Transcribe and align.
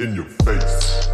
In 0.00 0.16
your 0.16 0.26
face. 0.44 1.08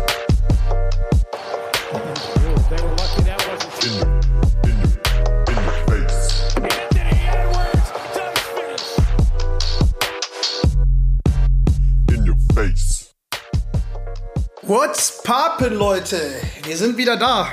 What's 14.63 15.23
poppin', 15.25 15.75
Leute? 15.75 16.19
Wir 16.63 16.79
sind 16.79 16.97
wieder 16.97 17.19
da. 17.19 17.49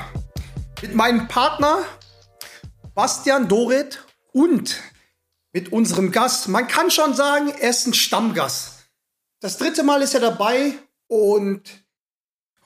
Mit 0.80 0.94
meinem 0.94 1.28
Partner 1.28 1.84
Bastian 2.94 3.48
Doret 3.48 4.02
und 4.32 4.80
mit 5.52 5.72
unserem 5.72 6.10
Gast. 6.10 6.48
Man 6.48 6.66
kann 6.68 6.90
schon 6.90 7.12
sagen, 7.12 7.52
er 7.60 7.68
ist 7.68 7.86
ein 7.86 7.92
Stammgast. 7.92 8.86
Das 9.40 9.58
dritte 9.58 9.82
Mal 9.82 10.00
ist 10.00 10.14
er 10.14 10.20
dabei 10.20 10.78
und 11.08 11.62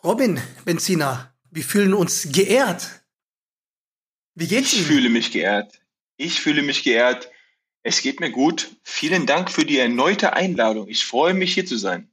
Robin 0.04 0.40
Benziner, 0.64 1.32
wir 1.50 1.64
fühlen 1.64 1.94
uns 1.94 2.28
geehrt. 2.32 3.02
Wie 4.34 4.46
geht's 4.46 4.72
Ich 4.72 4.78
Ihnen? 4.80 4.86
fühle 4.88 5.08
mich 5.10 5.32
geehrt. 5.32 5.80
Ich 6.16 6.40
fühle 6.40 6.62
mich 6.62 6.82
geehrt. 6.84 7.30
Es 7.82 8.00
geht 8.00 8.20
mir 8.20 8.30
gut. 8.30 8.70
Vielen 8.82 9.26
Dank 9.26 9.50
für 9.50 9.64
die 9.64 9.78
erneute 9.78 10.34
Einladung. 10.34 10.88
Ich 10.88 11.04
freue 11.04 11.34
mich, 11.34 11.54
hier 11.54 11.66
zu 11.66 11.76
sein. 11.76 12.10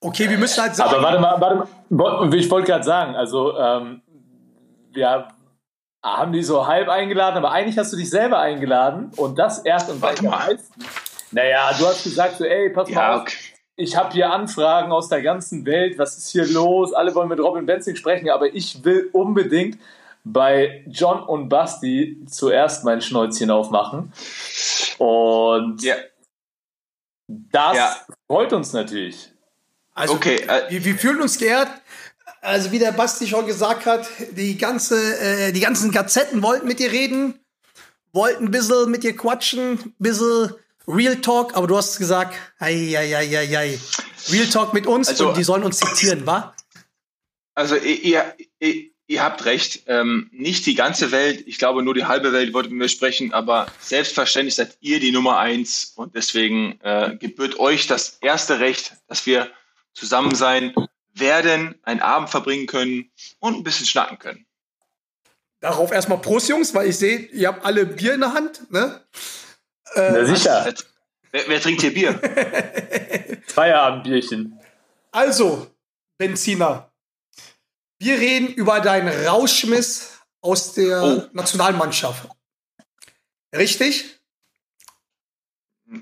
Okay, 0.00 0.28
wir 0.28 0.38
müssen 0.38 0.62
halt 0.62 0.76
sagen. 0.76 0.90
Aber 0.90 1.02
warte 1.02 1.20
mal, 1.20 1.40
warte 1.40 1.68
mal. 1.90 2.34
Ich 2.34 2.50
wollte 2.50 2.66
gerade 2.68 2.84
sagen, 2.84 3.14
also 3.16 3.56
ähm, 3.58 4.02
wir 4.92 5.28
haben 6.02 6.32
die 6.32 6.42
so 6.42 6.66
halb 6.66 6.88
eingeladen, 6.88 7.36
aber 7.38 7.50
eigentlich 7.50 7.78
hast 7.78 7.92
du 7.92 7.96
dich 7.96 8.10
selber 8.10 8.38
eingeladen 8.38 9.10
und 9.16 9.38
das 9.38 9.58
erst 9.60 9.90
und 9.90 10.00
Warte 10.02 10.24
mal. 10.24 10.58
Naja, 11.32 11.72
du 11.78 11.86
hast 11.86 12.04
gesagt 12.04 12.36
so, 12.36 12.44
ey, 12.44 12.70
pass 12.70 12.88
mal 12.88 12.94
Ja, 12.94 13.14
auf, 13.16 13.22
okay. 13.22 13.36
Ich 13.76 13.94
habe 13.96 14.12
hier 14.12 14.30
Anfragen 14.30 14.90
aus 14.90 15.08
der 15.08 15.22
ganzen 15.22 15.66
Welt, 15.66 15.98
was 15.98 16.16
ist 16.16 16.30
hier 16.30 16.46
los? 16.46 16.92
Alle 16.94 17.14
wollen 17.14 17.28
mit 17.28 17.38
Robin 17.38 17.66
Benzing 17.66 17.94
sprechen, 17.96 18.30
aber 18.30 18.52
ich 18.54 18.84
will 18.84 19.10
unbedingt 19.12 19.78
bei 20.24 20.82
John 20.88 21.22
und 21.22 21.48
Basti 21.48 22.20
zuerst 22.26 22.84
mein 22.84 23.00
Schnäuzchen 23.02 23.50
aufmachen. 23.50 24.12
Und 24.98 25.82
Ja, 25.82 25.96
das 27.28 27.76
Ja. 27.76 27.96
freut 28.26 28.52
uns 28.52 28.72
natürlich. 28.72 29.30
Also, 29.94 30.14
Okay, 30.14 30.36
äh, 30.48 30.70
wir, 30.70 30.84
wir 30.84 30.94
fühlen 30.96 31.20
uns 31.20 31.38
geehrt. 31.38 31.68
Also, 32.40 32.72
wie 32.72 32.78
der 32.78 32.92
Basti 32.92 33.26
schon 33.26 33.46
gesagt 33.46 33.86
hat, 33.86 34.08
die, 34.32 34.56
ganze, 34.56 34.96
äh, 35.18 35.52
die 35.52 35.60
ganzen 35.60 35.90
Gazetten 35.90 36.42
wollten 36.42 36.66
mit 36.66 36.78
dir 36.78 36.92
reden, 36.92 37.40
wollten 38.12 38.46
ein 38.46 38.50
bisschen 38.50 38.90
mit 38.90 39.02
dir 39.02 39.16
quatschen, 39.16 39.72
ein 39.72 39.94
bisschen 39.98 40.54
Real 40.88 41.16
Talk, 41.16 41.56
aber 41.56 41.66
du 41.66 41.76
hast 41.76 41.98
gesagt, 41.98 42.34
ei, 42.58 42.96
ei, 42.96 43.16
ei, 43.16 43.38
ei, 43.38 43.58
ei. 43.58 43.80
Real 44.30 44.46
Talk 44.48 44.72
mit 44.74 44.86
uns 44.86 45.08
Also- 45.08 45.28
und 45.28 45.36
die 45.36 45.44
sollen 45.44 45.64
uns 45.64 45.78
zitieren, 45.78 46.26
wa? 46.26 46.54
also 47.54 47.76
ihr, 47.76 48.02
ihr, 48.04 48.34
ihr, 48.60 48.90
ihr 49.06 49.22
habt 49.22 49.44
recht. 49.44 49.84
Ähm, 49.86 50.28
nicht 50.32 50.66
die 50.66 50.74
ganze 50.74 51.10
Welt. 51.10 51.44
Ich 51.46 51.58
glaube, 51.58 51.82
nur 51.82 51.94
die 51.94 52.04
halbe 52.04 52.32
Welt 52.32 52.52
wollte 52.52 52.68
mit 52.70 52.78
mir 52.78 52.88
sprechen. 52.88 53.32
Aber 53.32 53.66
selbstverständlich 53.80 54.54
seid 54.54 54.76
ihr 54.80 55.00
die 55.00 55.12
Nummer 55.12 55.38
eins. 55.38 55.92
Und 55.96 56.14
deswegen 56.14 56.78
äh, 56.82 57.16
gebührt 57.18 57.58
euch 57.58 57.86
das 57.86 58.18
erste 58.20 58.60
Recht, 58.60 58.94
dass 59.08 59.26
wir 59.26 59.50
zusammen 59.94 60.34
sein 60.34 60.74
werden, 61.14 61.76
einen 61.82 62.00
Abend 62.00 62.28
verbringen 62.28 62.66
können 62.66 63.10
und 63.38 63.54
ein 63.54 63.62
bisschen 63.64 63.86
schnacken 63.86 64.18
können. 64.18 64.46
Darauf 65.60 65.90
erstmal 65.90 66.18
Prost, 66.20 66.50
Jungs, 66.50 66.74
weil 66.74 66.90
ich 66.90 66.98
sehe, 66.98 67.18
ihr 67.18 67.48
habt 67.48 67.64
alle 67.64 67.86
Bier 67.86 68.12
in 68.14 68.20
der 68.20 68.34
Hand, 68.34 68.70
ne? 68.70 69.00
Na 69.96 70.24
sicher, 70.24 70.74
Wer, 71.32 71.42
wer 71.48 71.60
trinkt 71.60 71.82
hier 71.82 71.92
Bier? 71.92 72.14
Feierabendbierchen. 73.46 74.58
Also, 75.10 75.66
Benziner, 76.18 76.90
wir 77.98 78.18
reden 78.18 78.48
über 78.48 78.80
deinen 78.80 79.08
Rauschmiss 79.26 80.18
aus 80.40 80.74
der 80.74 81.02
Oh. 81.02 81.22
Nationalmannschaft. 81.32 82.28
Richtig? 83.54 84.20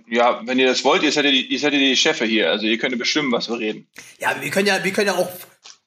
Ja, 0.09 0.41
wenn 0.47 0.59
ihr 0.59 0.67
das 0.67 0.85
wollt, 0.85 1.03
ihr 1.03 1.13
seid 1.13 1.27
ja 1.27 1.31
die, 1.31 1.47
ihr 1.47 1.59
seid 1.59 1.73
ja 1.75 1.79
die 1.79 1.97
Chefe 1.97 2.25
hier. 2.25 2.51
Also 2.51 2.67
ihr 2.67 2.79
könnt 2.79 2.93
ja 2.93 2.99
bestimmen, 2.99 3.31
was 3.33 3.49
wir 3.49 3.59
reden. 3.59 3.87
Ja, 4.19 4.35
wir 4.41 4.51
können 4.51 4.67
ja, 4.67 4.83
wir 4.83 4.93
können 4.93 5.09
ja 5.09 5.15
auch 5.15 5.29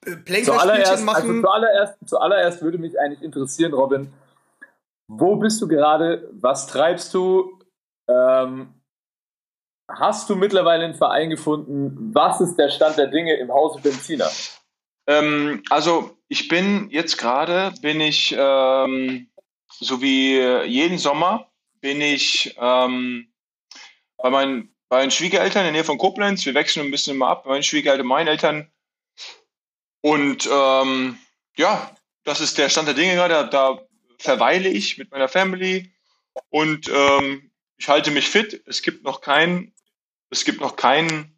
äh, 0.06 0.16
Plänkelspielchen 0.16 0.44
Zuallererst, 0.44 0.90
also 0.92 1.04
machen. 1.04 1.40
zuallererst, 1.42 1.94
zuallererst 2.06 2.62
würde 2.62 2.78
mich 2.78 2.98
eigentlich 2.98 3.22
interessieren, 3.22 3.72
Robin, 3.74 4.12
wo 5.08 5.36
bist 5.36 5.60
du 5.60 5.66
gerade? 5.68 6.28
Was 6.32 6.66
treibst 6.68 7.12
du? 7.12 7.57
Ähm, 8.08 8.74
hast 9.88 10.28
du 10.30 10.36
mittlerweile 10.36 10.84
einen 10.84 10.94
Verein 10.94 11.30
gefunden? 11.30 12.14
Was 12.14 12.40
ist 12.40 12.56
der 12.56 12.70
Stand 12.70 12.98
der 12.98 13.08
Dinge 13.08 13.34
im 13.36 13.52
Hause 13.52 13.80
Benziner? 13.80 14.30
Ähm, 15.06 15.62
also 15.70 16.16
ich 16.28 16.48
bin 16.48 16.90
jetzt 16.90 17.16
gerade, 17.16 17.72
bin 17.80 18.00
ich, 18.00 18.34
ähm, 18.38 19.28
so 19.80 20.02
wie 20.02 20.38
jeden 20.66 20.98
Sommer, 20.98 21.50
bin 21.80 22.00
ich 22.00 22.54
ähm, 22.60 23.32
bei, 24.16 24.30
meinen, 24.30 24.74
bei 24.88 24.98
meinen 24.98 25.10
Schwiegereltern 25.10 25.62
in 25.62 25.66
der 25.66 25.72
Nähe 25.72 25.84
von 25.84 25.98
Koblenz. 25.98 26.44
Wir 26.44 26.54
wechseln 26.54 26.86
ein 26.86 26.90
bisschen 26.90 27.16
immer 27.16 27.28
ab, 27.28 27.44
bei 27.44 27.50
meinen 27.50 27.62
Schwiegereltern, 27.62 28.06
meinen 28.06 28.28
Eltern. 28.28 28.70
Und 30.00 30.48
ähm, 30.52 31.18
ja, 31.56 31.90
das 32.24 32.40
ist 32.40 32.58
der 32.58 32.68
Stand 32.68 32.88
der 32.88 32.94
Dinge 32.94 33.14
gerade. 33.14 33.34
Da, 33.34 33.44
da 33.44 33.80
verweile 34.18 34.68
ich 34.68 34.98
mit 34.98 35.10
meiner 35.10 35.28
Family 35.28 35.90
und 36.50 36.88
ähm, 36.88 37.47
ich 37.78 37.88
halte 37.88 38.10
mich 38.10 38.28
fit. 38.28 38.62
Es 38.66 38.82
gibt 38.82 39.04
noch 39.04 39.20
keinen, 39.20 39.72
es 40.30 40.44
gibt 40.44 40.60
noch 40.60 40.76
keinen 40.76 41.32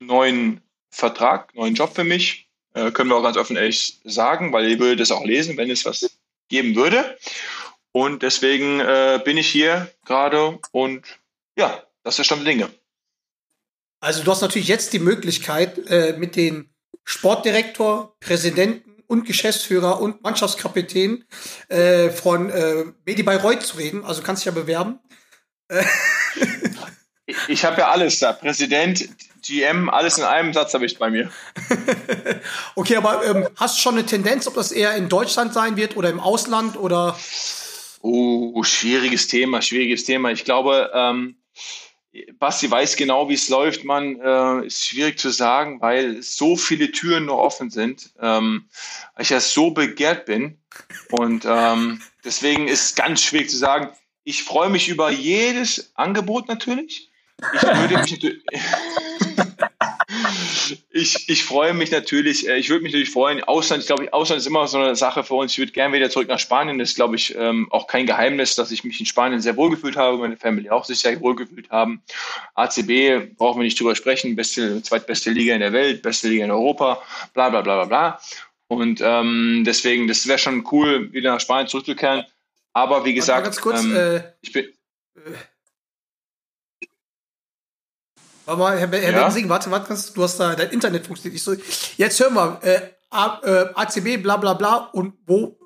neuen 0.00 0.60
Vertrag, 0.90 1.54
neuen 1.54 1.74
Job 1.74 1.94
für 1.94 2.04
mich. 2.04 2.48
Äh, 2.74 2.90
können 2.90 3.08
wir 3.10 3.16
auch 3.16 3.22
ganz 3.22 3.36
offen 3.36 3.56
ehrlich 3.56 4.00
sagen, 4.04 4.52
weil 4.52 4.68
ihr 4.68 4.78
würdet 4.78 5.00
es 5.00 5.12
auch 5.12 5.24
lesen, 5.24 5.56
wenn 5.56 5.70
es 5.70 5.84
was 5.84 6.18
geben 6.48 6.74
würde. 6.74 7.16
Und 7.92 8.22
deswegen 8.22 8.80
äh, 8.80 9.20
bin 9.24 9.36
ich 9.36 9.48
hier 9.48 9.90
gerade 10.04 10.58
und 10.72 11.06
ja, 11.56 11.84
das 12.02 12.14
ist 12.14 12.18
der 12.18 12.24
Stand 12.24 12.46
der 12.46 12.52
Dinge. 12.52 12.70
Also 14.00 14.24
du 14.24 14.30
hast 14.30 14.42
natürlich 14.42 14.68
jetzt 14.68 14.92
die 14.92 14.98
Möglichkeit, 14.98 15.78
äh, 15.88 16.16
mit 16.18 16.36
den 16.36 16.68
Sportdirektor, 17.04 18.16
Präsidenten 18.18 19.02
und 19.06 19.24
Geschäftsführer 19.24 20.00
und 20.00 20.22
Mannschaftskapitän 20.22 21.24
äh, 21.68 22.10
von 22.10 22.50
äh, 22.50 22.84
Medi 23.06 23.22
Bayreuth 23.22 23.62
zu 23.62 23.76
reden. 23.76 24.04
Also 24.04 24.22
kannst 24.22 24.42
dich 24.42 24.46
ja 24.46 24.52
bewerben. 24.52 24.98
Ich, 27.26 27.36
ich 27.48 27.64
habe 27.64 27.80
ja 27.80 27.90
alles 27.90 28.18
da. 28.18 28.34
Präsident, 28.34 29.08
GM, 29.42 29.88
alles 29.88 30.18
in 30.18 30.24
einem 30.24 30.52
Satz 30.52 30.74
habe 30.74 30.86
ich 30.86 30.98
bei 30.98 31.10
mir. 31.10 31.30
Okay, 32.76 32.96
aber 32.96 33.24
ähm, 33.24 33.48
hast 33.56 33.78
du 33.78 33.80
schon 33.80 33.94
eine 33.94 34.04
Tendenz, 34.04 34.46
ob 34.46 34.54
das 34.54 34.72
eher 34.72 34.94
in 34.96 35.08
Deutschland 35.08 35.54
sein 35.54 35.76
wird 35.76 35.96
oder 35.96 36.10
im 36.10 36.20
Ausland 36.20 36.76
oder 36.76 37.16
Oh, 38.06 38.62
schwieriges 38.64 39.28
Thema, 39.28 39.62
schwieriges 39.62 40.04
Thema. 40.04 40.30
Ich 40.30 40.44
glaube, 40.44 40.90
ähm, 40.92 41.36
Basti 42.38 42.70
weiß 42.70 42.96
genau, 42.96 43.30
wie 43.30 43.34
es 43.34 43.48
läuft, 43.48 43.84
man. 43.84 44.20
Äh, 44.20 44.66
ist 44.66 44.84
schwierig 44.84 45.18
zu 45.18 45.30
sagen, 45.30 45.80
weil 45.80 46.22
so 46.22 46.56
viele 46.56 46.90
Türen 46.90 47.24
noch 47.24 47.38
offen 47.38 47.70
sind. 47.70 48.12
Ähm, 48.20 48.68
weil 49.14 49.22
ich 49.22 49.30
ja 49.30 49.40
so 49.40 49.70
begehrt 49.70 50.26
bin. 50.26 50.58
Und 51.10 51.46
ähm, 51.46 52.02
deswegen 52.22 52.68
ist 52.68 52.84
es 52.84 52.94
ganz 52.94 53.22
schwierig 53.22 53.48
zu 53.48 53.56
sagen. 53.56 53.88
Ich 54.24 54.42
freue 54.42 54.70
mich 54.70 54.88
über 54.88 55.10
jedes 55.10 55.92
Angebot 55.94 56.48
natürlich. 56.48 57.10
Ich 57.54 57.62
würde 57.62 57.98
mich 57.98 58.12
natürlich. 58.12 58.42
Ich, 60.90 61.28
ich 61.28 61.42
freue 61.42 61.74
mich 61.74 61.90
natürlich, 61.90 62.48
äh, 62.48 62.56
ich 62.56 62.68
würde 62.70 62.82
mich 62.82 62.92
natürlich 62.92 63.10
freuen. 63.10 63.42
Ausland, 63.42 63.82
ich 63.82 63.86
glaube, 63.86 64.12
Ausland 64.12 64.40
ist 64.40 64.46
immer 64.46 64.66
so 64.66 64.78
eine 64.78 64.96
Sache 64.96 65.24
für 65.24 65.34
uns. 65.34 65.52
Ich 65.52 65.58
würde 65.58 65.72
gerne 65.72 65.94
wieder 65.94 66.08
zurück 66.08 66.28
nach 66.28 66.38
Spanien. 66.38 66.78
Das 66.78 66.90
ist, 66.90 66.94
glaube 66.94 67.16
ich, 67.16 67.34
ähm, 67.36 67.66
auch 67.70 67.86
kein 67.86 68.06
Geheimnis, 68.06 68.54
dass 68.54 68.70
ich 68.70 68.84
mich 68.84 69.00
in 69.00 69.06
Spanien 69.06 69.40
sehr 69.40 69.56
wohl 69.56 69.70
gefühlt 69.70 69.96
habe, 69.96 70.18
meine 70.18 70.36
Family 70.36 70.70
auch 70.70 70.84
sich 70.84 71.00
sehr 71.00 71.20
wohl 71.20 71.34
gefühlt 71.34 71.70
haben. 71.70 72.02
ACB 72.54 73.34
brauchen 73.36 73.60
wir 73.60 73.64
nicht 73.64 73.78
drüber 73.78 73.94
sprechen, 73.94 74.36
beste, 74.36 74.82
zweitbeste 74.82 75.30
Liga 75.30 75.54
in 75.54 75.60
der 75.60 75.72
Welt, 75.72 76.02
beste 76.02 76.28
Liga 76.28 76.44
in 76.44 76.50
Europa, 76.50 77.02
bla 77.34 77.50
bla 77.50 77.60
bla 77.60 77.84
bla 77.84 77.86
bla. 77.86 78.20
Und 78.68 79.00
ähm, 79.02 79.64
deswegen, 79.66 80.08
das 80.08 80.26
wäre 80.26 80.38
schon 80.38 80.66
cool, 80.70 81.12
wieder 81.12 81.32
nach 81.32 81.40
Spanien 81.40 81.68
zurückzukehren. 81.68 82.24
Aber 82.74 83.04
wie 83.04 83.14
gesagt, 83.14 83.44
ganz 83.44 83.60
kurz, 83.60 83.82
ähm, 83.82 83.96
äh, 83.96 84.32
ich 84.42 84.52
bin, 84.52 84.66
warte 88.44 88.60
mal, 88.60 88.78
Herr, 88.78 88.88
Herr 88.90 89.12
Ja? 89.12 89.22
Bensing, 89.22 89.48
warte, 89.48 89.70
warte, 89.70 89.94
du 90.14 90.22
hast 90.22 90.38
da 90.38 90.54
dein 90.54 90.70
Internet 90.70 91.06
funktioniert 91.06 91.34
nicht 91.34 91.42
so. 91.44 91.54
Jetzt 91.96 92.20
hören 92.20 92.34
wir, 92.34 92.60
äh, 92.62 92.90
A, 93.10 93.40
äh, 93.44 93.72
ACB, 93.74 94.16
bla 94.22 94.36
bla 94.36 94.54
bla 94.54 94.76
und 94.92 95.14
wo, 95.24 95.56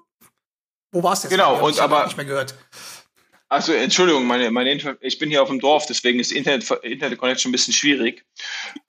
wo 0.93 1.02
war's 1.02 1.22
jetzt? 1.22 1.31
Genau, 1.31 1.64
und 1.64 1.81
aber- 1.81 2.05
nicht 2.05 2.16
mehr 2.16 2.26
gehört. 2.26 2.55
Also 3.50 3.72
Entschuldigung, 3.72 4.26
meine, 4.26 4.50
meine 4.50 4.70
Inter 4.70 4.99
ich 5.00 5.19
bin 5.19 5.31
hier 5.31 5.43
auf 5.43 5.49
dem 5.49 5.58
Dorf, 5.58 5.87
deswegen 5.87 6.20
ist 6.20 6.32
Internet, 6.32 6.70
Internet 6.82 7.19
Connection 7.19 7.49
ein 7.49 7.52
bisschen 7.52 7.72
schwierig. 7.72 8.26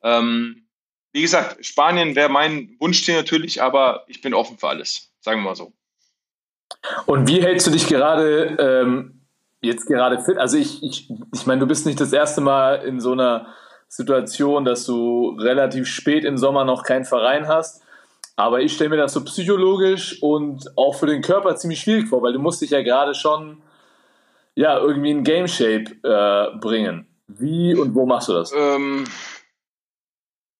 Ähm, 0.04 0.68
wie 1.13 1.21
gesagt, 1.21 1.66
Spanien 1.66 2.16
wäre 2.18 2.27
mein 2.27 2.75
Wunschziel 2.80 3.16
natürlich, 3.16 3.62
aber 3.62 4.04
ich 4.07 4.19
bin 4.19 4.33
offen 4.33 4.57
für 4.57 4.68
alles, 4.68 5.13
sagen 5.21 5.39
wir 5.39 5.45
mal 5.45 5.56
so. 5.56 5.71
Und 7.06 7.27
wie 7.27 7.42
hältst 7.42 7.68
du 7.68 7.71
dich 7.71 7.88
gerade 7.88 8.57
ähm, 8.60 9.21
jetzt 9.62 9.86
gerade 9.86 10.19
fit? 10.19 10.38
Also 10.38 10.57
ich, 10.57 10.83
ich, 10.83 11.10
ich 11.33 11.45
meine, 11.45 11.60
du 11.60 11.68
bist 11.68 11.86
nicht 11.86 12.00
das 12.00 12.13
erste 12.13 12.42
Mal 12.42 12.75
in 12.86 13.00
so 13.00 13.12
einer 13.12 13.48
Situation, 13.88 14.66
dass 14.66 14.86
du 14.86 15.38
relativ 15.39 15.88
spät 15.88 16.24
im 16.24 16.38
Sommer 16.38 16.63
noch 16.63 16.83
keinen 16.83 17.06
Verein 17.06 17.48
hast. 17.48 17.81
Aber 18.36 18.62
ich 18.62 18.74
stelle 18.74 18.92
mir 18.92 18.98
das 18.98 19.13
so 19.13 19.24
psychologisch 19.25 20.21
und 20.21 20.77
auch 20.77 20.95
für 20.95 21.07
den 21.07 21.21
Körper 21.21 21.56
ziemlich 21.56 21.81
schwierig 21.81 22.07
vor, 22.07 22.21
weil 22.21 22.33
du 22.33 22.39
musst 22.39 22.62
dich 22.62 22.69
ja 22.69 22.81
gerade 22.81 23.13
schon 23.13 23.62
ja, 24.56 24.77
irgendwie 24.77 25.12
in 25.12 25.24
Game 25.24 25.48
Shape 25.48 25.86
äh, 26.04 26.57
bringen. 26.57 27.07
Wie 27.27 27.75
und 27.75 27.95
wo 27.95 28.06
machst 28.06 28.30
du 28.30 28.33
das? 28.33 28.51
Ähm, 28.51 29.06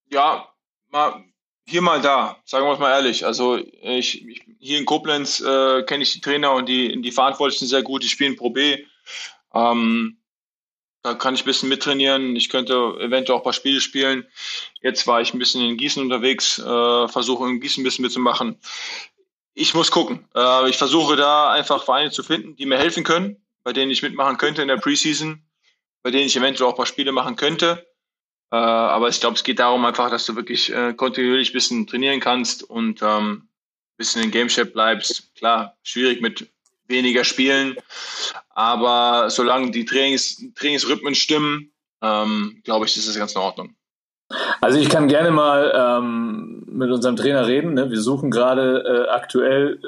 ja, 0.10 0.48
mal 0.90 1.24
hier 1.70 1.82
mal 1.82 2.02
da, 2.02 2.38
sagen 2.46 2.66
wir 2.66 2.74
es 2.74 2.80
mal 2.80 2.92
ehrlich. 2.92 3.26
Also 3.26 3.58
ich, 3.58 4.28
ich 4.28 4.42
hier 4.60 4.80
in 4.80 4.86
Koblenz 4.86 5.40
äh, 5.40 5.84
kenne 5.84 6.04
ich 6.04 6.14
die 6.14 6.22
Trainer 6.22 6.54
und 6.54 6.68
die, 6.68 7.00
die 7.02 7.12
Verantwortlichen 7.12 7.68
sehr 7.68 7.84
gut, 7.84 8.04
die 8.04 8.10
spielen 8.10 8.36
Pro 8.36 8.50
B. 8.50 8.84
Ähm, 9.54 10.18
da 11.02 11.14
kann 11.14 11.36
ich 11.36 11.44
ein 11.44 11.46
bisschen 11.46 11.70
mittrainieren. 11.70 12.36
Ich 12.36 12.50
könnte 12.50 12.74
eventuell 13.00 13.38
auch 13.38 13.42
ein 13.42 13.44
paar 13.44 13.54
Spiele 13.54 13.82
spielen. 13.82 14.28
Jetzt 14.82 15.08
war 15.08 15.22
ich 15.22 15.34
ein 15.34 15.40
bisschen 15.40 15.64
in 15.64 15.78
Gießen 15.78 16.02
unterwegs, 16.02 16.60
äh, 16.60 17.08
versuche 17.08 17.48
in 17.48 17.62
Gießen 17.62 17.82
ein 17.82 17.86
bisschen 17.86 18.04
mitzumachen. 18.04 18.60
Ich 19.54 19.74
muss 19.74 19.92
gucken. 19.92 20.28
Äh, 20.36 20.70
ich 20.70 20.78
versuche 20.78 21.16
da 21.16 21.52
einfach 21.52 21.84
Vereine 21.84 22.12
zu 22.12 22.24
finden, 22.24 22.56
die 22.56 22.66
mir 22.66 22.78
helfen 22.78 23.04
können, 23.04 23.38
bei 23.64 23.74
denen 23.74 23.92
ich 23.92 24.02
mitmachen 24.02 24.38
könnte 24.38 24.62
in 24.62 24.68
der 24.68 24.78
Preseason, 24.78 25.42
bei 26.02 26.12
denen 26.12 26.26
ich 26.26 26.36
eventuell 26.36 26.68
auch 26.68 26.74
ein 26.74 26.78
paar 26.78 26.86
Spiele 26.86 27.12
machen 27.12 27.36
könnte. 27.36 27.86
Äh, 28.52 28.56
aber 28.56 29.10
ich 29.10 29.20
glaube, 29.20 29.36
es 29.36 29.44
geht 29.44 29.60
darum 29.60 29.86
einfach, 29.86 30.10
dass 30.10 30.26
du 30.26 30.36
wirklich 30.36 30.74
äh, 30.74 30.94
kontinuierlich 30.94 31.52
ein 31.52 31.54
bisschen 31.54 31.88
trainieren 31.88 32.20
kannst 32.20 32.64
und 32.64 33.02
ähm, 33.02 33.44
ein 33.44 33.98
bisschen 33.98 34.24
in 34.24 34.32
Game 34.32 34.50
Shape 34.50 34.72
bleibst. 34.72 35.36
Klar, 35.36 35.78
schwierig 35.84 36.22
mit 36.22 36.50
weniger 36.88 37.24
Spielen, 37.24 37.78
aber 38.50 39.30
solange 39.30 39.70
die 39.70 39.86
Trainings, 39.86 40.44
Trainingsrhythmen 40.56 41.14
stimmen, 41.14 41.72
ähm, 42.02 42.62
glaube 42.64 42.86
ich, 42.86 42.98
ist 42.98 43.08
das 43.08 43.16
ganz 43.16 43.34
in 43.34 43.42
Ordnung. 43.42 43.76
Also 44.62 44.80
ich 44.80 44.90
kann 44.90 45.08
gerne 45.08 45.32
mal 45.32 45.74
ähm, 45.76 46.64
mit 46.68 46.92
unserem 46.92 47.16
Trainer 47.16 47.48
reden. 47.48 47.74
Ne? 47.74 47.90
Wir 47.90 48.00
suchen 48.00 48.30
gerade 48.30 49.08
äh, 49.08 49.10
aktuell 49.10 49.80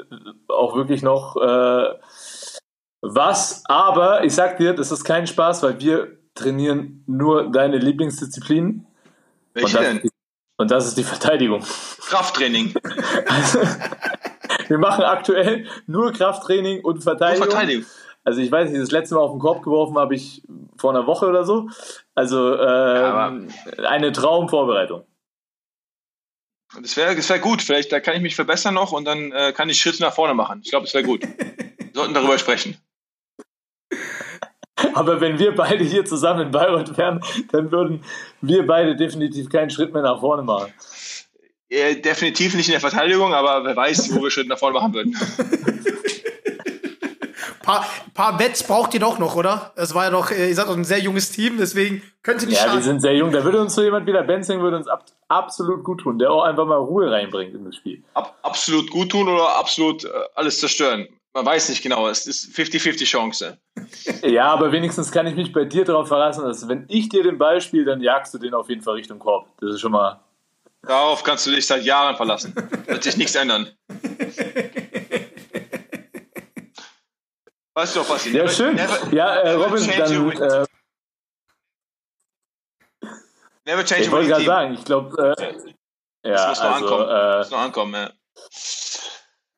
auch 0.48 0.74
wirklich 0.76 1.02
noch 1.02 1.36
äh, 1.36 1.94
was, 3.00 3.62
aber 3.66 4.24
ich 4.24 4.34
sag 4.34 4.58
dir, 4.58 4.74
das 4.74 4.92
ist 4.92 5.04
kein 5.04 5.26
Spaß, 5.26 5.62
weil 5.62 5.80
wir 5.80 6.18
trainieren 6.34 7.04
nur 7.06 7.50
deine 7.50 7.78
Lieblingsdisziplinen. 7.78 8.86
Welche 9.54 9.66
und 9.66 9.74
das, 9.74 9.82
denn? 9.88 9.96
ist 9.98 10.02
die- 10.04 10.10
Und 10.56 10.70
das 10.70 10.86
ist 10.86 10.98
die 10.98 11.04
Verteidigung. 11.04 11.62
Krafttraining. 12.00 12.74
Also, 13.26 13.60
wir 14.68 14.78
machen 14.78 15.04
aktuell 15.04 15.66
nur 15.86 16.12
Krafttraining 16.12 16.84
und 16.84 17.02
Verteidigung. 17.02 17.48
Verteidigung. 17.50 17.86
Also 18.24 18.40
ich 18.40 18.52
weiß 18.52 18.70
nicht, 18.70 18.80
das 18.80 18.90
letzte 18.90 19.14
Mal 19.16 19.22
auf 19.22 19.32
den 19.32 19.40
Korb 19.40 19.62
geworfen 19.64 19.96
habe 19.98 20.14
ich 20.14 20.42
vor 20.76 20.90
einer 20.90 21.06
Woche 21.06 21.26
oder 21.26 21.44
so. 21.44 21.68
Also 22.14 22.56
ähm, 22.58 23.48
eine 23.84 24.12
Traumvorbereitung. 24.12 25.04
Das 26.80 26.96
wäre 26.96 27.16
das 27.16 27.28
wär 27.28 27.38
gut. 27.40 27.60
Vielleicht 27.62 27.90
da 27.92 28.00
kann 28.00 28.14
ich 28.14 28.22
mich 28.22 28.34
verbessern 28.36 28.74
noch 28.74 28.92
und 28.92 29.04
dann 29.04 29.32
äh, 29.32 29.52
kann 29.52 29.68
ich 29.68 29.80
Schritte 29.80 30.02
nach 30.02 30.14
vorne 30.14 30.34
machen. 30.34 30.60
Ich 30.62 30.70
glaube, 30.70 30.86
das 30.86 30.94
wäre 30.94 31.04
gut. 31.04 31.22
Wir 31.22 31.90
sollten 31.92 32.14
darüber 32.14 32.38
sprechen. 32.38 32.76
Aber 34.94 35.20
wenn 35.20 35.38
wir 35.38 35.54
beide 35.54 35.84
hier 35.84 36.04
zusammen 36.04 36.46
in 36.46 36.50
Bayreuth 36.50 36.96
wären, 36.96 37.20
dann 37.52 37.70
würden 37.70 38.02
wir 38.40 38.66
beide 38.66 38.96
definitiv 38.96 39.48
keinen 39.48 39.70
Schritt 39.70 39.92
mehr 39.92 40.02
nach 40.02 40.20
vorne 40.20 40.42
machen. 40.42 40.72
Äh, 41.68 41.96
definitiv 41.96 42.54
nicht 42.54 42.68
in 42.68 42.72
der 42.72 42.80
Verteidigung, 42.80 43.32
aber 43.34 43.64
wer 43.64 43.76
weiß, 43.76 44.14
wo 44.14 44.22
wir 44.22 44.30
Schritte 44.30 44.48
nach 44.48 44.58
vorne 44.58 44.78
machen 44.78 44.94
würden. 44.94 45.16
Paar, 47.62 47.86
paar 48.12 48.36
Bets 48.36 48.64
braucht 48.64 48.92
ihr 48.92 48.98
doch 48.98 49.20
noch, 49.20 49.36
oder? 49.36 49.72
Es 49.76 49.94
war 49.94 50.04
ja 50.06 50.10
doch, 50.10 50.32
äh, 50.32 50.48
ihr 50.48 50.54
seid 50.54 50.66
doch 50.66 50.76
ein 50.76 50.82
sehr 50.84 50.98
junges 50.98 51.30
Team, 51.30 51.58
deswegen 51.58 52.02
könnte 52.24 52.46
nicht 52.46 52.56
Ja, 52.56 52.64
wir 52.64 52.70
schaden. 52.70 52.82
sind 52.82 53.00
sehr 53.00 53.14
jung. 53.14 53.30
Da 53.30 53.44
würde 53.44 53.60
uns 53.60 53.74
so 53.74 53.82
jemand 53.82 54.06
wie 54.08 54.12
der 54.12 54.24
Benzing 54.24 54.60
würde 54.60 54.76
uns 54.78 54.88
ab, 54.88 55.04
absolut 55.28 55.84
gut 55.84 56.00
tun, 56.00 56.18
der 56.18 56.32
auch 56.32 56.42
einfach 56.42 56.66
mal 56.66 56.78
Ruhe 56.78 57.10
reinbringt 57.10 57.54
in 57.54 57.64
das 57.64 57.76
Spiel. 57.76 58.02
Ab, 58.14 58.36
absolut 58.42 58.90
gut 58.90 59.10
tun 59.10 59.28
oder 59.28 59.56
absolut 59.56 60.04
äh, 60.04 60.08
alles 60.34 60.58
zerstören. 60.58 61.06
Man 61.34 61.46
weiß 61.46 61.70
nicht 61.70 61.82
genau. 61.82 62.08
Es 62.08 62.26
ist 62.26 62.54
50-50 62.54 63.04
Chance. 63.04 63.58
Ja, 64.22 64.52
aber 64.52 64.70
wenigstens 64.70 65.10
kann 65.10 65.26
ich 65.26 65.34
mich 65.34 65.52
bei 65.52 65.64
dir 65.64 65.84
darauf 65.84 66.08
verlassen, 66.08 66.44
dass 66.44 66.68
wenn 66.68 66.84
ich 66.88 67.08
dir 67.08 67.22
den 67.22 67.38
Ball 67.38 67.60
spiele, 67.60 67.86
dann 67.86 68.00
jagst 68.00 68.34
du 68.34 68.38
den 68.38 68.52
auf 68.54 68.68
jeden 68.68 68.82
Fall 68.82 68.94
Richtung 68.94 69.18
Korb. 69.18 69.48
Das 69.60 69.74
ist 69.74 69.80
schon 69.80 69.92
mal. 69.92 70.20
Darauf 70.82 71.22
kannst 71.22 71.46
du 71.46 71.50
dich 71.50 71.66
seit 71.66 71.84
Jahren 71.84 72.16
verlassen. 72.16 72.54
Wird 72.86 73.02
sich 73.02 73.16
nichts 73.16 73.34
ändern. 73.34 73.70
Weißt 77.74 77.96
du 77.96 78.00
doch, 78.00 78.10
was 78.10 78.30
Ja, 78.30 78.46
schön. 78.48 78.76
Ja, 79.12 79.36
äh, 79.36 79.56
never 79.56 79.64
Robin, 79.66 79.90
dann. 79.96 80.42
Äh, 80.42 80.66
Never 83.64 83.84
change 83.84 84.02
ich 84.02 84.10
wollte 84.10 84.28
gerade 84.28 84.44
sagen, 84.44 84.74
ich 84.74 84.84
glaube. 84.84 85.36
Äh, 85.38 86.28
ja, 86.28 86.34
Das 86.34 86.48
muss 86.48 86.58
noch 86.58 86.74
also. 86.74 86.86
ankommen. 86.86 87.08
Äh, 87.08 87.38
Muss 87.38 87.50
noch 87.50 87.58
ankommen, 87.58 87.94
ja. 87.94 88.10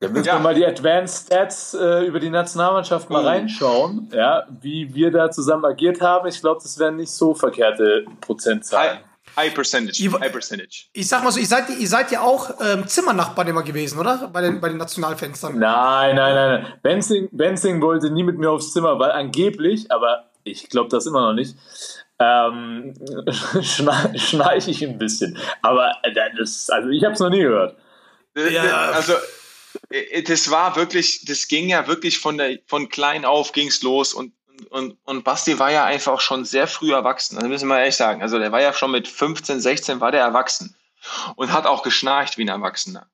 Da 0.07 0.13
müssen 0.13 0.27
Ja. 0.27 0.35
wir 0.35 0.41
mal 0.41 0.55
die 0.55 0.65
Advanced 0.67 1.27
Stats 1.27 1.75
äh, 1.75 2.05
über 2.07 2.21
die 2.21 2.31
Nationalmannschaft 2.31 3.11
mal 3.11 3.23
Oh. 3.25 3.27
reinschauen, 3.27 4.09
ja, 4.13 4.45
wie 4.61 4.95
wir 4.95 5.11
da 5.11 5.31
zusammen 5.31 5.65
agiert 5.65 6.01
haben. 6.01 6.29
Ich 6.29 6.41
glaube, 6.41 6.61
das 6.63 6.79
wären 6.79 6.97
nicht 6.97 7.11
so 7.11 7.35
verkehrte 7.35 8.05
Prozentzahlen. 8.21 8.99
High, 9.37 9.47
high 9.47 9.55
Percentage. 9.55 10.03
Ihr- 10.03 10.13
High 10.21 10.33
Percentage. 10.33 10.87
Ich 10.93 11.09
sag 11.09 11.25
mal 11.25 11.31
so, 11.33 11.41
ihr 11.41 11.47
seid, 11.47 11.65
ihr 11.71 11.89
seid 11.89 12.11
ja 12.13 12.21
auch 12.23 12.51
ähm, 12.65 12.87
Zimmernachbarn 12.87 13.49
immer 13.49 13.63
gewesen, 13.63 13.99
oder? 13.99 14.31
Bei 14.33 14.41
den, 14.41 14.61
bei 14.61 14.69
den 14.69 14.79
Nationalfenstern. 14.79 15.59
Nein, 15.59 16.17
nein, 16.17 16.35
nein. 16.35 16.63
nein. 16.63 16.73
Benzing, 16.83 17.29
Benzing 17.33 17.81
wollte 17.83 18.11
nie 18.11 18.23
mit 18.25 18.39
mir 18.39 18.51
aufs 18.51 18.73
Zimmer, 18.73 18.99
weil 18.99 19.11
angeblich, 19.13 19.91
aber 19.91 20.31
ich 20.45 20.69
glaube 20.69 20.89
das 20.91 21.07
immer 21.07 21.21
noch 21.27 21.33
nicht, 21.35 21.57
ähm, 22.19 22.95
schna 23.63 24.17
schnarche 24.17 24.71
ich 24.71 24.83
ein 24.85 24.99
bisschen. 24.99 25.37
Aber 25.63 25.91
äh, 26.03 26.13
das, 26.39 26.71
also 26.71 26.89
ich 26.91 27.03
habe 27.05 27.15
es 27.15 27.21
noch 27.21 27.31
nie 27.31 27.41
gehört. 27.41 27.77
Ja. 28.37 28.91
Also, 28.93 29.13
äh, 29.13 29.17
das 30.27 30.51
war 30.51 30.77
wirklich, 30.77 31.25
das 31.25 31.49
ging 31.49 31.69
ja 31.69 31.87
wirklich 31.87 32.19
von 32.19 32.39
der, 32.39 32.59
von 32.67 32.89
klein 32.89 33.25
auf 33.25 33.53
ging's 33.53 33.83
los 33.83 34.13
und, 34.13 34.33
und, 34.71 34.97
und 35.05 35.25
Basti 35.25 35.59
war 35.59 35.71
ja 35.71 35.85
einfach 35.85 36.21
schon 36.21 36.45
sehr 36.45 36.67
früh 36.67 36.93
erwachsen. 36.93 37.39
Das 37.39 37.49
müssen 37.49 37.69
wir 37.69 37.79
ehrlich 37.79 37.97
sagen. 37.97 38.23
Also, 38.23 38.39
der 38.39 38.53
war 38.53 38.61
ja 38.61 38.73
schon 38.73 38.91
mit 38.91 39.09
15, 39.09 39.61
16 39.61 40.01
war 40.01 40.13
der 40.13 40.23
erwachsen 40.23 40.77
und 41.37 41.53
hat 41.53 41.67
auch 41.67 41.83
geschnarcht 41.83 42.39
wie 42.39 42.43
ein 42.43 42.49
Erwachsener. 42.49 43.09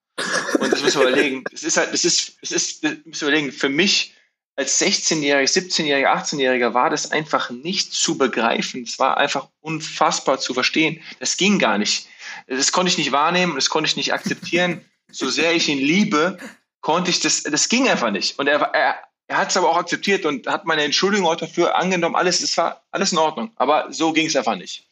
Und 0.58 0.72
das 0.72 0.82
müssen 0.82 1.00
wir 1.00 1.08
überlegen. 1.08 1.44
Das 1.50 1.62
ist 1.62 1.76
halt, 1.76 1.92
das 1.92 2.04
ist, 2.04 2.36
das 2.42 2.52
ist, 2.52 2.84
das 2.84 2.92
müssen 3.04 3.20
wir 3.22 3.28
überlegen. 3.28 3.52
Für 3.52 3.68
mich 3.68 4.14
als 4.56 4.80
16-Jähriger, 4.80 5.48
17-Jähriger, 5.48 6.12
18-Jähriger 6.12 6.74
war 6.74 6.90
das 6.90 7.10
einfach 7.10 7.50
nicht 7.50 7.94
zu 7.94 8.18
begreifen. 8.18 8.82
Es 8.82 8.98
war 8.98 9.16
einfach 9.16 9.48
unfassbar 9.60 10.38
zu 10.38 10.52
verstehen. 10.52 11.02
Das 11.18 11.36
ging 11.36 11.58
gar 11.58 11.78
nicht. 11.78 12.06
Das 12.46 12.72
konnte 12.72 12.92
ich 12.92 12.98
nicht 12.98 13.12
wahrnehmen, 13.12 13.54
das 13.54 13.70
konnte 13.70 13.88
ich 13.88 13.96
nicht 13.96 14.12
akzeptieren. 14.12 14.84
So 15.12 15.28
sehr 15.28 15.54
ich 15.54 15.68
ihn 15.68 15.78
liebe, 15.78 16.38
konnte 16.80 17.10
ich 17.10 17.20
das, 17.20 17.42
das 17.42 17.68
ging 17.68 17.88
einfach 17.88 18.10
nicht. 18.10 18.38
Und 18.38 18.46
er, 18.46 18.60
er, 18.60 18.96
er 19.26 19.36
hat 19.38 19.50
es 19.50 19.56
aber 19.56 19.68
auch 19.70 19.76
akzeptiert 19.76 20.24
und 20.26 20.46
hat 20.46 20.64
meine 20.64 20.82
Entschuldigung 20.82 21.26
auch 21.28 21.36
dafür 21.36 21.76
angenommen. 21.76 22.16
Alles, 22.16 22.40
es 22.40 22.56
war 22.56 22.82
alles 22.90 23.12
in 23.12 23.18
Ordnung. 23.18 23.52
Aber 23.56 23.86
so 23.90 24.12
ging 24.12 24.26
es 24.26 24.36
einfach 24.36 24.56
nicht. 24.56 24.84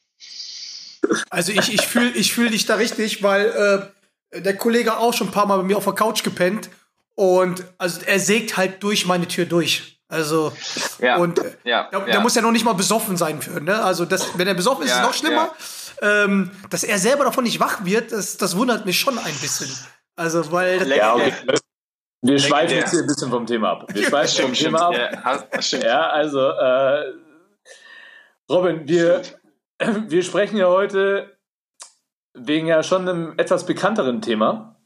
Also 1.31 1.53
ich, 1.53 1.73
ich 1.73 1.87
fühle 1.87 2.11
ich 2.11 2.33
fühl 2.33 2.51
dich 2.51 2.67
da 2.67 2.75
richtig, 2.75 3.23
weil 3.23 3.93
äh, 4.33 4.41
der 4.41 4.57
Kollege 4.57 4.97
auch 4.99 5.15
schon 5.15 5.29
ein 5.29 5.33
paar 5.33 5.47
Mal 5.47 5.59
bei 5.59 5.63
mir 5.63 5.77
auf 5.77 5.85
der 5.85 5.95
Couch 5.95 6.23
gepennt 6.23 6.71
und 7.15 7.65
also 7.79 8.01
er 8.05 8.21
sägt 8.21 8.57
halt 8.57 8.83
durch 8.83 9.07
meine 9.07 9.27
Tür 9.27 9.47
durch. 9.47 9.99
Also 10.09 10.53
Ja, 11.01 11.17
und 11.17 11.39
äh, 11.39 11.53
ja, 11.65 11.89
der, 11.91 12.01
ja. 12.01 12.07
der 12.07 12.21
muss 12.21 12.35
ja 12.35 12.43
noch 12.43 12.51
nicht 12.51 12.65
mal 12.65 12.75
besoffen 12.75 13.17
sein 13.17 13.43
für, 13.43 13.61
ne? 13.61 13.83
Also 13.83 14.05
das, 14.05 14.39
wenn 14.39 14.47
er 14.47 14.55
besoffen 14.55 14.85
ist, 14.85 14.91
ist 14.91 14.97
Ja, 14.97 15.03
es 15.03 15.07
noch 15.09 15.15
schlimmer. 15.15 15.51
Ähm, 16.01 16.53
dass 16.71 16.85
er 16.85 16.99
selber 16.99 17.25
davon 17.25 17.45
nicht 17.45 17.59
wach 17.59 17.85
wird, 17.85 18.13
das, 18.13 18.37
das 18.37 18.57
wundert 18.57 18.87
mich 18.87 18.99
schon 18.99 19.19
ein 19.19 19.35
bisschen. 19.41 19.69
Also 20.19 20.51
weil 20.51 20.87
Ja, 20.91 21.15
okay. 21.15 21.33
Wir 22.23 22.39
schweifen 22.41 22.77
jetzt 22.77 22.91
hier 22.91 23.01
ein 23.03 23.07
bisschen 23.07 23.31
vom 23.31 23.47
Thema 23.47 23.71
ab. 23.71 23.85
Wir 23.95 24.03
schweifen 24.03 24.47
vom 24.47 24.55
Stimmt, 24.55 24.77
Thema 24.77 24.89
ab. 24.89 25.49
Ja, 25.81 26.09
also, 26.11 26.49
äh, 26.49 27.13
Robin, 28.51 28.89
wir, 28.89 29.23
wir 29.79 30.23
sprechen 30.25 30.57
ja 30.57 30.67
heute 30.67 31.39
wegen 32.35 32.67
ja 32.67 32.83
schon 32.83 33.09
einem 33.09 33.35
etwas 33.39 33.65
bekannteren 33.67 34.21
Thema. 34.21 34.77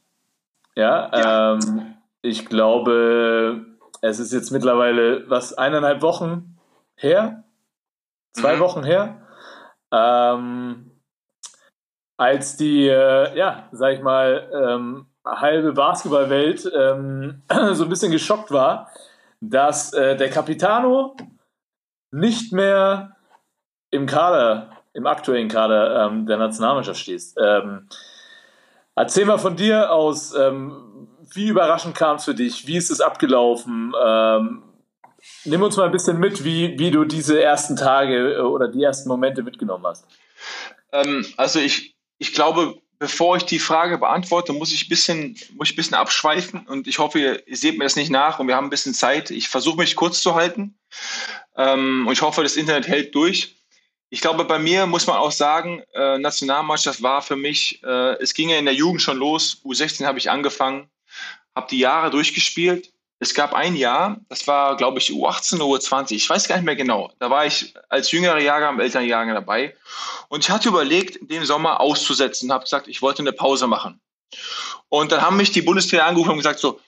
Ja, 0.75 1.09
Ja. 1.17 1.53
Ähm, 1.53 1.95
ich 2.21 2.45
glaube, 2.45 3.65
es 4.01 4.19
ist 4.19 4.31
jetzt 4.31 4.51
mittlerweile 4.51 5.27
was 5.29 5.53
eineinhalb 5.53 6.03
Wochen 6.03 6.59
her, 6.95 7.43
zwei 8.33 8.55
Mhm. 8.55 8.59
Wochen 8.59 8.83
her, 8.83 9.27
ähm, 9.91 10.91
als 12.17 12.55
die, 12.57 12.87
äh, 12.87 13.35
ja, 13.35 13.67
sag 13.71 13.93
ich 13.93 14.01
mal, 14.01 14.49
ähm, 14.53 15.07
halbe 15.25 15.73
Basketballwelt 15.73 16.69
ähm, 16.75 17.41
so 17.73 17.83
ein 17.83 17.89
bisschen 17.89 18.11
geschockt 18.11 18.51
war, 18.51 18.89
dass 19.39 19.93
äh, 19.93 20.15
der 20.15 20.29
Capitano 20.29 21.15
nicht 22.11 22.53
mehr 22.53 23.15
im 23.89 24.05
Kader, 24.05 24.71
im 24.93 25.07
aktuellen 25.07 25.47
Kader 25.47 26.05
ähm, 26.05 26.25
der 26.25 26.37
Nationalmannschaft 26.37 26.99
steht. 26.99 27.23
Ähm, 27.37 27.87
erzähl 28.95 29.25
mal 29.25 29.37
von 29.37 29.55
dir 29.55 29.91
aus, 29.91 30.33
ähm, 30.35 31.07
wie 31.33 31.47
überraschend 31.47 31.95
kam 31.95 32.17
es 32.17 32.25
für 32.25 32.35
dich? 32.35 32.67
Wie 32.67 32.77
ist 32.77 32.91
es 32.91 33.01
abgelaufen? 33.01 33.93
Ähm, 34.03 34.63
nimm 35.45 35.61
uns 35.63 35.77
mal 35.77 35.85
ein 35.85 35.91
bisschen 35.91 36.19
mit, 36.19 36.43
wie, 36.43 36.77
wie 36.77 36.91
du 36.91 37.05
diese 37.05 37.41
ersten 37.41 37.75
Tage 37.75 38.35
äh, 38.35 38.41
oder 38.41 38.67
die 38.67 38.83
ersten 38.83 39.09
Momente 39.09 39.43
mitgenommen 39.43 39.85
hast. 39.85 40.05
ähm, 40.91 41.25
also 41.37 41.59
ich, 41.59 41.95
ich 42.17 42.33
glaube, 42.33 42.75
bevor 43.03 43.35
ich 43.35 43.43
die 43.43 43.59
Frage 43.59 43.97
beantworte, 43.97 44.53
muss 44.53 44.71
ich 44.71 44.85
ein 44.85 44.87
bisschen, 44.87 45.37
muss 45.55 45.67
ich 45.67 45.73
ein 45.73 45.75
bisschen 45.75 45.95
abschweifen 45.95 46.65
und 46.67 46.87
ich 46.87 46.99
hoffe, 46.99 47.19
ihr, 47.19 47.43
seht 47.51 47.77
mir 47.77 47.83
das 47.83 47.97
nicht 47.97 48.09
nach 48.09 48.39
und 48.39 48.47
wir 48.47 48.55
haben 48.55 48.67
ein 48.67 48.69
bisschen 48.69 48.93
Zeit. 48.93 49.29
Ich 49.29 49.49
versuche 49.49 49.75
mich 49.75 49.97
kurz 49.97 50.21
zu 50.21 50.35
halten 50.35 50.79
ähm, 51.57 52.07
und 52.07 52.13
ich 52.13 52.21
hoffe, 52.21 52.43
das 52.43 52.55
Internet 52.55 52.87
hält 52.87 53.13
durch. 53.13 53.57
Ich 54.09 54.21
glaube, 54.21 54.45
bei 54.45 54.57
mir 54.57 54.85
muss 54.85 55.05
man 55.05 55.17
auch 55.17 55.33
sagen, 55.33 55.83
äh, 55.93 56.17
Nationalmannschaft 56.17 57.03
war 57.03 57.21
für 57.21 57.35
mich, 57.35 57.83
äh, 57.83 58.13
es 58.21 58.33
ging 58.33 58.47
ja 58.47 58.57
in 58.57 58.63
der 58.63 58.73
Jugend 58.73 59.01
schon 59.01 59.17
los. 59.17 59.59
U16 59.65 60.05
habe 60.05 60.17
ich 60.17 60.31
angefangen, 60.31 60.89
habe 61.53 61.67
die 61.69 61.79
Jahre 61.79 62.09
durchgespielt. 62.09 62.92
Es 63.23 63.33
gab 63.33 63.53
ein 63.53 63.77
Jahr, 63.77 64.19
das 64.27 64.47
war, 64.47 64.75
glaube 64.75 64.99
ich, 64.99 65.09
U18 65.09 65.61
oder 65.61 65.79
U20, 65.79 66.11
ich 66.15 66.29
weiß 66.29 66.45
gar 66.49 66.57
nicht 66.57 66.65
mehr 66.65 66.75
genau. 66.75 67.09
Da 67.19 67.29
war 67.29 67.45
ich 67.45 67.73
als 67.87 68.11
jüngerer 68.11 68.41
Jahrgang, 68.41 68.77
älteren 68.81 69.07
Jahrgang 69.07 69.33
dabei. 69.33 69.77
Und 70.27 70.43
ich 70.43 70.49
hatte 70.49 70.67
überlegt, 70.67 71.19
den 71.21 71.45
Sommer 71.45 71.79
auszusetzen, 71.79 72.51
habe 72.51 72.65
gesagt, 72.65 72.89
ich 72.89 73.01
wollte 73.01 73.21
eine 73.21 73.31
Pause 73.31 73.65
machen. 73.65 74.01
Und 74.89 75.13
dann 75.13 75.21
haben 75.21 75.37
mich 75.37 75.53
die 75.53 75.61
Bundeswehr 75.61 76.05
angerufen 76.05 76.31
und 76.31 76.37
gesagt 76.39 76.59
so, 76.59 76.81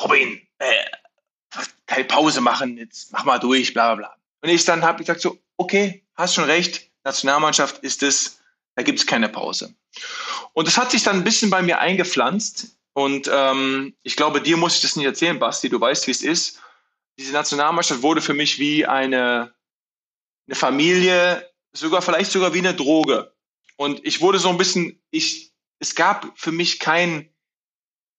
Robin, 0.00 0.40
äh, 0.60 0.84
keine 1.86 2.04
Pause 2.04 2.40
machen, 2.40 2.78
jetzt 2.78 3.10
mach 3.10 3.24
mal 3.24 3.40
durch, 3.40 3.74
bla 3.74 3.92
bla 3.92 4.06
bla. 4.06 4.16
Und 4.42 4.50
ich 4.50 4.64
dann 4.64 4.84
habe 4.84 5.00
gesagt 5.00 5.20
so, 5.20 5.36
okay, 5.56 6.04
hast 6.14 6.36
schon 6.36 6.44
recht, 6.44 6.88
Nationalmannschaft 7.02 7.78
ist 7.78 8.04
es, 8.04 8.38
da 8.76 8.84
gibt 8.84 9.00
es 9.00 9.06
keine 9.06 9.28
Pause. 9.28 9.74
Und 10.52 10.68
das 10.68 10.78
hat 10.78 10.92
sich 10.92 11.02
dann 11.02 11.16
ein 11.16 11.24
bisschen 11.24 11.50
bei 11.50 11.60
mir 11.60 11.80
eingepflanzt. 11.80 12.75
Und 12.96 13.28
ähm, 13.30 13.94
ich 14.04 14.16
glaube, 14.16 14.40
dir 14.40 14.56
muss 14.56 14.76
ich 14.76 14.80
das 14.80 14.96
nicht 14.96 15.04
erzählen, 15.04 15.38
Basti, 15.38 15.68
du 15.68 15.78
weißt, 15.78 16.06
wie 16.06 16.12
es 16.12 16.22
ist. 16.22 16.62
Diese 17.18 17.30
Nationalmannschaft 17.34 18.00
wurde 18.00 18.22
für 18.22 18.32
mich 18.32 18.58
wie 18.58 18.86
eine, 18.86 19.54
eine 20.48 20.54
Familie, 20.54 21.46
sogar 21.74 22.00
vielleicht 22.00 22.32
sogar 22.32 22.54
wie 22.54 22.60
eine 22.60 22.72
Droge. 22.72 23.34
Und 23.76 24.02
ich 24.06 24.22
wurde 24.22 24.38
so 24.38 24.48
ein 24.48 24.56
bisschen, 24.56 24.98
ich, 25.10 25.52
es 25.78 25.94
gab 25.94 26.32
für 26.36 26.52
mich 26.52 26.78
kein, 26.78 27.28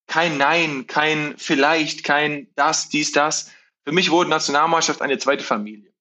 kein 0.06 0.38
Nein, 0.38 0.86
kein 0.86 1.34
vielleicht, 1.40 2.04
kein 2.04 2.48
das, 2.54 2.90
dies, 2.90 3.12
das. 3.12 3.50
Für 3.84 3.92
mich 3.92 4.12
wurde 4.12 4.30
Nationalmannschaft 4.30 5.02
eine 5.02 5.18
zweite 5.18 5.44
Familie. 5.44 5.92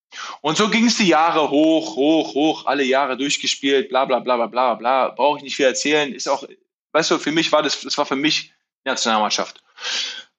Und 0.42 0.58
so 0.58 0.68
ging 0.68 0.84
es 0.84 0.98
die 0.98 1.08
Jahre 1.08 1.48
hoch, 1.48 1.96
hoch, 1.96 2.34
hoch, 2.34 2.66
alle 2.66 2.84
Jahre 2.84 3.16
durchgespielt, 3.16 3.88
bla 3.88 4.04
bla 4.04 4.18
bla 4.18 4.36
bla 4.36 4.46
bla 4.48 4.74
bla. 4.74 5.08
Brauche 5.08 5.38
ich 5.38 5.44
nicht 5.44 5.56
viel 5.56 5.64
erzählen. 5.64 6.12
Ist 6.12 6.28
auch, 6.28 6.46
weißt 6.92 7.12
du, 7.12 7.18
für 7.18 7.32
mich 7.32 7.50
war 7.52 7.62
das, 7.62 7.80
das 7.80 7.96
war 7.96 8.04
für 8.04 8.16
mich 8.16 8.52
Nationalmannschaft. 8.86 9.62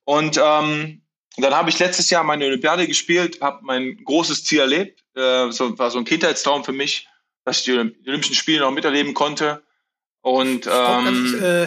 Und 0.06 0.40
ähm, 0.42 1.02
dann 1.38 1.54
habe 1.54 1.70
ich 1.70 1.78
letztes 1.80 2.10
Jahr 2.10 2.24
meine 2.24 2.46
Olympiade 2.46 2.88
gespielt, 2.88 3.42
habe 3.42 3.60
mein 3.64 4.04
großes 4.04 4.44
Ziel 4.44 4.62
erlebt. 4.62 5.04
Äh, 5.16 5.52
so, 5.52 5.78
war 5.78 5.92
so 5.92 6.00
ein 6.00 6.06
Kindheitstraum 6.06 6.64
für 6.64 6.72
mich, 6.72 7.08
dass 7.46 7.60
ich 7.60 7.66
die, 7.66 7.74
Olympischen 8.08 8.36
Spiele 8.36 8.62
noch 8.62 8.72
miterleben 8.72 9.14
konnte. 9.14 9.64
Und 10.22 10.64
Stopp, 10.64 11.06
ähm, 11.08 11.44
äh, 11.44 11.64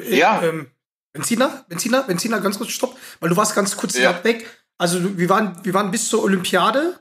äh, 0.00 0.18
ja. 0.18 0.42
Ähm, 0.42 0.70
Benziner, 1.12 1.64
Benziner, 1.68 2.02
Benziner, 2.04 2.40
ganz 2.40 2.56
kurz 2.56 2.70
stopp, 2.70 2.96
weil 3.20 3.28
du 3.28 3.36
warst 3.36 3.54
ganz 3.54 3.76
kurz 3.76 3.98
Ja. 3.98 4.24
weg. 4.24 4.48
Also 4.78 5.18
wir 5.18 5.28
waren, 5.28 5.62
wir 5.62 5.74
waren 5.74 5.90
bis 5.90 6.08
zur 6.08 6.22
Olympiade 6.22 7.00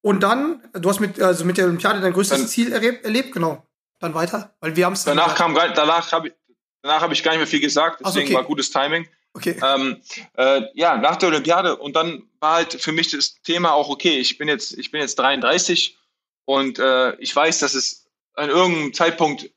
und 0.00 0.22
dann, 0.22 0.62
du 0.72 0.88
hast 0.88 1.00
mit, 1.00 1.20
also 1.20 1.44
mit 1.44 1.58
der 1.58 1.66
Olympiade 1.66 2.00
dein 2.00 2.14
größtes 2.14 2.38
Dann- 2.38 2.48
Ziel 2.48 2.72
erlebt, 2.72 3.04
erlebt, 3.04 3.32
genau. 3.32 3.66
Dann 4.00 4.14
weiter, 4.14 4.56
weil 4.60 4.74
wir 4.74 4.86
haben 4.86 4.94
es 4.94 5.04
danach 5.04 5.36
kam, 5.36 5.54
danach 5.54 6.10
habe 6.10 6.28
ich, 6.28 6.34
danach 6.82 7.00
habe 7.00 7.14
ich 7.14 7.22
gar 7.22 7.32
nicht 7.32 7.38
mehr 7.38 7.46
viel 7.46 7.60
gesagt, 7.60 8.02
deswegen 8.04 8.26
okay. 8.26 8.34
war 8.34 8.44
gutes 8.44 8.70
Timing. 8.70 9.08
Okay. 9.34 9.56
Ähm, 9.64 10.02
äh, 10.34 10.62
ja, 10.74 10.98
nach 10.98 11.16
der 11.16 11.30
Olympiade 11.30 11.76
und 11.76 11.96
dann 11.96 12.24
war 12.40 12.56
halt 12.56 12.74
für 12.74 12.92
mich 12.92 13.10
das 13.10 13.40
Thema 13.42 13.72
auch 13.72 13.88
okay. 13.88 14.18
Ich 14.18 14.36
bin 14.36 14.46
jetzt, 14.48 14.76
ich 14.76 14.90
bin 14.90 15.00
jetzt 15.00 15.18
33 15.18 15.96
und 16.44 16.78
äh, 16.78 17.14
ich 17.16 17.34
weiß, 17.34 17.60
dass 17.60 17.74
es 17.74 18.06
an 18.34 18.50
irgendeinem 18.50 18.92
Zeitpunkt 18.92 19.50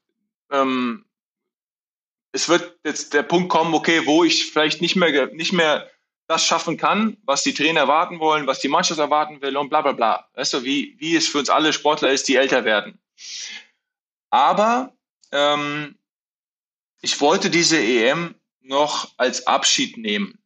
ähm, 0.52 1.06
es 2.32 2.50
wird 2.50 2.78
jetzt 2.84 3.14
der 3.14 3.24
Punkt 3.24 3.50
kommen, 3.50 3.74
okay, 3.74 4.06
wo 4.06 4.24
ich 4.24 4.52
vielleicht 4.52 4.82
nicht 4.82 4.96
mehr 4.96 5.28
nicht 5.34 5.54
mehr 5.54 5.90
das 6.28 6.46
schaffen 6.46 6.78
kann, 6.78 7.18
was 7.24 7.44
die 7.44 7.54
Trainer 7.54 7.82
erwarten 7.82 8.20
wollen, 8.20 8.48
was 8.48 8.60
die 8.60 8.68
Mannschaft 8.68 9.00
erwarten 9.00 9.42
will 9.42 9.58
und 9.58 9.70
bla 9.70 9.82
bla 9.82 9.92
bla. 9.92 10.28
Weißt 10.34 10.54
du, 10.54 10.64
wie, 10.64 10.96
wie 11.00 11.16
es 11.16 11.28
für 11.28 11.40
uns 11.40 11.50
alle 11.50 11.72
Sportler 11.72 12.10
ist, 12.10 12.28
die 12.28 12.36
älter 12.36 12.66
werden. 12.66 13.00
Aber 14.32 14.94
ähm, 15.32 15.98
ich 17.06 17.22
wollte 17.22 17.52
diese 17.52 17.78
EM 17.78 18.34
noch 18.62 19.14
als 19.18 19.46
Abschied 19.46 19.96
nehmen. 19.96 20.40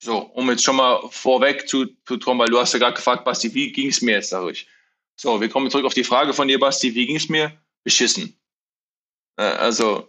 So, 0.00 0.18
um 0.18 0.48
jetzt 0.48 0.62
schon 0.62 0.76
mal 0.76 1.02
vorweg 1.10 1.68
zu, 1.68 1.86
zu 2.06 2.18
tun, 2.18 2.38
weil 2.38 2.48
du 2.48 2.60
hast 2.60 2.72
ja 2.72 2.78
gerade 2.78 2.94
gefragt, 2.94 3.24
Basti, 3.24 3.52
wie 3.52 3.72
ging 3.72 3.88
es 3.88 4.00
mir 4.00 4.12
jetzt 4.12 4.30
dadurch? 4.30 4.68
So, 5.16 5.40
wir 5.40 5.48
kommen 5.48 5.68
zurück 5.72 5.86
auf 5.86 5.94
die 5.94 6.04
Frage 6.04 6.32
von 6.34 6.46
dir, 6.46 6.60
Basti, 6.60 6.94
wie 6.94 7.04
ging 7.04 7.16
es 7.16 7.28
mir? 7.28 7.60
Beschissen. 7.82 8.40
Äh, 9.36 9.42
also, 9.42 10.08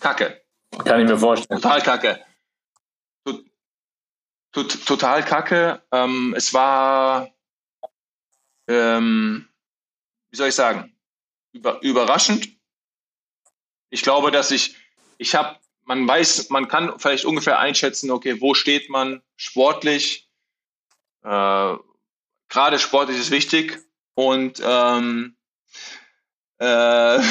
Kacke. 0.00 0.42
Kann 0.70 1.02
ich 1.02 1.06
mir 1.06 1.18
vorstellen. 1.18 1.60
Total 1.60 1.82
kacke. 1.82 2.24
Tot, 3.26 3.44
tot, 4.52 4.86
total 4.86 5.22
kacke. 5.22 5.82
Ähm, 5.92 6.32
es 6.34 6.54
war, 6.54 7.28
ähm, 8.68 9.50
wie 10.30 10.36
soll 10.38 10.48
ich 10.48 10.54
sagen, 10.54 10.96
über, 11.52 11.82
überraschend. 11.82 12.48
Ich 13.90 14.02
glaube, 14.02 14.30
dass 14.30 14.50
ich, 14.50 14.79
ich 15.20 15.34
habe, 15.34 15.58
man 15.84 16.08
weiß, 16.08 16.48
man 16.48 16.66
kann 16.66 16.98
vielleicht 16.98 17.26
ungefähr 17.26 17.58
einschätzen, 17.58 18.10
okay, 18.10 18.40
wo 18.40 18.54
steht 18.54 18.88
man 18.88 19.22
sportlich. 19.36 20.30
Äh, 21.22 21.74
Gerade 22.48 22.78
sportlich 22.78 23.18
ist 23.18 23.30
wichtig. 23.30 23.78
Und 24.14 24.62
ähm, 24.64 25.36
äh, 26.58 27.16
äh, 27.18 27.22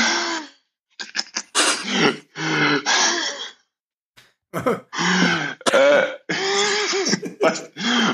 Bas- 7.41 7.69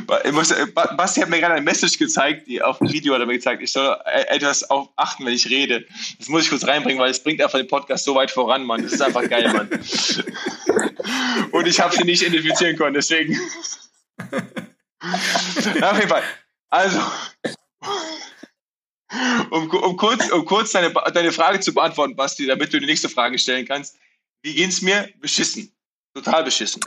Ba- 0.05 0.21
ich 0.23 0.31
muss, 0.31 0.51
äh, 0.51 0.65
Ba- 0.67 0.93
Basti 0.95 1.21
hat 1.21 1.29
mir 1.29 1.39
gerade 1.39 1.55
ein 1.55 1.63
Message 1.63 1.97
gezeigt, 1.97 2.47
die 2.47 2.61
auf 2.61 2.77
dem 2.77 2.91
Video 2.91 3.13
hat 3.13 3.21
er 3.21 3.25
mir 3.25 3.33
gezeigt, 3.33 3.61
ich 3.61 3.71
soll 3.71 3.97
äh, 4.05 4.21
etwas 4.27 4.69
auf 4.69 4.89
achten, 4.95 5.25
wenn 5.25 5.33
ich 5.33 5.49
rede. 5.49 5.85
Das 6.19 6.27
muss 6.29 6.43
ich 6.43 6.49
kurz 6.49 6.65
reinbringen, 6.65 6.99
weil 7.01 7.09
es 7.11 7.21
bringt 7.23 7.41
einfach 7.41 7.57
den 7.57 7.67
Podcast 7.67 8.05
so 8.05 8.15
weit 8.15 8.29
voran, 8.31 8.63
Mann. 8.65 8.83
Das 8.83 8.93
ist 8.93 9.01
einfach 9.01 9.27
geil, 9.27 9.51
Mann. 9.51 9.69
Und 11.51 11.67
ich 11.67 11.79
habe 11.79 11.95
sie 11.95 12.03
nicht 12.03 12.21
identifizieren 12.21 12.75
können, 12.77 12.93
deswegen. 12.93 13.39
Na, 15.79 15.91
auf 15.91 15.97
jeden 15.97 16.09
Fall. 16.09 16.23
Also, 16.69 16.99
um, 19.51 19.69
um 19.69 19.97
kurz, 19.97 20.29
um 20.31 20.45
kurz 20.45 20.71
deine, 20.71 20.93
deine 21.13 21.31
Frage 21.31 21.59
zu 21.59 21.73
beantworten, 21.73 22.15
Basti, 22.15 22.45
damit 22.45 22.73
du 22.73 22.79
die 22.79 22.85
nächste 22.85 23.09
Frage 23.09 23.37
stellen 23.39 23.65
kannst. 23.67 23.97
Wie 24.43 24.53
ging's 24.53 24.81
mir? 24.81 25.09
Beschissen. 25.19 25.71
Total 26.13 26.43
beschissen. 26.43 26.81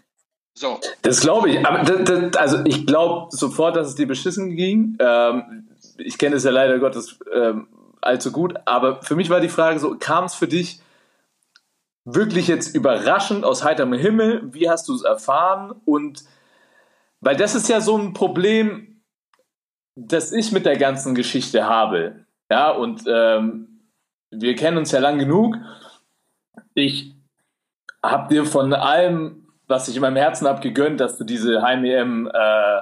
So. 0.54 0.80
Das 1.02 1.20
glaube 1.20 1.50
ich. 1.50 1.66
Aber 1.66 1.82
das, 1.82 2.04
das, 2.04 2.36
also 2.36 2.64
ich 2.64 2.86
glaube 2.86 3.28
sofort, 3.30 3.76
dass 3.76 3.88
es 3.88 3.94
dir 3.94 4.08
beschissen 4.08 4.56
ging. 4.56 4.96
Ähm, 4.98 5.68
ich 5.98 6.18
kenne 6.18 6.36
es 6.36 6.44
ja 6.44 6.50
leider 6.50 6.78
Gottes 6.78 7.18
ähm, 7.32 7.68
allzu 8.00 8.32
gut. 8.32 8.54
Aber 8.64 9.02
für 9.02 9.16
mich 9.16 9.30
war 9.30 9.40
die 9.40 9.48
Frage 9.48 9.78
so, 9.78 9.96
kam 9.98 10.24
es 10.24 10.34
für 10.34 10.48
dich 10.48 10.80
wirklich 12.04 12.48
jetzt 12.48 12.74
überraschend 12.74 13.44
aus 13.44 13.64
heiterem 13.64 13.92
Himmel? 13.92 14.52
Wie 14.52 14.68
hast 14.68 14.88
du 14.88 14.94
es 14.94 15.02
erfahren? 15.02 15.74
Und 15.84 16.24
weil 17.20 17.36
das 17.36 17.54
ist 17.54 17.68
ja 17.68 17.80
so 17.80 17.96
ein 17.96 18.12
Problem, 18.12 19.02
das 19.96 20.32
ich 20.32 20.52
mit 20.52 20.64
der 20.66 20.76
ganzen 20.76 21.14
Geschichte 21.14 21.66
habe. 21.66 22.24
Ja, 22.50 22.70
und 22.70 23.02
ähm, 23.06 23.80
wir 24.30 24.54
kennen 24.54 24.78
uns 24.78 24.92
ja 24.92 25.00
lang 25.00 25.18
genug. 25.18 25.56
Ich 26.74 27.14
habe 28.02 28.32
dir 28.32 28.44
von 28.44 28.72
allem 28.72 29.47
was 29.68 29.88
ich 29.88 29.96
in 29.96 30.02
meinem 30.02 30.16
Herzen 30.16 30.48
habe, 30.48 30.60
gegönnt, 30.60 31.00
dass 31.00 31.16
du 31.16 31.24
diese 31.24 31.62
Heim-EM 31.62 32.26
äh, 32.26 32.80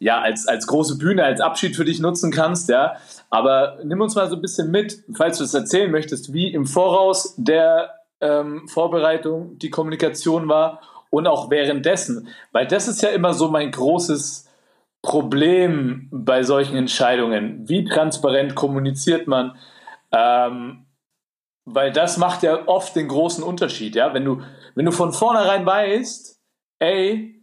ja, 0.00 0.20
als, 0.20 0.48
als 0.48 0.66
große 0.66 0.98
Bühne, 0.98 1.24
als 1.24 1.40
Abschied 1.40 1.76
für 1.76 1.84
dich 1.84 2.00
nutzen 2.00 2.32
kannst, 2.32 2.68
ja. 2.68 2.96
Aber 3.28 3.78
nimm 3.84 4.00
uns 4.00 4.14
mal 4.14 4.28
so 4.28 4.36
ein 4.36 4.42
bisschen 4.42 4.70
mit, 4.70 5.04
falls 5.14 5.38
du 5.38 5.44
es 5.44 5.54
erzählen 5.54 5.90
möchtest, 5.90 6.32
wie 6.32 6.52
im 6.52 6.66
Voraus 6.66 7.34
der 7.36 7.90
ähm, 8.20 8.66
Vorbereitung 8.66 9.58
die 9.58 9.70
Kommunikation 9.70 10.48
war 10.48 10.80
und 11.10 11.26
auch 11.26 11.50
währenddessen. 11.50 12.28
Weil 12.50 12.66
das 12.66 12.88
ist 12.88 13.02
ja 13.02 13.10
immer 13.10 13.34
so 13.34 13.48
mein 13.48 13.70
großes 13.70 14.48
Problem 15.02 16.08
bei 16.10 16.42
solchen 16.42 16.76
Entscheidungen. 16.76 17.68
Wie 17.68 17.84
transparent 17.84 18.54
kommuniziert 18.54 19.26
man? 19.26 19.56
Ähm, 20.12 20.86
weil 21.64 21.92
das 21.92 22.16
macht 22.16 22.42
ja 22.42 22.66
oft 22.66 22.96
den 22.96 23.08
großen 23.08 23.44
Unterschied, 23.44 23.94
ja. 23.94 24.14
Wenn 24.14 24.24
du, 24.24 24.42
wenn 24.74 24.86
du 24.86 24.92
von 24.92 25.12
vornherein 25.12 25.64
weißt, 25.66 26.40
ey, 26.80 27.40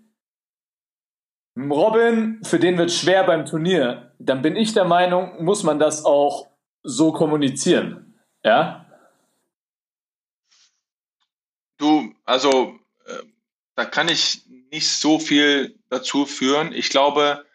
Robin, 1.57 2.43
für 2.43 2.59
den 2.59 2.77
wird 2.77 2.91
schwer 2.91 3.23
beim 3.23 3.45
Turnier, 3.45 4.13
dann 4.19 4.41
bin 4.41 4.55
ich 4.55 4.73
der 4.73 4.85
Meinung, 4.85 5.43
muss 5.43 5.63
man 5.63 5.79
das 5.79 6.05
auch 6.05 6.47
so 6.83 7.11
kommunizieren, 7.11 8.19
ja. 8.43 8.85
Du, 11.77 12.13
also, 12.25 12.79
äh, 13.05 13.23
da 13.75 13.85
kann 13.85 14.09
ich 14.09 14.43
nicht 14.71 14.89
so 14.89 15.19
viel 15.19 15.79
dazu 15.89 16.25
führen. 16.25 16.73
Ich 16.73 16.89
glaube, 16.89 17.45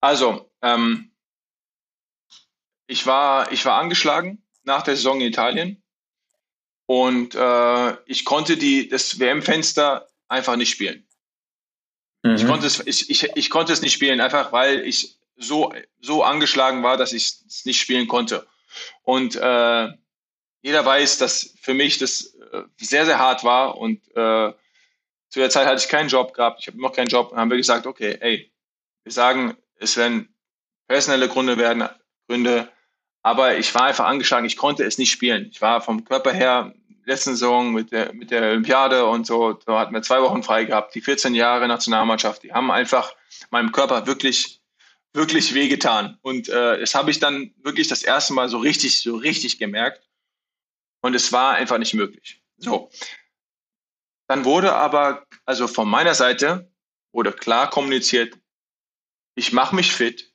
also, 0.00 0.50
ähm, 0.62 1.10
ich 2.86 3.06
war, 3.06 3.50
ich 3.52 3.64
war 3.64 3.80
angeschlagen 3.80 4.42
nach 4.62 4.82
der 4.82 4.96
Saison 4.96 5.20
in 5.20 5.26
Italien. 5.26 5.82
Und 6.86 7.34
äh, 7.34 7.96
ich 8.06 8.24
konnte 8.24 8.56
die, 8.56 8.88
das 8.88 9.18
WM-Fenster 9.18 10.08
einfach 10.28 10.56
nicht 10.56 10.70
spielen. 10.70 11.06
Ich, 12.24 12.42
Mhm. 12.42 12.46
konnte 12.48 12.66
es, 12.66 12.80
ich, 12.86 13.10
ich, 13.10 13.30
ich 13.34 13.50
konnte 13.50 13.72
es 13.72 13.82
nicht 13.82 13.92
spielen, 13.92 14.20
einfach 14.20 14.52
weil 14.52 14.80
ich 14.86 15.16
so, 15.36 15.72
so 16.00 16.22
angeschlagen 16.22 16.82
war, 16.82 16.96
dass 16.96 17.12
ich 17.12 17.42
es 17.46 17.64
nicht 17.64 17.80
spielen 17.80 18.08
konnte. 18.08 18.46
Und 19.02 19.36
äh, 19.36 19.88
jeder 20.62 20.84
weiß, 20.84 21.18
dass 21.18 21.54
für 21.60 21.74
mich 21.74 21.98
das 21.98 22.34
äh, 22.52 22.62
sehr, 22.80 23.06
sehr 23.06 23.18
hart 23.18 23.44
war. 23.44 23.78
Und 23.78 24.02
äh, 24.16 24.52
zu 25.28 25.38
der 25.38 25.50
Zeit 25.50 25.66
hatte 25.66 25.82
ich 25.82 25.88
keinen 25.88 26.08
Job 26.08 26.34
gehabt. 26.34 26.60
Ich 26.60 26.66
habe 26.66 26.80
noch 26.80 26.92
keinen 26.92 27.08
Job. 27.08 27.30
Dann 27.30 27.38
haben 27.40 27.50
wir 27.50 27.56
gesagt, 27.56 27.86
okay, 27.86 28.16
ey, 28.20 28.52
wir 29.04 29.12
sagen, 29.12 29.56
es 29.76 29.96
werden 29.96 30.34
personelle 30.88 31.28
Gründe 31.28 31.58
werden, 31.58 31.88
Gründe. 32.26 32.68
Aber 33.26 33.58
ich 33.58 33.74
war 33.74 33.82
einfach 33.82 34.04
angeschlagen. 34.04 34.46
Ich 34.46 34.56
konnte 34.56 34.84
es 34.84 34.98
nicht 34.98 35.10
spielen. 35.10 35.48
Ich 35.50 35.60
war 35.60 35.80
vom 35.80 36.04
Körper 36.04 36.32
her 36.32 36.72
letzten 37.06 37.30
Saison 37.30 37.72
mit 37.72 37.90
der, 37.90 38.12
mit 38.12 38.30
der 38.30 38.40
Olympiade 38.50 39.04
und 39.04 39.26
so, 39.26 39.54
da 39.54 39.80
hatten 39.80 39.92
wir 39.92 40.02
zwei 40.02 40.22
Wochen 40.22 40.44
frei 40.44 40.64
gehabt. 40.64 40.94
Die 40.94 41.00
14 41.00 41.34
Jahre 41.34 41.66
Nationalmannschaft, 41.66 42.44
die 42.44 42.52
haben 42.52 42.70
einfach 42.70 43.12
meinem 43.50 43.72
Körper 43.72 44.06
wirklich, 44.06 44.60
wirklich 45.12 45.54
wehgetan. 45.54 46.16
Und 46.22 46.48
äh, 46.48 46.78
das 46.78 46.94
habe 46.94 47.10
ich 47.10 47.18
dann 47.18 47.52
wirklich 47.64 47.88
das 47.88 48.04
erste 48.04 48.32
Mal 48.32 48.48
so 48.48 48.58
richtig, 48.58 49.02
so 49.02 49.16
richtig 49.16 49.58
gemerkt. 49.58 50.08
Und 51.00 51.16
es 51.16 51.32
war 51.32 51.54
einfach 51.54 51.78
nicht 51.78 51.94
möglich. 51.94 52.40
So. 52.58 52.90
Dann 54.28 54.44
wurde 54.44 54.72
aber, 54.72 55.26
also 55.44 55.66
von 55.66 55.88
meiner 55.88 56.14
Seite, 56.14 56.70
wurde 57.10 57.32
klar 57.32 57.70
kommuniziert, 57.70 58.38
ich 59.34 59.52
mache 59.52 59.74
mich 59.74 59.92
fit. 59.92 60.32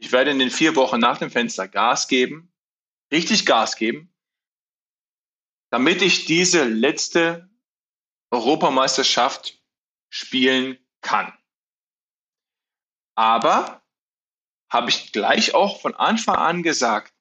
Ich 0.00 0.12
werde 0.12 0.30
in 0.30 0.38
den 0.38 0.50
vier 0.50 0.76
Wochen 0.76 0.98
nach 0.98 1.18
dem 1.18 1.30
Fenster 1.30 1.68
Gas 1.68 2.08
geben, 2.08 2.50
richtig 3.12 3.44
Gas 3.44 3.76
geben, 3.76 4.12
damit 5.70 6.00
ich 6.00 6.24
diese 6.24 6.64
letzte 6.64 7.50
Europameisterschaft 8.30 9.62
spielen 10.08 10.78
kann. 11.02 11.36
Aber 13.14 13.82
habe 14.70 14.88
ich 14.88 15.12
gleich 15.12 15.52
auch 15.54 15.82
von 15.82 15.94
Anfang 15.94 16.36
an 16.36 16.62
gesagt, 16.62 17.14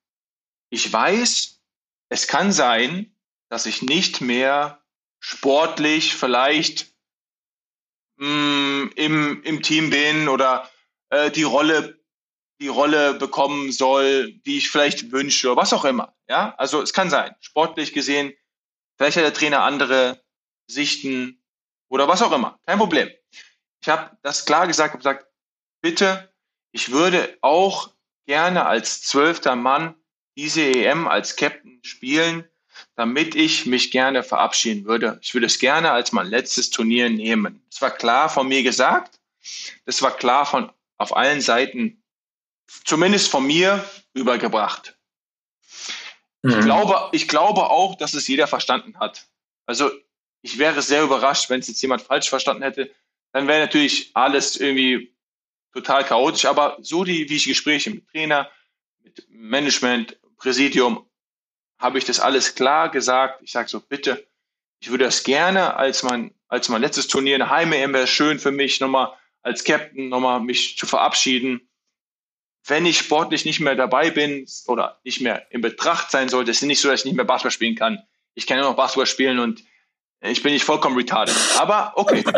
ich 0.69 0.91
weiß, 0.91 1.61
es 2.07 2.27
kann 2.27 2.53
sein, 2.53 3.13
dass 3.49 3.65
ich 3.65 3.81
nicht 3.81 4.21
mehr 4.21 4.81
sportlich 5.19 6.15
vielleicht 6.15 6.95
mh, 8.15 8.91
im, 8.95 9.43
im 9.43 9.61
Team 9.63 9.89
bin 9.89 10.29
oder 10.29 10.71
äh, 11.09 11.29
die 11.29 11.43
Rolle 11.43 11.98
die 12.59 12.67
Rolle 12.67 13.13
bekommen 13.13 13.71
soll, 13.71 14.33
die 14.45 14.57
ich 14.57 14.69
vielleicht 14.69 15.11
wünsche 15.11 15.55
was 15.55 15.73
auch 15.73 15.85
immer. 15.85 16.13
Ja, 16.27 16.53
also 16.57 16.81
es 16.81 16.93
kann 16.93 17.09
sein, 17.09 17.33
sportlich 17.39 17.93
gesehen, 17.93 18.33
vielleicht 18.97 19.17
hat 19.17 19.23
der 19.23 19.33
Trainer 19.33 19.63
andere 19.63 20.21
Sichten 20.67 21.41
oder 21.87 22.07
was 22.07 22.21
auch 22.21 22.31
immer. 22.31 22.59
Kein 22.65 22.77
Problem. 22.77 23.09
Ich 23.81 23.89
habe 23.89 24.17
das 24.21 24.45
klar 24.45 24.67
gesagt, 24.67 24.91
habe 24.91 24.99
gesagt, 24.99 25.27
bitte, 25.81 26.33
ich 26.71 26.91
würde 26.91 27.37
auch 27.41 27.91
gerne 28.25 28.65
als 28.65 29.01
zwölfter 29.01 29.55
Mann 29.55 29.95
diese 30.35 30.61
EM 30.61 31.07
als 31.07 31.35
Captain 31.35 31.79
spielen, 31.83 32.47
damit 32.95 33.35
ich 33.35 33.65
mich 33.65 33.91
gerne 33.91 34.23
verabschieden 34.23 34.85
würde. 34.85 35.17
Ich 35.21 35.33
würde 35.33 35.47
es 35.47 35.59
gerne 35.59 35.91
als 35.91 36.11
mein 36.11 36.27
letztes 36.27 36.69
Turnier 36.69 37.09
nehmen. 37.09 37.63
Das 37.69 37.81
war 37.81 37.91
klar 37.91 38.29
von 38.29 38.47
mir 38.47 38.63
gesagt. 38.63 39.19
Das 39.85 40.01
war 40.01 40.15
klar 40.15 40.45
von 40.45 40.71
auf 40.97 41.15
allen 41.15 41.41
Seiten 41.41 41.98
zumindest 42.85 43.29
von 43.29 43.45
mir 43.45 43.83
übergebracht. 44.13 44.97
Ich, 46.41 46.55
Mhm. 46.55 46.61
glaube, 46.61 47.09
ich 47.11 47.27
glaube 47.27 47.69
auch, 47.69 47.95
dass 47.95 48.13
es 48.13 48.27
jeder 48.27 48.47
verstanden 48.47 48.97
hat. 48.99 49.27
Also 49.65 49.91
ich 50.41 50.57
wäre 50.57 50.81
sehr 50.81 51.03
überrascht, 51.03 51.49
wenn 51.49 51.59
es 51.59 51.67
jetzt 51.67 51.81
jemand 51.81 52.01
falsch 52.01 52.29
verstanden 52.29 52.63
hätte. 52.63 52.91
Dann 53.33 53.47
wäre 53.47 53.59
natürlich 53.59 54.11
alles 54.13 54.55
irgendwie 54.55 55.13
total 55.73 56.05
chaotisch. 56.05 56.45
Aber 56.45 56.77
so 56.81 57.03
die, 57.03 57.29
wie 57.29 57.35
ich 57.35 57.45
Gespräche 57.45 57.89
mit 57.89 58.07
Trainer, 58.09 58.49
mit 59.03 59.25
Management, 59.29 60.17
Präsidium, 60.37 61.05
habe 61.77 61.97
ich 61.97 62.05
das 62.05 62.19
alles 62.19 62.55
klar 62.55 62.89
gesagt. 62.89 63.41
Ich 63.43 63.51
sage 63.51 63.69
so, 63.69 63.81
bitte, 63.81 64.25
ich 64.79 64.89
würde 64.89 65.05
das 65.05 65.23
gerne 65.23 65.75
als 65.75 66.03
mein, 66.03 66.33
als 66.47 66.69
mein 66.69 66.81
letztes 66.81 67.07
Turnier 67.07 67.35
in 67.35 67.49
Heim-EM 67.49 67.93
wäre 67.93 68.07
schön 68.07 68.39
für 68.39 68.51
mich, 68.51 68.79
nochmal 68.79 69.13
als 69.41 69.63
Captain 69.63 70.09
nochmal 70.09 70.39
mich 70.39 70.77
zu 70.77 70.85
verabschieden 70.85 71.68
wenn 72.69 72.85
ich 72.85 72.99
sportlich 72.99 73.45
nicht 73.45 73.59
mehr 73.59 73.75
dabei 73.75 74.11
bin 74.11 74.45
oder 74.67 74.99
nicht 75.03 75.21
mehr 75.21 75.51
in 75.51 75.61
Betracht 75.61 76.11
sein 76.11 76.29
sollte, 76.29 76.51
ist 76.51 76.57
es 76.57 76.67
nicht 76.67 76.79
so, 76.79 76.89
dass 76.89 77.01
ich 77.01 77.05
nicht 77.05 77.15
mehr 77.15 77.25
Basketball 77.25 77.51
spielen 77.51 77.75
kann. 77.75 78.03
Ich 78.35 78.47
kann 78.47 78.57
ja 78.57 78.63
noch 78.63 78.75
Basketball 78.75 79.05
spielen 79.07 79.39
und 79.39 79.63
ich 80.21 80.43
bin 80.43 80.53
nicht 80.53 80.65
vollkommen 80.65 80.95
retarded. 80.95 81.35
Aber 81.57 81.93
okay. 81.95 82.23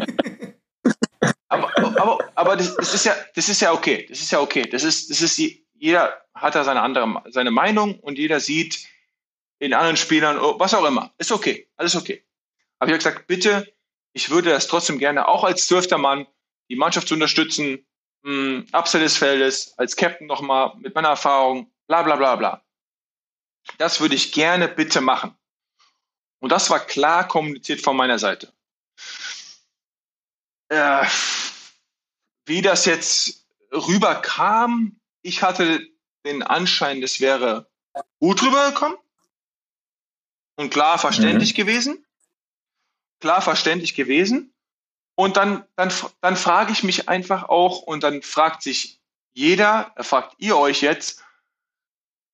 Aber, 1.49 1.69
aber, 1.77 2.19
aber 2.35 2.55
das, 2.55 2.77
das, 2.77 2.93
ist 2.93 3.05
ja, 3.05 3.13
das 3.35 3.49
ist 3.49 3.59
ja 3.59 3.73
okay. 3.73 4.05
Das 4.07 4.21
ist 4.21 4.31
ja 4.31 4.39
okay. 4.39 4.61
Das 4.61 4.83
ist, 4.85 5.09
das 5.09 5.21
ist 5.21 5.37
jeder 5.73 6.21
hat 6.33 6.55
da 6.55 6.63
seine 6.63 6.81
andere, 6.81 7.23
seine 7.29 7.51
Meinung 7.51 7.99
und 7.99 8.17
jeder 8.17 8.39
sieht 8.39 8.87
in 9.59 9.73
anderen 9.73 9.97
Spielern, 9.97 10.39
oh, 10.39 10.57
was 10.59 10.73
auch 10.73 10.85
immer. 10.85 11.13
Ist 11.17 11.33
okay. 11.33 11.67
Alles 11.75 11.97
okay. 11.97 12.23
Aber 12.79 12.89
ich 12.89 12.93
habe 12.93 13.03
gesagt, 13.03 13.27
bitte, 13.27 13.69
ich 14.13 14.29
würde 14.29 14.51
das 14.51 14.67
trotzdem 14.67 14.97
gerne 14.97 15.27
auch 15.27 15.43
als 15.43 15.67
zwölfter 15.67 15.97
Mann 15.97 16.25
die 16.69 16.77
Mannschaft 16.77 17.09
zu 17.09 17.15
unterstützen, 17.15 17.85
mh, 18.23 18.65
abseits 18.71 19.03
des 19.03 19.17
Feldes, 19.17 19.73
als 19.77 19.95
Captain 19.95 20.27
nochmal 20.27 20.73
mit 20.77 20.95
meiner 20.95 21.09
Erfahrung, 21.09 21.71
bla 21.87 22.03
bla 22.03 22.15
bla 22.15 22.35
bla. 22.35 22.63
Das 23.77 23.99
würde 23.99 24.15
ich 24.15 24.31
gerne 24.31 24.67
bitte 24.67 25.01
machen. 25.01 25.35
Und 26.39 26.51
das 26.51 26.69
war 26.69 26.79
klar 26.79 27.27
kommuniziert 27.27 27.81
von 27.81 27.95
meiner 27.95 28.17
Seite. 28.17 28.51
Äh, 30.69 31.05
wie 32.45 32.61
das 32.61 32.85
jetzt 32.85 33.45
rüberkam, 33.71 34.99
ich 35.21 35.43
hatte 35.43 35.87
den 36.25 36.43
Anschein, 36.43 37.01
das 37.01 37.19
wäre 37.19 37.69
gut 38.19 38.41
rübergekommen 38.41 38.97
und 40.55 40.71
klar 40.71 40.97
verständlich 40.97 41.55
gewesen. 41.55 42.05
Klar 43.19 43.41
verständlich 43.41 43.93
gewesen. 43.93 44.50
Und 45.15 45.37
dann, 45.37 45.65
dann, 45.75 45.91
dann 46.21 46.35
frage 46.35 46.71
ich 46.71 46.83
mich 46.83 47.09
einfach 47.09 47.49
auch, 47.49 47.81
und 47.83 48.03
dann 48.03 48.21
fragt 48.21 48.63
sich 48.63 49.01
jeder, 49.33 49.93
fragt 49.99 50.35
ihr 50.39 50.57
euch 50.57 50.81
jetzt, 50.81 51.23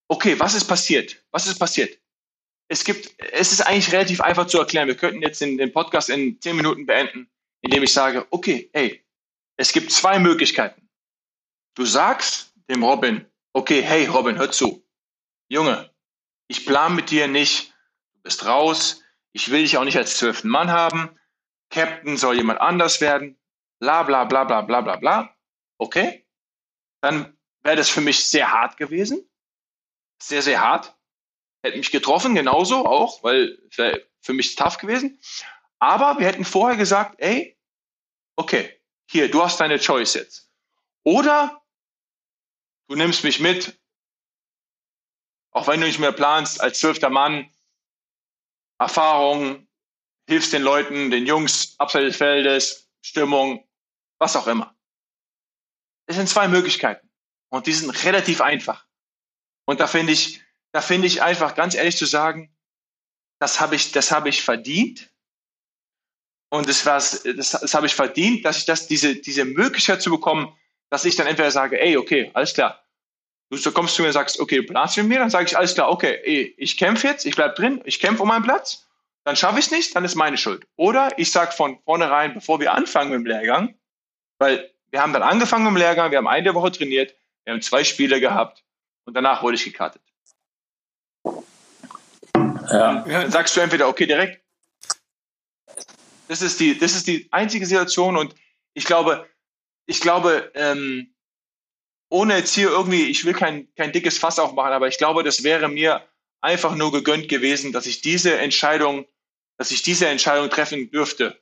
okay, 0.08 0.40
was 0.40 0.54
ist 0.54 0.66
passiert? 0.66 1.24
Was 1.32 1.48
ist 1.48 1.60
passiert? 1.60 2.00
Es 2.70 2.84
gibt, 2.84 3.14
es 3.32 3.52
ist 3.52 3.62
eigentlich 3.62 3.92
relativ 3.92 4.22
einfach 4.22 4.48
zu 4.48 4.60
erklären. 4.60 4.88
Wir 4.88 4.98
könnten 4.98 5.22
jetzt 5.22 5.42
den, 5.42 5.58
den 5.58 5.72
Podcast 5.72 6.10
in 6.10 6.40
zehn 6.42 6.56
Minuten 6.56 6.86
beenden, 6.86 7.30
indem 7.62 7.84
ich 7.84 7.94
sage, 7.94 8.26
okay, 8.30 8.70
hey, 8.74 9.04
es 9.58 9.72
gibt 9.72 9.92
zwei 9.92 10.20
Möglichkeiten. 10.20 10.90
Du 11.76 11.86
sagst 11.86 12.54
dem 12.70 12.84
Robin, 12.84 13.26
okay, 13.54 13.82
hey 13.82 14.06
Robin, 14.06 14.38
hör 14.38 14.52
zu. 14.52 14.84
Junge, 15.50 15.90
ich 16.48 16.66
plan 16.66 16.96
mit 16.96 17.10
dir 17.10 17.28
nicht, 17.28 17.74
du 18.14 18.22
bist 18.24 18.46
raus, 18.46 19.04
ich 19.32 19.50
will 19.50 19.62
dich 19.62 19.78
auch 19.78 19.84
nicht 19.84 19.98
als 19.98 20.18
zwölften 20.18 20.50
Mann 20.50 20.72
haben, 20.72 21.18
Captain 21.70 22.18
soll 22.18 22.38
jemand 22.38 22.62
anders 22.62 23.02
werden, 23.02 23.38
bla 23.80 24.04
bla 24.04 24.26
bla 24.26 24.44
bla 24.44 24.62
bla 24.62 24.82
bla 24.82 24.96
bla. 24.96 25.36
Okay? 25.78 26.26
Dann 27.02 27.38
wäre 27.62 27.76
das 27.76 27.90
für 27.90 28.02
mich 28.02 28.26
sehr 28.26 28.52
hart 28.52 28.78
gewesen. 28.78 29.30
Sehr, 30.22 30.42
sehr 30.42 30.62
hart. 30.62 30.98
Hätte 31.64 31.78
mich 31.78 31.92
getroffen, 31.92 32.36
genauso 32.36 32.86
auch, 32.86 33.24
weil 33.24 33.60
es 33.70 33.78
wäre 33.78 34.08
für 34.22 34.34
mich 34.34 34.56
tough 34.56 34.78
gewesen. 34.78 35.20
Aber 35.80 36.18
wir 36.20 36.28
hätten 36.28 36.46
vorher 36.46 36.78
gesagt, 36.78 37.20
ey, 37.20 37.58
okay, 38.36 38.82
hier, 39.10 39.30
du 39.30 39.44
hast 39.44 39.60
deine 39.60 39.80
Choice 39.80 40.16
jetzt. 40.16 40.52
Oder 41.04 41.64
du 42.88 42.96
nimmst 42.96 43.24
mich 43.24 43.40
mit, 43.40 43.80
auch 45.52 45.68
wenn 45.68 45.80
du 45.80 45.88
nicht 45.88 46.00
mehr 46.00 46.12
planst, 46.12 46.62
als 46.62 46.80
zwölfter 46.80 47.10
Mann, 47.10 47.52
Erfahrung, 48.80 49.67
hilfst 50.28 50.54
den 50.54 50.62
Leuten, 50.62 51.10
den 51.10 51.26
Jungs 51.26 51.76
abseits 51.78 52.06
des 52.06 52.18
Feldes, 52.18 52.90
Stimmung, 53.02 53.68
was 54.20 54.36
auch 54.36 54.48
immer. 54.48 54.76
Es 56.08 56.16
sind 56.16 56.30
zwei 56.30 56.48
Möglichkeiten 56.48 57.10
und 57.50 57.68
die 57.68 57.74
sind 57.74 58.04
relativ 58.04 58.42
einfach. 58.42 58.86
Und 59.66 59.80
da 59.80 59.88
finde 59.88 60.14
ich, 60.14 60.42
da 60.72 60.82
finde 60.82 61.08
ich 61.08 61.22
einfach 61.22 61.56
ganz 61.56 61.76
ehrlich 61.76 61.98
zu 61.98 62.06
sagen, 62.06 62.56
das 63.40 63.60
habe 63.60 63.76
ich, 63.76 63.92
das 63.92 64.12
habe 64.12 64.30
ich 64.30 64.44
verdient. 64.44 65.10
Und 66.50 66.68
das, 66.70 66.86
war's, 66.86 67.24
das, 67.24 67.52
das 67.52 67.74
habe 67.74 67.88
ich 67.88 67.96
verdient, 67.96 68.46
dass 68.46 68.60
ich 68.60 68.66
das, 68.66 68.88
diese, 68.88 69.16
diese 69.16 69.44
Möglichkeit 69.44 70.02
zu 70.02 70.10
bekommen, 70.10 70.58
dass 70.90 71.04
ich 71.04 71.16
dann 71.18 71.28
entweder 71.28 71.52
sage, 71.52 71.80
ey, 71.80 71.98
okay, 71.98 72.32
alles 72.34 72.54
klar. 72.54 72.84
Du 73.50 73.72
kommst 73.72 73.96
zu 73.96 74.02
mir 74.02 74.10
und 74.10 74.14
sagst, 74.14 74.40
okay, 74.40 74.58
du 74.58 74.64
planst 74.64 74.98
mit 74.98 75.08
mir, 75.08 75.20
dann 75.20 75.30
sage 75.30 75.46
ich, 75.46 75.58
alles 75.58 75.74
klar, 75.74 75.90
okay, 75.90 76.20
ey, 76.24 76.56
ich 76.58 76.78
kämpfe 76.78 77.08
jetzt, 77.08 77.26
ich 77.26 77.36
bleib 77.36 77.56
drin, 77.56 77.82
ich 77.86 78.00
kämpfe 78.00 78.24
um 78.24 78.30
meinen 78.30 78.44
Platz, 78.44 78.87
dann 79.28 79.36
schaffe 79.36 79.60
ich 79.60 79.66
es 79.66 79.72
nicht, 79.72 79.94
dann 79.94 80.06
ist 80.06 80.16
meine 80.16 80.38
Schuld. 80.38 80.66
Oder 80.78 81.20
ich 81.20 81.34
sage 81.34 81.52
von 81.52 81.78
vornherein, 81.84 82.34
bevor 82.34 82.62
wir 82.62 82.72
anfangen 82.72 83.10
mit 83.10 83.20
dem 83.20 83.26
Lehrgang, 83.26 83.76
weil 84.38 84.74
wir 84.90 85.02
haben 85.02 85.12
dann 85.12 85.22
angefangen 85.22 85.66
mit 85.66 85.74
dem 85.74 85.78
Lehrgang, 85.80 86.12
wir 86.12 86.18
haben 86.18 86.30
eine 86.30 86.56
Woche 86.56 86.72
trainiert, 86.72 87.14
wir 87.44 87.52
haben 87.52 87.62
zwei 87.62 87.84
Spiele 87.84 88.22
gehabt 88.22 88.64
und 89.04 89.16
danach 89.16 89.44
wurde 89.44 89.56
ich 89.56 89.66
gekartet. 89.66 90.02
Ja. 92.72 93.04
Dann 93.06 93.30
sagst 93.30 93.54
du 93.58 93.60
entweder, 93.60 93.90
okay, 93.90 94.06
direkt. 94.06 94.42
Das 96.30 96.42
ist 96.42 96.62
die, 96.62 96.78
das 96.78 96.96
ist 96.96 97.06
die 97.08 97.28
einzige 97.30 97.66
Situation 97.66 98.16
und 98.16 98.34
ich 98.76 98.86
glaube, 98.86 99.28
ich 99.88 100.00
glaube, 100.00 100.54
ähm, 100.56 101.14
ohne 102.08 102.38
jetzt 102.38 102.56
hier 102.56 102.70
irgendwie, 102.70 103.08
ich 103.08 103.26
will 103.26 103.34
kein, 103.34 103.68
kein 103.76 103.92
dickes 103.92 104.20
Fass 104.20 104.40
aufmachen, 104.40 104.72
aber 104.72 104.88
ich 104.88 104.98
glaube, 104.98 105.24
das 105.24 105.44
wäre 105.44 105.68
mir 105.68 106.08
einfach 106.40 106.76
nur 106.76 106.94
gegönnt 106.94 107.28
gewesen, 107.28 107.74
dass 107.74 107.88
ich 107.88 108.00
diese 108.00 108.38
Entscheidung, 108.38 109.06
dass 109.58 109.72
ich 109.72 109.82
diese 109.82 110.08
Entscheidung 110.08 110.50
treffen 110.50 110.90
dürfte. 110.92 111.40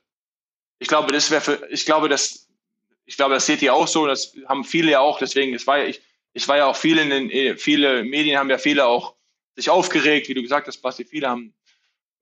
Ich 0.78 0.88
glaube, 0.88 1.12
das 1.12 1.30
wäre 1.30 1.40
für, 1.40 1.66
ich 1.70 1.84
glaube, 1.84 2.08
das, 2.08 2.48
ich 3.04 3.16
glaube, 3.16 3.34
das 3.34 3.46
seht 3.46 3.62
ihr 3.62 3.74
auch 3.74 3.88
so, 3.88 4.06
das 4.06 4.34
haben 4.46 4.64
viele 4.64 4.92
ja 4.92 5.00
auch, 5.00 5.18
deswegen, 5.18 5.54
es 5.54 5.66
war 5.66 5.78
ja, 5.78 5.84
ich, 5.84 6.02
ich 6.32 6.48
war 6.48 6.56
ja 6.56 6.66
auch 6.66 6.76
viele 6.76 7.02
in 7.02 7.10
den, 7.10 7.30
eh, 7.30 7.56
viele 7.56 8.02
Medien 8.04 8.38
haben 8.38 8.50
ja 8.50 8.58
viele 8.58 8.86
auch 8.86 9.14
sich 9.54 9.70
aufgeregt, 9.70 10.28
wie 10.28 10.34
du 10.34 10.42
gesagt 10.42 10.66
hast, 10.66 10.78
Basti, 10.78 11.04
viele 11.04 11.28
haben 11.28 11.54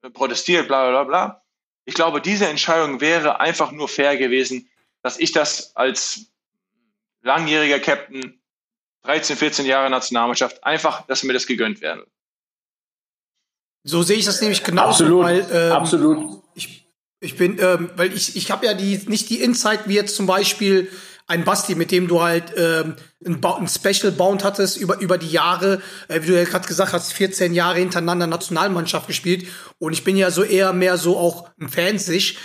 äh, 0.02 0.10
protestiert, 0.10 0.68
bla, 0.68 0.88
bla, 0.90 1.04
bla. 1.04 1.42
Ich 1.84 1.94
glaube, 1.94 2.20
diese 2.20 2.46
Entscheidung 2.46 3.00
wäre 3.00 3.40
einfach 3.40 3.72
nur 3.72 3.88
fair 3.88 4.16
gewesen, 4.16 4.70
dass 5.02 5.18
ich 5.18 5.32
das 5.32 5.76
als 5.76 6.32
langjähriger 7.22 7.80
Captain, 7.80 8.40
13, 9.02 9.36
14 9.36 9.66
Jahre 9.66 9.90
Nationalmannschaft, 9.90 10.64
einfach, 10.64 11.06
dass 11.06 11.24
mir 11.24 11.34
das 11.34 11.46
gegönnt 11.46 11.80
wäre. 11.80 12.06
So 13.84 14.02
sehe 14.02 14.16
ich 14.16 14.24
das 14.24 14.40
nämlich 14.40 14.64
genauso, 14.64 15.04
Absolut. 15.04 15.24
weil 15.24 15.46
ähm, 15.52 15.72
Absolut. 15.72 16.42
ich, 16.54 16.90
ich 17.20 17.36
bin, 17.36 17.58
ähm, 17.60 17.90
weil 17.96 18.12
ich, 18.14 18.34
ich 18.34 18.50
habe 18.50 18.66
ja 18.66 18.74
die 18.74 18.98
nicht 19.06 19.28
die 19.28 19.42
Insight 19.42 19.86
wie 19.86 19.94
jetzt 19.94 20.16
zum 20.16 20.26
Beispiel 20.26 20.90
ein 21.26 21.44
Basti, 21.44 21.74
mit 21.74 21.90
dem 21.90 22.08
du 22.08 22.22
halt 22.22 22.52
ähm, 22.56 22.96
ein, 23.24 23.68
Special 23.68 24.12
Bound 24.12 24.42
hattest 24.42 24.78
über 24.78 25.00
über 25.00 25.18
die 25.18 25.30
Jahre, 25.30 25.82
äh, 26.08 26.22
wie 26.22 26.28
du 26.28 26.34
ja 26.34 26.44
gerade 26.44 26.66
gesagt 26.66 26.94
hast, 26.94 27.12
14 27.12 27.52
Jahre 27.52 27.78
hintereinander 27.78 28.26
Nationalmannschaft 28.26 29.06
gespielt 29.06 29.46
und 29.78 29.92
ich 29.92 30.02
bin 30.02 30.16
ja 30.16 30.30
so 30.30 30.42
eher 30.42 30.72
mehr 30.72 30.96
so 30.96 31.18
auch 31.18 31.50
ein 31.60 31.68
Fan 31.68 31.98
sich 31.98 32.38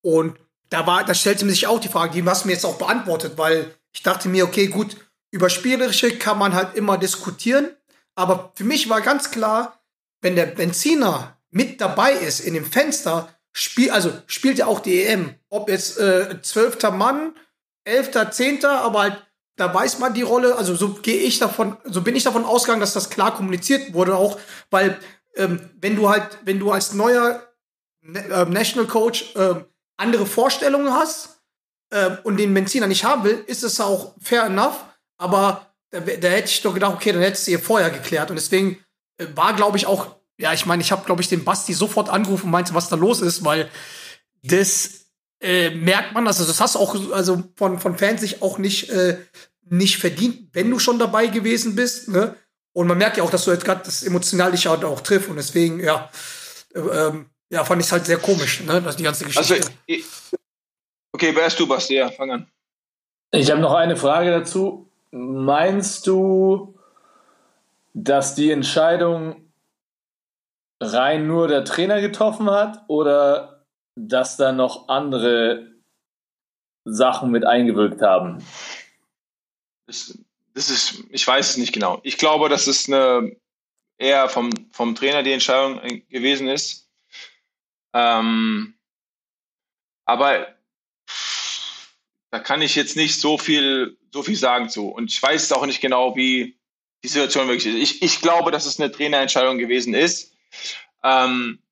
und 0.00 0.36
da 0.70 0.86
war, 0.86 1.04
da 1.04 1.14
stellte 1.14 1.48
sich 1.48 1.66
auch 1.66 1.80
die 1.80 1.88
Frage, 1.88 2.12
die 2.12 2.28
hast 2.28 2.44
du 2.44 2.48
mir 2.48 2.54
jetzt 2.54 2.66
auch 2.66 2.78
beantwortet, 2.78 3.34
weil 3.36 3.74
ich 3.92 4.02
dachte 4.02 4.28
mir, 4.28 4.44
okay, 4.44 4.66
gut, 4.66 4.96
über 5.30 5.50
Spielerische 5.50 6.16
kann 6.16 6.38
man 6.38 6.54
halt 6.54 6.74
immer 6.74 6.98
diskutieren, 6.98 7.70
aber 8.14 8.52
für 8.54 8.64
mich 8.64 8.88
war 8.88 9.00
ganz 9.00 9.30
klar, 9.30 9.80
wenn 10.24 10.36
der 10.36 10.46
Benziner 10.46 11.38
mit 11.50 11.80
dabei 11.80 12.12
ist 12.12 12.40
in 12.40 12.54
dem 12.54 12.64
Fenster, 12.64 13.28
spiel, 13.52 13.90
also 13.90 14.10
spielt 14.26 14.58
ja 14.58 14.66
auch 14.66 14.80
die 14.80 15.04
EM. 15.04 15.34
Ob 15.50 15.68
jetzt 15.68 15.98
äh, 15.98 16.40
zwölfter 16.42 16.90
Mann, 16.90 17.34
elfter, 17.84 18.30
zehnter, 18.30 18.80
aber 18.80 19.02
halt, 19.02 19.26
da 19.56 19.72
weiß 19.72 20.00
man 20.00 20.14
die 20.14 20.22
Rolle, 20.22 20.56
also 20.56 20.74
so 20.74 20.94
gehe 20.94 21.18
ich 21.18 21.38
davon, 21.38 21.76
so 21.84 22.00
bin 22.00 22.16
ich 22.16 22.24
davon 22.24 22.44
ausgegangen, 22.44 22.80
dass 22.80 22.94
das 22.94 23.10
klar 23.10 23.36
kommuniziert 23.36 23.92
wurde 23.92 24.16
auch, 24.16 24.40
weil 24.70 24.98
ähm, 25.36 25.70
wenn 25.80 25.94
du 25.94 26.08
halt, 26.08 26.38
wenn 26.44 26.58
du 26.58 26.72
als 26.72 26.94
neuer 26.94 27.42
Ne- 28.00 28.24
ähm, 28.30 28.50
National 28.50 28.86
Coach 28.86 29.32
ähm, 29.34 29.64
andere 29.96 30.26
Vorstellungen 30.26 30.92
hast 30.92 31.40
ähm, 31.90 32.18
und 32.24 32.36
den 32.38 32.52
Benziner 32.52 32.86
nicht 32.86 33.04
haben 33.04 33.24
will, 33.24 33.44
ist 33.46 33.62
es 33.62 33.80
auch 33.80 34.14
fair 34.20 34.44
enough, 34.44 34.84
aber 35.16 35.74
da, 35.90 36.00
da 36.00 36.28
hätte 36.28 36.50
ich 36.50 36.60
doch 36.60 36.74
gedacht, 36.74 36.94
okay, 36.94 37.12
dann 37.12 37.22
hättest 37.22 37.46
du 37.46 37.52
ihr 37.52 37.58
vorher 37.58 37.90
geklärt. 37.90 38.30
Und 38.30 38.36
deswegen 38.36 38.72
äh, 38.72 38.83
war, 39.34 39.54
glaube 39.54 39.76
ich, 39.76 39.86
auch, 39.86 40.16
ja, 40.38 40.52
ich 40.52 40.66
meine, 40.66 40.82
ich 40.82 40.92
habe, 40.92 41.04
glaube 41.04 41.22
ich, 41.22 41.28
den 41.28 41.44
Basti 41.44 41.72
sofort 41.74 42.08
angerufen 42.08 42.46
und 42.46 42.50
meinte, 42.50 42.74
was 42.74 42.88
da 42.88 42.96
los 42.96 43.20
ist, 43.20 43.44
weil 43.44 43.70
das 44.42 45.06
äh, 45.40 45.70
merkt 45.70 46.14
man, 46.14 46.26
also 46.26 46.44
das 46.44 46.60
hast 46.60 46.74
du 46.74 46.78
auch, 46.78 47.12
also 47.12 47.44
von, 47.56 47.78
von 47.78 47.96
Fans 47.98 48.20
sich 48.20 48.42
auch 48.42 48.58
nicht, 48.58 48.90
äh, 48.90 49.18
nicht 49.68 49.98
verdient, 49.98 50.48
wenn 50.52 50.70
du 50.70 50.78
schon 50.78 50.98
dabei 50.98 51.26
gewesen 51.26 51.74
bist, 51.74 52.08
ne? 52.08 52.36
Und 52.72 52.88
man 52.88 52.98
merkt 52.98 53.16
ja 53.16 53.22
auch, 53.22 53.30
dass 53.30 53.44
du 53.44 53.52
jetzt 53.52 53.64
gerade 53.64 53.82
das 53.84 54.02
emotional 54.02 54.50
dich 54.50 54.66
halt 54.66 54.84
auch 54.84 55.00
trifft 55.00 55.28
und 55.28 55.36
deswegen, 55.36 55.78
ja, 55.78 56.10
äh, 56.74 56.80
ähm, 56.80 57.26
ja, 57.50 57.64
fand 57.64 57.80
ich 57.82 57.92
halt 57.92 58.04
sehr 58.04 58.18
komisch, 58.18 58.62
ne, 58.62 58.82
dass 58.82 58.96
die 58.96 59.04
ganze 59.04 59.24
Also, 59.26 59.54
Geschichte. 59.54 59.70
ich, 59.86 60.04
okay, 61.12 61.30
wer 61.34 61.46
ist 61.46 61.58
du, 61.60 61.68
Basti? 61.68 61.94
Ja, 61.94 62.10
fang 62.10 62.32
an. 62.32 62.50
Ich 63.30 63.50
habe 63.50 63.60
noch 63.60 63.74
eine 63.74 63.96
Frage 63.96 64.30
dazu. 64.30 64.90
Meinst 65.12 66.06
du, 66.06 66.73
dass 67.94 68.34
die 68.34 68.50
Entscheidung 68.50 69.52
rein 70.80 71.26
nur 71.26 71.48
der 71.48 71.64
Trainer 71.64 72.00
getroffen 72.00 72.50
hat 72.50 72.84
oder 72.88 73.64
dass 73.94 74.36
da 74.36 74.52
noch 74.52 74.88
andere 74.88 75.72
Sachen 76.84 77.30
mit 77.30 77.46
eingewirkt 77.46 78.02
haben? 78.02 78.44
Das, 79.86 80.18
das 80.54 80.70
ist, 80.70 81.04
ich 81.10 81.26
weiß 81.26 81.50
es 81.50 81.56
nicht 81.56 81.72
genau. 81.72 82.00
Ich 82.02 82.18
glaube, 82.18 82.48
dass 82.48 82.66
es 82.66 82.88
eine 82.88 83.36
eher 83.96 84.28
vom, 84.28 84.50
vom 84.72 84.94
Trainer 84.94 85.22
die 85.22 85.32
Entscheidung 85.32 85.80
äh, 85.80 86.00
gewesen 86.00 86.48
ist. 86.48 86.90
Ähm, 87.92 88.74
aber 90.04 90.48
da 92.30 92.40
kann 92.40 92.60
ich 92.60 92.74
jetzt 92.74 92.96
nicht 92.96 93.20
so 93.20 93.38
viel, 93.38 93.96
so 94.12 94.24
viel 94.24 94.36
sagen 94.36 94.68
zu. 94.68 94.88
Und 94.88 95.12
ich 95.12 95.22
weiß 95.22 95.52
auch 95.52 95.64
nicht 95.66 95.80
genau, 95.80 96.16
wie 96.16 96.58
die 97.04 97.08
Situation 97.08 97.48
wirklich 97.48 97.66
ist. 97.66 97.82
Ich, 97.82 98.02
ich 98.02 98.20
glaube, 98.22 98.50
dass 98.50 98.64
es 98.64 98.80
eine 98.80 98.90
Trainerentscheidung 98.90 99.58
gewesen 99.58 99.92
ist. 99.92 100.34
Ähm, 101.02 101.62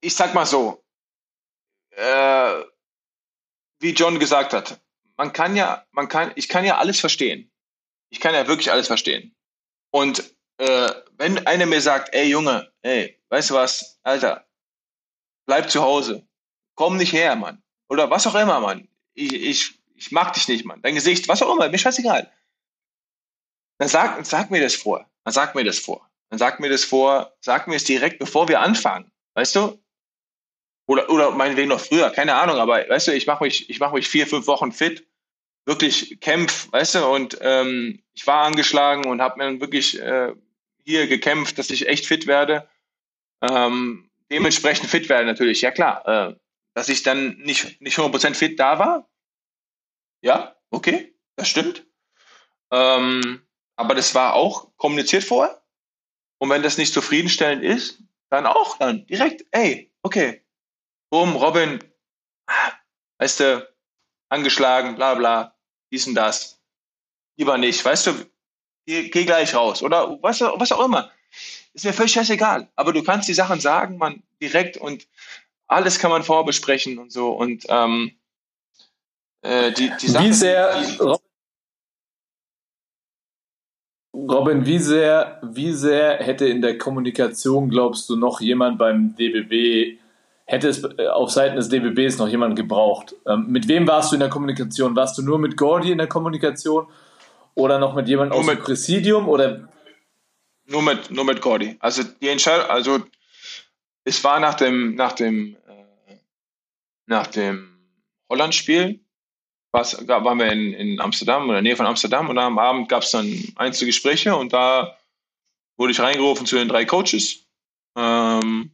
ich 0.00 0.14
sag 0.14 0.34
mal 0.34 0.46
so, 0.46 0.84
äh, 1.90 2.62
wie 3.80 3.90
John 3.90 4.20
gesagt 4.20 4.52
hat, 4.52 4.80
man 5.16 5.32
kann 5.32 5.56
ja, 5.56 5.84
man 5.90 6.08
kann, 6.08 6.30
ich 6.36 6.48
kann 6.48 6.64
ja 6.64 6.78
alles 6.78 7.00
verstehen. 7.00 7.50
Ich 8.08 8.20
kann 8.20 8.34
ja 8.34 8.46
wirklich 8.46 8.70
alles 8.70 8.86
verstehen. 8.86 9.34
Und 9.90 10.32
äh, 10.58 10.90
wenn 11.16 11.44
einer 11.44 11.66
mir 11.66 11.80
sagt, 11.80 12.14
ey 12.14 12.28
Junge, 12.28 12.72
ey, 12.82 13.20
weißt 13.30 13.50
du 13.50 13.54
was, 13.54 13.98
Alter, 14.04 14.46
bleib 15.44 15.70
zu 15.70 15.82
Hause, 15.82 16.24
komm 16.76 16.96
nicht 16.96 17.12
her, 17.12 17.34
Mann. 17.34 17.64
Oder 17.88 18.10
was 18.10 18.28
auch 18.28 18.36
immer, 18.36 18.60
Mann. 18.60 18.86
Ich, 19.14 19.32
ich, 19.32 19.80
ich 19.96 20.12
mag 20.12 20.34
dich 20.34 20.46
nicht, 20.46 20.64
Mann. 20.64 20.80
Dein 20.82 20.94
Gesicht, 20.94 21.26
was 21.26 21.42
auch 21.42 21.52
immer, 21.52 21.68
mir 21.68 21.78
scheißegal. 21.78 22.32
Dann 23.78 23.88
sag, 23.88 24.24
sag 24.26 24.50
mir 24.50 24.60
das 24.60 24.74
vor. 24.74 25.08
Dann 25.24 25.32
sag 25.32 25.54
mir 25.54 25.64
das 25.64 25.78
vor. 25.78 26.08
Dann 26.30 26.38
sag 26.38 26.60
mir 26.60 26.68
das 26.68 26.84
vor, 26.84 27.36
sag 27.40 27.68
mir 27.68 27.76
es 27.76 27.84
direkt, 27.84 28.18
bevor 28.18 28.48
wir 28.48 28.60
anfangen. 28.60 29.10
Weißt 29.34 29.56
du? 29.56 29.78
Oder, 30.86 31.10
oder 31.10 31.30
meinetwegen 31.30 31.68
noch 31.68 31.80
früher, 31.80 32.10
keine 32.10 32.34
Ahnung, 32.34 32.56
aber 32.56 32.88
weißt 32.88 33.08
du, 33.08 33.12
ich 33.12 33.26
mache 33.26 33.44
mich, 33.44 33.68
ich 33.68 33.78
mache 33.78 33.94
mich 33.94 34.08
vier, 34.08 34.26
fünf 34.26 34.46
Wochen 34.46 34.72
fit, 34.72 35.06
wirklich 35.66 36.18
kämpf, 36.20 36.72
weißt 36.72 36.94
du, 36.94 37.06
und 37.06 37.36
ähm, 37.42 38.02
ich 38.14 38.26
war 38.26 38.46
angeschlagen 38.46 39.06
und 39.06 39.20
habe 39.20 39.36
mir 39.38 39.60
wirklich 39.60 40.00
äh, 40.00 40.32
hier 40.84 41.06
gekämpft, 41.06 41.58
dass 41.58 41.68
ich 41.68 41.86
echt 41.86 42.06
fit 42.06 42.26
werde. 42.26 42.66
Ähm, 43.42 44.10
dementsprechend 44.30 44.88
fit 44.88 45.10
werde 45.10 45.26
natürlich, 45.26 45.60
ja 45.60 45.70
klar. 45.70 46.08
Äh, 46.08 46.36
dass 46.72 46.88
ich 46.88 47.02
dann 47.02 47.36
nicht, 47.38 47.82
nicht 47.82 47.98
100% 47.98 48.34
fit 48.34 48.58
da 48.58 48.78
war, 48.78 49.10
ja, 50.22 50.56
okay, 50.70 51.14
das 51.36 51.48
stimmt. 51.48 51.86
Ähm, 52.70 53.42
aber 53.78 53.94
das 53.94 54.14
war 54.14 54.34
auch 54.34 54.68
kommuniziert 54.76 55.22
vorher. 55.22 55.62
Und 56.38 56.50
wenn 56.50 56.62
das 56.62 56.78
nicht 56.78 56.92
zufriedenstellend 56.92 57.62
ist, 57.62 58.02
dann 58.28 58.44
auch 58.44 58.76
dann 58.78 59.06
direkt, 59.06 59.46
ey, 59.52 59.90
okay, 60.02 60.44
boom, 61.10 61.36
Robin, 61.36 61.78
weißt 63.18 63.40
du, 63.40 63.68
angeschlagen, 64.28 64.96
bla 64.96 65.14
bla, 65.14 65.56
dies 65.92 66.06
und 66.08 66.16
das. 66.16 66.60
Lieber 67.36 67.56
nicht, 67.56 67.84
weißt 67.84 68.08
du, 68.08 68.26
geh, 68.84 69.08
geh 69.10 69.24
gleich 69.24 69.54
raus. 69.54 69.82
Oder 69.82 70.20
was, 70.22 70.40
was 70.40 70.72
auch 70.72 70.84
immer. 70.84 71.12
Ist 71.72 71.84
mir 71.84 71.92
völlig 71.92 72.12
scheißegal. 72.12 72.68
Aber 72.74 72.92
du 72.92 73.04
kannst 73.04 73.28
die 73.28 73.34
Sachen 73.34 73.60
sagen, 73.60 73.96
man, 73.96 74.24
direkt 74.42 74.76
und 74.76 75.06
alles 75.68 76.00
kann 76.00 76.10
man 76.10 76.24
vorbesprechen 76.24 76.98
und 76.98 77.12
so. 77.12 77.30
Und 77.30 77.64
ähm, 77.68 78.18
äh, 79.42 79.70
die, 79.70 79.92
die 80.00 80.08
Sachen, 80.08 80.26
Wie 80.26 80.32
sehr, 80.32 80.80
die, 80.80 81.18
Robin, 84.26 84.66
wie 84.66 84.78
sehr, 84.78 85.38
wie 85.42 85.72
sehr 85.72 86.16
hätte 86.18 86.46
in 86.46 86.60
der 86.60 86.76
Kommunikation, 86.78 87.68
glaubst 87.70 88.08
du, 88.10 88.16
noch 88.16 88.40
jemand 88.40 88.78
beim 88.78 89.14
DBB, 89.16 89.98
hätte 90.44 90.68
es 90.68 90.82
äh, 90.82 91.06
auf 91.08 91.30
Seiten 91.30 91.56
des 91.56 91.68
DBBs 91.68 92.18
noch 92.18 92.28
jemand 92.28 92.56
gebraucht? 92.56 93.14
Ähm, 93.26 93.46
mit 93.48 93.68
wem 93.68 93.86
warst 93.86 94.10
du 94.10 94.16
in 94.16 94.20
der 94.20 94.30
Kommunikation? 94.30 94.96
Warst 94.96 95.16
du 95.18 95.22
nur 95.22 95.38
mit 95.38 95.56
Gordy 95.56 95.92
in 95.92 95.98
der 95.98 96.08
Kommunikation 96.08 96.86
oder 97.54 97.78
noch 97.78 97.94
mit 97.94 98.08
jemandem 98.08 98.38
aus 98.38 98.46
dem 98.46 98.54
mit- 98.56 98.64
Präsidium? 98.64 99.28
Oder 99.28 99.68
Nur 100.66 100.82
mit, 100.82 101.10
nur 101.10 101.24
mit 101.24 101.40
Gordy. 101.40 101.76
Also 101.80 102.02
die 102.20 102.28
Entscheidung, 102.28 102.66
also 102.68 102.98
es 104.04 104.22
war 104.24 104.40
nach 104.40 104.54
dem, 104.54 104.94
nach 104.96 105.12
dem, 105.12 105.56
äh, 105.66 106.14
nach 107.06 107.26
dem 107.28 107.68
Holland-Spiel, 108.28 109.00
waren 109.78 110.38
wir 110.38 110.50
in, 110.52 110.72
in 110.72 111.00
Amsterdam 111.00 111.44
oder 111.48 111.58
in 111.58 111.64
der 111.64 111.70
Nähe 111.70 111.76
von 111.76 111.86
Amsterdam 111.86 112.28
und 112.28 112.38
am 112.38 112.58
Abend 112.58 112.88
gab 112.88 113.02
es 113.02 113.10
dann 113.10 113.26
Einzelgespräche 113.56 114.34
und 114.36 114.52
da 114.52 114.96
wurde 115.76 115.92
ich 115.92 116.00
reingerufen 116.00 116.46
zu 116.46 116.56
den 116.56 116.68
drei 116.68 116.84
Coaches 116.84 117.46
ähm, 117.96 118.70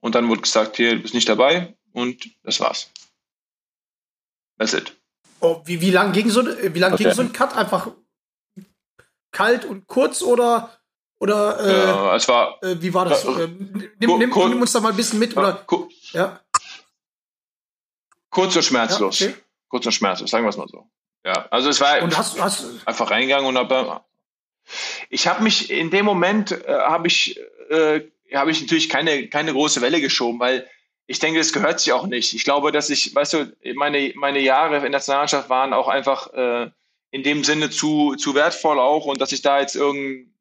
und 0.00 0.14
dann 0.14 0.28
wurde 0.28 0.42
gesagt, 0.42 0.76
hier, 0.76 0.96
du 0.96 1.02
bist 1.02 1.14
nicht 1.14 1.28
dabei 1.28 1.74
und 1.92 2.28
das 2.42 2.60
war's. 2.60 2.90
That's 4.58 4.72
it. 4.74 4.96
Oh, 5.40 5.62
wie, 5.64 5.80
wie 5.80 5.90
lang 5.90 6.12
ging 6.12 6.28
so, 6.30 6.44
wie 6.46 6.78
lang 6.78 6.96
ging 6.96 7.06
Okay. 7.06 7.16
so 7.16 7.22
ein 7.22 7.32
Cut? 7.32 7.56
Einfach 7.56 7.88
kalt 9.32 9.64
und 9.64 9.86
kurz 9.86 10.22
oder 10.22 10.76
Oder 11.18 11.60
äh, 11.60 11.84
Ja, 11.86 12.16
es 12.16 12.26
war 12.28 12.62
äh, 12.62 12.80
wie 12.80 12.92
war 12.94 13.04
das? 13.04 13.24
Äh, 13.24 13.44
Äh, 13.44 13.46
nimm, 14.00 14.18
nimm, 14.18 14.30
nimm 14.30 14.60
uns 14.60 14.72
da 14.72 14.80
mal 14.80 14.90
ein 14.90 14.96
bisschen 14.96 15.18
mit, 15.18 15.36
oder? 15.36 15.64
Ja. 16.12 16.40
kurz 18.30 18.56
und 18.56 18.62
schmerzlos. 18.64 19.18
Ja, 19.20 19.28
okay. 19.28 19.36
Kurz 19.70 19.86
und 19.86 19.92
schmerzlos, 19.92 20.30
sagen 20.30 20.44
wir 20.44 20.50
es 20.50 20.58
mal 20.58 20.68
so. 20.68 20.86
Ja, 21.24 21.46
also 21.50 21.70
es 21.70 21.80
war 21.80 22.02
Und 22.02 22.16
hast, 22.18 22.40
hast 22.40 22.86
einfach 22.86 23.10
reingegangen 23.10 23.46
und 23.46 23.56
habe 23.56 24.02
ich 25.08 25.26
habe 25.26 25.42
mich 25.42 25.70
in 25.70 25.90
dem 25.90 26.04
Moment 26.04 26.52
äh, 26.52 26.72
habe 26.72 27.08
ich 27.08 27.40
äh, 27.70 28.02
habe 28.34 28.50
ich 28.50 28.60
natürlich 28.60 28.88
keine 28.88 29.28
keine 29.28 29.52
große 29.52 29.80
Welle 29.80 30.00
geschoben, 30.00 30.38
weil 30.40 30.68
ich 31.06 31.18
denke, 31.18 31.38
das 31.40 31.52
gehört 31.52 31.80
sich 31.80 31.92
auch 31.92 32.06
nicht. 32.06 32.34
Ich 32.34 32.44
glaube, 32.44 32.70
dass 32.70 32.88
ich, 32.88 33.12
weißt 33.12 33.32
du, 33.32 33.56
meine 33.74 34.12
meine 34.14 34.38
Jahre 34.38 34.76
in 34.76 34.82
der 34.82 34.90
Nationalmannschaft 34.90 35.48
waren 35.48 35.72
auch 35.72 35.88
einfach 35.88 36.32
äh, 36.32 36.70
in 37.10 37.22
dem 37.22 37.42
Sinne 37.42 37.70
zu 37.70 38.14
zu 38.14 38.34
wertvoll 38.34 38.78
auch 38.78 39.06
und 39.06 39.20
dass 39.20 39.32
ich 39.32 39.42
da 39.42 39.60
jetzt 39.60 39.76
irgend 39.76 40.32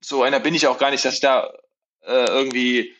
so 0.00 0.22
einer 0.22 0.40
bin 0.40 0.54
ich 0.54 0.66
auch 0.66 0.78
gar 0.78 0.90
nicht, 0.90 1.04
dass 1.04 1.14
ich 1.14 1.20
da 1.20 1.52
äh, 2.06 2.26
irgendwie 2.26 2.94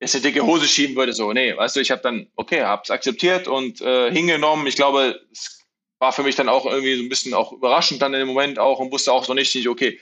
jetzt 0.00 0.14
eine 0.14 0.22
dicke 0.22 0.44
Hose 0.44 0.66
schieben 0.66 0.96
würde. 0.96 1.12
So, 1.12 1.32
nee, 1.32 1.56
weißt 1.56 1.76
du, 1.76 1.80
ich 1.80 1.90
habe 1.90 2.02
dann 2.02 2.26
okay, 2.36 2.62
habe 2.62 2.82
es 2.82 2.90
akzeptiert 2.90 3.46
und 3.46 3.80
äh, 3.80 4.10
hingenommen. 4.10 4.66
Ich 4.66 4.76
glaube, 4.76 5.20
es 5.30 5.60
war 5.98 6.12
für 6.12 6.22
mich 6.22 6.34
dann 6.34 6.48
auch 6.48 6.66
irgendwie 6.66 6.96
so 6.96 7.02
ein 7.02 7.08
bisschen 7.08 7.34
auch 7.34 7.52
überraschend 7.52 8.02
dann 8.02 8.14
in 8.14 8.20
dem 8.20 8.28
Moment 8.28 8.58
auch 8.58 8.78
und 8.78 8.90
wusste 8.90 9.12
auch 9.12 9.24
so 9.24 9.34
nicht, 9.34 9.68
okay, 9.68 10.00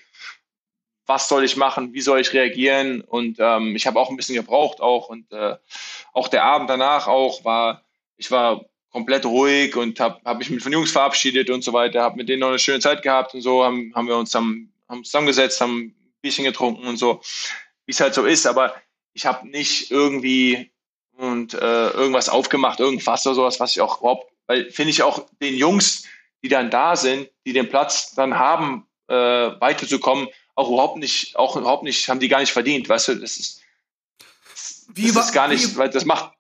was 1.07 1.29
soll 1.29 1.43
ich 1.43 1.57
machen, 1.57 1.95
wie 1.95 2.01
soll 2.01 2.21
ich 2.21 2.33
reagieren 2.33 3.01
und 3.01 3.39
ähm, 3.41 3.75
ich 3.75 3.87
habe 3.87 3.99
auch 3.99 4.11
ein 4.11 4.17
bisschen 4.17 4.37
gebraucht 4.37 4.81
auch 4.81 5.09
und 5.09 5.33
äh, 5.33 5.57
auch 6.13 6.29
der 6.29 6.45
Abend 6.45 6.71
danach 6.71 7.09
auch 7.09 7.45
war, 7.45 7.83
ich 8.17 8.31
war 8.31 8.67
komplett 8.91 9.25
ruhig 9.25 9.75
und 9.75 9.99
habe 10.01 10.21
hab 10.25 10.39
mich 10.39 10.51
mit 10.51 10.65
den 10.65 10.73
Jungs 10.73 10.93
verabschiedet 10.93 11.51
und 11.51 11.65
so 11.65 11.73
weiter, 11.73 12.03
habe 12.03 12.17
mit 12.17 12.29
denen 12.29 12.41
noch 12.41 12.49
eine 12.49 12.59
schöne 12.59 12.81
Zeit 12.81 13.03
gehabt 13.03 13.35
und 13.35 13.41
so, 13.41 13.65
haben, 13.65 13.93
haben 13.95 14.07
wir 14.07 14.17
uns 14.17 14.31
dann, 14.31 14.71
haben 14.89 15.03
zusammengesetzt, 15.03 15.61
haben 15.61 15.79
ein 15.79 15.95
Bierchen 16.21 16.45
getrunken 16.45 16.87
und 16.87 16.99
so, 16.99 17.21
wie 17.87 17.93
es 17.93 18.01
halt 18.01 18.15
so 18.15 18.25
ist, 18.25 18.47
aber 18.47 18.75
ich 19.19 19.27
habe 19.27 19.49
nicht 19.49 19.91
irgendwie 19.91 20.71
und 21.17 21.53
äh, 21.53 21.91
irgendwas 21.91 22.29
aufgemacht, 22.29 22.79
irgendwas 22.79 23.27
oder 23.27 23.35
sowas, 23.35 23.59
was 23.59 23.73
ich 23.73 23.81
auch 23.81 23.99
überhaupt, 23.99 24.33
weil 24.47 24.71
finde 24.71 24.91
ich 24.91 25.03
auch 25.03 25.27
den 25.43 25.57
Jungs, 25.57 26.05
die 26.45 26.49
dann 26.49 26.71
da 26.71 26.95
sind, 26.95 27.29
die 27.45 27.53
den 27.53 27.69
Platz 27.69 28.15
dann 28.15 28.39
haben, 28.39 28.87
äh, 29.09 29.15
weiterzukommen, 29.15 30.29
auch 30.55 30.69
überhaupt 30.69 30.99
nicht, 30.99 31.37
auch 31.37 31.57
überhaupt 31.57 31.83
nicht, 31.83 32.09
haben 32.09 32.21
die 32.21 32.29
gar 32.29 32.39
nicht 32.39 32.53
verdient, 32.53 32.89
weißt 32.89 33.09
du, 33.09 33.15
das 33.17 33.39
ist, 33.39 33.61
Wie 34.95 35.11
das 35.11 35.27
ist 35.27 35.33
gar 35.33 35.49
nicht, 35.49 35.77
weil 35.77 35.91
das 35.91 36.05
macht, 36.05 36.33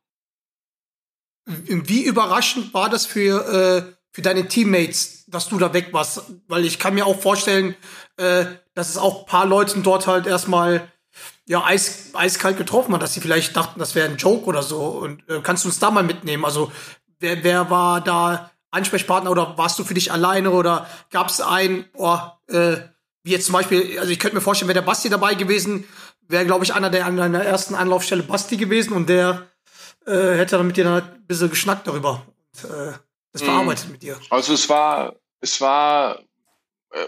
Wie 1.47 2.05
überraschend 2.05 2.73
war 2.75 2.89
das 2.89 3.07
für, 3.07 3.89
äh, 3.89 3.93
für 4.13 4.23
deine 4.23 4.47
Teammates, 4.47 5.25
dass 5.27 5.49
du 5.49 5.59
da 5.59 5.73
weg 5.73 5.93
warst? 5.93 6.23
Weil 6.47 6.65
ich 6.65 6.79
kann 6.79 6.95
mir 6.95 7.07
auch 7.07 7.21
vorstellen, 7.21 7.75
äh, 8.19 8.45
dass 8.75 8.89
es 8.89 8.99
auch 8.99 9.21
ein 9.21 9.27
paar 9.27 9.47
Leuten 9.47 9.83
dort 9.83 10.07
halt 10.07 10.29
erstmal 10.29 10.93
ja, 11.47 11.65
eis, 11.65 12.11
eiskalt 12.15 12.57
getroffen 12.59 12.95
hat, 12.95 13.03
dass 13.03 13.15
sie 13.15 13.21
vielleicht 13.21 13.57
dachten, 13.57 13.79
das 13.79 13.95
wäre 13.95 14.09
ein 14.09 14.17
Joke 14.17 14.45
oder 14.47 14.63
so. 14.63 14.85
Und 14.87 15.29
äh, 15.29 15.41
kannst 15.43 15.65
du 15.65 15.69
uns 15.69 15.79
da 15.79 15.91
mal 15.91 16.03
mitnehmen? 16.05 16.45
Also, 16.45 16.71
wer, 17.21 17.43
wer 17.45 17.71
war 17.71 18.01
da 18.01 18.51
Ansprechpartner 18.71 19.31
oder 19.31 19.57
warst 19.57 19.79
du 19.79 19.85
für 19.85 19.95
dich 19.95 20.13
alleine 20.13 20.51
oder 20.51 20.87
gab 21.11 21.29
es 21.31 21.41
einen, 21.41 21.87
oh, 21.95 22.19
äh, 22.49 22.77
wie 23.23 23.31
jetzt 23.33 23.47
zum 23.47 23.55
Beispiel, 23.55 23.99
also 23.99 24.11
ich 24.13 24.19
könnte 24.19 24.37
mir 24.37 24.43
vorstellen, 24.43 24.69
wäre 24.69 24.81
der 24.81 24.87
Basti 24.87 25.09
dabei 25.09 25.35
gewesen, 25.35 25.85
wäre, 26.29 26.45
glaube 26.45 26.65
ich, 26.65 26.75
einer 26.75 26.91
der 26.91 27.07
an 27.07 27.17
deiner 27.17 27.43
ersten 27.43 27.75
Anlaufstelle 27.75 28.23
Basti 28.23 28.57
gewesen 28.59 28.93
und 28.93 29.09
der 29.09 29.49
äh, 30.07 30.37
hätte 30.37 30.57
dann 30.59 30.67
mit 30.67 30.77
dir 30.77 30.85
dann 30.85 31.03
ein 31.03 31.27
bisschen 31.27 31.49
geschnackt 31.51 31.87
darüber 31.87 32.27
und 32.27 32.71
äh, 32.71 32.93
das 33.33 33.43
Mhm. 33.43 33.47
verarbeitet 33.47 33.89
mit 33.91 34.03
dir. 34.03 34.19
Also 34.31 34.53
es 34.53 34.69
war, 34.69 35.15
es 35.41 35.61
war, 35.61 36.19
äh, 36.93 37.07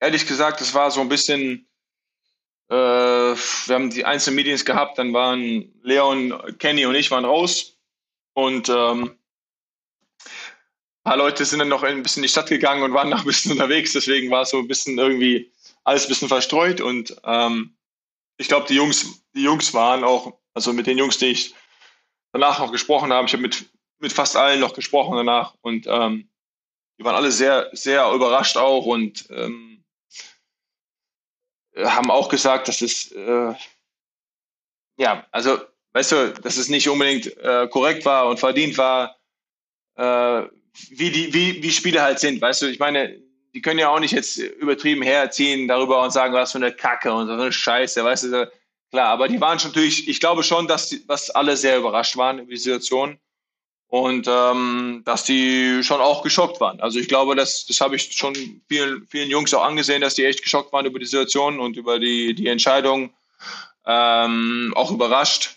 ehrlich 0.00 0.26
gesagt, 0.26 0.60
es 0.60 0.72
war 0.74 0.90
so 0.90 1.00
ein 1.00 1.08
bisschen, 1.08 1.67
wir 2.74 3.74
haben 3.74 3.90
die 3.90 4.04
einzelnen 4.04 4.36
Meetings 4.36 4.64
gehabt, 4.64 4.98
dann 4.98 5.12
waren 5.12 5.72
Leon, 5.82 6.34
Kenny 6.58 6.84
und 6.86 6.94
ich 6.94 7.10
waren 7.10 7.24
raus. 7.24 7.78
Und 8.34 8.68
ähm, 8.68 9.16
ein 10.24 11.04
paar 11.04 11.16
Leute 11.16 11.44
sind 11.44 11.60
dann 11.60 11.68
noch 11.68 11.82
ein 11.82 12.02
bisschen 12.02 12.20
in 12.20 12.24
die 12.24 12.28
Stadt 12.28 12.48
gegangen 12.48 12.82
und 12.82 12.92
waren 12.92 13.08
noch 13.08 13.20
ein 13.20 13.26
bisschen 13.26 13.52
unterwegs, 13.52 13.92
deswegen 13.92 14.30
war 14.30 14.42
es 14.42 14.50
so 14.50 14.58
ein 14.58 14.68
bisschen 14.68 14.98
irgendwie 14.98 15.50
alles 15.84 16.04
ein 16.04 16.08
bisschen 16.08 16.28
verstreut. 16.28 16.80
Und 16.80 17.16
ähm, 17.24 17.74
ich 18.36 18.48
glaube, 18.48 18.66
die 18.68 18.74
Jungs, 18.74 19.22
die 19.34 19.42
Jungs 19.42 19.72
waren 19.72 20.04
auch, 20.04 20.38
also 20.52 20.72
mit 20.72 20.86
den 20.86 20.98
Jungs, 20.98 21.18
die 21.18 21.26
ich 21.26 21.54
danach 22.32 22.58
noch 22.58 22.70
gesprochen 22.70 23.12
habe, 23.12 23.26
ich 23.26 23.32
habe 23.32 23.42
mit 23.42 23.66
mit 23.98 24.12
fast 24.12 24.36
allen 24.36 24.60
noch 24.60 24.74
gesprochen 24.74 25.16
danach. 25.16 25.54
Und 25.60 25.86
ähm, 25.88 26.28
die 26.98 27.04
waren 27.04 27.16
alle 27.16 27.32
sehr, 27.32 27.68
sehr 27.72 28.10
überrascht 28.12 28.56
auch. 28.56 28.86
Und 28.86 29.28
ähm, 29.30 29.77
haben 31.84 32.10
auch 32.10 32.28
gesagt, 32.28 32.68
dass 32.68 32.80
es, 32.80 33.12
äh, 33.12 33.54
ja, 34.96 35.26
also, 35.30 35.58
weißt 35.92 36.12
du, 36.12 36.32
dass 36.42 36.56
es 36.56 36.68
nicht 36.68 36.88
unbedingt 36.88 37.36
äh, 37.38 37.68
korrekt 37.68 38.04
war 38.04 38.26
und 38.28 38.38
verdient 38.38 38.76
war, 38.78 39.16
äh, 39.96 40.42
wie 40.90 41.10
die, 41.10 41.32
wie, 41.32 41.62
wie 41.62 41.70
Spiele 41.70 42.02
halt 42.02 42.18
sind, 42.18 42.40
weißt 42.40 42.62
du, 42.62 42.66
ich 42.66 42.78
meine, 42.78 43.18
die 43.54 43.62
können 43.62 43.80
ja 43.80 43.88
auch 43.88 44.00
nicht 44.00 44.12
jetzt 44.12 44.36
übertrieben 44.36 45.02
herziehen 45.02 45.68
darüber 45.68 46.02
und 46.02 46.12
sagen, 46.12 46.34
was 46.34 46.52
für 46.52 46.58
eine 46.58 46.72
Kacke 46.72 47.12
und 47.12 47.26
so 47.26 47.32
eine 47.32 47.52
Scheiße, 47.52 48.04
weißt 48.04 48.24
du, 48.24 48.50
klar, 48.90 49.08
aber 49.08 49.28
die 49.28 49.40
waren 49.40 49.58
schon 49.58 49.70
natürlich, 49.70 50.08
ich 50.08 50.20
glaube 50.20 50.42
schon, 50.42 50.68
dass 50.68 50.88
die, 50.88 51.06
dass 51.06 51.30
alle 51.30 51.56
sehr 51.56 51.78
überrascht 51.78 52.16
waren 52.16 52.38
über 52.38 52.50
die 52.50 52.56
Situation 52.56 53.18
und 53.88 54.28
ähm, 54.28 55.02
dass 55.04 55.24
die 55.24 55.82
schon 55.82 56.00
auch 56.00 56.22
geschockt 56.22 56.60
waren. 56.60 56.80
Also 56.80 56.98
ich 56.98 57.08
glaube, 57.08 57.34
das, 57.34 57.66
das 57.66 57.80
habe 57.80 57.96
ich 57.96 58.12
schon 58.12 58.34
vielen, 58.68 59.06
vielen 59.08 59.30
Jungs 59.30 59.52
auch 59.54 59.64
angesehen, 59.64 60.02
dass 60.02 60.14
die 60.14 60.24
echt 60.24 60.42
geschockt 60.42 60.72
waren 60.72 60.86
über 60.86 60.98
die 60.98 61.06
Situation 61.06 61.58
und 61.58 61.76
über 61.76 61.98
die, 61.98 62.34
die 62.34 62.48
Entscheidung, 62.48 63.10
ähm, 63.86 64.72
auch 64.76 64.90
überrascht. 64.90 65.56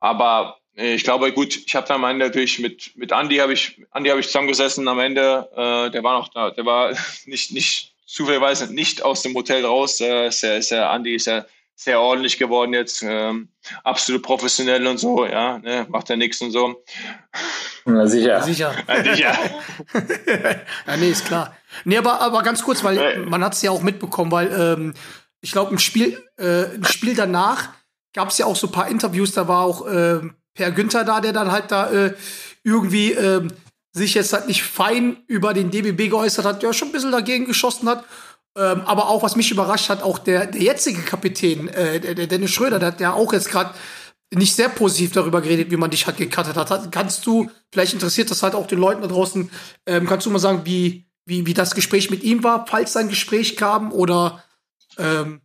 Aber 0.00 0.58
äh, 0.76 0.94
ich 0.94 1.04
glaube, 1.04 1.32
gut, 1.32 1.56
ich 1.66 1.74
habe 1.74 1.86
dann 1.86 2.02
am 2.02 2.10
Ende 2.10 2.26
natürlich 2.26 2.58
mit 2.58 2.96
mit 2.96 3.12
Andy 3.12 3.36
habe 3.36 3.52
ich 3.52 3.78
Andy 3.92 4.08
habe 4.08 4.20
ich 4.20 4.26
zusammengesessen 4.26 4.88
am 4.88 5.00
Ende. 5.00 5.48
Äh, 5.54 5.90
der 5.90 6.02
war 6.02 6.18
noch 6.18 6.28
da, 6.28 6.50
der 6.50 6.64
war 6.64 6.94
nicht 7.26 7.52
nicht 7.52 7.94
zufälligerweise 8.06 8.72
nicht 8.72 9.02
aus 9.02 9.22
dem 9.22 9.34
Hotel 9.34 9.66
raus. 9.66 10.00
Äh, 10.00 10.28
ist 10.28 10.42
ja, 10.42 10.54
ist 10.54 10.70
ja 10.70 10.94
Andy 10.94 11.14
ist 11.14 11.26
ja 11.26 11.44
sehr 11.80 12.00
ordentlich 12.00 12.38
geworden 12.38 12.72
jetzt, 12.74 13.04
ähm, 13.04 13.50
absolut 13.84 14.22
professionell 14.24 14.84
und 14.88 14.98
so, 14.98 15.24
ja, 15.24 15.58
ne, 15.58 15.86
macht 15.88 16.08
ja 16.08 16.16
nichts 16.16 16.40
und 16.40 16.50
so. 16.50 16.82
Na 17.84 18.04
sicher. 18.08 18.42
Sicher. 18.42 18.74
Ja, 18.88 19.14
ja. 19.14 19.38
ja, 20.86 20.96
nee, 20.96 21.10
ist 21.10 21.24
klar. 21.24 21.56
Nee, 21.84 21.96
aber, 21.96 22.20
aber 22.20 22.42
ganz 22.42 22.64
kurz, 22.64 22.82
weil 22.82 22.98
Äh. 22.98 23.18
man 23.18 23.44
hat 23.44 23.54
es 23.54 23.62
ja 23.62 23.70
auch 23.70 23.82
mitbekommen, 23.82 24.32
weil 24.32 24.48
ähm, 24.52 24.94
ich 25.40 25.52
glaube, 25.52 25.72
ein 25.72 25.78
Spiel, 25.78 26.20
äh, 26.36 26.64
ein 26.74 26.84
Spiel 26.84 27.14
danach 27.14 27.68
gab 28.12 28.30
es 28.30 28.38
ja 28.38 28.46
auch 28.46 28.56
so 28.56 28.66
ein 28.66 28.72
paar 28.72 28.88
Interviews, 28.88 29.32
da 29.32 29.46
war 29.46 29.62
auch 29.62 29.86
äh, 29.86 30.18
Per 30.54 30.72
Günther 30.72 31.04
da, 31.04 31.20
der 31.20 31.32
dann 31.32 31.52
halt 31.52 31.70
da 31.70 31.90
äh, 31.92 32.14
irgendwie 32.64 33.12
ähm, 33.12 33.52
sich 33.92 34.14
jetzt 34.14 34.32
halt 34.32 34.48
nicht 34.48 34.64
fein 34.64 35.18
über 35.28 35.54
den 35.54 35.70
DBB 35.70 36.10
geäußert 36.10 36.44
hat, 36.44 36.62
der 36.64 36.72
schon 36.72 36.88
ein 36.88 36.92
bisschen 36.92 37.12
dagegen 37.12 37.46
geschossen 37.46 37.88
hat. 37.88 38.04
Ähm, 38.58 38.82
aber 38.86 39.08
auch, 39.08 39.22
was 39.22 39.36
mich 39.36 39.52
überrascht 39.52 39.88
hat, 39.88 40.02
auch 40.02 40.18
der, 40.18 40.46
der 40.46 40.60
jetzige 40.60 41.02
Kapitän, 41.02 41.68
äh, 41.68 42.00
der, 42.00 42.26
Dennis 42.26 42.50
Schröder, 42.50 42.80
der 42.80 42.88
hat 42.88 43.00
ja 43.00 43.12
auch 43.12 43.32
jetzt 43.32 43.50
gerade 43.50 43.72
nicht 44.34 44.54
sehr 44.54 44.68
positiv 44.68 45.12
darüber 45.12 45.40
geredet, 45.40 45.70
wie 45.70 45.76
man 45.76 45.90
dich 45.90 46.06
halt 46.06 46.16
gecuttet 46.16 46.56
hat. 46.56 46.92
Kannst 46.92 47.24
du, 47.24 47.50
vielleicht 47.72 47.94
interessiert 47.94 48.30
das 48.32 48.42
halt 48.42 48.56
auch 48.56 48.66
den 48.66 48.80
Leuten 48.80 49.02
da 49.02 49.06
draußen, 49.06 49.50
ähm, 49.86 50.06
kannst 50.06 50.26
du 50.26 50.30
mal 50.30 50.40
sagen, 50.40 50.62
wie, 50.64 51.06
wie, 51.24 51.46
wie 51.46 51.54
das 51.54 51.74
Gespräch 51.74 52.10
mit 52.10 52.24
ihm 52.24 52.42
war, 52.42 52.66
falls 52.66 52.96
ein 52.96 53.08
Gespräch 53.08 53.56
kam 53.56 53.92
oder 53.92 54.42
ähm, 54.98 55.40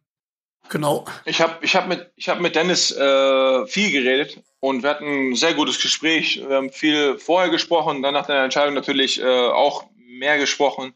genau. 0.69 1.06
Ich 1.26 1.39
habe 1.39 1.58
ich 1.62 1.76
hab 1.76 1.88
mit, 1.88 2.12
hab 2.28 2.39
mit 2.39 2.56
Dennis 2.56 2.91
äh, 2.91 3.67
viel 3.67 3.91
geredet 3.91 4.41
und 4.60 4.82
wir 4.82 4.89
hatten 4.89 5.32
ein 5.32 5.36
sehr 5.36 5.54
gutes 5.54 5.80
Gespräch. 5.80 6.43
Wir 6.47 6.56
haben 6.56 6.71
viel 6.71 7.19
vorher 7.19 7.52
gesprochen, 7.52 8.02
dann 8.02 8.15
nach 8.15 8.26
der 8.26 8.43
Entscheidung 8.43 8.73
natürlich 8.73 9.21
äh, 9.21 9.26
auch 9.26 9.86
mehr 9.95 10.39
gesprochen, 10.39 10.95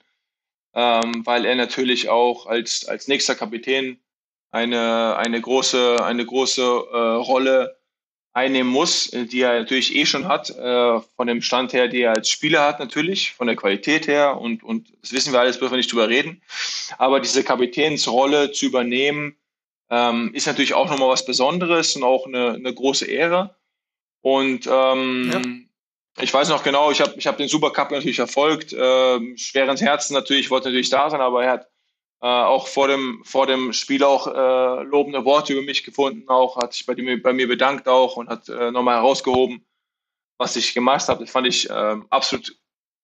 ähm, 0.77 1.25
weil 1.25 1.45
er 1.45 1.55
natürlich 1.55 2.07
auch 2.07 2.45
als, 2.45 2.87
als 2.87 3.07
nächster 3.07 3.33
Kapitän 3.33 3.99
eine, 4.51 5.17
eine 5.17 5.41
große, 5.41 6.05
eine 6.05 6.23
große 6.23 6.61
äh, 6.61 6.97
Rolle 6.97 7.79
einnehmen 8.33 8.71
muss, 8.71 9.11
äh, 9.11 9.25
die 9.25 9.41
er 9.41 9.59
natürlich 9.59 9.95
eh 9.95 10.05
schon 10.05 10.27
hat, 10.27 10.51
äh, 10.51 10.99
von 11.15 11.25
dem 11.25 11.41
Stand 11.41 11.73
her, 11.73 11.87
die 11.87 12.01
er 12.01 12.13
als 12.13 12.29
Spieler 12.29 12.61
hat 12.61 12.79
natürlich, 12.79 13.31
von 13.33 13.47
der 13.47 13.55
Qualität 13.55 14.07
her 14.07 14.39
und, 14.39 14.63
und 14.63 14.93
das 15.01 15.13
wissen 15.13 15.33
wir 15.33 15.39
alles, 15.39 15.57
dürfen 15.57 15.73
wir 15.73 15.77
nicht 15.77 15.91
drüber 15.91 16.09
reden. 16.09 16.43
Aber 16.99 17.19
diese 17.19 17.43
Kapitänsrolle 17.43 18.51
zu 18.51 18.67
übernehmen, 18.67 19.35
ähm, 19.89 20.31
ist 20.35 20.45
natürlich 20.45 20.75
auch 20.75 20.91
nochmal 20.91 21.09
was 21.09 21.25
Besonderes 21.25 21.95
und 21.95 22.03
auch 22.03 22.27
eine, 22.27 22.51
eine 22.53 22.73
große 22.73 23.07
Ehre. 23.07 23.55
Und 24.21 24.69
ähm, 24.71 25.66
ich 26.19 26.33
weiß 26.33 26.49
noch 26.49 26.63
genau, 26.63 26.91
ich 26.91 27.01
habe 27.01 27.13
ich 27.17 27.27
hab 27.27 27.37
den 27.37 27.47
Supercup 27.47 27.91
natürlich 27.91 28.17
verfolgt, 28.17 28.73
ähm, 28.77 29.37
schweren 29.37 29.77
Herzen 29.77 30.13
natürlich, 30.13 30.49
wollte 30.49 30.69
natürlich 30.69 30.89
da 30.89 31.09
sein, 31.09 31.21
aber 31.21 31.43
er 31.43 31.51
hat 31.51 31.67
äh, 32.21 32.27
auch 32.27 32.67
vor 32.67 32.87
dem, 32.87 33.21
vor 33.23 33.45
dem 33.45 33.73
Spiel 33.73 34.03
auch 34.03 34.27
äh, 34.27 34.83
lobende 34.83 35.25
Worte 35.25 35.53
über 35.53 35.61
mich 35.61 35.83
gefunden, 35.83 36.27
auch 36.29 36.57
hat 36.57 36.73
sich 36.73 36.85
bei, 36.85 36.95
dem, 36.95 37.21
bei 37.21 37.33
mir 37.33 37.47
bedankt 37.47 37.87
auch 37.87 38.17
und 38.17 38.29
hat 38.29 38.49
äh, 38.49 38.71
nochmal 38.71 38.95
herausgehoben, 38.95 39.65
was 40.37 40.55
ich 40.55 40.73
gemacht 40.73 41.07
habe. 41.07 41.23
Das 41.23 41.31
fand 41.31 41.47
ich 41.47 41.69
ähm, 41.69 42.07
absolut 42.09 42.57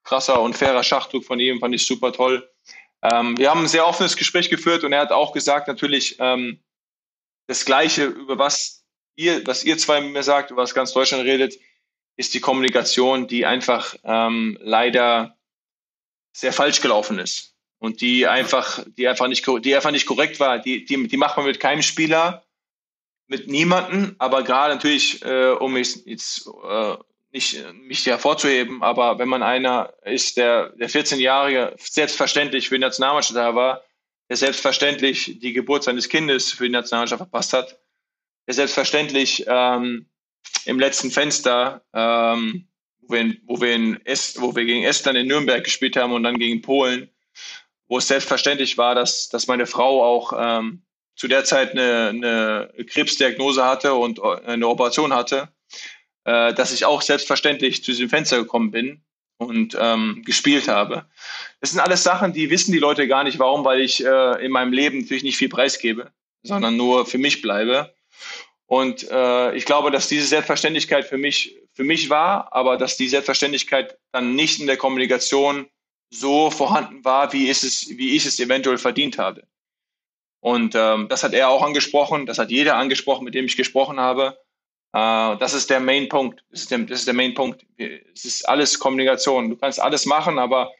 krasser 0.03 0.41
und 0.41 0.57
fairer 0.57 0.83
Schachzug 0.83 1.23
von 1.23 1.39
ihm, 1.39 1.59
fand 1.59 1.75
ich 1.75 1.85
super 1.85 2.11
toll. 2.11 2.49
Ähm, 3.03 3.37
wir 3.37 3.49
haben 3.49 3.61
ein 3.61 3.67
sehr 3.67 3.87
offenes 3.87 4.17
Gespräch 4.17 4.49
geführt 4.49 4.83
und 4.83 4.93
er 4.93 5.01
hat 5.01 5.11
auch 5.11 5.33
gesagt, 5.33 5.67
natürlich 5.67 6.17
ähm, 6.19 6.63
das 7.47 7.65
Gleiche, 7.65 8.05
über 8.05 8.39
was 8.39 8.85
ihr, 9.15 9.45
was 9.45 9.63
ihr 9.63 9.77
zwei 9.77 10.01
mir 10.01 10.23
sagt, 10.23 10.49
über 10.49 10.63
was 10.63 10.73
ganz 10.73 10.93
Deutschland 10.93 11.23
redet, 11.25 11.55
ist 12.15 12.33
die 12.33 12.39
Kommunikation, 12.39 13.27
die 13.27 13.45
einfach 13.45 13.95
ähm, 14.03 14.57
leider 14.61 15.37
sehr 16.31 16.53
falsch 16.53 16.81
gelaufen 16.81 17.19
ist 17.19 17.55
und 17.79 18.01
die 18.01 18.27
einfach, 18.27 18.83
die 18.97 19.07
einfach 19.07 19.27
nicht, 19.27 19.45
die 19.63 19.75
einfach 19.75 19.91
nicht 19.91 20.05
korrekt 20.05 20.39
war. 20.39 20.59
Die, 20.59 20.85
die, 20.85 21.07
die 21.07 21.17
macht 21.17 21.37
man 21.37 21.45
mit 21.45 21.59
keinem 21.59 21.81
Spieler, 21.81 22.45
mit 23.27 23.47
niemanden, 23.47 24.15
aber 24.19 24.43
gerade 24.43 24.73
natürlich, 24.73 25.23
äh, 25.23 25.51
um 25.51 25.73
mich 25.73 26.05
jetzt 26.05 26.47
äh, 26.47 26.97
nicht 27.31 27.63
mich 27.73 28.05
hervorzuheben, 28.05 28.83
aber 28.83 29.17
wenn 29.17 29.27
man 29.27 29.41
einer 29.41 29.93
ist, 30.05 30.37
der, 30.37 30.69
der 30.69 30.89
14-Jährige 30.89 31.75
selbstverständlich 31.79 32.69
für 32.69 32.75
die 32.75 32.81
Nationalmannschaft 32.81 33.35
da 33.35 33.55
war, 33.55 33.83
der 34.29 34.37
selbstverständlich 34.37 35.39
die 35.39 35.53
Geburt 35.53 35.83
seines 35.83 36.09
Kindes 36.09 36.51
für 36.51 36.65
die 36.65 36.69
Nationalmannschaft 36.69 37.19
verpasst 37.19 37.53
hat, 37.53 37.79
der 38.47 38.53
selbstverständlich 38.53 39.45
ähm, 39.47 40.05
im 40.65 40.79
letzten 40.79 41.11
Fenster, 41.11 41.83
ähm, 41.93 42.67
wo, 43.01 43.13
wir 43.13 43.35
wo, 43.45 43.61
wir 43.61 43.73
in 43.73 44.05
Est, 44.05 44.41
wo 44.41 44.55
wir 44.55 44.65
gegen 44.65 44.83
Estland 44.83 45.17
in 45.17 45.27
Nürnberg 45.27 45.63
gespielt 45.63 45.95
haben 45.95 46.13
und 46.13 46.23
dann 46.23 46.39
gegen 46.39 46.61
Polen, 46.61 47.09
wo 47.87 47.97
es 47.97 48.07
selbstverständlich 48.07 48.77
war, 48.77 48.95
dass, 48.95 49.29
dass 49.29 49.47
meine 49.47 49.65
Frau 49.65 50.03
auch 50.03 50.33
ähm, 50.37 50.83
zu 51.15 51.27
der 51.27 51.43
Zeit 51.43 51.71
eine, 51.71 52.09
eine 52.09 52.85
Krebsdiagnose 52.87 53.63
hatte 53.63 53.93
und 53.93 54.21
eine 54.21 54.67
Operation 54.67 55.13
hatte, 55.13 55.49
äh, 56.25 56.53
dass 56.53 56.73
ich 56.73 56.85
auch 56.85 57.01
selbstverständlich 57.01 57.83
zu 57.83 57.91
diesem 57.91 58.09
Fenster 58.09 58.37
gekommen 58.37 58.71
bin 58.71 59.03
und 59.37 59.77
ähm, 59.79 60.23
gespielt 60.25 60.67
habe. 60.67 61.05
Das 61.59 61.71
sind 61.71 61.79
alles 61.79 62.03
Sachen, 62.03 62.33
die 62.33 62.49
wissen 62.49 62.71
die 62.71 62.79
Leute 62.79 63.07
gar 63.07 63.23
nicht, 63.23 63.39
warum, 63.39 63.65
weil 63.65 63.81
ich 63.81 64.03
äh, 64.03 64.45
in 64.45 64.51
meinem 64.51 64.73
Leben 64.73 65.01
natürlich 65.01 65.23
nicht 65.23 65.37
viel 65.37 65.49
preisgebe, 65.49 66.11
sondern 66.41 66.77
nur 66.77 67.05
für 67.05 67.17
mich 67.17 67.41
bleibe. 67.41 67.93
Und 68.73 69.07
äh, 69.11 69.55
ich 69.55 69.65
glaube, 69.65 69.91
dass 69.91 70.07
diese 70.07 70.25
Selbstverständlichkeit 70.25 71.05
für 71.05 71.19
mich, 71.19 71.59
für 71.73 71.83
mich 71.83 72.09
war, 72.09 72.51
aber 72.53 72.75
dass 72.75 72.97
die 72.97 73.07
Selbstverständlichkeit 73.07 73.99
dann 74.11 74.33
nicht 74.33 74.59
in 74.59 74.65
der 74.65 74.77
Kommunikation 74.77 75.67
so 76.09 76.49
vorhanden 76.49 77.05
war, 77.05 77.33
wie, 77.33 77.49
ist 77.49 77.63
es, 77.63 77.87
wie 77.89 78.15
ich 78.15 78.25
es 78.25 78.39
eventuell 78.39 78.79
verdient 78.79 79.19
habe. 79.19 79.43
Und 80.39 80.73
ähm, 80.73 81.07
das 81.07 81.23
hat 81.23 81.33
er 81.33 81.49
auch 81.49 81.61
angesprochen, 81.61 82.25
das 82.25 82.39
hat 82.39 82.49
jeder 82.49 82.75
angesprochen, 82.75 83.25
mit 83.25 83.35
dem 83.35 83.45
ich 83.45 83.57
gesprochen 83.57 83.99
habe. 83.99 84.39
Äh, 84.91 85.37
das 85.37 85.53
ist 85.53 85.69
der 85.69 85.79
Main 85.79 86.09
Punkt. 86.09 86.43
Das 86.49 86.61
ist 86.61 86.71
der, 86.71 86.79
das 86.79 87.01
ist 87.01 87.07
der 87.07 87.13
Main 87.13 87.35
Punkt. 87.35 87.63
Es 87.77 88.25
ist 88.25 88.49
alles 88.49 88.79
Kommunikation. 88.79 89.51
Du 89.51 89.55
kannst 89.55 89.79
alles 89.79 90.07
machen, 90.07 90.39
aber 90.39 90.71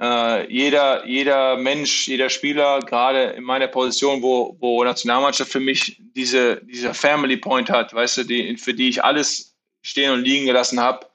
äh, 0.00 0.52
jeder, 0.52 1.06
jeder 1.06 1.56
Mensch, 1.56 2.08
jeder 2.08 2.28
Spieler, 2.28 2.80
gerade 2.80 3.34
in 3.36 3.44
meiner 3.44 3.68
Position, 3.68 4.22
wo, 4.22 4.56
wo 4.58 4.82
Nationalmannschaft 4.82 5.52
für 5.52 5.60
mich 5.60 5.96
diese, 5.98 6.56
dieser 6.64 6.94
Family 6.94 7.36
Point 7.36 7.70
hat, 7.70 7.94
weißt 7.94 8.18
du, 8.18 8.24
die, 8.24 8.56
für 8.56 8.74
die 8.74 8.88
ich 8.88 9.04
alles 9.04 9.56
stehen 9.82 10.12
und 10.12 10.24
liegen 10.24 10.46
gelassen 10.46 10.80
habe, 10.80 11.06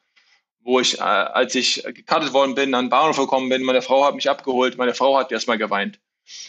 wo 0.62 0.80
ich, 0.80 1.00
äh, 1.00 1.02
als 1.02 1.56
ich 1.56 1.84
gekartet 1.84 2.34
worden 2.34 2.56
bin, 2.56 2.74
an 2.74 2.86
den 2.86 2.90
Bahnhof 2.90 3.18
gekommen 3.18 3.50
bin, 3.50 3.64
meine 3.64 3.82
Frau 3.82 4.06
hat 4.06 4.16
mich 4.16 4.30
abgeholt, 4.30 4.78
meine 4.78 4.94
Frau 4.94 5.18
hat 5.18 5.32
erstmal 5.32 5.58
geweint. 5.58 6.00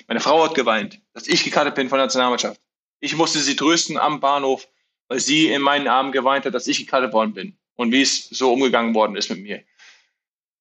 Meine 0.07 0.21
Frau 0.21 0.45
hat 0.45 0.55
geweint, 0.55 1.01
dass 1.15 1.27
ich 1.27 1.43
gekartet 1.43 1.75
bin 1.75 1.89
von 1.89 1.99
der 1.99 2.07
Nationalmannschaft. 2.07 2.61
Ich 3.01 3.17
musste 3.17 3.39
sie 3.39 3.57
trösten 3.57 3.97
am 3.97 4.21
Bahnhof, 4.21 4.69
weil 5.09 5.21
sie 5.21 5.49
in 5.49 5.63
meinen 5.63 5.89
Armen 5.89 6.13
geweint 6.13 6.45
hat, 6.45 6.55
dass 6.55 6.67
ich 6.67 6.79
gekartet 6.79 7.13
worden 7.13 7.33
bin 7.33 7.59
und 7.77 7.93
wie 7.93 8.03
es 8.03 8.29
so 8.29 8.53
umgegangen 8.53 8.95
worden 8.95 9.17
ist 9.17 9.31
mit 9.31 9.41
mir. 9.41 9.65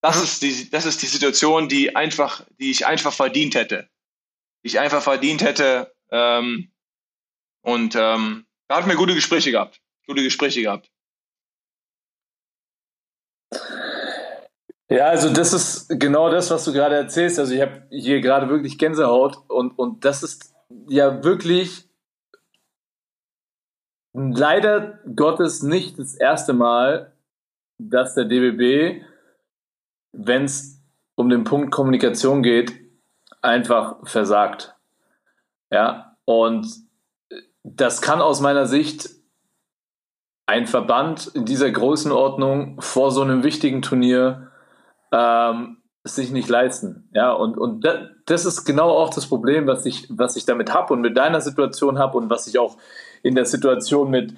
Das 0.02 0.22
ist 0.22 0.42
die, 0.42 0.70
das 0.70 0.86
ist 0.86 1.02
die 1.02 1.08
Situation, 1.08 1.68
die 1.68 1.96
einfach, 1.96 2.46
die 2.60 2.72
ich 2.72 2.88
einfach 2.88 3.14
verdient 3.14 3.56
hätte. 3.56 3.90
Die 4.64 4.68
ich 4.68 4.80
einfach 4.80 5.02
verdient 5.02 5.42
hätte. 5.42 5.94
Ähm, 6.10 6.72
und 7.62 7.96
ähm, 7.96 8.46
da 8.68 8.78
hatten 8.78 8.90
wir 8.90 8.96
gute 8.96 9.16
Gespräche 9.16 9.52
gehabt. 9.52 9.82
Gute 10.08 10.24
Gespräche 10.24 10.62
gehabt. 10.62 10.90
Ja, 14.90 15.06
also 15.06 15.32
das 15.32 15.54
ist 15.54 15.88
genau 16.00 16.32
das, 16.32 16.50
was 16.50 16.66
du 16.66 16.74
gerade 16.74 16.96
erzählst. 16.96 17.38
Also 17.38 17.54
ich 17.54 17.62
habe 17.62 17.86
hier 17.92 18.22
gerade 18.22 18.50
wirklich 18.50 18.78
Gänsehaut 18.80 19.38
und, 19.48 19.78
und 19.78 20.04
das 20.04 20.24
ist 20.24 20.56
ja 20.88 21.24
wirklich 21.24 21.88
leider 24.14 25.00
Gottes 25.16 25.62
nicht 25.62 26.00
das 26.00 26.16
erste 26.16 26.54
Mal, 26.54 27.14
dass 27.78 28.16
der 28.16 28.26
DBB 28.26 29.04
wenn 30.12 30.46
es 30.46 30.82
um 31.16 31.30
den 31.30 31.44
Punkt 31.44 31.72
Kommunikation 31.72 32.44
geht, 32.44 32.74
einfach 33.42 33.98
versagt. 34.04 34.76
Ja, 35.72 36.18
und 36.26 36.68
das 37.64 38.02
kann 38.02 38.22
aus 38.22 38.42
meiner 38.42 38.66
Sicht 38.66 39.10
ein 40.46 40.66
Verband 40.66 41.28
in 41.28 41.46
dieser 41.46 41.70
Größenordnung 41.70 42.82
vor 42.82 43.12
so 43.12 43.22
einem 43.22 43.44
wichtigen 43.44 43.82
Turnier 43.82 44.52
ähm, 45.12 45.78
sich 46.04 46.32
nicht 46.32 46.50
leisten. 46.50 47.10
Ja, 47.14 47.34
und, 47.34 47.58
und 47.58 47.86
das 48.26 48.46
ist 48.46 48.66
genau 48.66 48.90
auch 48.90 49.10
das 49.14 49.28
Problem, 49.28 49.68
was 49.68 49.86
ich, 49.86 50.08
was 50.10 50.36
ich 50.36 50.46
damit 50.46 50.74
habe 50.74 50.94
und 50.94 51.02
mit 51.02 51.18
deiner 51.18 51.42
Situation 51.42 52.00
habe 52.00 52.18
und 52.18 52.30
was 52.30 52.48
ich 52.48 52.58
auch 52.58 52.78
in 53.22 53.36
der 53.36 53.46
Situation 53.46 54.10
mit, 54.10 54.34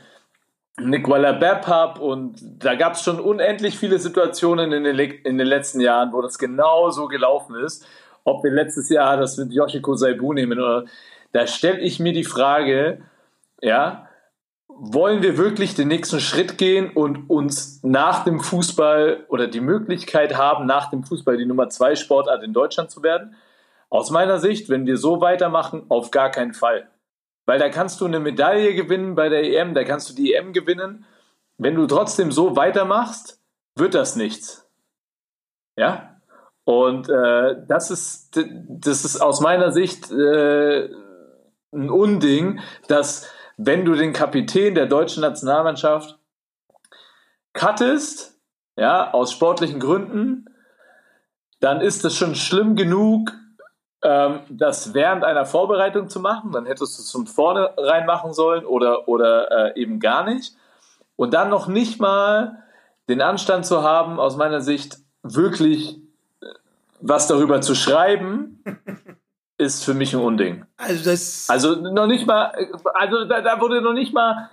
Nicola 0.79 1.33
Bepp 1.33 1.67
habe 1.67 2.01
und 2.01 2.41
da 2.41 2.75
gab 2.75 2.93
es 2.93 3.03
schon 3.03 3.19
unendlich 3.19 3.77
viele 3.77 3.99
Situationen 3.99 4.71
in 4.71 4.83
den, 4.83 4.97
in 4.97 5.37
den 5.37 5.47
letzten 5.47 5.79
Jahren, 5.79 6.13
wo 6.13 6.21
das 6.21 6.37
genau 6.37 6.89
so 6.89 7.07
gelaufen 7.07 7.55
ist. 7.55 7.85
Ob 8.23 8.43
wir 8.43 8.51
letztes 8.51 8.89
Jahr 8.89 9.17
das 9.17 9.37
mit 9.37 9.51
Yoshiko 9.51 9.95
Saibu 9.95 10.33
nehmen 10.33 10.59
oder 10.59 10.85
da 11.33 11.47
stelle 11.47 11.79
ich 11.79 11.99
mir 11.99 12.13
die 12.13 12.23
Frage, 12.23 13.01
ja, 13.61 14.07
wollen 14.67 15.21
wir 15.21 15.37
wirklich 15.37 15.75
den 15.75 15.89
nächsten 15.89 16.19
Schritt 16.19 16.57
gehen 16.57 16.91
und 16.91 17.29
uns 17.29 17.83
nach 17.83 18.23
dem 18.23 18.39
Fußball 18.39 19.25
oder 19.27 19.47
die 19.47 19.59
Möglichkeit 19.59 20.35
haben, 20.37 20.65
nach 20.65 20.89
dem 20.89 21.03
Fußball 21.03 21.37
die 21.37 21.45
Nummer 21.45 21.69
zwei 21.69 21.95
Sportart 21.95 22.43
in 22.43 22.53
Deutschland 22.53 22.89
zu 22.89 23.03
werden? 23.03 23.35
Aus 23.89 24.09
meiner 24.09 24.39
Sicht, 24.39 24.69
wenn 24.69 24.85
wir 24.85 24.97
so 24.97 25.21
weitermachen, 25.21 25.83
auf 25.89 26.11
gar 26.11 26.31
keinen 26.31 26.53
Fall. 26.53 26.87
Weil 27.45 27.59
da 27.59 27.69
kannst 27.69 28.01
du 28.01 28.05
eine 28.05 28.19
Medaille 28.19 28.75
gewinnen 28.75 29.15
bei 29.15 29.29
der 29.29 29.43
EM, 29.43 29.73
da 29.73 29.83
kannst 29.83 30.09
du 30.09 30.13
die 30.13 30.33
EM 30.33 30.53
gewinnen. 30.53 31.05
Wenn 31.57 31.75
du 31.75 31.87
trotzdem 31.87 32.31
so 32.31 32.55
weitermachst, 32.55 33.39
wird 33.75 33.93
das 33.93 34.15
nichts. 34.15 34.69
Ja? 35.75 36.21
Und 36.63 37.09
äh, 37.09 37.55
das, 37.67 37.91
ist, 37.91 38.39
das 38.67 39.05
ist 39.05 39.19
aus 39.19 39.41
meiner 39.41 39.71
Sicht 39.71 40.11
äh, 40.11 40.89
ein 41.73 41.89
Unding, 41.89 42.59
dass 42.87 43.27
wenn 43.57 43.85
du 43.85 43.95
den 43.95 44.13
Kapitän 44.13 44.75
der 44.75 44.85
deutschen 44.85 45.21
Nationalmannschaft 45.21 46.17
cuttest, 47.53 48.39
ja, 48.75 49.11
aus 49.11 49.31
sportlichen 49.31 49.79
Gründen, 49.79 50.45
dann 51.59 51.81
ist 51.81 52.03
das 52.03 52.15
schon 52.15 52.35
schlimm 52.35 52.75
genug, 52.75 53.33
ähm, 54.03 54.39
das 54.49 54.93
während 54.93 55.23
einer 55.23 55.45
Vorbereitung 55.45 56.09
zu 56.09 56.19
machen. 56.19 56.51
Dann 56.51 56.65
hättest 56.65 56.97
du 56.97 57.03
es 57.03 57.11
von 57.11 57.27
vorne 57.27 57.71
rein 57.77 58.05
machen 58.05 58.33
sollen 58.33 58.65
oder, 58.65 59.07
oder 59.07 59.75
äh, 59.75 59.81
eben 59.81 59.99
gar 59.99 60.23
nicht. 60.23 60.55
Und 61.15 61.33
dann 61.33 61.49
noch 61.49 61.67
nicht 61.67 61.99
mal 61.99 62.63
den 63.09 63.21
Anstand 63.21 63.65
zu 63.65 63.83
haben, 63.83 64.19
aus 64.19 64.37
meiner 64.37 64.61
Sicht 64.61 64.97
wirklich 65.21 65.97
äh, 66.41 66.45
was 66.99 67.27
darüber 67.27 67.61
zu 67.61 67.75
schreiben, 67.75 68.63
ist 69.57 69.83
für 69.83 69.93
mich 69.93 70.13
ein 70.13 70.21
Unding. 70.21 70.65
Also 70.77 71.09
das. 71.09 71.47
Also 71.49 71.75
noch 71.75 72.07
nicht 72.07 72.25
mal, 72.25 72.51
also 72.95 73.25
da, 73.25 73.41
da 73.41 73.61
wurde 73.61 73.81
noch 73.81 73.93
nicht 73.93 74.13
mal. 74.13 74.49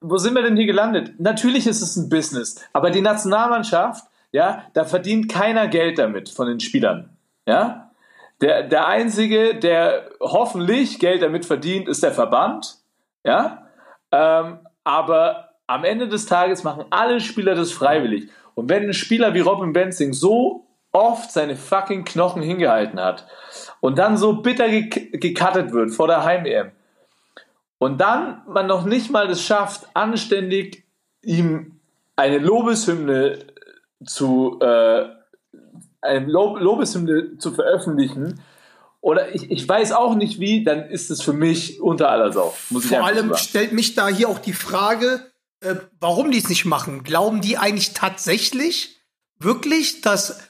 Wo 0.00 0.18
sind 0.18 0.34
wir 0.34 0.42
denn 0.42 0.56
hier 0.56 0.66
gelandet? 0.66 1.18
Natürlich 1.18 1.66
ist 1.66 1.82
es 1.82 1.96
ein 1.96 2.08
Business, 2.08 2.62
aber 2.72 2.90
die 2.90 3.00
Nationalmannschaft, 3.00 4.04
ja, 4.30 4.64
da 4.74 4.84
verdient 4.84 5.28
keiner 5.28 5.66
Geld 5.66 5.98
damit 5.98 6.28
von 6.28 6.46
den 6.46 6.60
Spielern. 6.60 7.17
Ja? 7.48 7.90
Der, 8.42 8.62
der 8.62 8.86
Einzige, 8.86 9.54
der 9.54 10.10
hoffentlich 10.20 11.00
Geld 11.00 11.22
damit 11.22 11.46
verdient, 11.46 11.88
ist 11.88 12.02
der 12.02 12.12
Verband. 12.12 12.76
Ja? 13.24 13.66
Ähm, 14.12 14.58
aber 14.84 15.48
am 15.66 15.84
Ende 15.84 16.08
des 16.08 16.26
Tages 16.26 16.62
machen 16.62 16.84
alle 16.90 17.20
Spieler 17.20 17.54
das 17.54 17.72
freiwillig. 17.72 18.30
Und 18.54 18.68
wenn 18.68 18.84
ein 18.84 18.92
Spieler 18.92 19.32
wie 19.34 19.40
Robin 19.40 19.72
Benzing 19.72 20.12
so 20.12 20.66
oft 20.92 21.32
seine 21.32 21.56
fucking 21.56 22.04
Knochen 22.04 22.42
hingehalten 22.42 23.00
hat 23.00 23.26
und 23.80 23.98
dann 23.98 24.16
so 24.16 24.34
bitter 24.34 24.68
gecuttet 24.68 25.72
wird 25.72 25.90
vor 25.90 26.06
der 26.06 26.24
Heim-EM 26.24 26.72
und 27.78 28.00
dann 28.00 28.42
man 28.46 28.66
noch 28.66 28.84
nicht 28.84 29.10
mal 29.10 29.28
es 29.30 29.42
schafft, 29.42 29.86
anständig 29.94 30.84
ihm 31.22 31.80
eine 32.16 32.38
Lobeshymne 32.38 33.38
zu, 34.04 34.58
äh, 34.60 35.17
eine 36.00 36.26
Lob 36.26 36.60
Lobeshymne 36.60 37.38
zu 37.38 37.52
veröffentlichen, 37.52 38.40
oder 39.00 39.34
ich, 39.34 39.50
ich 39.50 39.68
weiß 39.68 39.92
auch 39.92 40.14
nicht 40.14 40.40
wie, 40.40 40.64
dann 40.64 40.88
ist 40.88 41.10
es 41.10 41.22
für 41.22 41.32
mich 41.32 41.80
unter 41.80 42.10
aller 42.10 42.32
Sau. 42.32 42.54
Vor 42.80 43.04
allem 43.04 43.28
sagen. 43.28 43.38
stellt 43.38 43.72
mich 43.72 43.94
da 43.94 44.08
hier 44.08 44.28
auch 44.28 44.40
die 44.40 44.52
Frage, 44.52 45.24
äh, 45.60 45.76
warum 46.00 46.30
die 46.30 46.38
es 46.38 46.48
nicht 46.48 46.64
machen. 46.64 47.04
Glauben 47.04 47.40
die 47.40 47.58
eigentlich 47.58 47.94
tatsächlich, 47.94 48.96
wirklich, 49.38 50.00
dass 50.00 50.40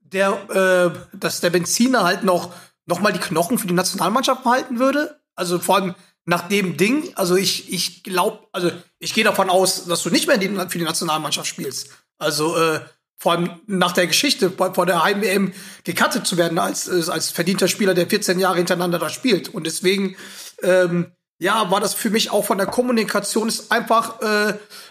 der, 0.00 0.94
äh, 1.12 1.16
dass 1.16 1.40
der 1.40 1.50
Benziner 1.50 2.04
halt 2.04 2.24
noch, 2.24 2.52
noch 2.86 3.00
mal 3.00 3.12
die 3.12 3.18
Knochen 3.18 3.58
für 3.58 3.66
die 3.66 3.74
Nationalmannschaft 3.74 4.42
behalten 4.42 4.78
würde? 4.78 5.20
Also 5.34 5.58
vor 5.58 5.76
allem 5.76 5.94
nach 6.24 6.48
dem 6.48 6.78
Ding. 6.78 7.12
Also 7.14 7.36
ich, 7.36 7.72
ich 7.72 8.02
glaube, 8.04 8.46
also 8.52 8.70
ich 8.98 9.12
gehe 9.12 9.24
davon 9.24 9.50
aus, 9.50 9.84
dass 9.84 10.02
du 10.02 10.10
nicht 10.10 10.26
mehr 10.26 10.40
für 10.68 10.78
die 10.78 10.84
Nationalmannschaft 10.84 11.46
spielst. 11.46 11.90
Also 12.16 12.56
äh, 12.56 12.80
vor 13.18 13.32
allem 13.32 13.60
nach 13.66 13.92
der 13.92 14.06
Geschichte 14.06 14.50
vor 14.50 14.86
der 14.86 15.02
Heim-WM 15.02 15.52
gecuttet 15.84 16.26
zu 16.26 16.36
werden 16.36 16.58
als, 16.58 16.86
äh, 16.86 17.10
als 17.10 17.30
verdienter 17.30 17.68
Spieler, 17.68 17.94
der 17.94 18.08
14 18.08 18.38
Jahre 18.38 18.58
hintereinander 18.58 18.98
da 18.98 19.10
spielt. 19.10 19.48
Und 19.48 19.64
deswegen, 19.66 20.16
ähm, 20.62 21.12
ja, 21.40 21.70
war 21.70 21.80
das 21.80 21.94
für 21.94 22.10
mich 22.10 22.30
auch 22.30 22.44
von 22.44 22.58
der 22.58 22.66
Kommunikation 22.68 23.48
ist 23.48 23.72
einfach 23.72 24.20
äh, 24.22 24.50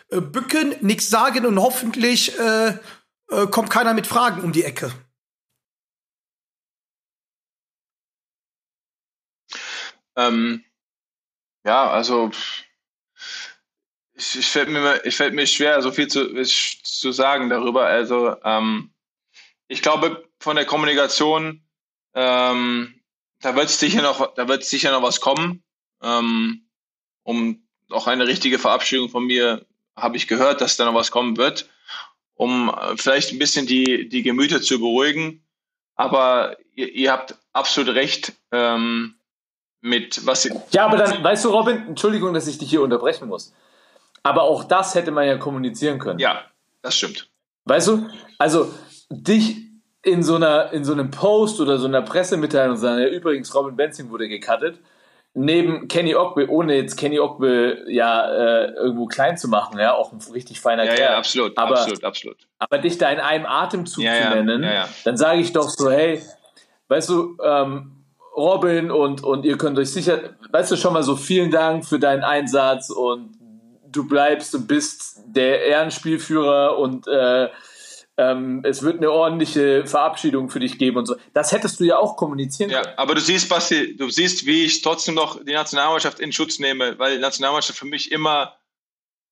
äh 0.09 0.21
bücken, 0.21 0.75
nichts 0.82 1.09
sagen 1.09 1.45
und 1.45 1.59
hoffentlich 1.59 2.38
äh, 2.38 2.78
äh, 3.30 3.47
kommt 3.49 3.69
keiner 3.69 3.93
mit 3.93 4.07
Fragen 4.07 4.41
um 4.41 4.51
die 4.51 4.63
Ecke. 4.63 4.91
Ähm, 10.17 10.63
ja, 11.63 11.89
also 11.89 12.32
ich, 14.18 14.39
ich 14.39 14.47
fällt 14.47 14.70
mir 14.70 15.05
ich 15.05 15.15
fällt 15.15 15.34
mir 15.34 15.45
schwer, 15.47 15.82
so 15.82 15.91
viel 15.91 16.07
zu, 16.07 16.34
zu 16.43 17.11
sagen 17.11 17.49
darüber. 17.49 17.86
Also 17.86 18.36
ähm, 18.43 18.91
ich 19.68 19.82
glaube, 19.82 20.28
von 20.39 20.55
der 20.55 20.65
Kommunikation, 20.65 21.63
ähm, 22.13 23.01
da 23.41 23.55
wird 23.55 23.70
sicher 23.70 24.01
noch, 24.01 24.34
da 24.34 24.47
wird 24.47 24.63
sicher 24.63 24.91
noch 24.91 25.03
was 25.03 25.22
kommen. 25.22 25.63
Ähm, 26.01 26.68
um 27.24 27.68
auch 27.89 28.07
eine 28.07 28.28
richtige 28.28 28.59
Verabschiedung 28.59 29.09
von 29.09 29.26
mir 29.26 29.65
habe 29.95 30.18
ich 30.18 30.28
gehört, 30.28 30.61
dass 30.61 30.78
da 30.78 30.86
noch 30.86 30.93
was 30.93 31.11
kommen 31.11 31.38
wird, 31.38 31.70
um 32.34 32.70
äh, 32.70 32.97
vielleicht 32.97 33.32
ein 33.32 33.39
bisschen 33.39 33.68
die, 33.68 34.09
die 34.09 34.24
Gemüter 34.24 34.61
zu 34.61 34.80
beruhigen. 34.80 35.45
Aber 35.95 36.57
ihr, 36.74 36.91
ihr 36.93 37.11
habt 37.11 37.36
absolut 37.53 37.95
recht. 37.95 38.34
Ähm, 38.51 39.13
mit 39.80 40.26
was. 40.26 40.49
Ja, 40.72 40.86
aber 40.86 40.97
dann, 40.97 41.24
weißt 41.24 41.45
du, 41.45 41.49
Robin, 41.49 41.88
Entschuldigung, 41.88 42.34
dass 42.34 42.47
ich 42.47 42.57
dich 42.57 42.70
hier 42.70 42.82
unterbrechen 42.82 43.28
muss. 43.28 43.53
Aber 44.28 44.43
auch 44.43 44.65
das 44.65 44.93
hätte 44.93 45.11
man 45.11 45.25
ja 45.25 45.38
kommunizieren 45.38 45.99
können. 45.99 46.19
Ja, 46.19 46.41
das 46.82 46.95
stimmt. 46.95 47.30
Weißt 47.65 47.88
du, 47.88 48.07
also 48.38 48.73
dich 49.09 49.57
in 50.03 50.23
so 50.23 50.36
einer, 50.36 50.71
in 50.73 50.84
so 50.84 50.93
einem 50.93 51.11
Post 51.11 51.61
oder 51.61 51.78
so 51.78 51.88
einer 51.88 52.01
Pressemitteilung 52.01 52.75
sagen, 52.75 53.01
ja, 53.01 53.07
übrigens, 53.07 53.53
Robin 53.55 53.75
Benzing 53.75 54.09
wurde 54.09 54.28
gecuttet, 54.28 54.80
neben 55.34 55.88
Kenny 55.88 56.15
Ogbe, 56.15 56.49
ohne 56.49 56.75
jetzt 56.75 56.97
Kenny 56.97 57.19
Ogbe 57.19 57.86
ja 57.88 58.30
äh, 58.30 58.71
irgendwo 58.71 59.05
klein 59.05 59.38
zu 59.38 59.47
machen, 59.47 59.80
ja, 59.80 59.93
auch 59.93 60.11
ein 60.11 60.19
richtig 60.34 60.59
feiner 60.59 60.84
ja, 60.84 60.93
Kerl. 60.93 61.11
Ja, 61.11 61.17
absolut, 61.17 61.57
aber, 61.57 61.80
absolut, 61.80 62.03
absolut. 62.03 62.38
Aber 62.59 62.80
dich 62.80 62.97
da 62.97 63.09
in 63.09 63.19
einem 63.19 63.45
Atemzug 63.45 64.03
ja, 64.03 64.32
zu 64.32 64.43
nennen, 64.43 64.63
ja, 64.63 64.89
dann 65.05 65.15
sage 65.15 65.39
ich 65.39 65.53
doch 65.53 65.69
so, 65.69 65.89
hey, 65.89 66.21
weißt 66.89 67.09
du, 67.09 67.38
ähm, 67.43 67.93
Robin 68.36 68.91
und, 68.91 69.23
und 69.23 69.45
ihr 69.45 69.57
könnt 69.57 69.80
euch 69.80 69.91
sicher, 69.91 70.19
weißt 70.51 70.71
du 70.71 70.75
schon 70.75 70.93
mal 70.93 71.03
so, 71.03 71.15
vielen 71.15 71.49
Dank 71.49 71.86
für 71.86 71.99
deinen 71.99 72.23
Einsatz 72.23 72.89
und 72.89 73.38
du 73.91 74.07
bleibst 74.07 74.53
und 74.55 74.67
bist 74.67 75.21
der 75.25 75.65
Ehrenspielführer 75.65 76.77
und 76.77 77.07
äh, 77.07 77.49
ähm, 78.19 78.61
es 78.63 78.81
wird 78.81 78.97
eine 78.97 79.11
ordentliche 79.11 79.85
Verabschiedung 79.85 80.49
für 80.49 80.59
dich 80.59 80.79
geben 80.79 80.97
und 80.97 81.05
so. 81.05 81.15
Das 81.33 81.51
hättest 81.51 81.79
du 81.79 81.83
ja 81.83 81.97
auch 81.97 82.17
kommunizieren 82.17 82.71
ja, 82.71 82.81
können. 82.81 82.97
Aber 82.97 83.13
du 83.13 83.21
siehst, 83.21 83.47
Basti, 83.47 83.95
du 83.95 84.09
siehst, 84.09 84.45
wie 84.45 84.65
ich 84.65 84.81
trotzdem 84.81 85.13
noch 85.15 85.43
die 85.43 85.53
Nationalmannschaft 85.53 86.19
in 86.19 86.31
Schutz 86.31 86.57
nehme, 86.57 86.97
weil 86.97 87.15
die 87.15 87.21
Nationalmannschaft 87.21 87.77
für 87.77 87.85
mich 87.85 88.11
immer, 88.11 88.55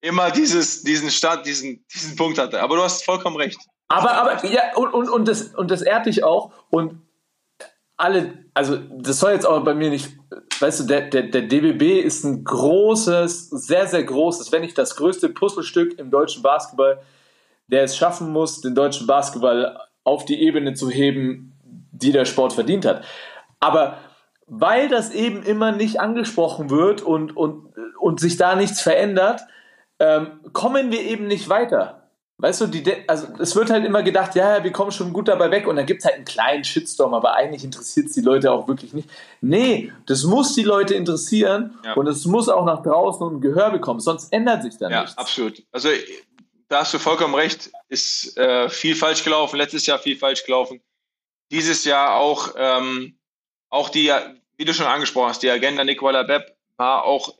immer 0.01 0.29
dieses, 0.29 0.83
diesen 0.83 1.09
Start, 1.09 1.47
diesen, 1.47 1.83
diesen 1.93 2.15
Punkt 2.15 2.37
hatte. 2.37 2.61
Aber 2.61 2.75
du 2.75 2.83
hast 2.83 3.03
vollkommen 3.03 3.37
recht. 3.37 3.57
Aber, 3.87 4.13
aber, 4.13 4.45
ja, 4.45 4.75
und, 4.75 4.93
und, 4.93 5.09
und, 5.09 5.27
das, 5.27 5.55
und 5.55 5.71
das 5.71 5.81
ehrt 5.81 6.05
dich 6.05 6.23
auch. 6.23 6.51
Und 6.69 7.01
alle, 7.97 8.45
also 8.53 8.77
das 8.77 9.19
soll 9.19 9.31
jetzt 9.31 9.45
aber 9.45 9.61
bei 9.61 9.73
mir 9.73 9.89
nicht, 9.89 10.09
weißt 10.59 10.81
du, 10.81 10.83
der, 10.85 11.01
der, 11.09 11.23
der 11.23 11.43
DBB 11.43 12.01
ist 12.03 12.23
ein 12.23 12.43
großes, 12.43 13.49
sehr, 13.49 13.87
sehr 13.87 14.03
großes, 14.03 14.51
wenn 14.51 14.61
nicht 14.61 14.77
das 14.77 14.95
größte 14.95 15.29
Puzzlestück 15.29 15.97
im 15.99 16.11
deutschen 16.11 16.41
Basketball, 16.41 16.99
der 17.67 17.83
es 17.83 17.97
schaffen 17.97 18.31
muss, 18.31 18.61
den 18.61 18.75
deutschen 18.75 19.07
Basketball 19.07 19.79
auf 20.03 20.25
die 20.25 20.41
Ebene 20.41 20.73
zu 20.73 20.89
heben, 20.89 21.53
die 21.91 22.11
der 22.11 22.25
Sport 22.25 22.53
verdient 22.53 22.85
hat. 22.85 23.03
Aber 23.59 23.97
weil 24.47 24.89
das 24.89 25.11
eben 25.11 25.41
immer 25.43 25.71
nicht 25.71 25.99
angesprochen 25.99 26.69
wird 26.69 27.01
und, 27.01 27.35
und, 27.35 27.73
und 27.99 28.19
sich 28.19 28.37
da 28.37 28.55
nichts 28.55 28.81
verändert, 28.81 29.41
ähm, 29.99 30.39
kommen 30.53 30.91
wir 30.91 31.01
eben 31.01 31.27
nicht 31.27 31.49
weiter. 31.49 32.04
Weißt 32.37 32.59
du, 32.61 32.67
die, 32.67 32.83
also 33.07 33.27
es 33.39 33.55
wird 33.55 33.69
halt 33.69 33.85
immer 33.85 34.03
gedacht, 34.03 34.35
ja, 34.35 34.61
wir 34.61 34.71
kommen 34.73 34.91
schon 34.91 35.13
gut 35.13 35.29
dabei 35.29 35.51
weg 35.51 35.67
und 35.67 35.77
dann 35.77 35.85
gibt 35.85 35.99
es 36.01 36.05
halt 36.05 36.15
einen 36.15 36.25
kleinen 36.25 36.65
Shitstorm, 36.65 37.13
aber 37.13 37.33
eigentlich 37.35 37.63
interessiert 37.63 38.07
es 38.07 38.11
die 38.13 38.19
Leute 38.21 38.51
auch 38.51 38.67
wirklich 38.67 38.93
nicht. 38.93 39.09
Nee, 39.39 39.93
das 40.05 40.23
muss 40.25 40.53
die 40.53 40.63
Leute 40.63 40.95
interessieren 40.95 41.79
Ja. 41.85 41.93
und 41.93 42.07
es 42.07 42.25
muss 42.25 42.49
auch 42.49 42.65
nach 42.65 42.83
draußen 42.83 43.25
und 43.25 43.39
Gehör 43.39 43.71
bekommen, 43.71 44.01
sonst 44.01 44.33
ändert 44.33 44.63
sich 44.63 44.77
da 44.77 44.89
Ja, 44.89 45.01
nichts. 45.03 45.17
absolut. 45.17 45.63
Also 45.71 45.87
da 46.67 46.79
hast 46.81 46.93
du 46.93 46.99
vollkommen 46.99 47.35
recht. 47.35 47.71
Ist 47.87 48.37
äh, 48.37 48.67
viel 48.69 48.95
falsch 48.95 49.23
gelaufen. 49.23 49.55
Letztes 49.57 49.85
Jahr 49.85 49.99
viel 49.99 50.17
falsch 50.17 50.43
gelaufen. 50.45 50.81
Dieses 51.51 51.85
Jahr 51.85 52.15
auch, 52.15 52.53
ähm, 52.57 53.17
auch 53.69 53.87
die, 53.89 54.11
wie 54.57 54.65
du 54.65 54.73
schon 54.73 54.87
angesprochen 54.87 55.29
hast, 55.29 55.43
die 55.43 55.49
Agenda 55.49 55.83
Nicola 55.85 56.23
Bepp 56.23 56.57
war 56.75 57.03
auch 57.05 57.33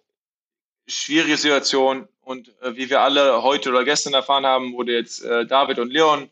schwierige 0.87 1.35
Situation. 1.37 2.07
Und 2.25 2.49
äh, 2.61 2.75
wie 2.75 2.89
wir 2.89 3.01
alle 3.01 3.43
heute 3.43 3.69
oder 3.69 3.83
gestern 3.85 4.13
erfahren 4.15 4.45
haben, 4.45 4.73
wurde 4.73 4.93
jetzt 4.93 5.23
äh, 5.23 5.45
David 5.45 5.77
und 5.79 5.91
Leon 5.91 6.29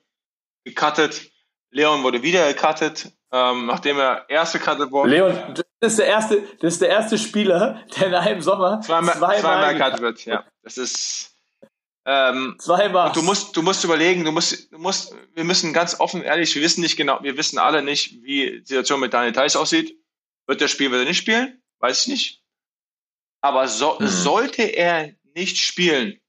gecuttet. 0.65 1.31
Leon 1.69 2.01
wurde 2.03 2.23
wieder 2.23 2.51
gecuttet, 2.51 3.11
ähm, 3.31 3.67
nachdem 3.67 3.99
er 3.99 4.25
erst 4.27 4.53
gecuttet 4.53 4.91
wurde. 4.91 5.11
Leon, 5.11 5.53
das 5.79 5.93
ist, 5.93 5.99
der 5.99 6.07
erste, 6.07 6.41
das 6.59 6.73
ist 6.73 6.81
der 6.81 6.89
erste 6.89 7.17
Spieler, 7.19 7.79
der 7.95 8.07
in 8.07 8.15
einem 8.15 8.41
Sommer 8.41 8.81
zweimal, 8.81 9.15
zweimal, 9.15 9.39
zweimal 9.39 9.73
gecuttet 9.75 10.01
wird. 10.01 10.25
Ja, 10.25 10.43
das 10.63 10.77
ist 10.77 11.35
ähm, 12.05 12.55
zweimal. 12.59 13.11
Du 13.11 13.21
musst, 13.21 13.55
du 13.55 13.61
musst 13.61 13.83
überlegen, 13.83 14.25
du 14.25 14.31
musst, 14.31 14.71
du 14.73 14.79
musst, 14.79 15.15
wir 15.35 15.43
müssen 15.43 15.73
ganz 15.73 15.99
offen, 15.99 16.23
ehrlich, 16.23 16.55
wir 16.55 16.63
wissen 16.63 16.81
nicht 16.81 16.97
genau, 16.97 17.19
wir 17.21 17.37
wissen 17.37 17.59
alle 17.59 17.83
nicht, 17.83 18.23
wie 18.23 18.59
die 18.61 18.65
Situation 18.65 18.99
mit 18.99 19.13
Daniel 19.13 19.31
Theiss 19.33 19.55
aussieht. 19.55 19.95
Wird 20.47 20.59
er 20.61 20.67
spielen, 20.67 20.91
wird 20.91 21.03
er 21.03 21.07
nicht 21.07 21.19
spielen? 21.19 21.61
Weiß 21.79 22.01
ich 22.01 22.07
nicht. 22.07 22.43
Aber 23.41 23.67
so, 23.67 23.97
Mhm. 23.99 24.07
sollte 24.07 24.63
er 24.63 25.13
nicht 25.35 25.57
spielen, 25.57 26.19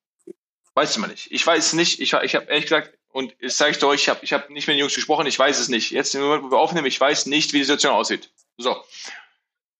weiß 0.75 0.99
man 0.99 1.11
nicht. 1.11 1.31
Ich 1.31 1.47
weiß 1.47 1.67
es 1.67 1.73
nicht. 1.73 2.01
Ich, 2.01 2.13
ich 2.13 2.35
habe 2.35 2.47
ehrlich 2.47 2.65
gesagt, 2.65 2.99
und 3.13 3.35
das 3.41 3.57
sage 3.57 3.71
ich 3.71 3.79
dir 3.79 3.87
euch, 3.87 4.03
ich 4.03 4.09
habe 4.09 4.21
ich 4.23 4.33
hab 4.33 4.51
nicht 4.51 4.67
mit 4.67 4.75
den 4.75 4.81
Jungs 4.81 4.95
gesprochen, 4.95 5.27
ich 5.27 5.39
weiß 5.39 5.61
es 5.61 5.69
nicht. 5.69 5.93
Jetzt 5.93 6.15
im 6.15 6.23
Moment, 6.23 6.43
wo 6.43 6.51
wir 6.51 6.59
aufnehmen, 6.59 6.87
ich 6.87 7.01
weiß 7.01 7.27
nicht, 7.27 7.53
wie 7.53 7.59
die 7.59 7.65
Situation 7.65 7.93
aussieht. 7.93 8.31
So. 8.59 8.77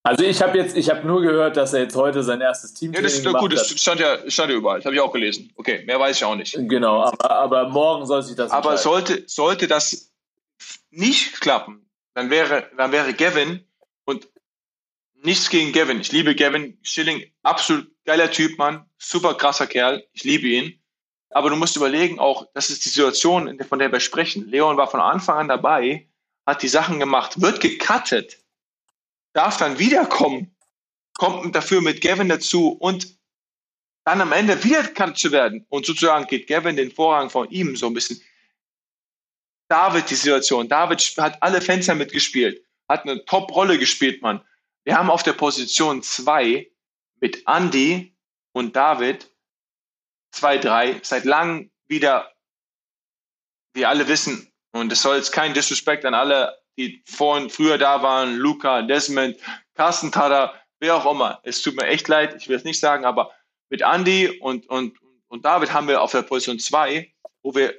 Also 0.03 0.23
ich 0.23 0.41
habe 0.41 0.57
jetzt, 0.57 0.77
ich 0.77 0.89
habe 0.89 1.05
nur 1.05 1.21
gehört, 1.21 1.57
dass 1.57 1.73
er 1.73 1.81
jetzt 1.81 1.95
heute 1.95 2.23
sein 2.23 2.39
erstes 2.39 2.73
Team 2.75 2.93
Ja, 2.93 3.01
das 3.01 3.13
ist 3.13 3.25
gemacht 3.25 3.41
gut, 3.41 3.53
das 3.53 3.69
stand 3.69 3.99
ja, 3.99 4.19
stand 4.29 4.51
ja 4.51 4.55
überall. 4.55 4.77
Das 4.77 4.85
habe 4.85 4.95
ich 4.95 5.01
auch 5.01 5.11
gelesen. 5.11 5.51
Okay, 5.55 5.83
mehr 5.85 5.99
weiß 5.99 6.17
ich 6.17 6.23
auch 6.23 6.35
nicht. 6.35 6.53
Genau, 6.55 7.01
aber, 7.01 7.31
aber 7.31 7.69
morgen 7.69 8.05
soll 8.05 8.21
sich 8.21 8.35
das 8.35 8.51
Aber 8.51 8.77
sollte, 8.77 9.23
sollte 9.25 9.67
das 9.67 10.13
nicht 10.91 11.41
klappen, 11.41 11.89
dann 12.13 12.29
wäre, 12.29 12.69
dann 12.77 12.91
wäre 12.91 13.13
Gavin 13.13 13.65
nichts 15.25 15.49
gegen 15.49 15.73
Gavin. 15.73 15.99
Ich 15.99 16.11
liebe 16.11 16.35
Gavin 16.35 16.77
Schilling, 16.83 17.25
absolut 17.43 17.91
geiler 18.05 18.31
Typ, 18.31 18.57
Mann, 18.57 18.89
super 18.97 19.33
krasser 19.35 19.67
Kerl. 19.67 20.07
Ich 20.13 20.23
liebe 20.23 20.47
ihn. 20.47 20.79
Aber 21.31 21.49
du 21.49 21.55
musst 21.55 21.75
überlegen, 21.75 22.19
auch, 22.19 22.47
das 22.53 22.69
ist 22.69 22.85
die 22.85 22.89
Situation, 22.89 23.59
von 23.67 23.79
der 23.79 23.91
wir 23.91 23.99
sprechen. 23.99 24.47
Leon 24.47 24.77
war 24.77 24.89
von 24.89 25.01
Anfang 25.01 25.37
an 25.37 25.47
dabei, 25.49 26.07
hat 26.45 26.63
die 26.63 26.69
Sachen 26.69 26.99
gemacht, 26.99 27.41
wird 27.41 27.59
gecuttet, 27.59 28.37
darf 29.33 29.57
dann 29.57 29.77
wiederkommen, 29.77 30.55
kommt 31.17 31.53
dafür 31.53 31.81
mit 31.81 32.01
Gavin 32.01 32.29
dazu 32.29 32.69
und 32.69 33.17
dann 34.05 34.21
am 34.21 34.31
Ende 34.31 34.63
wieder 34.63 34.83
gecuttet 34.83 35.17
zu 35.17 35.31
werden. 35.31 35.65
Und 35.69 35.85
sozusagen 35.85 36.27
geht 36.27 36.47
Gavin 36.47 36.77
den 36.77 36.91
Vorrang 36.91 37.29
von 37.29 37.49
ihm 37.49 37.75
so 37.75 37.87
ein 37.87 37.93
bisschen. 37.93 38.21
David 39.67 40.09
die 40.09 40.15
Situation. 40.15 40.69
David 40.69 41.01
hat 41.17 41.41
alle 41.41 41.59
Fenster 41.59 41.95
mitgespielt, 41.95 42.63
hat 42.87 43.03
eine 43.03 43.25
Top-Rolle 43.25 43.79
gespielt, 43.79 44.21
Mann. 44.21 44.41
Wir 44.85 44.97
haben 44.97 45.09
auf 45.09 45.23
der 45.23 45.33
Position 45.33 46.03
zwei 46.03 46.71
mit 47.19 47.43
Andy 47.47 48.15
und 48.53 48.75
David 48.75 49.29
zwei, 50.31 50.59
drei 50.59 50.99
seit 51.01 51.25
langem 51.25 51.71
wieder, 51.87 52.31
wir 53.73 53.89
alle 53.89 54.07
wissen, 54.07 54.51
und 54.73 54.91
es 54.91 55.01
soll 55.01 55.17
jetzt 55.17 55.31
kein 55.31 55.53
Disrespect 55.53 56.05
an 56.05 56.13
alle, 56.13 56.55
die 56.77 57.01
vorhin 57.05 57.49
früher 57.49 57.77
da 57.77 58.03
waren, 58.03 58.35
Luca, 58.35 58.83
Desmond, 58.83 59.37
Carsten 59.73 60.11
Tada, 60.11 60.53
wer 60.79 60.97
auch 60.97 61.11
immer. 61.11 61.39
Es 61.43 61.61
tut 61.61 61.75
mir 61.75 61.87
echt 61.87 62.07
leid, 62.07 62.35
ich 62.35 62.47
will 62.47 62.57
es 62.57 62.63
nicht 62.63 62.79
sagen, 62.79 63.05
aber 63.05 63.31
mit 63.69 63.81
Andy 63.81 64.37
und, 64.39 64.67
und, 64.69 64.97
und 65.29 65.45
David 65.45 65.73
haben 65.73 65.87
wir 65.87 66.01
auf 66.01 66.11
der 66.11 66.21
Position 66.21 66.59
zwei, 66.59 67.11
wo 67.41 67.55
wir 67.55 67.73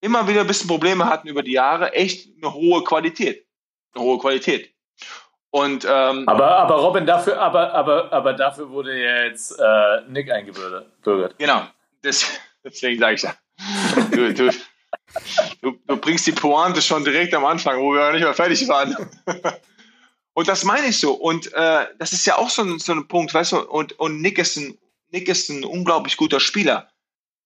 immer 0.00 0.28
wieder 0.28 0.42
ein 0.42 0.46
bisschen 0.46 0.68
Probleme 0.68 1.06
hatten 1.06 1.26
über 1.28 1.42
die 1.42 1.52
Jahre, 1.52 1.94
echt 1.94 2.28
eine 2.36 2.52
hohe 2.52 2.84
Qualität. 2.84 3.48
Eine 3.94 4.04
hohe 4.04 4.18
Qualität. 4.18 4.73
Und 5.54 5.86
ähm, 5.88 6.28
aber, 6.28 6.50
aber 6.56 6.74
Robin, 6.74 7.06
dafür, 7.06 7.40
aber, 7.40 7.72
aber, 7.74 8.12
aber 8.12 8.32
dafür 8.32 8.70
wurde 8.70 8.92
jetzt 8.92 9.52
äh, 9.52 10.00
Nick 10.08 10.28
eingebürgert. 10.28 10.88
Genau, 11.38 11.62
das, 12.02 12.28
deswegen 12.64 12.98
sage 12.98 13.14
ich 13.14 13.22
ja. 13.22 13.34
Du, 14.10 14.34
du, 14.34 14.50
du, 15.62 15.78
du 15.86 15.96
bringst 15.96 16.26
die 16.26 16.32
Pointe 16.32 16.82
schon 16.82 17.04
direkt 17.04 17.34
am 17.34 17.44
Anfang, 17.44 17.80
wo 17.80 17.92
wir 17.92 18.04
noch 18.04 18.14
nicht 18.14 18.24
mal 18.24 18.34
fertig 18.34 18.66
waren. 18.66 18.96
und 20.34 20.48
das 20.48 20.64
meine 20.64 20.88
ich 20.88 20.98
so. 20.98 21.12
Und 21.12 21.52
äh, 21.52 21.86
das 22.00 22.12
ist 22.12 22.26
ja 22.26 22.36
auch 22.36 22.50
so 22.50 22.62
ein, 22.62 22.80
so 22.80 22.90
ein 22.90 23.06
Punkt, 23.06 23.32
weißt 23.32 23.52
du, 23.52 23.60
und, 23.60 23.96
und 24.00 24.20
Nick 24.20 24.38
ist 24.38 24.56
ein, 24.56 24.76
Nick 25.12 25.28
ist 25.28 25.50
ein 25.50 25.64
unglaublich 25.64 26.16
guter 26.16 26.40
Spieler. 26.40 26.88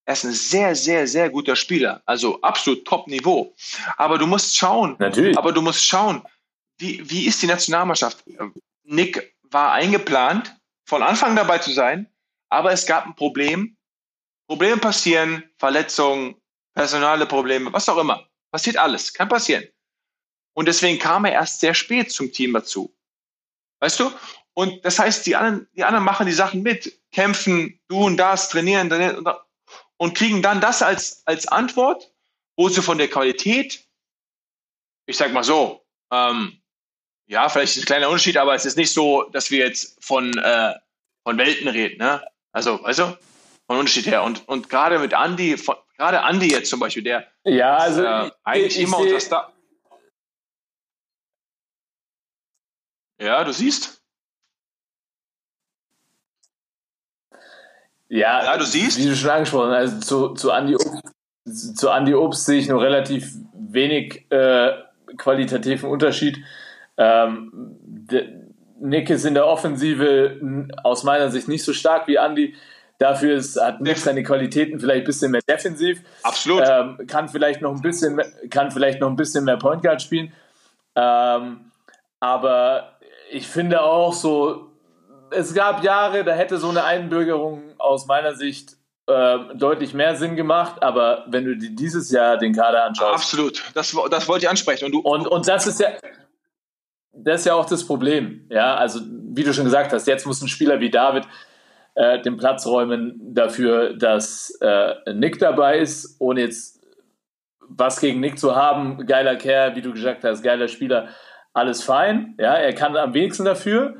Er 0.05 0.13
ist 0.13 0.23
ein 0.23 0.31
sehr, 0.31 0.73
sehr, 0.73 1.05
sehr 1.05 1.29
guter 1.29 1.55
Spieler. 1.55 2.01
Also 2.07 2.41
absolut 2.41 2.85
Top-Niveau. 2.85 3.53
Aber 3.97 4.17
du 4.17 4.25
musst 4.25 4.57
schauen. 4.57 4.95
Natürlich. 4.97 5.37
Aber 5.37 5.51
du 5.51 5.61
musst 5.61 5.85
schauen, 5.85 6.23
wie, 6.79 7.09
wie 7.09 7.27
ist 7.27 7.41
die 7.41 7.47
Nationalmannschaft? 7.47 8.23
Nick 8.83 9.35
war 9.43 9.73
eingeplant, 9.73 10.55
von 10.85 11.03
Anfang 11.03 11.35
dabei 11.35 11.59
zu 11.59 11.71
sein, 11.71 12.11
aber 12.49 12.71
es 12.71 12.85
gab 12.85 13.05
ein 13.05 13.15
Problem. 13.15 13.77
Probleme 14.47 14.77
passieren, 14.77 15.43
Verletzungen, 15.57 16.35
personale 16.73 17.27
Probleme, 17.27 17.71
was 17.71 17.87
auch 17.89 17.97
immer. 17.97 18.27
Passiert 18.51 18.77
alles, 18.77 19.13
kann 19.13 19.29
passieren. 19.29 19.67
Und 20.53 20.67
deswegen 20.67 20.97
kam 20.97 21.25
er 21.25 21.33
erst 21.33 21.59
sehr 21.59 21.75
spät 21.75 22.11
zum 22.11 22.31
Team 22.31 22.53
dazu. 22.53 22.95
Weißt 23.79 23.99
du? 23.99 24.11
Und 24.53 24.83
das 24.83 24.97
heißt, 24.97 25.25
die 25.25 25.35
anderen, 25.35 25.69
die 25.73 25.83
anderen 25.83 26.03
machen 26.03 26.25
die 26.25 26.33
Sachen 26.33 26.63
mit, 26.63 26.99
kämpfen, 27.11 27.79
und 27.89 28.17
das, 28.17 28.49
trainieren, 28.49 28.89
trainieren 28.89 29.25
und 29.97 30.17
kriegen 30.17 30.41
dann 30.41 30.59
das 30.59 30.81
als, 30.81 31.25
als 31.27 31.47
Antwort, 31.47 32.11
wo 32.57 32.67
sie 32.67 32.81
von 32.81 32.97
der 32.97 33.09
Qualität, 33.09 33.87
ich 35.05 35.17
sag 35.17 35.31
mal 35.31 35.43
so, 35.43 35.85
ähm, 36.11 36.58
ja, 37.29 37.47
vielleicht 37.47 37.77
ist 37.77 37.83
ein 37.83 37.85
kleiner 37.85 38.07
Unterschied, 38.09 38.37
aber 38.37 38.55
es 38.55 38.65
ist 38.65 38.75
nicht 38.77 38.91
so, 38.91 39.23
dass 39.31 39.51
wir 39.51 39.59
jetzt 39.59 40.03
von, 40.03 40.35
äh, 40.37 40.73
von 41.23 41.37
Welten 41.37 41.67
reden, 41.67 41.97
ne? 41.99 42.21
Also, 42.51 42.81
weißt 42.83 42.99
du, 42.99 43.17
von 43.67 43.77
Unterschied 43.77 44.07
her. 44.07 44.23
Und, 44.23 44.47
und 44.49 44.69
gerade 44.69 44.97
mit 44.97 45.13
Andy, 45.13 45.55
gerade 45.95 46.17
Andy 46.27 46.49
jetzt 46.51 46.69
zum 46.71 46.79
Beispiel, 46.79 47.03
der 47.03 47.27
Ja, 47.43 47.77
also 47.77 48.03
äh, 48.03 48.27
ich- 48.27 48.33
eigentlich 48.43 48.77
ich 48.77 48.83
immer 48.83 48.97
seh- 48.97 49.03
unter 49.03 49.19
Star. 49.19 49.53
Ja, 53.21 53.43
du 53.43 53.51
siehst. 53.53 54.01
Ja, 58.07 58.43
Ja, 58.43 58.57
du 58.57 58.65
siehst. 58.65 58.97
Wie 58.97 59.05
du 59.05 59.15
schon 59.15 59.29
angesprochen 59.29 59.71
hast, 59.71 59.77
also 59.93 59.99
zu, 59.99 60.33
zu, 60.33 60.51
Andi 60.51 60.75
Obst, 60.75 61.77
zu 61.77 61.89
Andi 61.91 62.15
Obst 62.15 62.45
sehe 62.45 62.59
ich 62.59 62.67
nur 62.67 62.81
relativ 62.81 63.31
wenig 63.53 64.25
äh, 64.31 64.71
qualitativen 65.17 65.89
Unterschied. 65.89 66.39
Ähm, 66.99 67.77
Nick 68.79 69.09
ist 69.09 69.25
in 69.25 69.33
der 69.33 69.47
Offensive 69.47 70.39
aus 70.83 71.03
meiner 71.03 71.31
Sicht 71.31 71.47
nicht 71.47 71.63
so 71.63 71.73
stark 71.73 72.07
wie 72.07 72.19
Andi. 72.19 72.55
Dafür 72.97 73.35
ist, 73.35 73.59
hat 73.59 73.79
Nick 73.79 73.97
seine 73.97 74.23
Qualitäten 74.23 74.79
vielleicht 74.79 75.03
ein 75.03 75.05
bisschen 75.05 75.31
mehr 75.31 75.41
defensiv. 75.47 76.01
Absolut. 76.23 76.63
Ähm, 76.69 77.07
kann 77.07 77.29
vielleicht 77.29 77.61
noch 77.61 77.73
ein 77.73 77.81
bisschen, 77.81 78.15
mehr- 78.15 78.29
kann 78.49 78.71
vielleicht 78.71 78.99
noch 78.99 79.09
ein 79.09 79.15
bisschen 79.15 79.45
mehr 79.45 79.55
Point 79.57 79.81
Guard 79.81 80.01
spielen. 80.01 80.33
Ähm, 80.97 81.71
aber 82.19 82.97
ich 83.31 83.47
finde 83.47 83.81
auch 83.81 84.11
so, 84.11 84.67
es 85.31 85.53
gab 85.53 85.81
Jahre, 85.83 86.25
da 86.25 86.33
hätte 86.33 86.57
so 86.57 86.69
eine 86.69 86.83
Einbürgerung 86.83 87.61
aus 87.77 88.05
meiner 88.07 88.35
Sicht 88.35 88.75
ähm, 89.07 89.51
deutlich 89.55 89.93
mehr 89.93 90.15
Sinn 90.17 90.35
gemacht. 90.35 90.83
Aber 90.83 91.23
wenn 91.27 91.45
du 91.45 91.55
dir 91.55 91.69
dieses 91.69 92.11
Jahr 92.11 92.37
den 92.37 92.53
Kader 92.53 92.83
anschaust, 92.83 93.13
Absolut. 93.13 93.63
Das, 93.75 93.95
das 94.11 94.27
wollte 94.27 94.45
ich 94.45 94.49
ansprechen. 94.49 94.85
Und 94.85 94.91
du, 94.91 94.99
und, 94.99 95.25
und 95.25 95.47
das 95.47 95.67
ist 95.67 95.79
ja, 95.79 95.87
das 97.11 97.41
ist 97.41 97.45
ja 97.45 97.55
auch 97.55 97.65
das 97.65 97.85
Problem. 97.85 98.45
Ja, 98.49 98.75
also 98.75 99.01
wie 99.03 99.43
du 99.43 99.53
schon 99.53 99.65
gesagt 99.65 99.93
hast, 99.93 100.07
jetzt 100.07 100.25
muss 100.25 100.41
ein 100.41 100.47
Spieler 100.47 100.79
wie 100.79 100.89
David 100.89 101.25
äh, 101.95 102.21
den 102.21 102.37
Platz 102.37 102.65
räumen 102.65 103.19
dafür, 103.33 103.93
dass 103.93 104.57
äh, 104.61 105.13
Nick 105.13 105.39
dabei 105.39 105.79
ist, 105.79 106.15
ohne 106.19 106.41
jetzt 106.41 106.79
was 107.67 107.99
gegen 107.99 108.19
Nick 108.19 108.39
zu 108.39 108.55
haben. 108.55 109.05
Geiler 109.05 109.35
Kerl, 109.35 109.75
wie 109.75 109.81
du 109.81 109.93
gesagt 109.93 110.23
hast, 110.23 110.41
geiler 110.41 110.67
Spieler, 110.67 111.09
alles 111.53 111.83
fein. 111.83 112.35
Ja, 112.39 112.53
er 112.55 112.73
kann 112.73 112.95
am 112.95 113.13
wenigsten 113.13 113.45
dafür. 113.45 113.95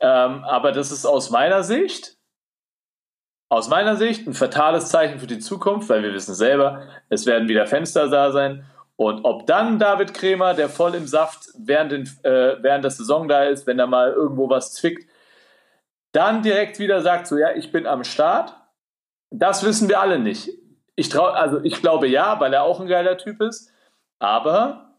Ähm, 0.00 0.44
aber 0.44 0.72
das 0.72 0.92
ist 0.92 1.06
aus 1.06 1.30
meiner 1.30 1.62
Sicht, 1.62 2.16
aus 3.48 3.68
meiner 3.68 3.96
Sicht 3.96 4.26
ein 4.26 4.34
fatales 4.34 4.88
Zeichen 4.88 5.18
für 5.18 5.26
die 5.26 5.38
Zukunft, 5.38 5.88
weil 5.88 6.02
wir 6.02 6.12
wissen 6.12 6.34
selber, 6.34 6.82
es 7.08 7.26
werden 7.26 7.48
wieder 7.48 7.66
Fenster 7.66 8.08
da 8.08 8.32
sein. 8.32 8.66
Und 8.96 9.24
ob 9.24 9.46
dann 9.46 9.78
David 9.78 10.14
Kremer, 10.14 10.54
der 10.54 10.70
voll 10.70 10.94
im 10.94 11.06
Saft 11.06 11.50
während, 11.58 11.92
den, 11.92 12.02
äh, 12.22 12.56
während 12.62 12.82
der 12.82 12.90
Saison 12.90 13.28
da 13.28 13.44
ist, 13.44 13.66
wenn 13.66 13.78
er 13.78 13.86
mal 13.86 14.12
irgendwo 14.12 14.48
was 14.48 14.72
zwickt, 14.72 15.08
dann 16.12 16.42
direkt 16.42 16.78
wieder 16.78 17.02
sagt, 17.02 17.26
so 17.26 17.36
ja, 17.36 17.52
ich 17.54 17.72
bin 17.72 17.86
am 17.86 18.04
Start, 18.04 18.54
das 19.30 19.64
wissen 19.64 19.88
wir 19.88 20.00
alle 20.00 20.18
nicht. 20.18 20.48
Ich 20.94 21.10
trau, 21.10 21.26
also 21.26 21.60
ich 21.62 21.82
glaube 21.82 22.08
ja, 22.08 22.40
weil 22.40 22.54
er 22.54 22.62
auch 22.62 22.80
ein 22.80 22.86
geiler 22.86 23.18
Typ 23.18 23.42
ist, 23.42 23.70
aber 24.18 24.94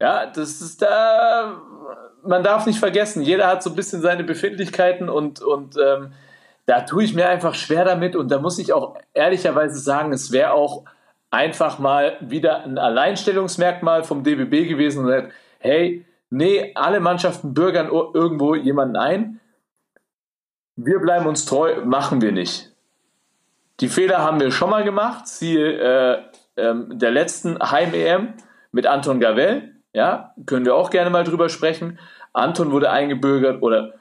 ja, 0.00 0.26
das 0.26 0.60
ist 0.60 0.82
da, 0.82 1.62
man 2.24 2.42
darf 2.42 2.66
nicht 2.66 2.80
vergessen, 2.80 3.22
jeder 3.22 3.46
hat 3.46 3.62
so 3.62 3.70
ein 3.70 3.76
bisschen 3.76 4.02
seine 4.02 4.24
Befindlichkeiten 4.24 5.08
und, 5.08 5.40
und 5.40 5.76
ähm, 5.76 6.12
da 6.66 6.80
tue 6.80 7.04
ich 7.04 7.14
mir 7.14 7.28
einfach 7.28 7.54
schwer 7.54 7.84
damit 7.84 8.16
und 8.16 8.28
da 8.28 8.40
muss 8.40 8.58
ich 8.58 8.72
auch 8.72 8.96
ehrlicherweise 9.12 9.78
sagen, 9.78 10.12
es 10.12 10.32
wäre 10.32 10.52
auch 10.52 10.84
einfach 11.34 11.78
mal 11.80 12.16
wieder 12.20 12.64
ein 12.64 12.78
Alleinstellungsmerkmal 12.78 14.04
vom 14.04 14.22
DBB 14.22 14.68
gewesen 14.68 15.04
und 15.04 15.10
sagt, 15.10 15.32
hey, 15.58 16.06
nee, 16.30 16.70
alle 16.74 17.00
Mannschaften 17.00 17.54
bürgern 17.54 17.88
irgendwo 17.88 18.54
jemanden 18.54 18.96
ein. 18.96 19.40
Wir 20.76 21.00
bleiben 21.00 21.26
uns 21.26 21.44
treu, 21.44 21.84
machen 21.84 22.22
wir 22.22 22.32
nicht. 22.32 22.72
Die 23.80 23.88
Fehler 23.88 24.18
haben 24.18 24.40
wir 24.40 24.52
schon 24.52 24.70
mal 24.70 24.84
gemacht, 24.84 25.26
siehe 25.26 25.78
äh, 25.78 26.22
ähm, 26.56 26.98
der 26.98 27.10
letzten 27.10 27.58
Heim-EM 27.58 28.34
mit 28.70 28.86
Anton 28.86 29.18
Gavel. 29.18 29.74
Ja, 29.92 30.34
können 30.46 30.64
wir 30.64 30.76
auch 30.76 30.90
gerne 30.90 31.10
mal 31.10 31.24
drüber 31.24 31.48
sprechen. 31.48 31.98
Anton 32.32 32.70
wurde 32.70 32.90
eingebürgert 32.90 33.62
oder 33.62 33.94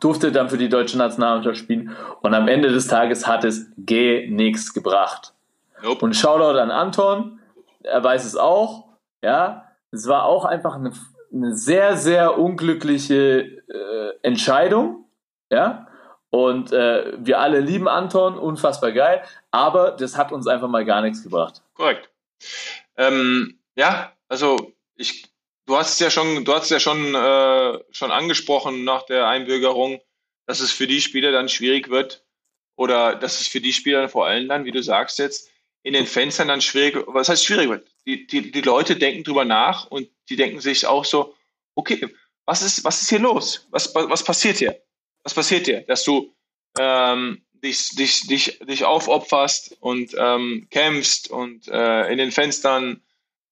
durfte 0.00 0.32
dann 0.32 0.48
für 0.48 0.58
die 0.58 0.68
deutsche 0.68 0.98
Nationalmannschaft 0.98 1.58
spielen 1.58 1.94
und 2.22 2.34
am 2.34 2.48
Ende 2.48 2.70
des 2.70 2.86
Tages 2.86 3.26
hat 3.26 3.44
es 3.44 3.70
G 3.76 4.28
nichts 4.30 4.74
gebracht. 4.74 5.34
Nope. 5.82 6.04
Und 6.04 6.14
Shoutout 6.14 6.58
an 6.58 6.70
Anton, 6.70 7.40
er 7.82 8.02
weiß 8.02 8.24
es 8.24 8.36
auch. 8.36 8.84
Ja, 9.22 9.64
es 9.90 10.06
war 10.08 10.24
auch 10.24 10.44
einfach 10.44 10.74
eine, 10.74 10.92
eine 11.32 11.54
sehr, 11.54 11.96
sehr 11.96 12.38
unglückliche 12.38 13.62
äh, 13.68 14.12
Entscheidung. 14.22 15.04
Ja, 15.50 15.86
und 16.30 16.72
äh, 16.72 17.12
wir 17.18 17.40
alle 17.40 17.60
lieben 17.60 17.88
Anton, 17.88 18.38
unfassbar 18.38 18.92
geil, 18.92 19.22
aber 19.50 19.92
das 19.92 20.16
hat 20.16 20.32
uns 20.32 20.46
einfach 20.46 20.68
mal 20.68 20.84
gar 20.84 21.00
nichts 21.00 21.22
gebracht. 21.22 21.62
korrekt. 21.74 22.10
Ähm, 22.96 23.58
ja, 23.76 24.12
also 24.28 24.72
ich, 24.96 25.26
du 25.66 25.76
hast 25.76 25.92
es 25.92 25.98
ja 25.98 26.10
schon, 26.10 26.44
du 26.44 26.52
hast 26.52 26.64
es 26.64 26.70
ja 26.70 26.80
schon, 26.80 27.14
äh, 27.14 27.78
schon 27.90 28.10
angesprochen 28.10 28.84
nach 28.84 29.04
der 29.04 29.28
Einbürgerung, 29.28 30.00
dass 30.46 30.60
es 30.60 30.72
für 30.72 30.86
die 30.86 31.00
Spieler 31.00 31.32
dann 31.32 31.48
schwierig 31.48 31.90
wird 31.90 32.24
oder 32.76 33.14
dass 33.14 33.40
es 33.40 33.48
für 33.48 33.60
die 33.60 33.72
Spieler 33.72 34.08
vor 34.08 34.26
allem 34.26 34.48
dann, 34.48 34.64
wie 34.64 34.72
du 34.72 34.82
sagst 34.82 35.18
jetzt, 35.18 35.50
in 35.86 35.92
den 35.92 36.06
Fenstern 36.06 36.48
dann 36.48 36.60
schwierig, 36.60 36.96
was 37.06 37.28
heißt 37.28 37.44
schwierig 37.44 37.68
wird? 37.68 37.86
Die, 38.06 38.26
die, 38.26 38.50
die 38.50 38.60
Leute 38.60 38.96
denken 38.96 39.22
drüber 39.22 39.44
nach 39.44 39.86
und 39.86 40.08
die 40.28 40.34
denken 40.34 40.60
sich 40.60 40.84
auch 40.84 41.04
so, 41.04 41.36
okay, 41.76 42.08
was 42.44 42.62
ist, 42.62 42.82
was 42.82 43.02
ist 43.02 43.08
hier 43.08 43.20
los? 43.20 43.68
Was, 43.70 43.94
was, 43.94 44.08
was 44.10 44.24
passiert 44.24 44.56
hier? 44.56 44.82
Was 45.22 45.32
passiert 45.32 45.66
hier? 45.66 45.82
Dass 45.82 46.02
du 46.02 46.34
ähm, 46.76 47.40
dich, 47.52 47.90
dich, 47.90 48.26
dich, 48.26 48.58
dich 48.58 48.84
aufopferst 48.84 49.76
und 49.78 50.12
ähm, 50.18 50.66
kämpfst 50.72 51.30
und 51.30 51.68
äh, 51.68 52.10
in 52.10 52.18
den 52.18 52.32
Fenstern 52.32 53.00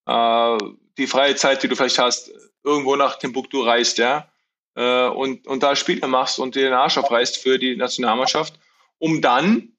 äh, 0.07 0.59
die 0.99 1.07
freie 1.07 1.37
Zeit, 1.37 1.62
die 1.62 1.68
du 1.68 1.76
vielleicht 1.76 2.01
hast, 2.01 2.32
irgendwo 2.64 2.97
nach 2.97 3.16
Timbuktu 3.16 3.61
reist, 3.61 3.99
ja, 3.99 4.28
äh, 4.74 5.07
und, 5.07 5.47
und 5.47 5.62
da 5.62 5.76
Spiele 5.76 6.09
machst 6.09 6.41
und 6.41 6.57
dir 6.57 6.64
den 6.64 6.72
Arsch 6.72 6.99
aufreißt 6.99 7.39
für 7.39 7.61
die 7.61 7.76
Nationalmannschaft, 7.76 8.59
um 8.99 9.22
dann, 9.22 9.74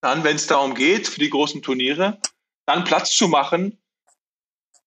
dann, 0.00 0.24
wenn 0.24 0.36
es 0.36 0.46
darum 0.46 0.74
geht, 0.74 1.08
für 1.08 1.20
die 1.20 1.30
großen 1.30 1.62
Turniere, 1.62 2.18
dann 2.66 2.84
Platz 2.84 3.10
zu 3.10 3.28
machen. 3.28 3.78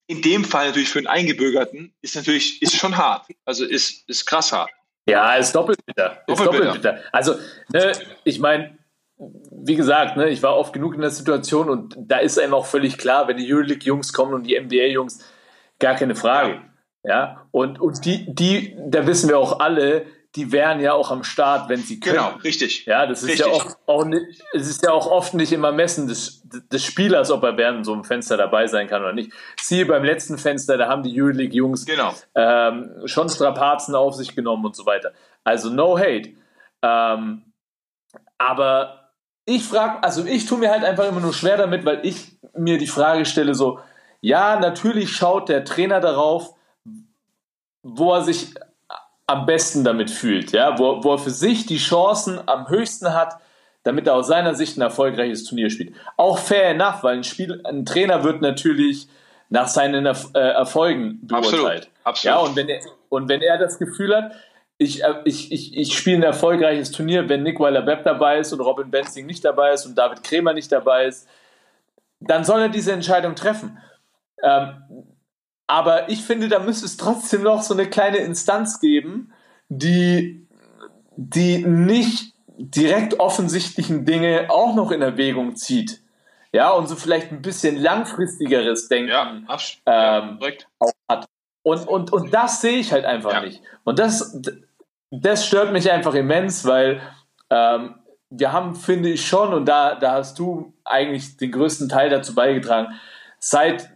In 0.07 0.21
dem 0.21 0.43
Fall 0.43 0.67
natürlich 0.67 0.89
für 0.89 0.99
einen 0.99 1.07
Eingebürgerten 1.07 1.93
ist 2.01 2.15
natürlich, 2.15 2.61
ist 2.61 2.75
schon 2.75 2.97
hart. 2.97 3.27
Also 3.45 3.65
ist, 3.65 4.07
ist 4.09 4.25
krass 4.25 4.51
hart. 4.51 4.71
Ja, 5.07 5.35
ist 5.35 5.53
doppelt 5.53 5.85
bitter. 5.85 6.23
Ist 6.27 6.39
Doppelt 6.39 6.73
bitter. 6.73 6.99
Also, 7.11 7.35
ne, 7.69 7.91
ich 8.23 8.39
meine, 8.39 8.77
wie 9.17 9.75
gesagt, 9.75 10.17
ne, 10.17 10.29
ich 10.29 10.41
war 10.41 10.55
oft 10.55 10.73
genug 10.73 10.95
in 10.95 11.01
der 11.01 11.09
Situation 11.09 11.69
und 11.69 11.95
da 11.97 12.17
ist 12.17 12.39
einem 12.39 12.53
auch 12.53 12.65
völlig 12.65 12.97
klar, 12.97 13.27
wenn 13.27 13.37
die 13.37 13.51
Euroleague-Jungs 13.51 14.13
kommen 14.13 14.33
und 14.33 14.43
die 14.43 14.59
NBA-Jungs, 14.59 15.19
gar 15.79 15.95
keine 15.95 16.15
Frage. 16.15 16.61
Ja, 17.03 17.47
und, 17.51 17.81
und 17.81 18.05
die, 18.05 18.33
die, 18.33 18.77
da 18.77 19.05
wissen 19.05 19.27
wir 19.27 19.37
auch 19.37 19.59
alle, 19.59 20.05
die 20.35 20.51
wären 20.51 20.79
ja 20.79 20.93
auch 20.93 21.11
am 21.11 21.23
Start, 21.23 21.69
wenn 21.69 21.81
sie 21.83 21.99
können. 21.99 22.15
Genau, 22.15 22.35
richtig. 22.43 22.85
Ja, 22.85 23.05
das 23.05 23.21
ist 23.21 23.29
Richtig. 23.29 23.45
ja 23.45 23.51
auch, 23.51 23.77
auch 23.85 24.05
nicht, 24.05 24.41
es 24.53 24.67
ist 24.67 24.83
ja 24.83 24.91
auch 24.91 25.05
oft 25.05 25.35
nicht 25.35 25.51
immer 25.51 25.71
Messen 25.71 26.07
des, 26.07 26.41
des 26.43 26.83
Spielers, 26.83 27.29
ob 27.29 27.43
er 27.43 27.55
während 27.57 27.85
so 27.85 27.93
einem 27.93 28.03
Fenster 28.03 28.35
dabei 28.35 28.65
sein 28.65 28.87
kann 28.87 29.03
oder 29.03 29.13
nicht. 29.13 29.31
Siehe 29.61 29.85
beim 29.85 30.03
letzten 30.03 30.39
Fenster, 30.39 30.77
da 30.77 30.87
haben 30.87 31.03
die 31.03 31.21
Euroleague-Jungs 31.21 31.85
Genau. 31.85 32.13
ähm, 32.33 33.03
schon 33.05 33.29
Strapazen 33.29 33.93
auf 33.93 34.15
sich 34.15 34.35
genommen 34.35 34.65
und 34.65 34.75
so 34.75 34.85
weiter. 34.87 35.13
Also 35.43 35.69
no 35.69 35.99
hate. 35.99 36.31
Ähm, 36.81 37.53
aber 38.39 39.11
ich 39.45 39.63
frage, 39.63 40.03
also 40.03 40.25
ich 40.25 40.47
tue 40.47 40.57
mir 40.57 40.71
halt 40.71 40.83
einfach 40.83 41.07
immer 41.07 41.19
nur 41.19 41.33
schwer 41.33 41.57
damit, 41.57 41.85
weil 41.85 41.99
ich 42.03 42.39
mir 42.55 42.79
die 42.79 42.87
Frage 42.87 43.25
stelle 43.25 43.53
so, 43.53 43.79
ja, 44.21 44.59
natürlich 44.59 45.11
schaut 45.11 45.49
der 45.49 45.63
Trainer 45.65 45.99
darauf, 45.99 46.55
wo 47.83 48.13
er 48.13 48.23
sich 48.23 48.53
am 49.27 49.45
besten 49.45 49.83
damit 49.83 50.11
fühlt, 50.11 50.51
ja, 50.51 50.77
wo, 50.77 51.03
wo 51.03 51.13
er 51.13 51.17
für 51.17 51.29
sich 51.29 51.65
die 51.65 51.77
Chancen 51.77 52.39
am 52.45 52.69
höchsten 52.69 53.13
hat, 53.13 53.37
damit 53.83 54.07
er 54.07 54.15
aus 54.15 54.27
seiner 54.27 54.55
Sicht 54.55 54.77
ein 54.77 54.81
erfolgreiches 54.81 55.43
Turnier 55.45 55.69
spielt. 55.69 55.95
Auch 56.17 56.37
fair 56.37 56.69
enough, 56.69 57.03
weil 57.03 57.17
ein, 57.17 57.23
Spiel, 57.23 57.61
ein 57.65 57.85
Trainer 57.85 58.23
wird 58.23 58.41
natürlich 58.41 59.07
nach 59.49 59.67
seinen 59.67 60.05
Erf 60.05 60.29
äh, 60.33 60.39
Erfolgen 60.39 61.19
beurteilt. 61.21 61.53
Absolut, 61.53 61.87
absolut. 62.03 62.23
Ja, 62.23 62.37
und 62.37 62.55
wenn, 62.55 62.69
er, 62.69 62.81
und 63.09 63.29
wenn 63.29 63.41
er 63.41 63.57
das 63.57 63.77
Gefühl 63.77 64.15
hat, 64.15 64.33
ich, 64.77 65.03
äh, 65.03 65.15
ich, 65.25 65.51
ich, 65.51 65.77
ich 65.77 65.97
spiele 65.97 66.17
ein 66.17 66.23
erfolgreiches 66.23 66.91
Turnier, 66.91 67.29
wenn 67.29 67.43
Nick 67.43 67.59
Weiler-Webb 67.59 68.03
dabei 68.03 68.39
ist 68.39 68.51
und 68.51 68.61
Robin 68.61 68.89
Benzing 68.89 69.25
nicht 69.25 69.45
dabei 69.45 69.73
ist 69.73 69.85
und 69.85 69.97
David 69.97 70.23
Kremer 70.23 70.53
nicht 70.53 70.71
dabei 70.71 71.05
ist, 71.05 71.27
dann 72.19 72.43
soll 72.43 72.61
er 72.61 72.69
diese 72.69 72.91
Entscheidung 72.91 73.35
treffen. 73.35 73.77
Ähm, 74.41 75.05
aber 75.67 76.09
ich 76.09 76.23
finde, 76.23 76.49
da 76.49 76.59
müsste 76.59 76.85
es 76.85 76.97
trotzdem 76.97 77.43
noch 77.43 77.61
so 77.61 77.73
eine 77.73 77.89
kleine 77.89 78.17
Instanz 78.17 78.79
geben, 78.79 79.31
die, 79.69 80.47
die 81.15 81.65
nicht 81.65 82.33
direkt 82.57 83.19
offensichtlichen 83.19 84.05
Dinge 84.05 84.47
auch 84.49 84.75
noch 84.75 84.91
in 84.91 85.01
Erwägung 85.01 85.55
zieht. 85.55 86.01
Ja, 86.51 86.69
und 86.71 86.87
so 86.87 86.95
vielleicht 86.95 87.31
ein 87.31 87.41
bisschen 87.41 87.77
langfristigeres 87.77 88.87
Denken 88.87 89.09
Ja, 89.09 89.41
ja, 89.87 90.19
ähm, 90.19 90.37
korrekt. 90.37 90.67
auch 90.79 90.91
hat. 91.09 91.25
Und, 91.63 91.87
und, 91.87 92.13
und 92.13 92.33
das 92.33 92.61
sehe 92.61 92.77
ich 92.77 92.91
halt 92.91 93.05
einfach 93.05 93.31
Ja. 93.31 93.41
nicht. 93.41 93.61
Und 93.83 93.97
das, 93.97 94.39
das 95.09 95.47
stört 95.47 95.71
mich 95.73 95.91
einfach 95.91 96.13
immens, 96.13 96.65
weil 96.65 97.01
ähm, 97.49 97.95
wir 98.29 98.51
haben, 98.51 98.75
finde 98.75 99.09
ich 99.09 99.25
schon, 99.27 99.53
und 99.53 99.65
da, 99.65 99.95
da 99.95 100.13
hast 100.13 100.37
du 100.37 100.73
eigentlich 100.85 101.37
den 101.37 101.51
größten 101.51 101.89
Teil 101.89 102.09
dazu 102.09 102.35
beigetragen, 102.35 102.93
seit, 103.39 103.89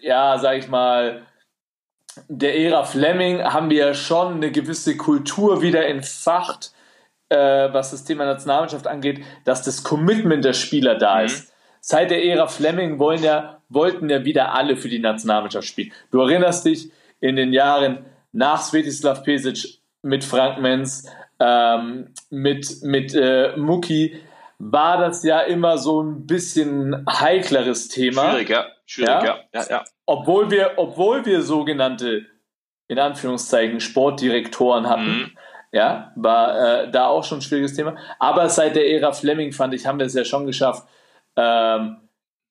ja, 0.00 0.38
sag 0.38 0.58
ich 0.58 0.68
mal, 0.68 1.22
der 2.28 2.58
Ära 2.58 2.84
Fleming 2.84 3.42
haben 3.42 3.70
wir 3.70 3.86
ja 3.88 3.94
schon 3.94 4.34
eine 4.34 4.50
gewisse 4.50 4.96
Kultur 4.96 5.62
wieder 5.62 5.86
entfacht, 5.86 6.72
äh, 7.28 7.36
was 7.72 7.90
das 7.90 8.04
Thema 8.04 8.24
Nationalmannschaft 8.24 8.86
angeht, 8.86 9.24
dass 9.44 9.62
das 9.62 9.82
Commitment 9.84 10.44
der 10.44 10.54
Spieler 10.54 10.96
da 10.96 11.18
Mhm. 11.20 11.26
ist. 11.26 11.52
Seit 11.80 12.10
der 12.10 12.24
Ära 12.24 12.48
Fleming 12.48 12.98
wollen 12.98 13.22
ja, 13.22 13.60
wollten 13.68 14.10
ja 14.10 14.24
wieder 14.24 14.54
alle 14.54 14.76
für 14.76 14.88
die 14.88 14.98
Nationalmannschaft 14.98 15.68
spielen. 15.68 15.92
Du 16.10 16.20
erinnerst 16.20 16.64
dich 16.64 16.90
in 17.20 17.36
den 17.36 17.52
Jahren 17.52 18.06
nach 18.32 18.62
Svetislav 18.62 19.22
Pesic 19.22 19.78
mit 20.02 20.24
Frank 20.24 20.60
Menz, 20.60 21.08
ähm, 21.40 22.12
mit, 22.30 22.82
mit 22.82 23.14
äh, 23.14 23.56
Muki, 23.56 24.20
war 24.58 24.98
das 24.98 25.22
ja 25.22 25.40
immer 25.40 25.78
so 25.78 26.02
ein 26.02 26.26
bisschen 26.26 27.06
heikleres 27.08 27.88
Thema 27.88 28.30
Schwierig, 28.32 28.48
ja. 28.48 28.66
Schwierig, 28.88 29.22
Ja? 29.24 29.38
ja. 29.52 29.66
ja, 29.68 29.84
obwohl 30.06 30.50
wir, 30.50 30.72
obwohl 30.76 31.24
wir 31.26 31.42
sogenannte, 31.42 32.24
in 32.88 32.98
Anführungszeichen, 32.98 33.80
Sportdirektoren 33.80 34.88
hatten, 34.88 35.18
Mhm. 35.18 35.38
ja, 35.72 36.12
war 36.16 36.58
äh, 36.84 36.90
da 36.90 37.08
auch 37.08 37.22
schon 37.22 37.38
ein 37.38 37.42
schwieriges 37.42 37.74
Thema. 37.74 37.96
Aber 38.18 38.48
seit 38.48 38.74
der 38.76 38.88
Ära 38.90 39.12
Fleming, 39.12 39.52
fand 39.52 39.74
ich, 39.74 39.86
haben 39.86 39.98
wir 39.98 40.06
es 40.06 40.14
ja 40.14 40.24
schon 40.24 40.46
geschafft, 40.46 40.88
ähm, 41.36 41.98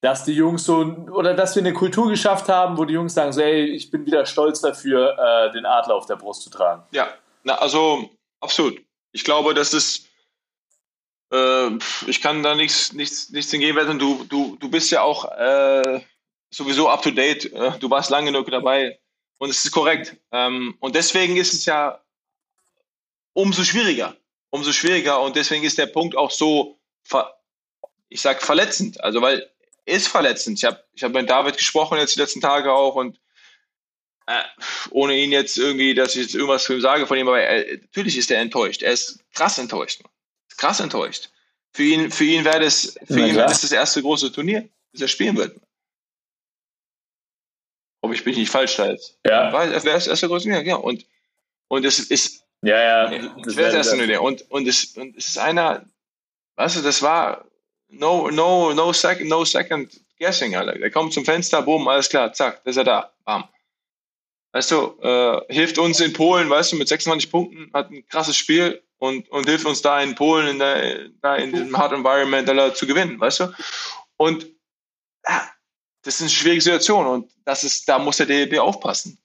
dass 0.02 0.26
die 0.26 0.34
Jungs 0.34 0.64
so, 0.64 0.78
oder 1.12 1.34
dass 1.34 1.56
wir 1.56 1.64
eine 1.64 1.74
Kultur 1.74 2.08
geschafft 2.08 2.50
haben, 2.50 2.78
wo 2.78 2.86
die 2.86 2.94
Jungs 2.94 3.16
sagen, 3.16 3.34
so, 3.34 3.42
ey, 3.42 3.66
ich 3.66 3.90
bin 3.90 4.06
wieder 4.06 4.28
stolz 4.28 4.62
dafür, 4.62 5.18
äh, 5.18 5.52
den 5.54 5.66
Adler 5.66 5.96
auf 5.96 6.06
der 6.06 6.18
Brust 6.18 6.44
zu 6.44 6.52
tragen. 6.52 6.84
Ja, 6.92 7.08
na, 7.44 7.56
also 7.56 8.08
absolut. 8.40 8.80
Ich 9.12 9.24
glaube, 9.24 9.56
das 9.56 9.74
ist, 9.74 10.08
äh, 11.34 11.70
ich 12.06 12.22
kann 12.22 12.44
da 12.44 12.54
nichts, 12.54 12.94
nichts, 12.94 13.32
nichts 13.32 13.52
entgegenwerfen. 13.52 13.98
Du, 13.98 14.24
du, 14.26 14.56
du 14.60 14.70
bist 14.70 14.92
ja 14.92 15.02
auch 15.02 15.26
äh, 15.36 16.02
sowieso 16.50 16.90
up 16.90 17.02
to 17.02 17.12
date. 17.12 17.52
Äh, 17.52 17.78
du 17.80 17.90
warst 17.90 18.10
lange 18.10 18.32
genug 18.32 18.50
dabei 18.50 19.00
und 19.38 19.50
es 19.50 19.64
ist 19.64 19.72
korrekt. 19.72 20.16
Ähm, 20.32 20.76
und 20.80 20.96
deswegen 20.96 21.38
ist 21.38 21.54
es 21.54 21.66
ja 21.66 22.02
umso 23.34 23.64
schwieriger. 23.64 24.16
Umso 24.50 24.72
schwieriger 24.72 25.22
und 25.22 25.36
deswegen 25.36 25.64
ist 25.64 25.78
der 25.78 25.88
Punkt 25.88 26.16
auch 26.16 26.32
so, 26.32 26.80
ich 28.10 28.22
sag 28.22 28.42
verletzend. 28.42 29.04
Also, 29.04 29.22
weil 29.22 29.50
ist 29.88 30.08
verletzend. 30.08 30.60
Ich 30.60 30.66
habe 30.66 30.84
ich 30.94 31.04
hab 31.04 31.14
mit 31.14 31.30
David 31.30 31.58
gesprochen 31.58 31.98
jetzt 31.98 32.16
die 32.16 32.20
letzten 32.20 32.42
Tage 32.42 32.72
auch 32.74 32.96
und 32.96 33.20
äh, 34.28 34.44
ohne 34.92 35.16
ihn 35.16 35.32
jetzt 35.32 35.58
irgendwie, 35.58 35.94
dass 35.94 36.16
ich 36.16 36.24
jetzt 36.24 36.36
irgendwas 36.36 36.66
zu 36.66 36.74
ihm 36.74 36.82
sage 36.82 37.08
von 37.08 37.18
ihm, 37.18 37.28
aber 37.28 37.40
er, 37.40 37.78
natürlich 37.78 38.18
ist 38.18 38.30
er 38.30 38.42
enttäuscht. 38.42 38.84
Er 38.84 38.92
ist 38.92 39.20
krass 39.34 39.58
enttäuscht. 39.58 40.02
Krass 40.58 40.82
enttäuscht. 40.82 41.30
Für 41.72 41.84
ihn, 41.84 42.12
für 42.12 42.26
ihn 42.26 42.44
wäre 42.44 42.60
das, 42.60 42.98
für 43.06 43.14
Na 43.14 43.20
ihn 43.20 43.24
klar. 43.26 43.36
wäre 43.36 43.48
das 43.48 43.62
das 43.62 43.72
erste 43.72 44.02
große 44.02 44.32
Turnier, 44.32 44.68
das 44.92 45.02
er 45.02 45.08
spielen 45.08 45.38
wird. 45.38 45.56
Ob 48.08 48.14
ich 48.14 48.26
mich 48.26 48.38
nicht 48.38 48.50
falsch 48.50 48.76
da 48.78 48.88
jetzt. 48.90 49.18
Ja, 49.26 49.52
Weil 49.52 49.74
Es 49.74 49.84
wäre 49.84 49.96
das 49.96 50.08
erste 50.08 50.28
große 50.28 50.46
Turnier, 50.46 50.64
ja. 50.66 50.76
Und, 50.76 51.06
und 51.68 51.86
es 51.86 52.00
ist, 52.00 52.44
ja, 52.62 52.80
ja. 52.82 53.10
Nee, 53.10 53.20
das 53.20 53.32
das 53.46 53.56
wäre 53.56 53.66
das 53.68 53.74
wär- 53.74 53.78
erste 53.78 53.98
Turnier. 53.98 54.22
Und, 54.22 54.50
und, 54.52 54.68
es, 54.68 54.86
und 54.98 55.18
es 55.18 55.28
ist 55.28 55.38
einer, 55.38 55.86
weißt 56.56 56.78
du, 56.78 56.82
das 56.82 57.02
war 57.02 57.46
no, 57.90 58.30
no, 58.32 58.74
no 58.74 58.94
second, 58.94 59.30
no 59.30 59.44
second 59.46 60.00
guessing, 60.20 60.56
Alter. 60.56 60.78
Der 60.80 60.90
kommt 60.92 61.14
zum 61.14 61.26
Fenster, 61.26 61.62
boom, 61.62 61.88
alles 61.88 62.10
klar, 62.10 62.32
zack, 62.34 62.62
ist 62.66 62.78
er 62.78 62.84
da, 62.84 63.12
bam. 63.26 63.48
Weißt 64.54 64.72
du, 64.72 64.98
äh, 65.02 65.54
hilft 65.54 65.78
uns 65.78 66.00
in 66.00 66.14
Polen, 66.14 66.50
weißt 66.50 66.72
du, 66.72 66.78
mit 66.78 66.88
26 66.88 67.30
Punkten, 67.30 67.70
hat 67.74 67.92
ein 67.92 68.08
krasses 68.08 68.36
Spiel 68.38 68.82
und, 68.98 69.30
und 69.30 69.48
hilft 69.48 69.66
uns 69.66 69.82
da 69.82 70.02
in 70.02 70.16
Polen, 70.16 70.48
in, 70.48 70.60
der, 70.60 71.10
da 71.22 71.36
in 71.36 71.52
diesem 71.52 71.78
Hard 71.78 71.92
Environment 71.94 72.50
Alter, 72.50 72.74
zu 72.74 72.88
gewinnen, 72.88 73.20
weißt 73.20 73.42
du? 73.42 73.54
Und 74.16 74.48
ja, 75.28 75.48
das 76.08 76.16
ist 76.16 76.22
eine 76.22 76.30
schwierige 76.30 76.62
Situation 76.62 77.06
und 77.06 77.32
das 77.44 77.66
ist, 77.66 77.88
da 77.90 78.00
muss 78.00 78.16
der 78.16 78.28
DLB 78.28 78.60
aufpassen. 78.60 79.18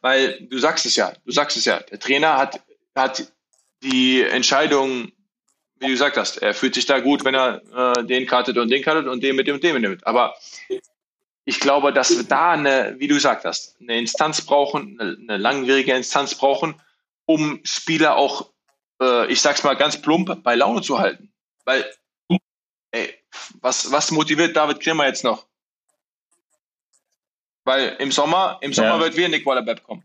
Weil 0.00 0.40
du 0.48 0.58
sagst 0.58 0.86
es 0.86 0.96
ja, 0.96 1.12
du 1.26 1.30
sagst 1.30 1.58
es 1.58 1.66
ja, 1.66 1.80
der 1.80 2.00
Trainer 2.00 2.38
hat, 2.38 2.58
hat 2.94 3.30
die 3.82 4.22
Entscheidung, 4.22 5.12
wie 5.78 5.86
du 5.86 5.92
gesagt 5.92 6.16
hast, 6.16 6.38
er 6.38 6.54
fühlt 6.54 6.74
sich 6.74 6.86
da 6.86 7.00
gut, 7.00 7.24
wenn 7.24 7.34
er 7.34 7.60
äh, 7.98 8.04
den 8.04 8.26
kartet 8.26 8.56
und 8.56 8.70
den 8.70 8.82
kartet 8.82 9.08
und 9.08 9.22
den 9.22 9.36
mit 9.36 9.46
dem 9.46 9.56
und 9.56 9.62
dem 9.62 9.78
nimmt. 9.78 10.06
Aber 10.06 10.34
ich 11.44 11.60
glaube, 11.60 11.92
dass 11.92 12.16
wir 12.16 12.24
da 12.24 12.52
eine, 12.52 12.94
wie 12.98 13.08
du 13.08 13.14
gesagt 13.14 13.44
hast, 13.44 13.76
eine 13.80 13.98
Instanz 13.98 14.40
brauchen, 14.40 14.98
eine, 14.98 15.18
eine 15.20 15.36
langwierige 15.36 15.92
Instanz 15.92 16.34
brauchen, 16.34 16.80
um 17.26 17.60
Spieler 17.62 18.16
auch, 18.16 18.50
äh, 19.02 19.30
ich 19.30 19.42
sag's 19.42 19.64
mal 19.64 19.76
ganz 19.76 20.00
plump, 20.00 20.42
bei 20.42 20.54
Laune 20.54 20.80
zu 20.80 20.98
halten. 20.98 21.30
Weil, 21.66 21.84
ey, 22.92 23.12
was, 23.60 23.92
was 23.92 24.10
motiviert 24.12 24.56
David 24.56 24.80
Krimmer 24.80 25.06
jetzt 25.06 25.24
noch? 25.24 25.46
Weil 27.64 27.96
im 28.00 28.10
Sommer, 28.10 28.58
im 28.60 28.72
Sommer 28.72 28.96
Ja. 28.96 29.00
wird 29.00 29.16
wieder 29.16 29.28
Nick 29.28 29.46
Waller-Bepp 29.46 29.82
kommen. 29.84 30.04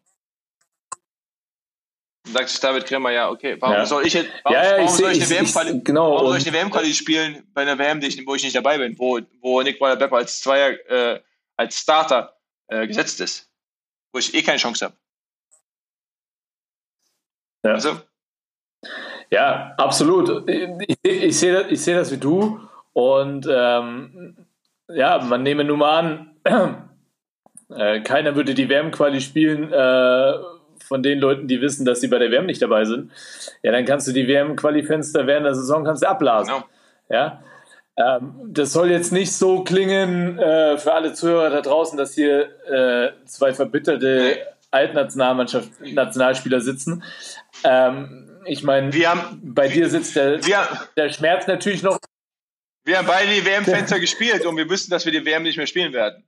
Dann 2.24 2.34
sagt 2.34 2.50
sich 2.50 2.60
David 2.60 2.86
Krimmer, 2.86 3.12
ja, 3.12 3.30
okay, 3.30 3.56
warum 3.60 3.78
Ja. 3.78 3.86
soll 3.86 4.06
ich 4.06 4.14
jetzt, 4.14 4.30
warum, 4.44 4.58
Ja, 4.58 4.72
warum 4.74 4.86
ich 4.86 4.92
soll 4.92 5.12
ich 5.12 5.24
eine 5.24 5.24
ich, 5.24 5.30
WM-Quali 5.56 5.78
ich, 5.78 5.84
genau. 5.84 6.12
Warum 6.12 6.26
soll 6.28 6.36
und- 6.36 6.42
ich 6.42 6.48
eine 6.48 6.58
WM-Quali 6.58 6.94
spielen 6.94 7.48
bei 7.54 7.62
einer 7.62 7.78
WM, 7.80 8.02
wo 8.28 8.36
ich 8.36 8.44
nicht 8.44 8.56
dabei 8.56 8.78
bin, 8.78 8.98
wo, 9.00 9.20
wo 9.42 9.62
Nick 9.62 9.80
Waller-Bepp 9.82 10.12
als 10.14 10.42
Zweier, 10.42 10.72
äh, 10.90 11.22
als 11.56 11.80
Starter 11.80 12.38
äh, 12.68 12.86
gesetzt 12.86 13.22
ist, 13.22 13.50
wo 14.12 14.20
ich 14.20 14.34
eh 14.34 14.44
keine 14.44 14.58
Chance 14.58 14.86
habe. 14.86 14.96
Ja. 17.64 17.72
Also, 17.74 18.02
Ja, 19.32 19.74
absolut. 19.78 20.48
Ich, 20.50 20.98
ich 21.04 21.38
sehe 21.40 21.52
das, 21.54 21.72
ich 21.72 21.82
sehe 21.82 21.96
das 21.96 22.12
wie 22.12 22.18
du. 22.18 22.62
Und 22.94 23.46
ähm, 23.50 24.46
ja, 24.90 25.18
man 25.20 25.44
nehme 25.44 25.64
nun 25.66 25.80
mal 25.80 25.98
an, 26.00 26.90
äh, 27.76 28.02
keiner 28.02 28.36
würde 28.36 28.54
die 28.54 28.70
WM-Quali 28.70 29.22
spielen 29.22 29.72
äh, 29.72 30.34
von 30.80 31.04
den 31.04 31.20
Leuten, 31.20 31.48
die 31.48 31.62
wissen, 31.62 31.86
dass 31.86 32.02
sie 32.02 32.08
bei 32.08 32.18
der 32.18 32.32
WM 32.32 32.46
nicht 32.46 32.62
dabei 32.62 32.86
sind. 32.86 33.12
Ja, 33.62 33.72
dann 33.72 33.86
kannst 33.86 34.08
du 34.08 34.14
die 34.14 34.28
WM-Quali-Fenster 34.28 35.28
während 35.28 35.46
der 35.46 35.56
Saison 35.56 35.84
kannst 35.84 36.04
du 36.04 36.10
abblasen. 36.10 36.54
genau. 36.54 36.66
Ja. 37.10 37.44
Ähm, 37.98 38.36
das 38.48 38.74
soll 38.74 38.92
jetzt 38.92 39.12
nicht 39.12 39.34
so 39.34 39.64
klingen 39.64 40.38
äh, 40.38 40.78
für 40.78 40.94
alle 40.94 41.14
Zuhörer 41.14 41.50
da 41.50 41.62
draußen, 41.62 41.98
dass 41.98 42.14
hier 42.14 42.50
äh, 42.68 43.26
zwei 43.26 43.54
verbitterte 43.54 44.38
Altnationalmannschaft 44.70 45.82
Nationalspieler 45.82 46.62
sitzen. 46.62 47.04
Ähm, 47.64 48.40
ich 48.46 48.64
meine, 48.64 48.92
haben, 49.06 49.42
bei 49.44 49.68
dir 49.68 49.90
sitzt 49.90 50.16
der, 50.16 50.46
wir, 50.46 50.68
der 50.96 51.10
Schmerz 51.10 51.48
natürlich 51.48 51.84
noch. 51.84 51.98
wir 52.86 53.00
haben 53.00 53.08
beide 53.08 53.34
die 53.34 53.46
WM-Fenster 53.46 54.00
gespielt 54.00 54.46
und 54.46 54.56
wir 54.58 54.70
wissen, 54.70 54.92
dass 54.92 55.06
wir 55.06 55.12
die 55.12 55.26
WM 55.26 55.44
nicht 55.44 55.58
mehr 55.58 55.68
spielen 55.68 55.92
werden. 55.92 56.24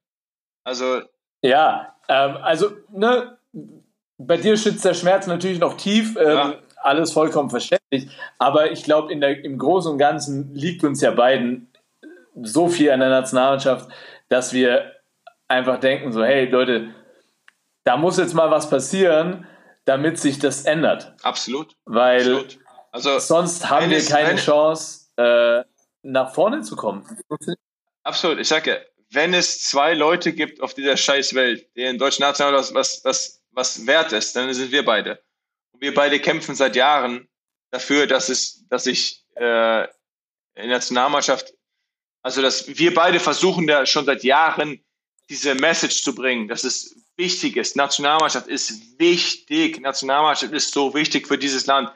Also, 0.63 1.01
Ja, 1.41 1.95
ähm, 2.07 2.37
also 2.41 2.71
ne, 2.91 3.37
bei 4.17 4.37
dir 4.37 4.57
sitzt 4.57 4.83
der 4.85 4.93
Schmerz 4.93 5.27
natürlich 5.27 5.59
noch 5.59 5.77
tief. 5.77 6.15
Ähm, 6.17 6.27
Ja. 6.27 6.53
Alles 6.81 7.11
vollkommen 7.11 7.49
verständlich. 7.49 8.07
Aber 8.37 8.71
ich 8.71 8.83
glaube, 8.85 9.11
im 9.11 9.57
Großen 9.57 9.91
und 9.91 9.97
Ganzen 9.97 10.53
liegt 10.55 10.81
uns 10.85 11.01
ja 11.01 11.11
beiden 11.11 11.69
so 12.41 12.69
viel 12.69 12.89
an 12.91 13.01
der 13.01 13.09
Nationalmannschaft, 13.09 13.89
dass 14.29 14.53
wir 14.53 14.93
einfach 15.49 15.81
denken, 15.81 16.13
so, 16.13 16.23
hey 16.23 16.45
Leute, 16.45 16.93
da 17.83 17.97
muss 17.97 18.17
jetzt 18.17 18.33
mal 18.33 18.49
was 18.49 18.69
passieren, 18.69 19.45
damit 19.83 20.19
sich 20.19 20.39
das 20.39 20.63
ändert. 20.63 21.13
absolut. 21.23 21.75
Weil 21.83 22.19
absolut. 22.21 22.59
Also, 22.93 23.19
sonst 23.19 23.69
haben 23.69 23.89
wir 23.89 24.01
keine 24.05 24.29
eine- 24.29 24.39
Chance, 24.39 25.07
äh, 25.17 25.63
nach 26.03 26.33
vorne 26.33 26.61
zu 26.61 26.77
kommen. 26.77 27.03
absolut. 28.03 28.39
Ich 28.39 28.47
sage, 28.47 28.85
wenn 29.11 29.33
es 29.33 29.61
zwei 29.63 29.93
Leute 29.93 30.33
gibt 30.33 30.61
auf 30.61 30.73
dieser 30.73 30.97
scheiß 30.97 31.33
Welt, 31.33 31.67
denen 31.75 31.97
deutsche 31.97 32.21
National 32.21 32.53
was, 32.53 32.73
was, 32.73 33.03
was, 33.03 33.43
was 33.51 33.87
wert 33.87 34.11
ist, 34.13 34.35
dann 34.35 34.53
sind 34.53 34.71
wir 34.71 34.85
beide. 34.85 35.23
Und 35.71 35.81
wir 35.81 35.93
beide 35.93 36.19
kämpfen 36.19 36.55
seit 36.55 36.75
Jahren 36.75 37.27
dafür, 37.71 38.07
dass 38.07 38.29
es, 38.29 38.67
dass 38.69 38.85
ich 38.85 39.25
äh, 39.35 39.83
in 39.83 40.67
der 40.67 40.67
Nationalmannschaft, 40.67 41.53
also 42.21 42.41
dass 42.41 42.77
wir 42.77 42.93
beide 42.93 43.19
versuchen 43.19 43.65
da 43.67 43.85
schon 43.85 44.05
seit 44.05 44.23
Jahren 44.23 44.83
diese 45.29 45.55
Message 45.55 46.03
zu 46.03 46.13
bringen, 46.13 46.47
dass 46.47 46.63
es 46.63 46.95
wichtig 47.15 47.57
ist. 47.57 47.75
Nationalmannschaft 47.75 48.47
ist 48.47 48.99
wichtig. 48.99 49.79
Nationalmannschaft 49.79 50.53
ist 50.53 50.73
so 50.73 50.93
wichtig 50.93 51.27
für 51.27 51.37
dieses 51.37 51.65
Land. 51.65 51.91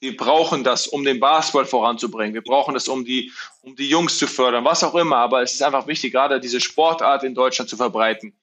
Wir 0.00 0.16
brauchen 0.16 0.62
das, 0.62 0.86
um 0.86 1.04
den 1.04 1.20
Basketball 1.20 1.64
voranzubringen. 1.64 2.34
Wir 2.34 2.42
brauchen 2.42 2.74
das, 2.74 2.86
um 2.86 3.04
die, 3.04 3.32
um 3.62 3.74
die 3.76 3.88
Jungs 3.88 4.18
zu 4.18 4.26
fördern, 4.26 4.64
was 4.64 4.84
auch 4.84 4.94
immer. 4.94 5.16
Aber 5.16 5.42
es 5.42 5.54
ist 5.54 5.62
einfach 5.62 5.86
wichtig, 5.86 6.12
gerade 6.12 6.38
diese 6.38 6.60
Sportart 6.60 7.24
in 7.24 7.34
Deutschland 7.34 7.70
zu 7.70 7.76
verbreiten. 7.76 8.34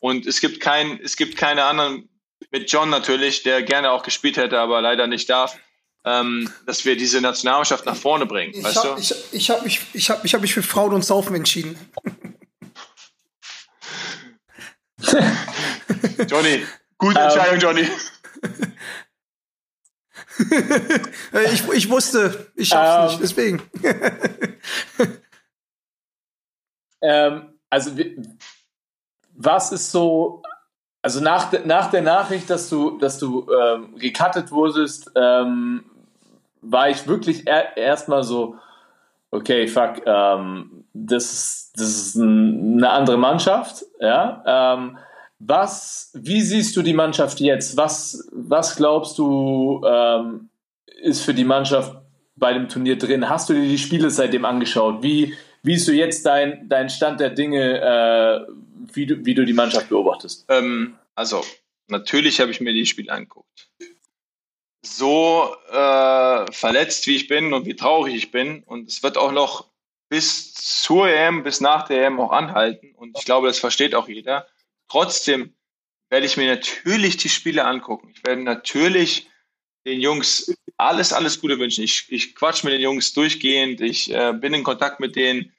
Und 0.00 0.26
es 0.26 0.40
gibt 0.40 0.60
kein, 0.60 0.98
es 1.02 1.16
gibt 1.16 1.36
keine 1.36 1.64
anderen, 1.64 2.08
mit 2.50 2.70
John 2.70 2.90
natürlich, 2.90 3.42
der 3.42 3.62
gerne 3.62 3.90
auch 3.90 4.02
gespielt 4.02 4.36
hätte, 4.36 4.58
aber 4.58 4.80
leider 4.80 5.06
nicht 5.06 5.28
darf, 5.30 5.58
ähm, 6.04 6.52
dass 6.66 6.84
wir 6.84 6.96
diese 6.96 7.20
Nationalmannschaft 7.20 7.86
nach 7.86 7.96
vorne 7.96 8.26
bringen. 8.26 8.54
Ich 8.54 8.64
weißt 8.64 8.76
habe 8.84 8.94
du? 8.96 9.00
ich, 9.00 9.14
ich 9.32 9.50
hab 9.50 9.62
mich, 9.62 9.80
ich 9.92 10.10
hab, 10.10 10.24
ich 10.24 10.34
hab 10.34 10.40
mich 10.40 10.52
für 10.52 10.62
Frauen 10.62 10.92
und 10.92 11.04
Saufen 11.04 11.34
entschieden. 11.36 11.78
Johnny, 16.28 16.64
gute 16.98 17.20
Entscheidung, 17.20 17.58
Johnny. 17.58 17.88
Ich, 21.52 21.68
ich 21.68 21.90
wusste, 21.90 22.46
ich 22.54 22.68
schaff's 22.68 23.14
Ähm. 23.14 23.20
nicht, 23.20 23.22
deswegen. 23.22 23.62
Ähm, 27.04 27.54
also, 27.68 27.90
was 29.34 29.72
ist 29.72 29.90
so, 29.90 30.42
also 31.02 31.20
nach, 31.20 31.50
de- 31.50 31.66
nach 31.66 31.90
der 31.90 32.02
Nachricht, 32.02 32.48
dass 32.48 32.68
du, 32.68 32.98
dass 32.98 33.18
du 33.18 33.48
ähm, 33.50 33.96
gecuttet 33.98 34.52
wurdest, 34.52 35.10
ähm, 35.16 35.84
war 36.60 36.90
ich 36.90 37.06
wirklich 37.08 37.46
er, 37.46 37.76
erstmal 37.76 38.22
so, 38.22 38.56
okay, 39.32 39.66
fuck, 39.66 40.02
ähm, 40.06 40.84
das 40.92 41.24
ist, 41.32 41.72
das 41.74 41.88
ist 41.88 42.14
ein, 42.14 42.76
eine 42.76 42.90
andere 42.90 43.16
Mannschaft, 43.16 43.84
ja. 43.98 44.42
Ähm, 44.46 44.98
was, 45.46 46.10
wie 46.14 46.42
siehst 46.42 46.76
du 46.76 46.82
die 46.82 46.92
Mannschaft 46.92 47.40
jetzt? 47.40 47.76
Was, 47.76 48.28
was 48.32 48.76
glaubst 48.76 49.18
du, 49.18 49.82
ähm, 49.84 50.50
ist 51.02 51.22
für 51.22 51.34
die 51.34 51.44
Mannschaft 51.44 51.96
bei 52.36 52.52
dem 52.52 52.68
Turnier 52.68 52.96
drin? 52.96 53.28
Hast 53.28 53.48
du 53.48 53.54
dir 53.54 53.68
die 53.68 53.78
Spiele 53.78 54.10
seitdem 54.10 54.44
angeschaut? 54.44 55.02
Wie, 55.02 55.34
wie 55.62 55.74
ist 55.74 55.86
so 55.86 55.92
jetzt 55.92 56.24
dein, 56.26 56.68
dein 56.68 56.90
Stand 56.90 57.20
der 57.20 57.30
Dinge, 57.30 57.80
äh, 57.80 58.52
wie, 58.92 59.06
du, 59.06 59.24
wie 59.24 59.34
du 59.34 59.44
die 59.44 59.52
Mannschaft 59.52 59.88
beobachtest? 59.88 60.44
Ähm, 60.48 60.96
also, 61.14 61.44
natürlich 61.88 62.40
habe 62.40 62.52
ich 62.52 62.60
mir 62.60 62.72
die 62.72 62.86
Spiele 62.86 63.12
angeguckt. 63.12 63.68
So 64.84 65.56
äh, 65.70 66.52
verletzt 66.52 67.06
wie 67.06 67.16
ich 67.16 67.28
bin 67.28 67.52
und 67.52 67.66
wie 67.66 67.76
traurig 67.76 68.14
ich 68.14 68.30
bin, 68.30 68.62
und 68.64 68.88
es 68.88 69.02
wird 69.02 69.16
auch 69.16 69.32
noch 69.32 69.68
bis 70.08 70.54
zur 70.54 71.08
EM, 71.08 71.42
bis 71.42 71.60
nach 71.60 71.88
der 71.88 72.06
EM 72.06 72.20
auch 72.20 72.32
anhalten, 72.32 72.92
und 72.94 73.16
ich 73.18 73.24
glaube, 73.24 73.48
das 73.48 73.58
versteht 73.58 73.94
auch 73.94 74.08
jeder. 74.08 74.46
Trotzdem 74.88 75.54
werde 76.10 76.26
ich 76.26 76.36
mir 76.36 76.46
natürlich 76.46 77.16
die 77.16 77.28
Spiele 77.28 77.64
angucken. 77.64 78.12
Ich 78.14 78.24
werde 78.24 78.42
natürlich 78.42 79.28
den 79.86 80.00
Jungs 80.00 80.54
alles, 80.76 81.12
alles 81.12 81.40
Gute 81.40 81.58
wünschen. 81.58 81.84
Ich, 81.84 82.06
ich 82.08 82.34
quatsch 82.34 82.64
mit 82.64 82.72
den 82.72 82.80
Jungs 82.80 83.12
durchgehend, 83.12 83.80
ich 83.80 84.12
äh, 84.12 84.32
bin 84.32 84.54
in 84.54 84.62
Kontakt 84.62 85.00
mit 85.00 85.16
denen 85.16 85.52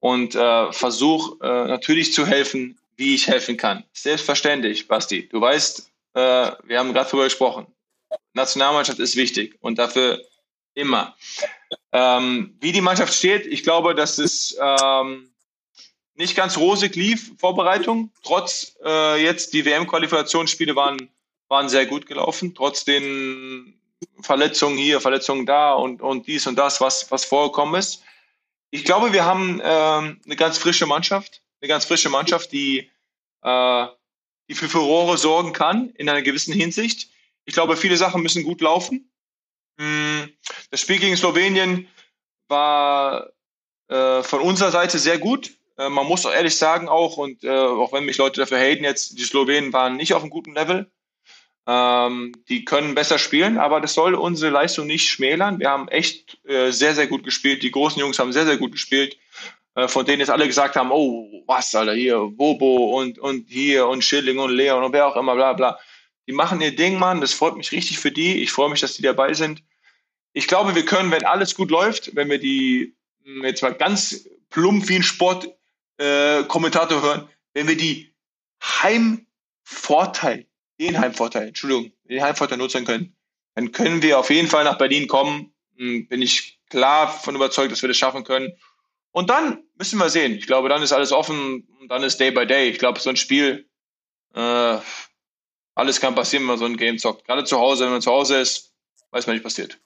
und 0.00 0.34
äh, 0.34 0.72
versuche 0.72 1.38
äh, 1.42 1.68
natürlich 1.68 2.12
zu 2.12 2.26
helfen, 2.26 2.78
wie 2.96 3.14
ich 3.14 3.26
helfen 3.26 3.56
kann. 3.56 3.84
Selbstverständlich, 3.92 4.88
Basti. 4.88 5.28
Du 5.28 5.40
weißt, 5.40 5.90
äh, 6.14 6.20
wir 6.64 6.78
haben 6.78 6.92
gerade 6.92 7.10
darüber 7.10 7.24
gesprochen. 7.24 7.66
Nationalmannschaft 8.32 8.98
ist 8.98 9.16
wichtig 9.16 9.56
und 9.60 9.78
dafür 9.78 10.22
immer. 10.74 11.16
Ähm, 11.92 12.56
wie 12.60 12.72
die 12.72 12.80
Mannschaft 12.80 13.14
steht, 13.14 13.46
ich 13.46 13.62
glaube, 13.62 13.94
dass 13.94 14.18
es 14.18 14.56
ähm, 14.60 15.30
nicht 16.16 16.34
ganz 16.34 16.56
rosig 16.56 16.94
lief, 16.96 17.32
Vorbereitung. 17.38 18.10
Trotz 18.22 18.76
äh, 18.84 19.22
jetzt 19.22 19.52
die 19.52 19.64
WM-Qualifikationsspiele 19.64 20.74
waren, 20.74 21.10
waren 21.48 21.68
sehr 21.68 21.86
gut 21.86 22.06
gelaufen, 22.06 22.54
trotz 22.54 22.84
den 22.84 23.78
Verletzungen 24.20 24.76
hier, 24.76 25.00
Verletzungen 25.00 25.46
da 25.46 25.74
und, 25.74 26.02
und 26.02 26.26
dies 26.26 26.46
und 26.46 26.56
das, 26.56 26.80
was, 26.80 27.10
was 27.10 27.24
vorgekommen 27.24 27.78
ist. 27.78 28.02
Ich 28.70 28.84
glaube, 28.84 29.12
wir 29.12 29.24
haben 29.24 29.60
ähm, 29.62 30.20
eine 30.24 30.36
ganz 30.36 30.58
frische 30.58 30.86
Mannschaft, 30.86 31.42
eine 31.60 31.68
ganz 31.68 31.84
frische 31.84 32.08
Mannschaft, 32.08 32.52
die, 32.52 32.90
äh, 33.42 33.86
die 34.48 34.54
für 34.54 34.68
Furore 34.68 35.18
sorgen 35.18 35.52
kann 35.52 35.90
in 35.90 36.08
einer 36.08 36.22
gewissen 36.22 36.52
Hinsicht. 36.52 37.08
Ich 37.44 37.54
glaube, 37.54 37.76
viele 37.76 37.96
Sachen 37.96 38.22
müssen 38.22 38.42
gut 38.42 38.60
laufen. 38.60 39.10
Mm, 39.78 40.24
Das 40.70 40.80
Spiel 40.80 40.98
gegen 40.98 41.16
Slowenien 41.16 41.88
war 42.48 43.30
äh, 43.88 44.22
von 44.22 44.40
unserer 44.40 44.70
Seite 44.72 44.98
sehr 44.98 45.18
gut. 45.18 45.55
Äh, 45.78 45.88
man 45.88 46.06
muss 46.06 46.26
auch 46.26 46.32
ehrlich 46.32 46.56
sagen 46.56 46.88
auch, 46.88 47.16
und 47.16 47.44
äh, 47.44 47.50
auch 47.50 47.92
wenn 47.92 48.04
mich 48.04 48.18
Leute 48.18 48.40
dafür 48.40 48.58
haten 48.58 48.84
jetzt, 48.84 49.18
die 49.18 49.24
Slowenen 49.24 49.72
waren 49.72 49.96
nicht 49.96 50.14
auf 50.14 50.22
einem 50.22 50.30
guten 50.30 50.54
Level. 50.54 50.90
Ähm, 51.68 52.32
die 52.48 52.64
können 52.64 52.94
besser 52.94 53.18
spielen, 53.18 53.58
aber 53.58 53.80
das 53.80 53.94
soll 53.94 54.14
unsere 54.14 54.52
Leistung 54.52 54.86
nicht 54.86 55.08
schmälern. 55.08 55.58
Wir 55.58 55.70
haben 55.70 55.88
echt 55.88 56.38
äh, 56.44 56.70
sehr, 56.70 56.94
sehr 56.94 57.08
gut 57.08 57.24
gespielt. 57.24 57.62
Die 57.62 57.72
großen 57.72 57.98
Jungs 57.98 58.18
haben 58.18 58.32
sehr, 58.32 58.46
sehr 58.46 58.56
gut 58.56 58.72
gespielt. 58.72 59.18
Äh, 59.74 59.88
von 59.88 60.06
denen 60.06 60.20
jetzt 60.20 60.30
alle 60.30 60.46
gesagt 60.46 60.76
haben, 60.76 60.90
oh, 60.90 61.42
was, 61.46 61.74
Alter, 61.74 61.94
hier, 61.94 62.18
Bobo 62.18 62.98
und, 62.98 63.18
und 63.18 63.48
hier 63.48 63.86
und 63.88 64.02
Schilling 64.04 64.38
und 64.38 64.50
Leon 64.50 64.82
und 64.82 64.92
wer 64.92 65.06
auch 65.06 65.16
immer, 65.16 65.34
bla, 65.34 65.52
bla. 65.52 65.78
Die 66.26 66.32
machen 66.32 66.60
ihr 66.60 66.74
Ding, 66.74 66.98
Mann. 66.98 67.20
Das 67.20 67.32
freut 67.32 67.56
mich 67.56 67.72
richtig 67.72 67.98
für 67.98 68.10
die. 68.10 68.42
Ich 68.42 68.52
freue 68.52 68.70
mich, 68.70 68.80
dass 68.80 68.94
die 68.94 69.02
dabei 69.02 69.34
sind. 69.34 69.62
Ich 70.32 70.48
glaube, 70.48 70.74
wir 70.74 70.84
können, 70.84 71.10
wenn 71.10 71.24
alles 71.24 71.54
gut 71.54 71.70
läuft, 71.70 72.16
wenn 72.16 72.30
wir 72.30 72.38
die, 72.38 72.94
mh, 73.24 73.46
jetzt 73.48 73.62
mal 73.62 73.74
ganz 73.74 74.28
plump 74.50 74.88
wie 74.88 74.96
ein 74.96 75.02
Sportkommentator 75.02 75.55
äh, 75.98 76.44
Kommentator 76.44 77.02
hören, 77.02 77.28
wenn 77.54 77.68
wir 77.68 77.76
die 77.76 78.14
Heimvorteil, 78.62 80.46
den 80.78 80.98
Heimvorteil, 80.98 81.48
Entschuldigung, 81.48 81.92
den 82.04 82.22
Heimvorteil 82.22 82.58
nutzen 82.58 82.84
können, 82.84 83.16
dann 83.54 83.72
können 83.72 84.02
wir 84.02 84.18
auf 84.18 84.30
jeden 84.30 84.48
Fall 84.48 84.64
nach 84.64 84.78
Berlin 84.78 85.08
kommen. 85.08 85.54
Hm, 85.76 86.08
Bin 86.08 86.22
ich 86.22 86.60
klar 86.68 87.08
von 87.08 87.34
überzeugt, 87.34 87.72
dass 87.72 87.82
wir 87.82 87.88
das 87.88 87.96
schaffen 87.96 88.24
können. 88.24 88.52
Und 89.12 89.30
dann 89.30 89.62
müssen 89.78 89.98
wir 89.98 90.10
sehen. 90.10 90.34
Ich 90.34 90.46
glaube, 90.46 90.68
dann 90.68 90.82
ist 90.82 90.92
alles 90.92 91.12
offen 91.12 91.66
und 91.80 91.88
dann 91.88 92.02
ist 92.02 92.20
Day 92.20 92.30
by 92.30 92.46
Day. 92.46 92.68
Ich 92.68 92.78
glaube, 92.78 93.00
so 93.00 93.08
ein 93.08 93.16
Spiel, 93.16 93.66
äh, 94.34 94.78
alles 95.74 96.00
kann 96.00 96.14
passieren, 96.14 96.42
wenn 96.42 96.48
man 96.48 96.58
so 96.58 96.66
ein 96.66 96.76
Game 96.76 96.98
zockt. 96.98 97.24
Gerade 97.24 97.44
zu 97.44 97.58
Hause, 97.58 97.84
wenn 97.84 97.92
man 97.92 98.02
zu 98.02 98.10
Hause 98.10 98.36
ist, 98.40 98.72
weiß 99.10 99.26
man 99.26 99.36
nicht 99.36 99.42
passiert. 99.42 99.78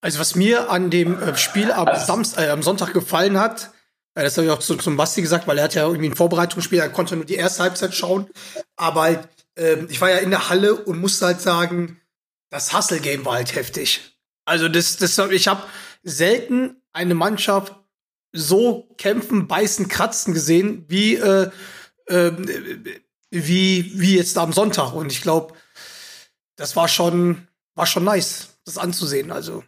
Also 0.00 0.18
was 0.18 0.34
mir 0.34 0.70
an 0.70 0.90
dem 0.90 1.20
äh, 1.20 1.36
Spiel 1.36 1.72
am, 1.72 1.88
Samst, 1.96 2.38
äh, 2.38 2.48
am 2.48 2.62
Sonntag 2.62 2.92
gefallen 2.92 3.38
hat, 3.38 3.72
äh, 4.14 4.22
das 4.22 4.36
habe 4.36 4.46
ich 4.46 4.52
auch 4.52 4.58
zu, 4.58 4.76
zum 4.76 4.96
Basti 4.96 5.22
gesagt, 5.22 5.46
weil 5.46 5.58
er 5.58 5.64
hat 5.64 5.74
ja 5.74 5.86
irgendwie 5.86 6.08
ein 6.08 6.16
Vorbereitungsspiel, 6.16 6.78
er 6.78 6.90
konnte 6.90 7.16
nur 7.16 7.24
die 7.24 7.34
erste 7.34 7.62
Halbzeit 7.62 7.94
schauen, 7.94 8.28
aber 8.76 9.02
halt, 9.02 9.28
ähm, 9.56 9.86
ich 9.90 10.00
war 10.00 10.10
ja 10.10 10.18
in 10.18 10.30
der 10.30 10.48
Halle 10.48 10.74
und 10.74 10.98
musste 10.98 11.26
halt 11.26 11.40
sagen, 11.40 12.00
das 12.50 12.72
Hustle-Game 12.72 13.24
war 13.24 13.34
halt 13.34 13.54
heftig. 13.54 14.18
Also 14.44 14.68
das, 14.68 14.96
das, 14.96 15.18
ich 15.18 15.48
habe 15.48 15.62
selten 16.02 16.82
eine 16.92 17.14
Mannschaft 17.14 17.74
so 18.32 18.88
kämpfen, 18.98 19.46
beißen, 19.48 19.88
kratzen 19.88 20.34
gesehen, 20.34 20.84
wie, 20.88 21.16
äh, 21.16 21.50
äh, 22.06 22.32
wie, 23.30 23.92
wie 23.94 24.16
jetzt 24.16 24.38
am 24.38 24.52
Sonntag. 24.52 24.92
Und 24.92 25.12
ich 25.12 25.22
glaube, 25.22 25.54
das 26.56 26.76
war 26.76 26.88
schon, 26.88 27.46
war 27.74 27.86
schon 27.86 28.04
nice, 28.04 28.58
das 28.64 28.78
anzusehen. 28.78 29.30
Also. 29.30 29.64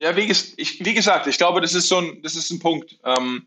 Ja, 0.00 0.16
wie, 0.16 0.30
ich, 0.56 0.84
wie 0.84 0.94
gesagt, 0.94 1.26
ich 1.26 1.36
glaube, 1.36 1.60
das 1.60 1.74
ist 1.74 1.88
so 1.88 1.98
ein, 1.98 2.22
das 2.22 2.34
ist 2.34 2.50
ein 2.50 2.58
Punkt, 2.58 2.98
ähm, 3.04 3.46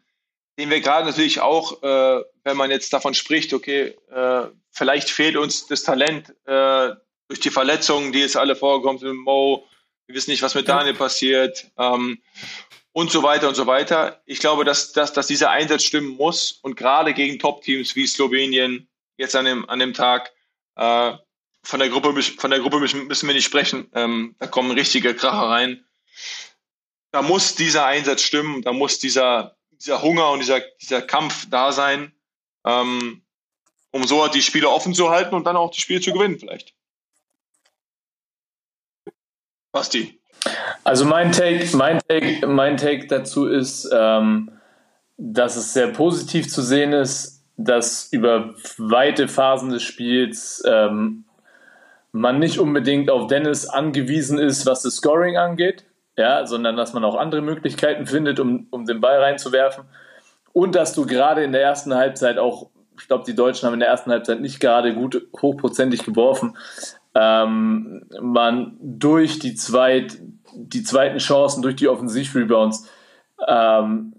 den 0.59 0.69
wir 0.69 0.81
gerade 0.81 1.07
natürlich 1.07 1.41
auch, 1.41 1.81
äh, 1.81 2.23
wenn 2.43 2.57
man 2.57 2.69
jetzt 2.69 2.93
davon 2.93 3.15
spricht, 3.15 3.53
okay, 3.53 3.95
äh, 4.11 4.47
vielleicht 4.71 5.09
fehlt 5.09 5.35
uns 5.35 5.65
das 5.65 5.83
Talent 5.83 6.29
äh, 6.45 6.91
durch 7.27 7.39
die 7.39 7.49
Verletzungen, 7.49 8.11
die 8.11 8.19
jetzt 8.19 8.37
alle 8.37 8.55
vorgekommen 8.55 8.99
sind, 8.99 9.17
Mo, 9.17 9.67
wir 10.05 10.15
wissen 10.15 10.29
nicht, 10.29 10.43
was 10.43 10.53
mit 10.53 10.67
Daniel 10.67 10.93
passiert 10.93 11.71
ähm, 11.79 12.21
und 12.91 13.11
so 13.11 13.23
weiter 13.23 13.47
und 13.47 13.55
so 13.55 13.65
weiter. 13.65 14.21
Ich 14.25 14.39
glaube, 14.39 14.63
dass, 14.63 14.91
dass, 14.91 15.11
dass 15.13 15.27
dieser 15.27 15.49
Einsatz 15.49 15.83
stimmen 15.83 16.09
muss 16.17 16.51
und 16.61 16.75
gerade 16.75 17.15
gegen 17.15 17.39
Top-Teams 17.39 17.95
wie 17.95 18.05
Slowenien 18.05 18.87
jetzt 19.17 19.35
an 19.35 19.45
dem, 19.45 19.67
an 19.69 19.79
dem 19.79 19.93
Tag, 19.93 20.31
äh, 20.75 21.13
von 21.63 21.79
der 21.79 21.89
Gruppe, 21.89 22.21
von 22.21 22.51
der 22.51 22.59
Gruppe 22.59 22.79
müssen 22.79 23.27
wir 23.27 23.33
nicht 23.33 23.45
sprechen. 23.45 23.89
Ähm, 23.93 24.35
da 24.39 24.47
kommen 24.47 24.71
richtige 24.71 25.15
Kracher 25.15 25.49
rein. 25.49 25.83
Da 27.13 27.21
muss 27.21 27.53
dieser 27.53 27.85
Einsatz 27.85 28.23
stimmen, 28.23 28.63
da 28.63 28.73
muss 28.73 28.97
dieser, 28.97 29.55
dieser 29.79 30.01
Hunger 30.01 30.31
und 30.31 30.39
dieser, 30.39 30.61
dieser 30.81 31.03
Kampf 31.03 31.47
da 31.47 31.71
sein, 31.71 32.11
ähm, 32.65 33.21
um 33.91 34.03
so 34.03 34.27
die 34.27 34.41
Spiele 34.41 34.67
offen 34.67 34.95
zu 34.95 35.11
halten 35.11 35.35
und 35.35 35.45
dann 35.45 35.55
auch 35.55 35.69
die 35.69 35.79
Spiele 35.79 36.01
zu 36.01 36.11
gewinnen, 36.11 36.39
vielleicht. 36.39 36.73
Basti. 39.71 40.19
Also 40.83 41.05
mein 41.05 41.31
Take, 41.31 41.77
mein 41.77 41.99
Take, 41.99 42.47
mein 42.47 42.77
Take 42.77 43.05
dazu 43.05 43.45
ist, 43.45 43.87
ähm, 43.93 44.51
dass 45.17 45.55
es 45.55 45.71
sehr 45.71 45.89
positiv 45.89 46.49
zu 46.49 46.63
sehen 46.63 46.93
ist, 46.93 47.43
dass 47.57 48.11
über 48.11 48.55
weite 48.79 49.27
Phasen 49.27 49.69
des 49.69 49.83
Spiels 49.83 50.63
ähm, 50.65 51.25
man 52.11 52.39
nicht 52.39 52.57
unbedingt 52.57 53.11
auf 53.11 53.27
Dennis 53.27 53.67
angewiesen 53.67 54.39
ist, 54.39 54.65
was 54.65 54.81
das 54.81 54.95
Scoring 54.95 55.37
angeht, 55.37 55.85
ja, 56.17 56.45
sondern 56.45 56.77
dass 56.77 56.93
man 56.93 57.03
auch 57.03 57.15
andere 57.15 57.41
Möglichkeiten 57.41 58.05
findet, 58.05 58.39
um, 58.39 58.67
um 58.69 58.85
den 58.85 59.01
Ball 59.01 59.19
reinzuwerfen. 59.19 59.85
Und 60.51 60.75
dass 60.75 60.93
du 60.93 61.05
gerade 61.05 61.43
in 61.43 61.51
der 61.51 61.63
ersten 61.63 61.95
Halbzeit 61.95 62.37
auch, 62.37 62.69
ich 62.99 63.07
glaube, 63.07 63.23
die 63.25 63.35
Deutschen 63.35 63.65
haben 63.65 63.73
in 63.73 63.79
der 63.79 63.89
ersten 63.89 64.11
Halbzeit 64.11 64.39
nicht 64.39 64.59
gerade 64.59 64.93
gut 64.93 65.27
hochprozentig 65.41 66.03
geworfen, 66.03 66.55
ähm, 67.15 68.05
man 68.21 68.77
durch 68.79 69.39
die, 69.39 69.55
zweit, 69.55 70.17
die 70.53 70.83
zweiten 70.83 71.17
Chancen, 71.17 71.63
durch 71.63 71.75
die 71.75 71.87
Offensivrebounds, 71.87 72.89
ähm, 73.47 74.13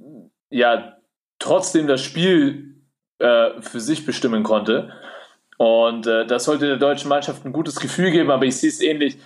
ja, 0.50 0.96
trotzdem 1.38 1.86
das 1.86 2.02
Spiel 2.02 2.76
äh, 3.18 3.60
für 3.60 3.80
sich 3.80 4.06
bestimmen 4.06 4.42
konnte. 4.42 4.92
Und 5.56 6.06
äh, 6.06 6.26
das 6.26 6.44
sollte 6.44 6.66
der 6.66 6.76
deutschen 6.76 7.08
Mannschaft 7.08 7.44
ein 7.44 7.52
gutes 7.52 7.76
Gefühl 7.76 8.10
geben, 8.10 8.30
aber 8.30 8.44
ich 8.44 8.56
sehe 8.56 8.70
es 8.70 8.80
ähnlich. 8.80 9.18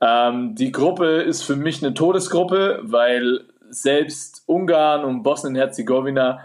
Ähm, 0.00 0.54
die 0.54 0.72
Gruppe 0.72 1.22
ist 1.22 1.42
für 1.42 1.56
mich 1.56 1.82
eine 1.82 1.94
Todesgruppe, 1.94 2.80
weil 2.82 3.44
selbst 3.68 4.42
Ungarn 4.46 5.04
und 5.04 5.22
Bosnien-Herzegowina 5.22 6.40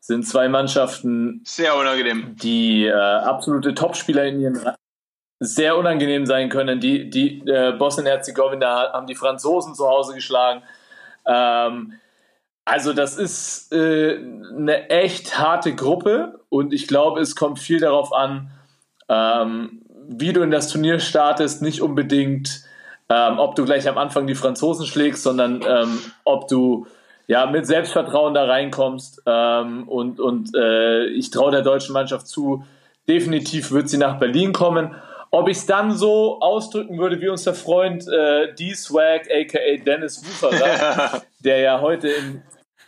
sind 0.00 0.26
zwei 0.26 0.48
Mannschaften, 0.48 1.42
Sehr 1.44 1.76
unangenehm. 1.76 2.36
die 2.36 2.86
äh, 2.86 2.92
absolute 2.92 3.74
Topspieler 3.74 4.24
in 4.24 4.40
ihren 4.40 4.56
Reihen 4.56 4.76
sehr 5.44 5.76
unangenehm 5.76 6.24
sein 6.24 6.48
können. 6.48 6.78
Die, 6.80 7.10
die 7.10 7.40
äh, 7.46 7.72
Bosnien-Herzegowina 7.72 8.92
haben 8.92 9.06
die 9.08 9.16
Franzosen 9.16 9.74
zu 9.74 9.86
Hause 9.88 10.14
geschlagen. 10.14 10.62
Ähm, 11.26 11.94
also 12.64 12.92
das 12.92 13.16
ist 13.16 13.72
äh, 13.72 14.18
eine 14.56 14.88
echt 14.88 15.38
harte 15.38 15.74
Gruppe 15.74 16.40
und 16.48 16.72
ich 16.72 16.86
glaube, 16.86 17.20
es 17.20 17.34
kommt 17.34 17.58
viel 17.58 17.80
darauf 17.80 18.12
an, 18.12 18.52
ähm, 19.08 19.82
wie 20.08 20.32
du 20.32 20.42
in 20.42 20.52
das 20.52 20.68
Turnier 20.68 21.00
startest, 21.00 21.60
nicht 21.60 21.82
unbedingt, 21.82 22.64
ähm, 23.12 23.38
ob 23.38 23.56
du 23.56 23.64
gleich 23.64 23.86
am 23.88 23.98
Anfang 23.98 24.26
die 24.26 24.34
Franzosen 24.34 24.86
schlägst, 24.86 25.22
sondern 25.22 25.62
ähm, 25.68 26.00
ob 26.24 26.48
du 26.48 26.86
ja 27.26 27.44
mit 27.46 27.66
Selbstvertrauen 27.66 28.32
da 28.32 28.44
reinkommst. 28.44 29.22
Ähm, 29.26 29.86
und 29.86 30.18
und 30.18 30.54
äh, 30.56 31.04
ich 31.06 31.30
traue 31.30 31.50
der 31.50 31.62
deutschen 31.62 31.92
Mannschaft 31.92 32.26
zu, 32.26 32.64
definitiv 33.06 33.70
wird 33.70 33.90
sie 33.90 33.98
nach 33.98 34.18
Berlin 34.18 34.52
kommen. 34.52 34.94
Ob 35.30 35.48
ich 35.48 35.58
es 35.58 35.66
dann 35.66 35.92
so 35.92 36.40
ausdrücken 36.40 36.98
würde, 36.98 37.20
wie 37.20 37.28
uns 37.28 37.44
der 37.44 37.54
Freund 37.54 38.06
äh, 38.08 38.54
D-Swag, 38.54 39.28
aka 39.30 39.82
Dennis 39.84 40.22
Wucherer, 40.24 41.22
der 41.40 41.60
ja 41.60 41.80
heute 41.80 42.08
im, 42.08 42.42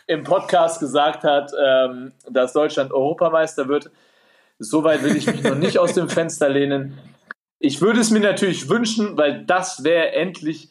im 0.07 0.23
Podcast 0.23 0.79
gesagt 0.79 1.23
hat, 1.23 1.51
ähm, 1.63 2.13
dass 2.29 2.53
Deutschland 2.53 2.91
Europameister 2.91 3.67
wird. 3.67 3.91
Soweit 4.57 5.03
will 5.03 5.15
ich 5.15 5.27
mich 5.27 5.43
noch 5.43 5.55
nicht 5.55 5.77
aus 5.77 5.93
dem 5.93 6.07
Fenster 6.09 6.49
lehnen. 6.49 6.97
Ich 7.59 7.81
würde 7.81 7.99
es 7.99 8.11
mir 8.11 8.19
natürlich 8.19 8.69
wünschen, 8.69 9.17
weil 9.17 9.45
das 9.45 9.83
wäre 9.83 10.11
endlich 10.11 10.69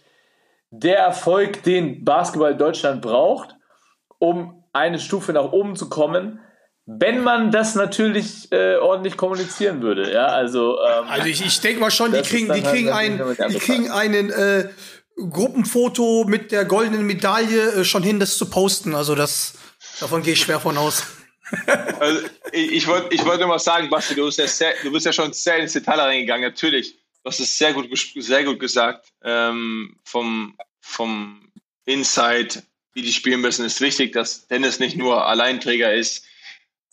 der 0.70 0.98
Erfolg, 0.98 1.62
den 1.62 2.04
Basketball 2.04 2.56
Deutschland 2.56 3.00
braucht, 3.00 3.56
um 4.18 4.64
eine 4.72 4.98
Stufe 4.98 5.32
nach 5.32 5.52
oben 5.52 5.76
zu 5.76 5.88
kommen. 5.88 6.40
Wenn 6.86 7.22
man 7.22 7.50
das 7.50 7.74
natürlich 7.74 8.52
äh, 8.52 8.76
ordentlich 8.76 9.16
kommunizieren 9.16 9.80
würde, 9.80 10.12
ja, 10.12 10.26
also, 10.26 10.78
ähm, 10.80 11.06
Also 11.08 11.26
ich, 11.28 11.44
ich 11.44 11.60
denke 11.60 11.80
mal 11.80 11.90
schon, 11.90 12.12
die 12.12 12.20
kriegen, 12.20 12.52
die 12.52 12.62
halt 12.62 12.64
kriegen 12.66 12.88
natürlich 12.88 13.40
ein, 13.40 13.50
die 13.50 13.58
kriegen 13.58 13.90
einen 13.90 14.30
äh, 14.30 14.68
Gruppenfoto 15.16 16.24
mit 16.26 16.52
der 16.52 16.66
goldenen 16.66 17.06
Medaille 17.06 17.72
äh, 17.72 17.84
schon 17.84 18.02
hin, 18.02 18.20
das 18.20 18.36
zu 18.36 18.50
posten. 18.50 18.94
Also 18.94 19.14
das 19.14 19.54
davon 20.00 20.22
gehe 20.22 20.34
ich 20.34 20.40
schwer 20.40 20.60
von 20.60 20.76
aus. 20.76 21.04
Also, 22.00 22.26
ich, 22.52 22.72
ich 22.72 22.86
wollte 22.86 23.14
ich 23.14 23.24
wollt 23.24 23.40
nur 23.40 23.48
mal 23.48 23.58
sagen, 23.58 23.88
Basti, 23.90 24.14
du 24.14 24.26
bist, 24.26 24.38
ja 24.38 24.46
sehr, 24.46 24.74
du 24.82 24.92
bist 24.92 25.06
ja 25.06 25.12
schon 25.12 25.32
sehr 25.32 25.58
ins 25.58 25.72
Detail 25.72 26.00
reingegangen. 26.00 26.48
Natürlich, 26.50 26.94
du 26.94 27.30
hast 27.30 27.40
es 27.40 27.56
sehr 27.56 27.72
gut, 27.72 27.88
sehr 27.96 28.44
gut 28.44 28.60
gesagt. 28.60 29.12
Ähm, 29.22 29.96
vom, 30.04 30.56
vom 30.80 31.50
Insight, 31.84 32.62
wie 32.92 33.02
die 33.02 33.12
spielen 33.12 33.40
müssen, 33.40 33.64
ist 33.64 33.80
wichtig, 33.80 34.12
dass 34.12 34.46
Dennis 34.46 34.78
nicht 34.78 34.96
nur 34.96 35.26
Alleinträger 35.26 35.92
ist. 35.94 36.24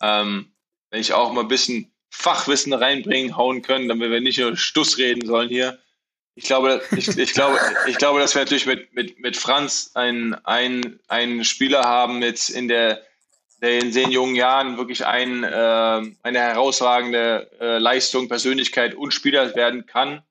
Ähm, 0.02 0.52
wenn 0.90 1.02
ich 1.02 1.14
auch 1.14 1.32
mal 1.34 1.42
ein 1.42 1.48
bisschen 1.48 1.92
Fachwissen 2.10 2.74
reinbringen, 2.74 3.38
hauen 3.38 3.62
können, 3.62 3.88
damit 3.88 4.12
wir 4.12 4.22
nicht 4.22 4.40
nur 4.40 4.58
Stuss 4.58 4.98
reden 4.98 5.26
sollen 5.26 5.50
hier. 5.50 5.80
Ich 6.36 6.46
glaube, 6.46 6.82
ich, 6.96 7.08
ich 7.08 7.34
glaube, 7.34 7.60
ich 7.88 7.98
glaube, 7.98 8.20
dass 8.20 8.36
wir 8.36 8.42
natürlich 8.42 8.66
mit, 8.66 8.94
mit, 8.94 9.20
mit 9.20 9.38
Franz 9.38 9.92
einen, 9.96 10.34
einen, 10.46 11.00
einen 11.08 11.44
Spieler 11.44 11.84
haben 11.84 12.22
jetzt 12.22 12.50
in 12.50 12.68
der, 12.68 13.02
der 13.62 13.80
in 13.80 13.92
sehr 13.92 14.10
jungen 14.10 14.36
Jahren 14.36 14.78
wirklich 14.78 15.06
ein, 15.06 15.44
äh, 15.44 15.48
eine 16.24 16.40
herausragende 16.40 17.50
äh, 17.60 17.78
Leistung, 17.78 18.28
Persönlichkeit 18.28 18.96
und 18.96 19.14
Spieler 19.14 19.56
werden 19.56 19.86
kann 19.86 20.24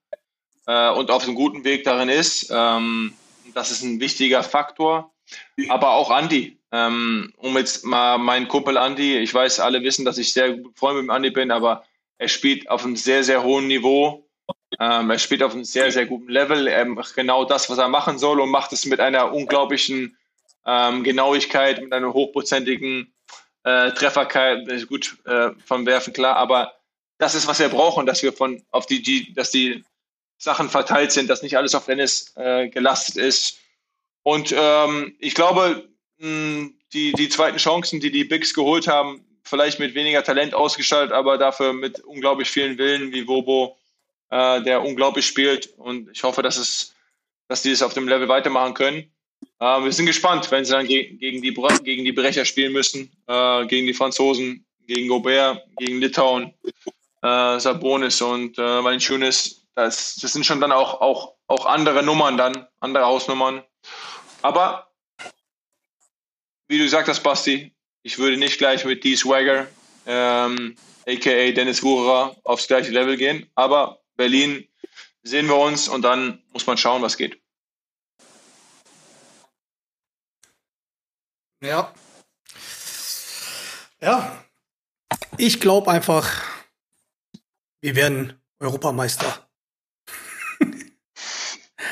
äh, 0.67 0.91
und 0.91 1.11
auf 1.11 1.25
einem 1.25 1.37
guten 1.37 1.65
Weg 1.65 1.85
darin 1.85 2.09
ist. 2.09 2.51
Ähm, 2.53 3.15
das 3.55 3.71
ist 3.71 3.83
ein 3.83 4.01
wichtiger 4.01 4.43
Faktor. 4.43 5.13
Aber 5.69 5.93
auch 5.93 6.11
Andi, 6.11 6.59
ähm, 6.73 7.33
um 7.37 7.57
jetzt 7.57 7.85
mal 7.85 8.19
meinen 8.19 8.49
Kumpel 8.49 8.77
Andi, 8.77 9.19
ich 9.19 9.33
weiß, 9.33 9.61
alle 9.61 9.83
wissen, 9.83 10.05
dass 10.05 10.19
ich 10.19 10.33
sehr 10.33 10.57
gut 10.57 10.77
Freund 10.77 11.01
mit 11.01 11.11
Andi 11.11 11.31
bin, 11.31 11.53
aber 11.53 11.85
er 12.19 12.29
spielt 12.29 12.69
auf 12.69 12.85
einem 12.85 12.97
sehr, 12.97 13.23
sehr 13.23 13.43
hohen 13.45 13.69
Niveau. 13.69 14.27
Ähm, 14.79 15.11
er 15.11 15.19
spielt 15.19 15.43
auf 15.43 15.55
einem 15.55 15.65
sehr, 15.65 15.93
sehr 15.93 16.07
guten 16.07 16.29
Level. 16.29 16.67
Er 16.67 16.85
macht 16.85 17.15
genau 17.15 17.45
das, 17.45 17.71
was 17.71 17.79
er 17.79 17.89
machen 17.89 18.19
soll 18.19 18.41
und 18.41 18.51
macht 18.51 18.73
es 18.73 18.87
mit 18.87 19.01
einer 19.01 19.33
unglaublichen 19.33 20.17
ähm, 20.67 21.03
Genauigkeit, 21.03 21.81
mit 21.81 21.93
einer 21.93 22.13
hochprozentigen 22.13 23.13
äh, 23.65 23.93
Trefferkeit, 23.93 24.67
ist 24.69 24.89
gut 24.89 25.17
äh, 25.27 25.51
vom 25.65 25.87
Werfen 25.87 26.13
klar, 26.13 26.37
aber 26.37 26.75
das 27.19 27.35
ist, 27.35 27.47
was 27.47 27.59
wir 27.59 27.69
brauchen, 27.69 28.07
dass 28.07 28.23
wir 28.23 28.33
von 28.33 28.63
auf 28.71 28.87
die, 28.87 29.03
die 29.03 29.35
dass 29.35 29.51
die 29.51 29.85
Sachen 30.39 30.71
verteilt 30.71 31.13
sind, 31.13 31.29
dass 31.29 31.43
nicht 31.43 31.57
alles 31.57 31.75
auf 31.75 31.85
Dennis 31.85 32.33
äh, 32.37 32.69
gelastet 32.69 33.17
ist. 33.17 33.59
Und 34.23 34.55
ähm, 34.57 35.15
ich 35.19 35.35
glaube, 35.35 35.87
mh, 36.19 36.71
die, 36.95 37.13
die 37.13 37.29
zweiten 37.29 37.59
Chancen, 37.59 38.01
die 38.01 38.11
die 38.11 38.25
Bigs 38.25 38.55
geholt 38.55 38.89
haben, 38.89 39.25
vielleicht 39.45 39.79
mit 39.79 39.95
weniger 39.95 40.25
Talent 40.25 40.55
ausgestaltet, 40.55 41.13
aber 41.13 41.37
dafür 41.37 41.75
mit 41.75 42.01
unglaublich 42.01 42.51
vielen 42.51 42.79
Willen, 42.79 43.13
wie 43.13 43.29
Wobo, 43.29 43.77
äh, 44.31 44.63
der 44.63 44.83
unglaublich 44.83 45.27
spielt. 45.27 45.67
Und 45.77 46.09
ich 46.11 46.23
hoffe, 46.23 46.43
dass 46.43 46.57
es, 46.57 46.95
dass 47.49 47.63
die 47.63 47.71
es 47.71 47.83
auf 47.83 47.93
dem 47.93 48.09
Level 48.09 48.29
weitermachen 48.29 48.75
können. 48.75 49.10
Äh, 49.61 49.85
wir 49.85 49.93
sind 49.93 50.07
gespannt, 50.07 50.51
wenn 50.51 50.65
sie 50.65 50.73
dann 50.73 50.87
ge 50.87 51.15
gegen, 51.15 51.43
die, 51.43 51.55
gegen 51.85 52.05
die 52.05 52.13
Brecher 52.13 52.45
spielen 52.45 52.73
müssen, 52.73 53.11
äh, 53.27 53.67
gegen 53.67 53.87
die 53.87 53.95
Franzosen, 53.95 54.65
gegen 54.87 55.09
Gobert, 55.09 55.63
gegen 55.79 56.01
Litauen, 56.01 56.55
äh, 57.23 57.59
Sabonis 57.61 58.21
und 58.23 58.59
äh, 58.59 58.63
Valanciunas. 58.85 59.67
Das, 59.75 60.17
das 60.17 60.33
sind 60.33 60.45
schon 60.45 60.61
dann 60.61 60.73
auch, 60.73 61.01
auch, 61.01 61.35
auch 61.47 61.67
andere 61.67 62.03
Nummern 62.03 62.37
dann, 62.37 62.67
andere 62.81 63.05
Hausnummern. 63.05 63.63
Aber 64.43 64.91
wie 66.69 66.79
du 66.79 66.85
gesagt 66.85 67.09
hast, 67.09 67.23
Basti, 67.23 67.73
ich 68.03 68.19
würde 68.19 68.37
nicht 68.37 68.59
gleich 68.59 68.85
mit 68.85 69.05
D. 69.05 69.17
Swagger, 69.17 69.67
ähm, 70.07 70.77
aka 71.07 71.51
Dennis 71.51 71.83
Wucherer, 71.83 72.37
aufs 72.45 72.67
gleiche 72.67 72.91
Level 72.91 73.17
gehen. 73.17 73.51
Aber 73.55 74.01
Berlin 74.17 74.67
sehen 75.23 75.49
wir 75.49 75.57
uns 75.57 75.89
und 75.89 76.03
dann 76.03 76.43
muss 76.53 76.67
man 76.67 76.77
schauen, 76.77 77.03
was 77.03 77.17
geht. 77.17 77.40
Ja. 81.61 81.93
Ja. 84.01 84.45
Ich 85.37 85.61
glaube 85.61 85.91
einfach, 85.91 86.31
wir 87.81 87.95
werden 87.97 88.41
Europameister. 88.59 89.49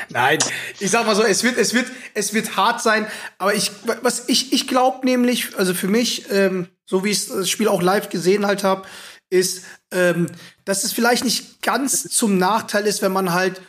Nein, 0.09 0.39
ich 0.79 0.89
sag 0.89 1.05
mal 1.05 1.15
so, 1.15 1.23
es 1.23 1.43
wird, 1.43 1.57
es 1.57 1.73
wird, 1.73 1.87
es 2.15 2.33
wird 2.33 2.55
hart 2.55 2.81
sein, 2.81 3.07
aber 3.37 3.53
ich, 3.53 3.71
was 4.01 4.27
ich, 4.27 4.53
ich 4.53 4.67
glaube 4.67 5.05
nämlich, 5.05 5.55
also 5.57 5.73
für 5.73 5.87
mich, 5.87 6.31
ähm, 6.31 6.67
so 6.85 7.03
wie 7.03 7.11
ich 7.11 7.27
das 7.27 7.49
Spiel 7.49 7.67
auch 7.67 7.81
live 7.81 8.09
gesehen 8.09 8.45
halt 8.45 8.63
habe, 8.63 8.87
ist, 9.29 9.65
ähm, 9.91 10.31
dass 10.65 10.83
es 10.83 10.93
vielleicht 10.93 11.23
nicht 11.23 11.61
ganz 11.61 12.03
zum 12.09 12.39
Nachteil 12.39 12.87
ist, 12.87 13.03
wenn 13.03 13.11
man 13.11 13.33
halt 13.33 13.61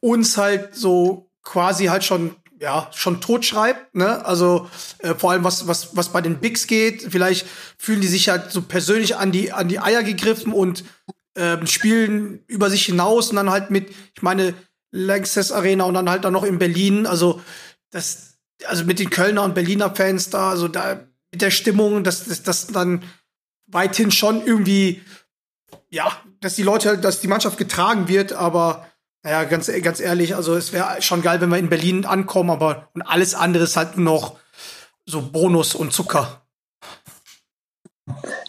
uns 0.00 0.36
halt 0.36 0.74
so 0.74 1.30
quasi 1.42 1.86
halt 1.86 2.04
schon 2.04 2.36
ja 2.62 2.88
schon 2.94 3.20
totschreibt, 3.20 3.96
ne? 3.96 4.24
Also 4.24 4.70
äh, 4.98 5.14
vor 5.14 5.32
allem 5.32 5.42
was 5.42 5.66
was 5.66 5.96
was 5.96 6.10
bei 6.10 6.20
den 6.20 6.38
Bigs 6.38 6.68
geht, 6.68 7.02
vielleicht 7.10 7.44
fühlen 7.76 8.00
die 8.00 8.06
sich 8.06 8.28
halt 8.28 8.52
so 8.52 8.62
persönlich 8.62 9.16
an 9.16 9.32
die 9.32 9.50
an 9.50 9.66
die 9.66 9.80
Eier 9.80 10.04
gegriffen 10.04 10.52
und 10.52 10.84
ähm, 11.34 11.66
spielen 11.66 12.44
über 12.46 12.70
sich 12.70 12.86
hinaus 12.86 13.30
und 13.30 13.36
dann 13.36 13.50
halt 13.50 13.70
mit, 13.70 13.90
ich 14.14 14.22
meine 14.22 14.54
Lanxess 14.92 15.50
Arena 15.50 15.84
und 15.84 15.94
dann 15.94 16.08
halt 16.08 16.24
dann 16.24 16.32
noch 16.32 16.44
in 16.44 16.60
Berlin, 16.60 17.04
also 17.04 17.42
das 17.90 18.38
also 18.66 18.84
mit 18.84 19.00
den 19.00 19.10
Kölner 19.10 19.42
und 19.42 19.56
Berliner 19.56 19.92
Fans 19.92 20.30
da, 20.30 20.50
also 20.50 20.68
da 20.68 21.00
mit 21.32 21.42
der 21.42 21.50
Stimmung, 21.50 22.04
dass 22.04 22.26
das, 22.26 22.44
das 22.44 22.68
dann 22.68 23.02
weithin 23.66 24.12
schon 24.12 24.46
irgendwie 24.46 25.02
ja, 25.90 26.16
dass 26.40 26.54
die 26.54 26.62
Leute, 26.62 26.96
dass 26.96 27.20
die 27.20 27.28
Mannschaft 27.28 27.58
getragen 27.58 28.06
wird, 28.06 28.32
aber 28.32 28.86
naja, 29.22 29.44
ganz, 29.44 29.70
ganz 29.82 30.00
ehrlich, 30.00 30.34
also 30.34 30.54
es 30.54 30.72
wäre 30.72 31.00
schon 31.00 31.22
geil, 31.22 31.40
wenn 31.40 31.50
wir 31.50 31.58
in 31.58 31.68
Berlin 31.68 32.04
ankommen, 32.04 32.50
aber 32.50 32.88
und 32.94 33.02
alles 33.02 33.34
andere 33.34 33.64
ist 33.64 33.76
halt 33.76 33.96
nur 33.96 34.14
noch 34.14 34.36
so 35.06 35.22
Bonus 35.22 35.74
und 35.74 35.92
Zucker. 35.92 36.42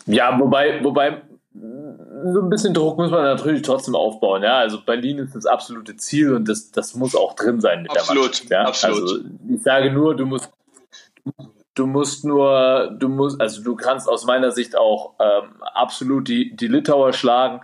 Ja, 0.06 0.40
wobei, 0.40 0.84
wobei 0.84 1.22
so 1.54 2.42
ein 2.42 2.50
bisschen 2.50 2.74
Druck 2.74 2.98
muss 2.98 3.12
man 3.12 3.24
natürlich 3.24 3.62
trotzdem 3.62 3.96
aufbauen. 3.96 4.44
Ja, 4.44 4.60
also 4.60 4.82
Berlin 4.82 5.20
ist 5.20 5.36
das 5.36 5.46
absolute 5.46 5.96
Ziel 5.98 6.34
und 6.34 6.48
das, 6.48 6.72
das 6.72 6.96
muss 6.96 7.16
auch 7.16 7.36
drin 7.36 7.62
sein 7.62 7.84
mit 7.84 7.92
absolut, 7.92 8.50
der 8.50 8.64
Mannschaft. 8.64 8.86
Ja? 8.86 8.90
Absolut. 8.92 9.02
Also 9.02 9.30
ich 9.50 9.62
sage 9.62 9.92
nur, 9.92 10.16
du 10.16 10.26
musst, 10.26 10.52
du 11.76 11.86
musst 11.86 12.26
nur, 12.26 12.96
du 12.98 13.10
musst, 13.10 13.40
also 13.40 13.62
du 13.62 13.76
kannst 13.76 14.10
aus 14.10 14.26
meiner 14.26 14.52
Sicht 14.52 14.76
auch 14.76 15.14
ähm, 15.20 15.62
absolut 15.74 16.28
die, 16.28 16.56
die 16.56 16.68
Litauer 16.68 17.14
schlagen. 17.14 17.62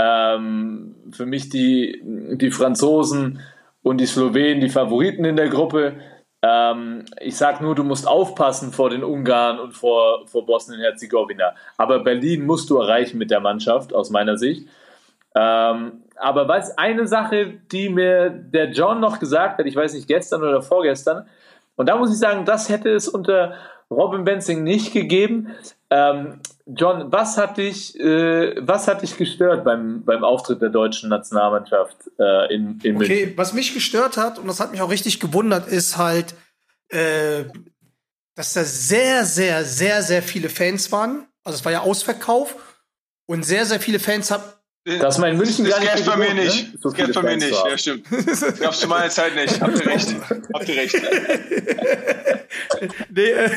Ähm, 0.00 0.94
für 1.10 1.26
mich 1.26 1.48
die, 1.48 2.00
die 2.04 2.52
Franzosen 2.52 3.40
und 3.82 3.98
die 3.98 4.06
Slowenen 4.06 4.60
die 4.60 4.68
Favoriten 4.68 5.24
in 5.24 5.34
der 5.34 5.48
Gruppe. 5.48 5.94
Ähm, 6.40 7.04
ich 7.20 7.36
sage 7.36 7.64
nur, 7.64 7.74
du 7.74 7.82
musst 7.82 8.06
aufpassen 8.06 8.70
vor 8.70 8.90
den 8.90 9.02
Ungarn 9.02 9.58
und 9.58 9.72
vor, 9.72 10.28
vor 10.28 10.46
Bosnien-Herzegowina. 10.46 11.54
Aber 11.76 11.98
Berlin 11.98 12.46
musst 12.46 12.70
du 12.70 12.78
erreichen 12.78 13.18
mit 13.18 13.32
der 13.32 13.40
Mannschaft, 13.40 13.92
aus 13.92 14.10
meiner 14.10 14.38
Sicht. 14.38 14.68
Ähm, 15.34 16.04
aber 16.16 16.46
was 16.46 16.78
eine 16.78 17.08
Sache, 17.08 17.54
die 17.72 17.88
mir 17.88 18.30
der 18.30 18.70
John 18.70 19.00
noch 19.00 19.18
gesagt 19.18 19.58
hat, 19.58 19.66
ich 19.66 19.74
weiß 19.74 19.94
nicht, 19.94 20.06
gestern 20.06 20.42
oder 20.42 20.62
vorgestern, 20.62 21.26
und 21.74 21.88
da 21.88 21.96
muss 21.96 22.12
ich 22.12 22.18
sagen, 22.18 22.44
das 22.44 22.68
hätte 22.68 22.90
es 22.90 23.08
unter 23.08 23.54
Robin 23.90 24.24
Benzing 24.24 24.64
nicht 24.64 24.92
gegeben. 24.92 25.54
Ähm, 25.90 26.40
John, 26.74 27.10
was 27.10 27.38
hat 27.38 27.56
dich, 27.56 27.98
äh, 27.98 28.54
was 28.58 28.88
hat 28.88 29.02
dich 29.02 29.16
gestört 29.16 29.64
beim, 29.64 30.04
beim 30.04 30.22
Auftritt 30.22 30.60
der 30.60 30.68
deutschen 30.68 31.08
Nationalmannschaft 31.08 31.96
äh, 32.18 32.54
in, 32.54 32.78
in 32.82 32.98
München? 32.98 33.16
Okay, 33.16 33.32
was 33.36 33.54
mich 33.54 33.72
gestört 33.72 34.18
hat, 34.18 34.38
und 34.38 34.46
das 34.46 34.60
hat 34.60 34.70
mich 34.70 34.82
auch 34.82 34.90
richtig 34.90 35.18
gewundert, 35.18 35.66
ist 35.66 35.96
halt, 35.96 36.34
äh, 36.88 37.44
dass 38.34 38.52
da 38.52 38.64
sehr, 38.64 39.24
sehr, 39.24 39.64
sehr, 39.64 40.02
sehr 40.02 40.22
viele 40.22 40.50
Fans 40.50 40.92
waren. 40.92 41.26
Also 41.42 41.58
es 41.58 41.64
war 41.64 41.72
ja 41.72 41.80
Ausverkauf. 41.80 42.54
Und 43.26 43.44
sehr, 43.44 43.66
sehr 43.66 43.78
viele 43.78 43.98
Fans 43.98 44.30
haben. 44.30 44.42
Das 44.84 45.16
ist 45.16 45.20
mein 45.20 45.36
München 45.36 45.66
das 45.66 45.74
gar 45.74 45.80
nicht 45.82 46.04
so 46.04 46.10
bei 46.10 46.16
mir 46.16 46.28
gewohnt, 46.28 46.44
nicht. 46.44 46.72
ne? 46.72 46.78
So 46.80 46.90
das 46.90 47.12
bei 47.12 47.22
mir 47.22 47.36
nicht. 47.36 47.50
Ja, 47.52 47.76
stimmt. 47.76 48.06
Das 48.26 48.58
gab's 48.58 48.80
zu 48.80 48.88
meiner 48.88 49.10
Zeit 49.10 49.34
nicht. 49.34 49.60
Habt 49.60 49.78
ihr 49.78 49.86
recht. 49.86 50.14
Habt 50.54 50.68
ihr 50.68 50.76
recht. 50.76 50.94
Nee, 53.10 53.22
äh, 53.22 53.50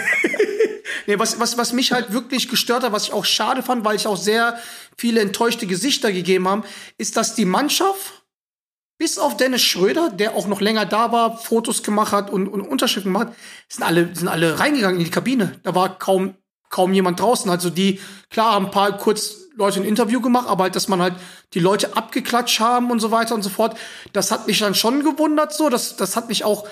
nee 1.08 1.20
was, 1.20 1.40
was, 1.40 1.58
was 1.58 1.74
mich 1.74 1.92
halt 1.92 2.14
wirklich 2.14 2.50
gestört 2.50 2.84
hat, 2.84 2.92
was 2.92 3.06
ich 3.06 3.14
auch 3.14 3.26
schade 3.26 3.64
fand, 3.64 3.86
weil 3.86 3.96
ich 3.96 4.08
auch 4.08 4.18
sehr 4.18 4.58
viele 4.98 5.22
enttäuschte 5.22 5.68
Gesichter 5.68 6.12
gegeben 6.12 6.48
haben, 6.48 6.64
ist, 6.98 7.18
dass 7.18 7.36
die 7.36 7.46
Mannschaft, 7.46 8.24
bis 8.98 9.18
auf 9.18 9.36
Dennis 9.36 9.64
Schröder, 9.64 10.10
der 10.10 10.36
auch 10.36 10.48
noch 10.48 10.62
länger 10.62 10.86
da 10.86 11.12
war, 11.12 11.38
Fotos 11.38 11.82
gemacht 11.82 12.12
hat 12.12 12.30
und, 12.30 12.48
und 12.48 12.62
Unterschriften 12.62 13.12
gemacht 13.12 13.30
sind 13.68 13.84
alle, 13.84 14.16
sind 14.16 14.28
alle 14.28 14.60
reingegangen 14.60 15.00
in 15.00 15.06
die 15.06 15.12
Kabine. 15.12 15.60
Da 15.64 15.74
war 15.74 15.98
kaum, 15.98 16.36
kaum 16.70 16.94
jemand 16.94 17.20
draußen. 17.20 17.50
Also 17.50 17.72
die, 17.72 18.00
klar, 18.30 18.54
haben 18.54 18.68
ein 18.68 18.72
paar 18.72 18.98
kurz 18.98 19.42
Leute 19.56 19.80
ein 19.80 19.86
Interview 19.86 20.22
gemacht, 20.22 20.48
aber 20.48 20.64
halt, 20.66 20.76
dass 20.76 20.88
man 20.88 21.02
halt 21.02 21.16
die 21.54 21.60
Leute 21.60 21.98
abgeklatscht 21.98 22.60
haben 22.60 22.92
und 22.92 23.00
so 23.00 23.12
weiter 23.12 23.36
und 23.36 23.42
so 23.42 23.50
fort, 23.50 23.78
das 24.14 24.32
hat 24.32 24.48
mich 24.48 24.60
dann 24.60 24.76
schon 24.76 25.04
gewundert 25.04 25.54
so. 25.54 25.70
Das, 25.70 25.96
das 25.96 26.16
hat 26.16 26.30
mich 26.30 26.44
auch 26.44 26.68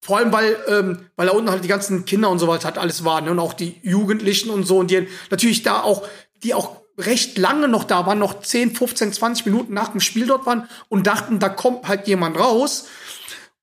vor 0.00 0.18
allem, 0.18 0.32
weil, 0.32 0.56
ähm, 0.66 1.06
weil 1.16 1.26
da 1.26 1.32
unten 1.32 1.50
halt 1.50 1.62
die 1.62 1.68
ganzen 1.68 2.04
Kinder 2.04 2.30
und 2.30 2.38
so 2.38 2.48
weiter 2.48 2.64
halt 2.64 2.78
alles 2.78 3.04
waren 3.04 3.26
ne? 3.26 3.30
und 3.32 3.38
auch 3.38 3.52
die 3.52 3.78
Jugendlichen 3.82 4.50
und 4.50 4.64
so 4.64 4.78
und 4.78 4.90
die 4.90 5.06
natürlich 5.30 5.62
da 5.62 5.82
auch, 5.82 6.06
die 6.42 6.54
auch 6.54 6.80
recht 6.98 7.38
lange 7.38 7.68
noch 7.68 7.84
da 7.84 8.06
waren, 8.06 8.18
noch 8.18 8.40
10, 8.40 8.74
15, 8.74 9.12
20 9.12 9.46
Minuten 9.46 9.74
nach 9.74 9.88
dem 9.88 10.00
Spiel 10.00 10.26
dort 10.26 10.46
waren 10.46 10.68
und 10.88 11.06
dachten, 11.06 11.38
da 11.38 11.48
kommt 11.48 11.88
halt 11.88 12.06
jemand 12.06 12.38
raus. 12.38 12.88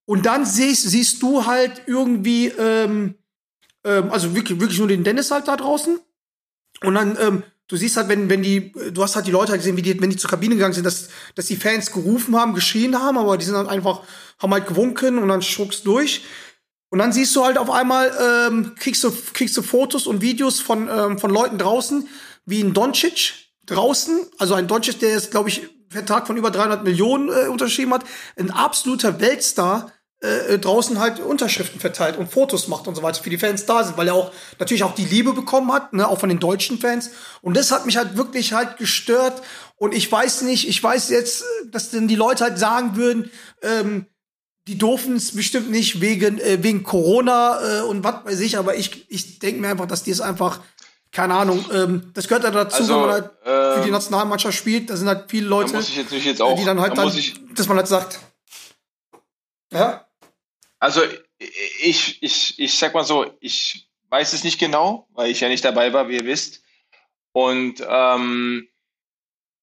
Und 0.04 0.26
dann 0.26 0.46
siehst, 0.46 0.88
siehst 0.88 1.22
du 1.22 1.46
halt 1.46 1.82
irgendwie, 1.86 2.48
ähm, 2.48 3.16
ähm, 3.84 4.10
also 4.10 4.34
wirklich, 4.34 4.58
wirklich 4.60 4.78
nur 4.78 4.88
den 4.88 5.04
Dennis 5.04 5.30
halt 5.30 5.48
da 5.48 5.56
draußen. 5.56 6.00
Und 6.82 6.94
dann, 6.94 7.18
ähm, 7.20 7.42
du 7.68 7.76
siehst 7.76 7.96
halt, 7.96 8.08
wenn, 8.08 8.28
wenn 8.28 8.42
die, 8.42 8.72
du 8.92 9.02
hast 9.02 9.14
halt 9.14 9.26
die 9.26 9.30
Leute 9.30 9.52
halt 9.52 9.60
gesehen, 9.60 9.76
wie 9.76 9.82
die, 9.82 10.00
wenn 10.00 10.10
die 10.10 10.16
zur 10.16 10.30
Kabine 10.30 10.54
gegangen 10.54 10.74
sind, 10.74 10.84
dass, 10.84 11.08
dass 11.34 11.46
die 11.46 11.56
Fans 11.56 11.92
gerufen 11.92 12.34
haben, 12.34 12.54
geschrien 12.54 12.98
haben, 12.98 13.18
aber 13.18 13.36
die 13.36 13.44
sind 13.44 13.54
dann 13.54 13.68
einfach, 13.68 14.00
haben 14.38 14.52
halt 14.52 14.66
gewunken 14.66 15.18
und 15.18 15.28
dann 15.28 15.42
schruckst 15.42 15.86
durch. 15.86 16.24
Und 16.90 16.98
dann 16.98 17.12
siehst 17.12 17.36
du 17.36 17.44
halt 17.44 17.58
auf 17.58 17.70
einmal, 17.70 18.10
ähm, 18.48 18.74
kriegst 18.78 19.04
du, 19.04 19.12
kriegst 19.34 19.56
du 19.56 19.62
Fotos 19.62 20.06
und 20.06 20.22
Videos 20.22 20.60
von, 20.60 20.88
ähm, 20.88 21.18
von 21.18 21.30
Leuten 21.30 21.58
draußen, 21.58 22.08
wie 22.46 22.62
ein 22.62 22.72
Doncic 22.72 23.34
draußen, 23.66 24.26
also 24.38 24.54
ein 24.54 24.66
Doncic, 24.66 24.98
der 25.00 25.10
jetzt, 25.10 25.30
glaube 25.30 25.50
ich, 25.50 25.68
Vertrag 25.90 26.26
von 26.26 26.36
über 26.36 26.50
300 26.50 26.84
Millionen 26.84 27.28
äh, 27.28 27.48
unterschrieben 27.48 27.92
hat, 27.92 28.04
ein 28.36 28.50
absoluter 28.50 29.20
Weltstar, 29.20 29.92
äh, 30.20 30.58
draußen 30.58 30.98
halt 30.98 31.20
Unterschriften 31.20 31.80
verteilt 31.80 32.16
und 32.16 32.32
Fotos 32.32 32.66
macht 32.66 32.88
und 32.88 32.94
so 32.96 33.02
weiter 33.02 33.22
für 33.22 33.30
die 33.30 33.38
Fans 33.38 33.66
da 33.66 33.84
sind, 33.84 33.96
weil 33.96 34.08
er 34.08 34.14
auch 34.14 34.32
natürlich 34.58 34.82
auch 34.82 34.94
die 34.94 35.04
Liebe 35.04 35.32
bekommen 35.32 35.72
hat, 35.72 35.92
ne, 35.92 36.08
auch 36.08 36.18
von 36.18 36.28
den 36.28 36.40
deutschen 36.40 36.78
Fans. 36.78 37.10
Und 37.40 37.56
das 37.56 37.70
hat 37.70 37.86
mich 37.86 37.96
halt 37.96 38.16
wirklich 38.16 38.52
halt 38.52 38.78
gestört. 38.78 39.42
Und 39.76 39.94
ich 39.94 40.10
weiß 40.10 40.42
nicht, 40.42 40.68
ich 40.68 40.82
weiß 40.82 41.10
jetzt, 41.10 41.44
dass 41.70 41.90
denn 41.90 42.08
die 42.08 42.16
Leute 42.16 42.44
halt 42.44 42.58
sagen 42.58 42.96
würden, 42.96 43.30
ähm, 43.62 44.06
die 44.66 44.76
durften 44.76 45.16
es 45.16 45.34
bestimmt 45.34 45.70
nicht 45.70 46.00
wegen, 46.00 46.38
äh, 46.40 46.62
wegen 46.62 46.82
Corona 46.82 47.78
äh, 47.78 47.82
und 47.82 48.02
was 48.02 48.24
weiß 48.24 48.40
ich, 48.40 48.58
aber 48.58 48.74
ich, 48.74 49.06
ich 49.10 49.38
denke 49.38 49.60
mir 49.60 49.68
einfach, 49.68 49.86
dass 49.86 50.02
die 50.02 50.10
es 50.10 50.20
einfach, 50.20 50.60
keine 51.12 51.34
Ahnung, 51.34 51.64
ähm, 51.72 52.10
das 52.12 52.26
gehört 52.26 52.42
ja 52.44 52.50
dazu, 52.50 52.82
Also, 52.82 52.94
wenn 52.94 53.00
man 53.00 53.10
halt 53.12 53.30
für 53.44 53.80
die 53.82 53.88
ähm, 53.88 53.92
Nationalmannschaft 53.92 54.58
spielt. 54.58 54.90
Da 54.90 54.96
sind 54.96 55.06
halt 55.06 55.30
viele 55.30 55.46
Leute, 55.46 55.70
Da 55.70 55.78
muss 55.78 55.88
ich 55.88 55.96
jetzt 55.96 56.12
jetzt 56.12 56.40
äh, 56.40 56.42
auch. 56.42 56.58
die 56.58 56.64
dann 56.64 56.80
halt 56.80 56.98
da 56.98 57.04
dann, 57.04 57.16
ich, 57.16 57.34
dass 57.54 57.68
man 57.68 57.76
halt 57.78 57.86
sagt, 57.86 58.18
ja, 59.72 60.07
Also 60.78 61.02
ich, 61.38 62.22
ich, 62.22 62.58
ich 62.58 62.78
sag 62.78 62.94
mal 62.94 63.04
so, 63.04 63.26
ich 63.40 63.88
weiß 64.10 64.32
es 64.32 64.44
nicht 64.44 64.58
genau, 64.58 65.08
weil 65.12 65.30
ich 65.30 65.40
ja 65.40 65.48
nicht 65.48 65.64
dabei 65.64 65.92
war, 65.92 66.08
wie 66.08 66.16
ihr 66.16 66.24
wisst. 66.24 66.62
Und 67.32 67.84
ähm, 67.86 68.68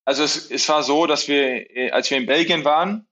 also 0.06 0.24
es, 0.24 0.50
es 0.52 0.70
war 0.70 0.84
so, 0.84 1.08
dass 1.08 1.28
wir, 1.28 1.70
äh, 1.76 1.92
als 1.92 2.10
wir 2.10 2.18
in 2.18 2.26
Belgien 2.26 2.64
waren 2.64 3.08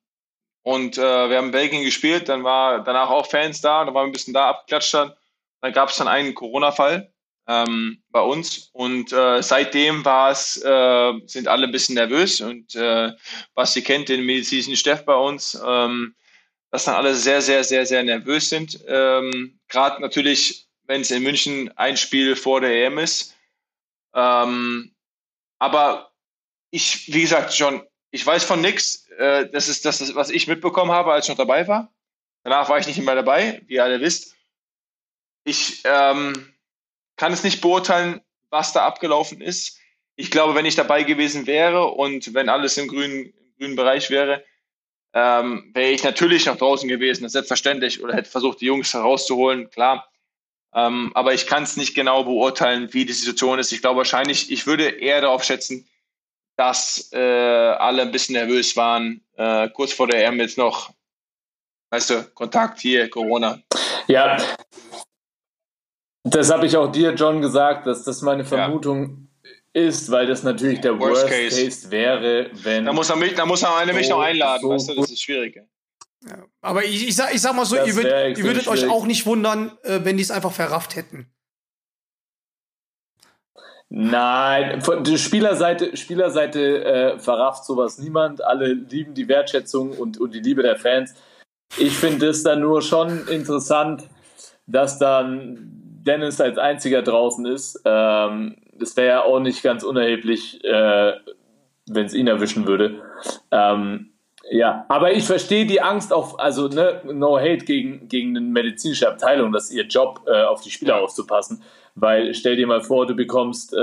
und 0.62 0.98
äh, 0.98 1.30
wir 1.30 1.38
haben 1.38 1.48
in 1.48 1.52
Belgien 1.52 1.84
gespielt, 1.84 2.30
dann 2.30 2.44
war 2.44 2.84
danach 2.84 3.10
auch 3.10 3.26
Fans 3.26 3.62
da, 3.62 3.82
und 3.82 3.88
da 3.88 3.94
waren 3.94 4.06
wir 4.06 4.10
ein 4.10 4.14
bisschen 4.14 4.34
da 4.34 4.50
abgeklatscht 4.50 4.94
dann. 4.94 5.14
Dann 5.62 5.74
gab 5.74 5.90
es 5.90 5.98
dann 5.98 6.08
einen 6.08 6.36
Corona-Fall 6.36 7.12
ähm, 7.48 8.04
bei 8.10 8.22
uns 8.22 8.70
und 8.74 9.12
äh, 9.12 9.42
seitdem 9.42 10.06
war 10.06 10.32
es, 10.32 10.58
äh, 10.64 11.14
sind 11.26 11.48
alle 11.48 11.68
ein 11.68 11.72
bisschen 11.72 11.96
nervös 11.96 12.42
und 12.42 12.76
äh, 12.76 13.12
was 13.54 13.76
ihr 13.76 13.84
kennt, 13.84 14.10
den 14.10 14.26
medizinischen 14.26 14.76
Steff 14.76 15.04
bei 15.06 15.16
uns, 15.16 15.60
ähm, 15.66 16.16
dass 16.74 16.86
dann 16.86 16.96
alle 16.96 17.14
sehr, 17.14 17.40
sehr, 17.44 17.64
sehr, 17.64 17.86
sehr 17.86 18.02
nervös 18.02 18.50
sind. 18.50 18.84
Ähm, 18.88 19.60
Gerade 19.68 20.02
natürlich, 20.02 20.68
wenn 20.86 21.02
es 21.02 21.12
in 21.12 21.22
München 21.22 21.72
ein 21.78 21.98
Spiel 21.98 22.36
vor 22.36 22.62
der 22.62 22.88
EM 22.88 22.98
ist. 22.98 23.36
Ähm, 24.16 24.92
aber 25.60 26.12
ich, 26.72 27.14
wie 27.14 27.22
gesagt, 27.22 27.54
schon, 27.54 27.86
ich 28.10 28.26
weiß 28.26 28.44
von 28.44 28.60
nichts. 28.60 29.08
Äh, 29.20 29.50
das 29.50 29.68
ist 29.68 29.86
das, 29.86 30.16
was 30.16 30.32
ich 30.32 30.48
mitbekommen 30.48 30.90
habe, 30.90 31.14
als 31.14 31.26
ich 31.26 31.30
noch 31.30 31.38
dabei 31.38 31.68
war. 31.68 31.94
Danach 32.42 32.70
war 32.70 32.80
ich 32.80 32.88
nicht 32.88 33.00
mehr 33.00 33.14
dabei, 33.14 33.62
wie 33.68 33.76
ihr 33.76 33.84
alle 33.84 34.02
wisst. 34.02 34.36
Ich 35.44 35.84
ähm, 35.84 36.56
kann 37.18 37.34
es 37.34 37.44
nicht 37.44 37.62
beurteilen, 37.62 38.20
was 38.50 38.74
da 38.74 38.84
abgelaufen 38.84 39.42
ist. 39.42 39.78
Ich 40.16 40.32
glaube, 40.32 40.56
wenn 40.56 40.66
ich 40.66 40.76
dabei 40.76 41.04
gewesen 41.04 41.46
wäre 41.46 41.90
und 41.90 42.34
wenn 42.34 42.50
alles 42.50 42.80
im 42.80 42.88
grünen, 42.88 43.26
im 43.26 43.58
grünen 43.60 43.76
Bereich 43.76 44.10
wäre, 44.10 44.44
ähm, 45.14 45.72
wäre 45.74 45.92
ich 45.92 46.04
natürlich 46.04 46.46
noch 46.46 46.58
draußen 46.58 46.90
gewesen, 46.90 47.24
das 47.24 47.30
ist 47.30 47.34
selbstverständlich, 47.34 48.04
oder 48.04 48.16
hätte 48.16 48.30
versucht, 48.30 48.62
die 48.62 48.66
Jungs 48.66 48.94
herauszuholen, 48.94 49.70
klar. 49.70 50.10
Ähm, 50.74 51.12
aber 51.14 51.34
ich 51.34 51.46
kann 51.46 51.64
es 51.64 51.78
nicht 51.78 51.94
genau 51.94 52.24
beurteilen, 52.24 52.94
wie 52.94 53.06
die 53.06 53.14
Situation 53.14 53.60
ist. 53.60 53.72
Ich 53.72 53.82
glaube 53.82 53.98
wahrscheinlich, 53.98 54.52
ich 54.52 54.66
würde 54.66 54.90
eher 54.90 55.22
darauf 55.22 55.44
schätzen, 55.44 55.88
dass 56.56 57.12
äh, 57.14 57.18
alle 57.18 58.02
ein 58.02 58.12
bisschen 58.12 58.34
nervös 58.34 58.76
waren, 58.76 59.22
äh, 59.36 59.70
kurz 59.70 59.94
vor 59.94 60.08
der 60.08 60.26
EM 60.26 60.40
jetzt 60.40 60.58
noch, 60.58 60.92
weißt 61.92 62.10
du, 62.10 62.24
Kontakt 62.34 62.80
hier, 62.80 63.10
Corona. 63.10 63.60
Ja, 64.08 64.38
das 66.24 66.52
habe 66.52 66.66
ich 66.66 66.78
auch 66.78 66.92
dir, 66.92 67.14
John, 67.14 67.42
gesagt, 67.42 67.86
dass 67.86 68.04
das 68.04 68.22
meine 68.22 68.46
Vermutung 68.46 69.28
ist, 69.74 70.12
weil 70.12 70.28
das 70.28 70.44
natürlich 70.44 70.82
der 70.82 71.00
Worst 71.00 71.24
Worst, 71.24 71.28
case. 71.34 71.66
Case. 71.66 71.92
wäre, 71.92 72.50
wenn. 72.64 72.86
Da 72.86 72.94
muss 72.94 73.10
er 73.10 73.16
mich, 73.16 73.34
da 73.34 73.46
muss 73.46 73.64
er 73.64 73.76
eine 73.76 73.94
mich 73.94 74.08
So- 74.08 74.14
noch 74.14 74.22
einladen, 74.22 74.62
so 74.62 74.70
weißt 74.70 74.90
du, 74.90 74.96
das 74.96 75.12
ist 75.12 75.22
schwierig. 75.22 75.60
Aber 76.62 76.86
ich, 76.86 77.08
ich, 77.10 77.16
sag, 77.16 77.34
ich 77.34 77.42
sag 77.42 77.54
mal 77.54 77.66
so, 77.66 77.76
ihr, 77.76 77.96
würd, 77.96 78.38
ihr 78.38 78.44
würdet 78.46 78.68
euch 78.70 78.80
schwierig. 78.82 78.96
auch 78.96 79.06
nicht 79.06 79.26
wundern, 79.26 79.78
äh, 79.84 80.00
wenn 80.04 80.16
die 80.16 80.24
es 80.24 80.32
einfach 80.32 80.54
verrafft 80.54 80.96
hätten. 80.96 81.28
Nein, 83.90 84.82
von 84.82 85.04
der 85.04 85.18
Spielerseite, 85.18 85.96
Spielerseite 85.98 86.84
äh, 86.84 87.20
verrafft 87.20 87.66
sowas 87.66 88.00
niemand. 88.00 88.44
Alle 88.44 88.74
lieben 88.74 89.14
die 89.14 89.28
Wertschätzung 89.28 89.92
und, 89.92 90.20
und 90.20 90.34
die 90.34 90.40
Liebe 90.40 90.64
der 90.64 90.78
Fans. 90.78 91.14
Ich 91.78 91.94
finde 91.98 92.30
es 92.30 92.42
dann 92.44 92.62
nur 92.62 92.82
schon 92.82 93.28
interessant, 93.28 94.08
dass 94.66 94.98
dann 94.98 95.58
Dennis 96.06 96.42
als 96.42 96.58
einziger 96.58 97.02
draußen 97.04 97.46
ist. 97.46 97.82
Ähm, 97.86 98.56
das 98.80 98.96
wäre 98.98 99.08
ja 99.08 99.24
auch 99.24 99.40
nicht 99.40 99.64
ganz 99.64 99.84
unerheblich, 99.84 100.64
äh, 100.64 101.14
wenn 101.88 102.06
es 102.06 102.14
ihn 102.14 102.28
erwischen 102.28 102.68
würde. 102.68 103.02
Ähm, 103.52 104.14
ja, 104.52 104.86
aber 104.90 105.14
ich 105.14 105.24
verstehe 105.24 105.66
die 105.66 105.82
Angst 105.82 106.12
auf, 106.12 106.40
also 106.40 106.68
ne, 106.68 107.02
no 107.06 107.38
hate 107.38 107.66
gegen, 107.66 108.08
gegen 108.08 108.36
eine 108.36 108.46
medizinische 108.46 109.08
Abteilung, 109.08 109.52
das 109.52 109.66
ist 109.66 109.76
ihr 109.76 109.86
Job, 109.86 110.22
äh, 110.28 110.44
auf 110.44 110.62
die 110.62 110.72
Spieler 110.72 111.02
aufzupassen. 111.02 111.64
Weil 111.96 112.34
stell 112.34 112.56
dir 112.56 112.68
mal 112.68 112.82
vor, 112.82 113.06
du 113.06 113.16
bekommst, 113.16 113.74
äh, 113.74 113.78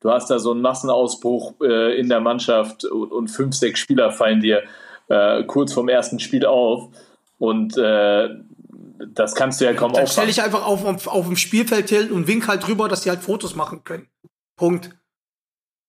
du 0.00 0.10
hast 0.10 0.30
da 0.30 0.38
so 0.38 0.50
einen 0.50 0.62
Massenausbruch 0.62 1.54
äh, 1.62 1.98
in 1.98 2.08
der 2.08 2.20
Mannschaft 2.20 2.84
und, 2.84 3.12
und, 3.12 3.28
fünf, 3.28 3.54
sechs 3.54 3.80
Spieler 3.80 4.10
fallen 4.10 4.40
dir 4.40 4.62
äh, 5.08 5.44
kurz 5.44 5.72
vorm 5.72 5.88
ersten 5.88 6.18
Spiel 6.18 6.46
auf. 6.46 6.88
Und 7.38 7.76
äh, 7.76 8.30
das 8.98 9.34
kannst 9.34 9.60
du 9.60 9.64
ja 9.64 9.74
kaum 9.74 9.92
Dann 9.92 10.06
stell 10.06 10.26
dich 10.26 10.42
einfach 10.42 10.64
auf, 10.64 10.84
auf, 10.84 11.06
auf 11.06 11.26
dem 11.26 11.36
Spielfeld 11.36 11.88
hin 11.88 12.10
und 12.10 12.26
wink 12.26 12.46
halt 12.46 12.66
drüber, 12.66 12.88
dass 12.88 13.02
die 13.02 13.10
halt 13.10 13.22
Fotos 13.22 13.54
machen 13.54 13.84
können. 13.84 14.08
Punkt. 14.56 14.90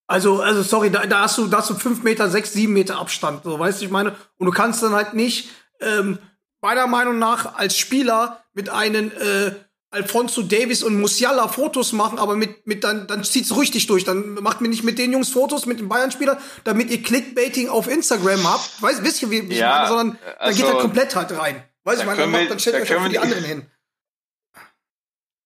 Also, 0.07 0.41
also 0.41 0.61
sorry, 0.61 0.91
da, 0.91 1.05
da 1.05 1.21
hast 1.21 1.37
du, 1.37 1.47
da 1.47 1.57
hast 1.57 1.69
du 1.69 1.75
fünf 1.75 2.03
Meter, 2.03 2.29
sechs, 2.29 2.53
sieben 2.53 2.73
Meter 2.73 2.99
Abstand, 2.99 3.43
so 3.43 3.57
weißt 3.57 3.81
du, 3.81 3.85
ich 3.85 3.91
meine. 3.91 4.15
Und 4.37 4.45
du 4.45 4.51
kannst 4.51 4.83
dann 4.83 4.93
halt 4.93 5.13
nicht, 5.13 5.49
ähm, 5.81 6.19
meiner 6.61 6.87
Meinung 6.87 7.19
nach, 7.19 7.55
als 7.55 7.77
Spieler 7.77 8.43
mit 8.53 8.69
einem 8.69 9.11
äh, 9.11 9.51
Alfonso 9.91 10.41
Davis 10.41 10.83
und 10.83 10.99
Musiala 10.99 11.47
Fotos 11.47 11.93
machen, 11.93 12.19
aber 12.19 12.35
mit, 12.35 12.67
mit 12.67 12.83
dann, 12.83 13.07
dann 13.07 13.23
zieht's 13.23 13.55
richtig 13.55 13.87
durch. 13.87 14.03
Dann 14.03 14.35
macht 14.35 14.61
mir 14.61 14.67
nicht 14.67 14.83
mit 14.83 14.99
den 14.99 15.11
Jungs 15.11 15.29
Fotos, 15.29 15.65
mit 15.65 15.79
den 15.79 15.87
Bayern-Spielern, 15.87 16.37
damit 16.63 16.89
ihr 16.91 17.01
Clickbaiting 17.01 17.69
auf 17.69 17.87
Instagram 17.87 18.43
habt. 18.43 18.81
Weißt, 18.81 19.03
wisst 19.03 19.21
ihr, 19.21 19.31
wie, 19.31 19.49
wie 19.49 19.55
Ja, 19.55 19.67
ich 19.67 19.75
meine, 19.75 19.87
sondern 19.87 20.19
dann 20.23 20.35
also, 20.37 20.57
geht 20.57 20.71
halt 20.71 20.81
komplett 20.81 21.15
halt 21.15 21.37
rein. 21.37 21.63
Weißt 21.85 22.01
du, 22.01 22.05
da 22.05 22.11
ich 22.13 22.19
meine, 22.19 22.31
wir- 22.39 22.49
dann 22.49 22.59
stellt 22.59 22.75
da 22.75 22.79
euch 22.81 22.87
für 22.89 23.01
wir 23.01 23.09
die 23.09 23.19
anderen 23.19 23.43
hin. 23.45 23.71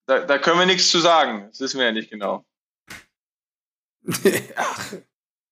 Da, 0.08 0.20
da 0.22 0.38
können 0.40 0.58
wir 0.60 0.66
nichts 0.66 0.90
zu 0.90 1.00
sagen. 1.00 1.48
Das 1.50 1.60
wissen 1.60 1.78
wir 1.80 1.86
ja 1.86 1.92
nicht 1.92 2.10
genau. 2.10 2.44
Ach, 4.56 4.94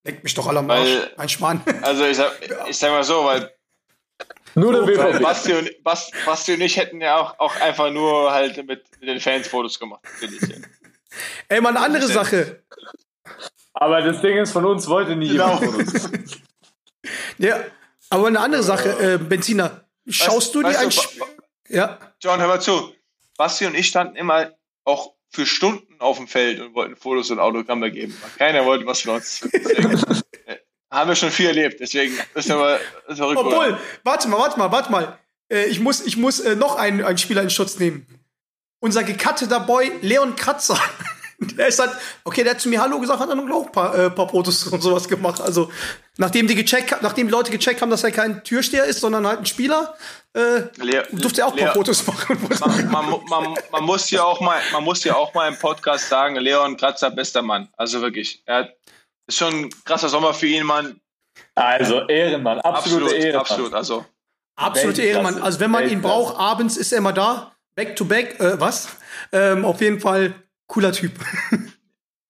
leckt 0.04 0.24
mich 0.24 0.34
doch 0.34 0.46
alle 0.48 0.58
am 0.60 0.70
Arsch. 0.70 0.80
Weil- 0.88 1.14
Ein 1.16 1.28
Schmarrn. 1.28 1.62
Also 1.82 2.04
ich 2.06 2.16
sag, 2.16 2.32
ich 2.68 2.76
sag 2.76 2.90
mal 2.90 3.04
so, 3.04 3.24
weil 3.24 3.52
Nur 4.54 4.72
der 4.72 4.82
BVB. 4.82 5.22
Basti 5.22 5.52
und, 5.52 5.82
Bas, 5.84 6.10
Basti 6.24 6.54
und 6.54 6.60
ich 6.62 6.76
hätten 6.76 7.00
ja 7.00 7.16
auch, 7.18 7.38
auch 7.38 7.54
einfach 7.60 7.90
nur 7.90 8.32
halt 8.32 8.56
mit, 8.66 8.84
mit 8.98 9.08
den 9.08 9.20
Fans 9.20 9.46
Fotos 9.46 9.78
gemacht. 9.78 10.02
natürlich. 10.20 10.60
Ey, 11.48 11.60
mal 11.60 11.70
eine 11.76 11.80
andere. 11.84 12.06
Sache. 12.08 12.64
Aber 13.74 14.00
das 14.02 14.20
Ding 14.22 14.38
ist, 14.38 14.50
von 14.52 14.64
uns 14.64 14.88
wollte 14.88 15.14
nie 15.14 15.26
jemand 15.28 15.60
Genau. 15.60 15.72
Fotos. 15.72 16.10
Ja, 17.38 17.62
aber 18.10 18.26
eine 18.26 18.40
andere 18.40 18.62
Sache, 18.64 19.14
äh, 19.14 19.18
Benziner. 19.18 19.87
Schaust 20.08 20.54
du 20.54 20.62
dir 20.62 20.78
ein 20.78 20.90
Spiel? 20.90 21.22
Ja. 21.68 21.98
John, 22.20 22.40
hör 22.40 22.48
mal 22.48 22.60
zu. 22.60 22.94
Basti 23.36 23.66
und 23.66 23.74
ich 23.74 23.86
standen 23.86 24.16
immer 24.16 24.52
auch 24.84 25.14
für 25.30 25.46
Stunden 25.46 26.00
auf 26.00 26.16
dem 26.16 26.26
Feld 26.26 26.60
und 26.60 26.74
wollten 26.74 26.96
Fotos 26.96 27.30
und 27.30 27.38
Autogramme 27.38 27.90
geben. 27.90 28.16
Keiner 28.38 28.64
wollte 28.64 28.86
was 28.86 29.02
von 29.02 29.16
uns. 29.16 29.48
Äh, 30.46 30.56
haben 30.90 31.10
wir 31.10 31.16
schon 31.16 31.30
viel 31.30 31.48
erlebt. 31.48 31.80
Deswegen 31.80 32.18
ist 32.34 32.50
aber 32.50 32.80
ist 33.08 33.18
verrückt. 33.18 33.38
Obwohl, 33.38 33.68
oder? 33.68 33.80
warte 34.04 34.28
mal, 34.28 34.38
warte 34.38 34.58
mal, 34.58 34.72
warte 34.72 34.90
mal. 34.90 35.18
Äh, 35.52 35.66
ich 35.66 35.80
muss, 35.80 36.00
ich 36.00 36.16
muss 36.16 36.40
äh, 36.40 36.56
noch 36.56 36.76
einen, 36.76 37.04
einen 37.04 37.18
Spieler 37.18 37.42
in 37.42 37.50
Schutz 37.50 37.78
nehmen. 37.78 38.06
Unser 38.80 39.04
gecutteter 39.04 39.60
Boy 39.60 39.92
Leon 40.00 40.34
Kratzer. 40.36 40.80
Der 41.40 41.68
ist 41.68 41.78
halt, 41.78 41.92
okay, 42.24 42.42
der 42.42 42.54
hat 42.54 42.60
zu 42.60 42.68
mir 42.68 42.80
Hallo 42.82 42.98
gesagt, 42.98 43.20
hat 43.20 43.30
dann 43.30 43.52
auch 43.52 43.66
ein 43.66 43.72
paar, 43.72 43.94
äh, 43.96 44.10
paar 44.10 44.28
Fotos 44.28 44.66
und 44.66 44.80
sowas 44.82 45.06
gemacht. 45.08 45.40
Also, 45.40 45.70
nachdem 46.16 46.48
die 46.48 46.56
gecheckt, 46.56 47.00
nachdem 47.00 47.28
die 47.28 47.32
Leute 47.32 47.52
gecheckt 47.52 47.80
haben, 47.80 47.90
dass 47.90 48.02
er 48.02 48.10
kein 48.10 48.42
Türsteher 48.42 48.84
ist, 48.84 48.98
sondern 49.00 49.24
halt 49.24 49.38
ein 49.38 49.46
Spieler, 49.46 49.94
äh, 50.34 50.62
Lea- 50.82 51.04
durfte 51.12 51.42
er 51.42 51.46
auch 51.46 51.52
ein 51.56 51.64
paar 51.64 51.74
Fotos 51.74 52.04
machen. 52.08 52.38
man, 52.60 52.90
man, 52.90 53.20
man, 53.28 53.54
man 53.70 53.84
muss 53.84 54.10
ja 54.10 54.24
auch 54.24 54.40
mal, 54.40 54.58
man 54.72 54.82
muss 54.82 55.04
ja 55.04 55.14
auch 55.14 55.32
mal 55.32 55.46
im 55.46 55.56
Podcast 55.56 56.08
sagen, 56.08 56.34
Leon 56.36 56.76
Kratzer, 56.76 57.10
bester 57.12 57.40
Mann. 57.42 57.68
Also 57.76 58.00
wirklich. 58.00 58.42
Er 58.44 58.56
hat, 58.56 58.70
ist 59.28 59.38
schon 59.38 59.54
ein 59.54 59.70
krasser 59.84 60.08
Sommer 60.08 60.34
für 60.34 60.46
ihn, 60.48 60.64
Mann. 60.66 61.00
Also 61.54 62.08
Ehrenmann, 62.08 62.58
absolute 62.62 63.04
Absolut, 63.04 63.12
Ehrenmann. 63.24 63.40
absolut. 63.40 63.74
Also, 63.74 64.04
Absolute. 64.56 65.02
Ehrenmann. 65.02 65.40
Also 65.40 65.60
wenn 65.60 65.70
man 65.70 65.88
ihn 65.88 66.02
braucht, 66.02 66.36
abends 66.36 66.76
ist 66.76 66.90
er 66.90 66.98
immer 66.98 67.12
da. 67.12 67.52
Back 67.76 67.94
to 67.94 68.04
back, 68.04 68.40
äh, 68.40 68.58
was? 68.58 68.88
Ähm, 69.30 69.64
auf 69.64 69.80
jeden 69.80 70.00
Fall 70.00 70.34
cooler 70.68 70.92
Typ. 70.92 71.12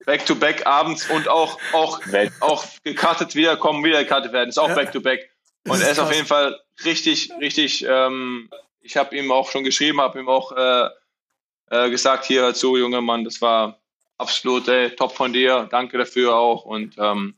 back 0.06 0.24
to 0.24 0.34
back 0.34 0.66
abends 0.66 1.08
und 1.10 1.28
auch, 1.28 1.58
auch, 1.74 2.00
auch 2.40 2.64
gekartet 2.84 3.34
wiederkommen, 3.34 3.84
wieder 3.84 4.02
gekartet 4.02 4.32
werden. 4.32 4.48
Ist 4.48 4.58
auch 4.58 4.68
Ja. 4.70 4.74
back 4.74 4.92
to 4.92 5.00
back. 5.00 5.30
Das 5.64 5.74
Und 5.74 5.80
ist 5.80 5.86
er 5.86 5.92
ist 5.92 5.98
auf 5.98 6.06
krass. 6.06 6.16
jeden 6.16 6.26
Fall 6.28 6.60
richtig, 6.84 7.30
richtig, 7.40 7.84
ähm, 7.86 8.48
ich 8.80 8.96
habe 8.96 9.14
ihm 9.16 9.30
auch 9.30 9.50
schon 9.50 9.64
geschrieben, 9.64 10.00
habe 10.00 10.18
ihm 10.20 10.28
auch 10.28 10.52
äh, 10.52 10.88
äh, 11.70 11.90
gesagt, 11.90 12.24
hier 12.24 12.40
hör 12.42 12.54
zu, 12.54 12.76
junger 12.78 13.02
Mann, 13.02 13.24
das 13.24 13.42
war 13.42 13.78
absolut 14.16 14.66
ey, 14.68 14.90
top 14.96 15.14
von 15.14 15.32
dir. 15.32 15.68
Danke 15.70 15.98
dafür 15.98 16.34
auch. 16.36 16.64
Und 16.64 16.94
ähm, 16.96 17.36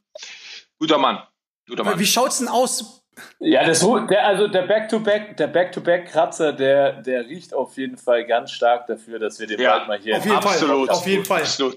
guter 0.79 0.99
Mann. 0.99 1.21
Guter 1.69 1.83
Mann. 1.85 1.99
Wie 1.99 2.07
schaut's 2.07 2.39
denn 2.39 2.49
aus? 2.49 3.00
Ja, 3.39 3.65
das, 3.65 3.81
der, 3.81 4.27
also 4.27 4.49
der 4.49 4.63
Back-to-Back, 4.63 5.37
der 5.37 5.47
Back-to-Back-Kratzer, 5.47 6.53
der, 6.53 7.03
der 7.03 7.27
riecht 7.27 7.55
auf 7.55 7.77
jeden 7.77 7.97
Fall 7.97 8.27
ganz 8.27 8.51
stark 8.53 8.87
dafür, 8.87 9.19
dass 9.19 9.39
wir 9.39 9.47
den 9.47 9.61
Ja, 9.61 9.79
bald 9.79 9.89
mal 9.89 9.99
hier 9.99 10.17
auf 10.17 10.25
jeden 10.25 10.43
Fall. 10.43 10.53
Absolut. 10.53 10.91
Auf 10.91 11.07
jeden 11.07 11.25
Fall. 11.25 11.41
Absolut. 11.43 11.77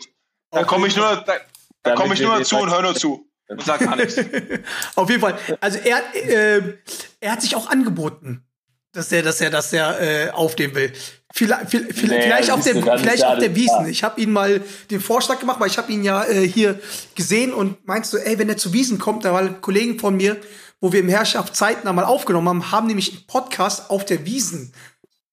Da 0.52 0.64
komme 0.64 0.88
ich 0.88 0.96
nur, 0.96 1.24
da, 1.26 1.34
da 1.82 1.96
komme 1.96 2.14
ich 2.14 2.22
nur 2.22 2.38
dazu 2.38 2.58
und 2.58 2.72
höre 2.72 2.82
nur 2.82 2.96
zu. 2.96 3.28
Und 3.48 3.62
sag 3.62 3.82
gar 3.82 3.96
nichts. 3.96 4.18
Auf 4.96 5.10
jeden 5.10 5.22
Fall. 5.22 5.38
Also 5.60 5.80
er, 5.80 6.02
äh, 6.16 6.78
er 7.20 7.32
hat 7.32 7.42
sich 7.42 7.56
auch 7.56 7.70
angeboten, 7.70 8.46
dass 8.94 9.12
er, 9.12 9.22
dass 9.22 9.42
er, 9.42 9.50
dass 9.50 9.74
er 9.74 10.00
äh, 10.00 10.30
aufnehmen 10.32 10.76
will. 10.76 10.94
Vielleicht, 11.36 11.72
vielleicht, 11.72 11.98
Nee, 12.04 12.22
vielleicht 12.22 12.52
auf 12.52 12.64
der, 12.64 12.76
vielleicht 12.76 13.26
auf 13.26 13.40
der 13.40 13.56
Wiesen. 13.56 13.88
Ich 13.88 14.04
habe 14.04 14.22
ihn 14.22 14.32
mal 14.32 14.62
den 14.92 15.02
Vorschlag 15.02 15.40
gemacht, 15.40 15.60
weil 15.60 15.68
ich 15.68 15.80
habe 15.80 15.92
ihn 15.92 16.04
ja 16.04 16.24
äh, 16.26 16.48
hier 16.48 16.80
gesehen 17.16 17.54
und 17.54 17.86
meinst 17.88 18.14
du, 18.14 18.18
ey, 18.18 18.38
wenn 18.38 18.50
er 18.50 18.58
zu 18.58 18.72
Wiesen 18.72 19.00
kommt, 19.00 19.26
da 19.26 19.34
waren 19.34 19.60
Kollegen 19.60 19.98
von 19.98 20.16
mir, 20.16 20.38
wo 20.84 20.92
wir 20.92 21.00
im 21.00 21.08
Herrschaftszeiten 21.08 21.88
einmal 21.88 22.04
aufgenommen 22.04 22.50
haben, 22.50 22.72
haben 22.72 22.88
nämlich 22.88 23.14
einen 23.14 23.26
Podcast 23.26 23.90
auf 23.90 24.04
der 24.04 24.26
Wiesen 24.26 24.74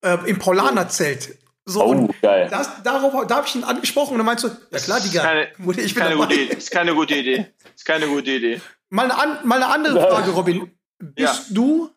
äh, 0.02 0.16
im 0.26 0.38
Paulanerzelt. 0.38 1.38
So, 1.64 1.82
Oh, 1.84 2.08
geil. 2.22 2.46
das, 2.48 2.84
darauf, 2.84 3.26
da 3.26 3.34
habe 3.38 3.48
ich 3.48 3.56
ihn 3.56 3.64
angesprochen 3.64 4.12
und 4.12 4.18
dann 4.18 4.26
meinst 4.26 4.44
du, 4.44 4.48
ja 4.70 4.78
klar, 4.78 5.00
Digga, 5.00 5.22
Keine, 5.22 5.48
ich 5.50 5.94
bin 5.94 6.02
keine 6.04 6.14
dabei. 6.14 6.26
gute 6.26 6.34
Idee. 6.40 6.54
Ist 6.54 6.70
keine 6.70 6.94
gute 6.94 7.14
Idee. 7.16 7.52
Ist 7.74 7.84
keine 7.84 8.06
gute 8.06 8.30
Idee. 8.30 8.60
Mal 8.90 9.10
eine, 9.10 9.18
an, 9.18 9.46
mal 9.48 9.56
eine 9.56 9.66
andere 9.66 10.00
Frage, 10.00 10.30
Robin. 10.30 10.70
Bist 11.00 11.18
Ja. 11.18 11.44
du 11.50 11.90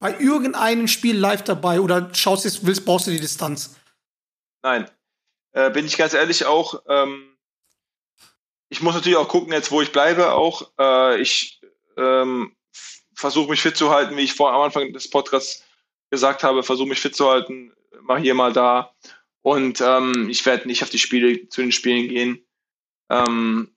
bei 0.00 0.18
irgendeinem 0.18 0.88
Spiel 0.88 1.16
live 1.16 1.44
dabei 1.44 1.80
oder 1.80 2.12
schaust 2.14 2.44
du, 2.44 2.66
willst, 2.66 2.84
brauchst 2.84 3.06
du 3.06 3.12
die 3.12 3.20
Distanz? 3.20 3.76
Nein. 4.64 4.90
Äh, 5.52 5.70
bin 5.70 5.86
ich 5.86 5.96
ganz 5.96 6.14
ehrlich 6.14 6.46
auch. 6.46 6.82
Ähm, 6.88 7.36
ich 8.70 8.82
muss 8.82 8.94
natürlich 8.96 9.18
auch 9.18 9.28
gucken, 9.28 9.52
jetzt 9.52 9.70
wo 9.70 9.80
ich 9.82 9.92
bleibe, 9.92 10.32
auch. 10.32 10.68
Äh, 10.80 11.20
ich 11.20 11.60
ähm, 11.96 12.56
versuche 13.22 13.50
mich 13.50 13.62
fit 13.62 13.76
zu 13.76 13.90
halten, 13.90 14.16
wie 14.16 14.22
ich 14.22 14.34
vor 14.34 14.52
am 14.52 14.62
Anfang 14.62 14.92
des 14.92 15.08
Podcasts 15.08 15.64
gesagt 16.10 16.42
habe, 16.42 16.64
versuche 16.64 16.88
mich 16.88 17.00
fit 17.00 17.14
zu 17.14 17.30
halten, 17.30 17.72
mal 18.02 18.20
hier, 18.20 18.34
mal 18.34 18.52
da. 18.52 18.92
Und 19.42 19.80
ähm, 19.80 20.28
ich 20.28 20.44
werde 20.44 20.66
nicht 20.66 20.82
auf 20.82 20.90
die 20.90 20.98
Spiele, 20.98 21.48
zu 21.48 21.60
den 21.60 21.70
Spielen 21.70 22.08
gehen. 22.08 22.44
Ähm, 23.10 23.74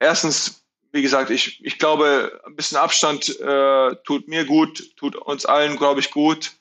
erstens, 0.00 0.66
wie 0.90 1.00
gesagt, 1.00 1.30
ich, 1.30 1.64
ich 1.64 1.78
glaube, 1.78 2.42
ein 2.44 2.56
bisschen 2.56 2.76
Abstand 2.76 3.28
äh, 3.38 3.94
tut 4.02 4.26
mir 4.26 4.44
gut, 4.44 4.96
tut 4.96 5.14
uns 5.14 5.46
allen, 5.46 5.76
glaube 5.76 6.00
ich, 6.00 6.10
gut. 6.10 6.52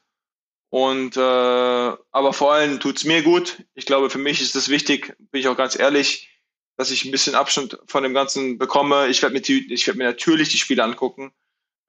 Und 0.70 1.18
äh, 1.18 1.20
aber 1.20 2.34
vor 2.34 2.54
allem 2.54 2.80
tut's 2.80 3.04
mir 3.04 3.24
gut. 3.24 3.64
Ich 3.74 3.88
glaube, 3.88 4.12
für 4.12 4.20
mich 4.20 4.42
ist 4.42 4.56
es 4.56 4.70
wichtig, 4.70 5.16
bin 5.32 5.42
ich 5.42 5.48
auch 5.48 5.58
ganz 5.58 5.78
ehrlich, 5.78 6.30
dass 6.78 6.92
ich 6.92 7.04
ein 7.04 7.12
bisschen 7.12 7.34
Abstand 7.34 7.80
von 7.88 8.04
dem 8.04 8.14
Ganzen 8.14 8.60
bekomme. 8.60 9.08
Ich 9.08 9.24
werde 9.24 9.34
mir, 9.34 9.42
werd 9.42 9.96
mir 9.96 10.04
natürlich 10.04 10.50
die 10.50 10.58
Spiele 10.58 10.84
angucken. 10.84 11.34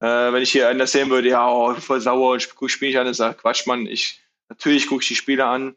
Äh, 0.01 0.32
wenn 0.32 0.43
ich 0.43 0.51
hier 0.51 0.68
einer 0.68 0.86
sehen 0.86 1.10
würde, 1.10 1.28
ja, 1.28 1.48
oh, 1.48 1.74
voll 1.74 2.01
sauer 2.01 2.32
und 2.32 2.55
gucke 2.55 2.70
Spiele 2.70 2.90
nicht 2.90 2.98
an, 2.98 3.05
dann 3.05 3.14
sag 3.14 3.39
Quatsch, 3.39 3.66
Mann, 3.66 3.86
ich 3.86 4.20
natürlich 4.48 4.86
gucke 4.86 5.02
ich 5.02 5.09
die 5.09 5.14
Spiele 5.14 5.47
an. 5.47 5.77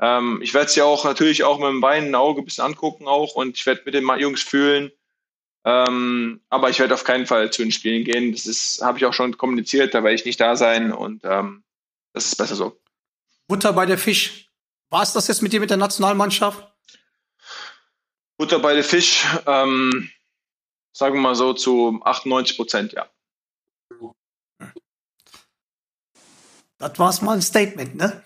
Ähm, 0.00 0.40
ich 0.42 0.54
werde 0.54 0.66
es 0.66 0.76
ja 0.76 0.84
auch 0.84 1.04
natürlich 1.04 1.44
auch 1.44 1.58
mit 1.58 1.68
dem 1.68 1.82
weinenden 1.82 2.14
Auge 2.14 2.42
ein 2.42 2.44
bisschen 2.44 2.64
angucken 2.64 3.06
auch 3.06 3.34
und 3.34 3.56
ich 3.56 3.66
werde 3.66 3.82
mit 3.84 3.94
den 3.94 4.08
Jungs 4.18 4.42
fühlen. 4.42 4.90
Ähm, 5.64 6.40
aber 6.48 6.70
ich 6.70 6.80
werde 6.80 6.94
auf 6.94 7.04
keinen 7.04 7.26
Fall 7.26 7.52
zu 7.52 7.62
den 7.62 7.70
Spielen 7.70 8.04
gehen. 8.04 8.32
Das 8.32 8.46
ist, 8.46 8.82
habe 8.82 8.98
ich 8.98 9.04
auch 9.04 9.12
schon 9.12 9.36
kommuniziert, 9.36 9.94
da 9.94 10.02
werde 10.02 10.14
ich 10.14 10.24
nicht 10.24 10.40
da 10.40 10.56
sein 10.56 10.92
und 10.92 11.22
ähm, 11.24 11.62
das 12.12 12.26
ist 12.26 12.36
besser 12.36 12.56
so. 12.56 12.80
Butter 13.46 13.72
bei 13.72 13.86
der 13.86 13.98
Fisch. 13.98 14.48
War 14.88 15.02
es 15.02 15.12
das 15.12 15.28
jetzt 15.28 15.42
mit 15.42 15.52
dir 15.52 15.60
mit 15.60 15.70
der 15.70 15.76
Nationalmannschaft? 15.76 16.66
Butter 18.36 18.58
bei 18.58 18.74
der 18.74 18.84
Fisch, 18.84 19.24
ähm, 19.46 20.10
sagen 20.92 21.14
wir 21.14 21.20
mal 21.20 21.34
so 21.34 21.52
zu 21.52 22.00
98 22.02 22.56
Prozent, 22.56 22.92
ja. 22.94 23.08
Das 26.78 26.98
war's 26.98 27.20
mal 27.22 27.34
ein 27.36 27.42
Statement, 27.42 27.94
ne? 27.96 28.22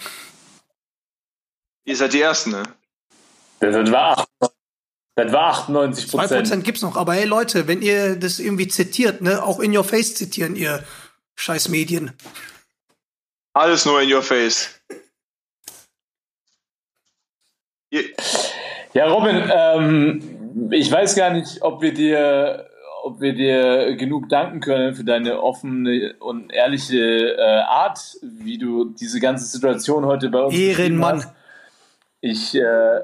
Ihr 1.86 1.96
seid 1.96 2.12
die 2.12 2.20
Ersten, 2.20 2.50
ne? 2.50 2.62
Das 3.60 3.90
war, 3.90 4.18
acht- 4.18 4.28
das 5.16 5.32
war 5.32 5.68
98% 5.68 6.08
2 6.10 6.26
Prozent. 6.28 6.64
gibt's 6.64 6.82
noch. 6.82 6.96
Aber 6.96 7.14
hey 7.14 7.24
Leute, 7.24 7.66
wenn 7.66 7.82
ihr 7.82 8.16
das 8.16 8.38
irgendwie 8.38 8.68
zitiert, 8.68 9.20
ne, 9.22 9.42
auch 9.42 9.60
in 9.60 9.76
your 9.76 9.84
face 9.84 10.14
zitieren, 10.14 10.54
ihr 10.56 10.84
scheiß 11.36 11.68
Medien. 11.68 12.12
Alles 13.54 13.84
nur 13.86 14.00
in 14.02 14.12
your 14.12 14.22
face. 14.22 14.80
Ja, 18.92 19.06
Robin, 19.06 19.50
ähm, 19.52 20.70
ich 20.72 20.90
weiß 20.90 21.14
gar 21.16 21.30
nicht, 21.30 21.62
ob 21.62 21.80
wir 21.80 21.94
dir, 21.94 22.68
ob 23.04 23.20
wir 23.20 23.34
dir 23.34 23.96
genug 23.96 24.30
danken 24.30 24.60
können 24.60 24.94
für 24.94 25.04
deine 25.04 25.42
offene 25.42 26.14
und 26.20 26.50
ehrliche 26.50 27.36
äh, 27.36 27.60
Art, 27.60 28.00
wie 28.22 28.56
du 28.56 28.86
diese 28.86 29.20
ganze 29.20 29.44
Situation 29.44 30.06
heute 30.06 30.30
bei 30.30 30.40
uns 30.40 30.54
Ehrenmann. 30.54 31.22
Ich 32.22 32.54
äh, 32.54 33.00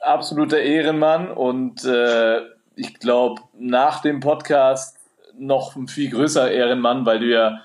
absoluter 0.00 0.58
Ehrenmann 0.58 1.30
und 1.30 1.84
äh, 1.84 2.40
ich 2.74 2.98
glaube, 2.98 3.40
nach 3.56 4.02
dem 4.02 4.18
Podcast 4.18 4.98
noch 5.38 5.76
ein 5.76 5.86
viel 5.86 6.10
größer 6.10 6.50
Ehrenmann, 6.50 7.06
weil 7.06 7.20
du 7.20 7.26
ja 7.26 7.60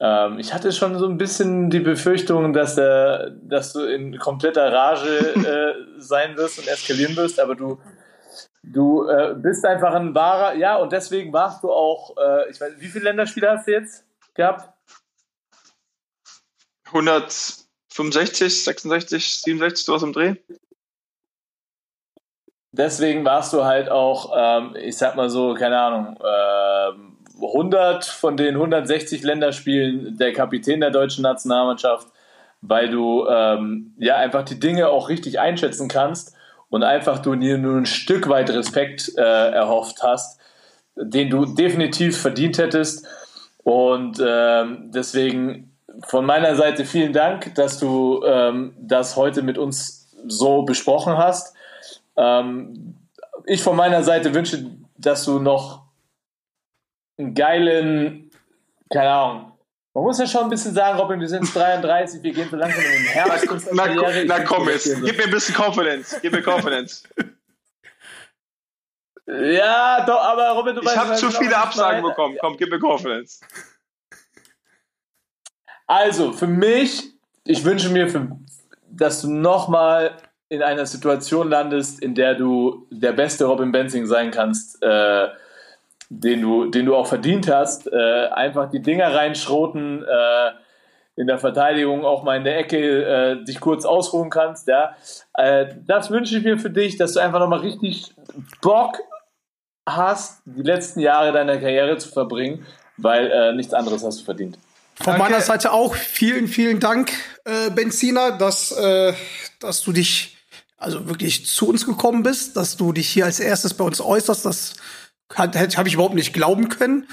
ähm, 0.00 0.40
ich 0.40 0.52
hatte 0.52 0.72
schon 0.72 0.98
so 0.98 1.06
ein 1.06 1.16
bisschen 1.16 1.70
die 1.70 1.78
Befürchtung, 1.78 2.52
dass, 2.52 2.74
der, 2.74 3.30
dass 3.42 3.72
du 3.72 3.84
in 3.84 4.18
kompletter 4.18 4.72
Rage 4.72 5.16
äh, 5.36 6.00
sein 6.00 6.36
wirst 6.36 6.58
und 6.58 6.66
eskalieren 6.66 7.14
wirst, 7.16 7.38
aber 7.38 7.54
du, 7.54 7.78
du 8.62 9.08
äh, 9.08 9.34
bist 9.36 9.64
einfach 9.64 9.94
ein 9.94 10.14
wahrer, 10.14 10.54
ja, 10.54 10.76
und 10.76 10.92
deswegen 10.92 11.32
warst 11.32 11.62
du 11.62 11.70
auch, 11.70 12.16
äh, 12.16 12.50
ich 12.50 12.60
weiß, 12.60 12.74
wie 12.78 12.88
viele 12.88 13.04
Länderspiele 13.04 13.50
hast 13.50 13.66
du 13.66 13.72
jetzt 13.72 14.04
gehabt? 14.34 14.68
165, 16.86 18.64
66, 18.64 19.42
67, 19.42 19.84
sowas 19.84 20.02
im 20.02 20.12
Dreh. 20.12 20.34
Deswegen 22.72 23.24
warst 23.24 23.52
du 23.52 23.64
halt 23.64 23.88
auch, 23.88 24.32
ähm, 24.36 24.76
ich 24.76 24.96
sag 24.96 25.16
mal 25.16 25.28
so, 25.28 25.54
keine 25.54 25.80
Ahnung, 25.80 26.18
ähm, 26.24 27.16
100 27.40 28.04
von 28.04 28.36
den 28.36 28.54
160 28.54 29.22
Länderspielen 29.22 30.16
der 30.18 30.32
Kapitän 30.32 30.80
der 30.80 30.90
deutschen 30.90 31.22
Nationalmannschaft, 31.22 32.08
weil 32.60 32.90
du 32.90 33.26
ähm, 33.26 33.94
ja 33.98 34.16
einfach 34.16 34.44
die 34.44 34.60
Dinge 34.60 34.88
auch 34.88 35.08
richtig 35.08 35.40
einschätzen 35.40 35.88
kannst 35.88 36.36
und 36.70 36.84
einfach 36.84 37.18
du 37.18 37.34
dir 37.34 37.58
nur 37.58 37.76
ein 37.76 37.86
Stück 37.86 38.28
weit 38.28 38.50
Respekt 38.50 39.12
äh, 39.16 39.20
erhofft 39.20 40.02
hast, 40.02 40.40
den 40.96 41.28
du 41.28 41.44
definitiv 41.44 42.18
verdient 42.18 42.58
hättest. 42.58 43.06
Und 43.62 44.22
ähm, 44.26 44.90
deswegen 44.94 45.76
von 46.06 46.24
meiner 46.24 46.54
Seite 46.56 46.84
vielen 46.84 47.12
Dank, 47.12 47.54
dass 47.56 47.78
du 47.78 48.24
ähm, 48.24 48.74
das 48.80 49.16
heute 49.16 49.42
mit 49.42 49.58
uns 49.58 50.08
so 50.26 50.62
besprochen 50.62 51.18
hast. 51.18 51.54
Ähm, 52.16 52.96
ich 53.46 53.62
von 53.62 53.76
meiner 53.76 54.02
Seite 54.02 54.34
wünsche, 54.34 54.70
dass 54.96 55.24
du 55.24 55.38
noch 55.38 55.82
einen 57.18 57.34
geilen, 57.34 58.30
keine 58.90 59.10
Ahnung. 59.10 59.49
Man 59.92 60.04
muss 60.04 60.18
ja 60.18 60.26
schon 60.26 60.44
ein 60.44 60.50
bisschen 60.50 60.72
sagen, 60.72 60.98
Robin, 60.98 61.18
wir 61.18 61.28
sind 61.28 61.42
jetzt 61.44 61.56
33, 61.56 62.22
wir 62.22 62.32
gehen 62.32 62.48
so 62.48 62.56
langsam 62.56 62.80
in 62.80 62.90
den 62.92 63.02
Herbst. 63.06 63.46
Na, 63.72 63.86
Karriere. 63.86 64.22
Ich 64.22 64.28
na 64.28 64.40
komm 64.44 64.68
jetzt, 64.68 64.84
gib 65.04 65.16
mir 65.16 65.24
ein 65.24 65.30
bisschen 65.30 65.54
Confidence, 65.54 66.18
gib 66.22 66.32
mir 66.32 66.42
Confidence. 66.42 67.02
Ja, 69.26 70.04
doch, 70.04 70.20
aber 70.20 70.50
Robin, 70.50 70.74
du 70.74 70.80
Ich 70.80 70.86
weißt, 70.88 70.96
habe 70.96 71.10
was 71.10 71.20
zu 71.20 71.28
ich 71.28 71.36
viele 71.36 71.56
Absagen 71.56 72.02
meine. 72.02 72.08
bekommen, 72.08 72.36
komm, 72.40 72.56
gib 72.56 72.68
mir 72.68 72.80
Confidence. 72.80 73.40
Also, 75.86 76.32
für 76.32 76.48
mich, 76.48 77.12
ich 77.44 77.64
wünsche 77.64 77.90
mir, 77.90 78.08
für, 78.08 78.28
dass 78.88 79.20
du 79.22 79.30
nochmal 79.30 80.16
in 80.48 80.62
einer 80.64 80.84
Situation 80.84 81.48
landest, 81.48 82.02
in 82.02 82.16
der 82.16 82.34
du 82.34 82.88
der 82.90 83.12
beste 83.12 83.44
Robin 83.44 83.70
Benzing 83.70 84.06
sein 84.06 84.32
kannst, 84.32 84.82
äh, 84.82 85.28
den, 86.10 86.42
du, 86.42 86.66
den 86.66 86.86
du 86.86 86.94
auch 86.94 87.06
verdient 87.06 87.48
hast. 87.48 87.90
Äh, 87.90 88.26
einfach 88.28 88.70
die 88.70 88.82
Dinger 88.82 89.14
reinschroten, 89.14 90.02
äh, 90.02 90.50
in 91.16 91.26
der 91.26 91.38
Verteidigung 91.38 92.04
auch 92.04 92.22
mal 92.22 92.36
in 92.36 92.44
der 92.44 92.58
Ecke 92.58 93.04
äh, 93.04 93.44
dich 93.44 93.60
kurz 93.60 93.84
ausruhen 93.84 94.30
kannst. 94.30 94.68
Ja? 94.68 94.96
Äh, 95.34 95.74
das 95.86 96.10
wünsche 96.10 96.36
ich 96.36 96.44
mir 96.44 96.58
für 96.58 96.70
dich, 96.70 96.96
dass 96.96 97.14
du 97.14 97.20
einfach 97.20 97.38
nochmal 97.38 97.60
richtig 97.60 98.14
Bock 98.60 98.98
hast, 99.86 100.42
die 100.44 100.62
letzten 100.62 101.00
Jahre 101.00 101.32
deiner 101.32 101.58
Karriere 101.58 101.96
zu 101.98 102.08
verbringen, 102.10 102.66
weil 102.96 103.30
äh, 103.30 103.52
nichts 103.54 103.72
anderes 103.72 104.04
hast 104.04 104.20
du 104.20 104.24
verdient. 104.24 104.58
Von 104.96 105.14
Danke. 105.14 105.22
meiner 105.22 105.40
Seite 105.40 105.72
auch 105.72 105.94
vielen, 105.94 106.46
vielen 106.46 106.80
Dank, 106.80 107.12
äh, 107.44 107.70
Benziner, 107.70 108.32
dass, 108.32 108.72
äh, 108.72 109.14
dass 109.58 109.82
du 109.82 109.92
dich 109.92 110.36
also 110.76 111.08
wirklich 111.08 111.46
zu 111.46 111.68
uns 111.68 111.84
gekommen 111.84 112.22
bist, 112.22 112.56
dass 112.56 112.76
du 112.76 112.92
dich 112.92 113.08
hier 113.08 113.26
als 113.26 113.40
erstes 113.40 113.74
bei 113.74 113.84
uns 113.84 114.00
äußerst. 114.00 114.46
Das 114.46 114.74
habe 115.36 115.88
ich 115.88 115.94
überhaupt 115.94 116.14
nicht 116.14 116.32
glauben 116.32 116.68
können. 116.68 117.06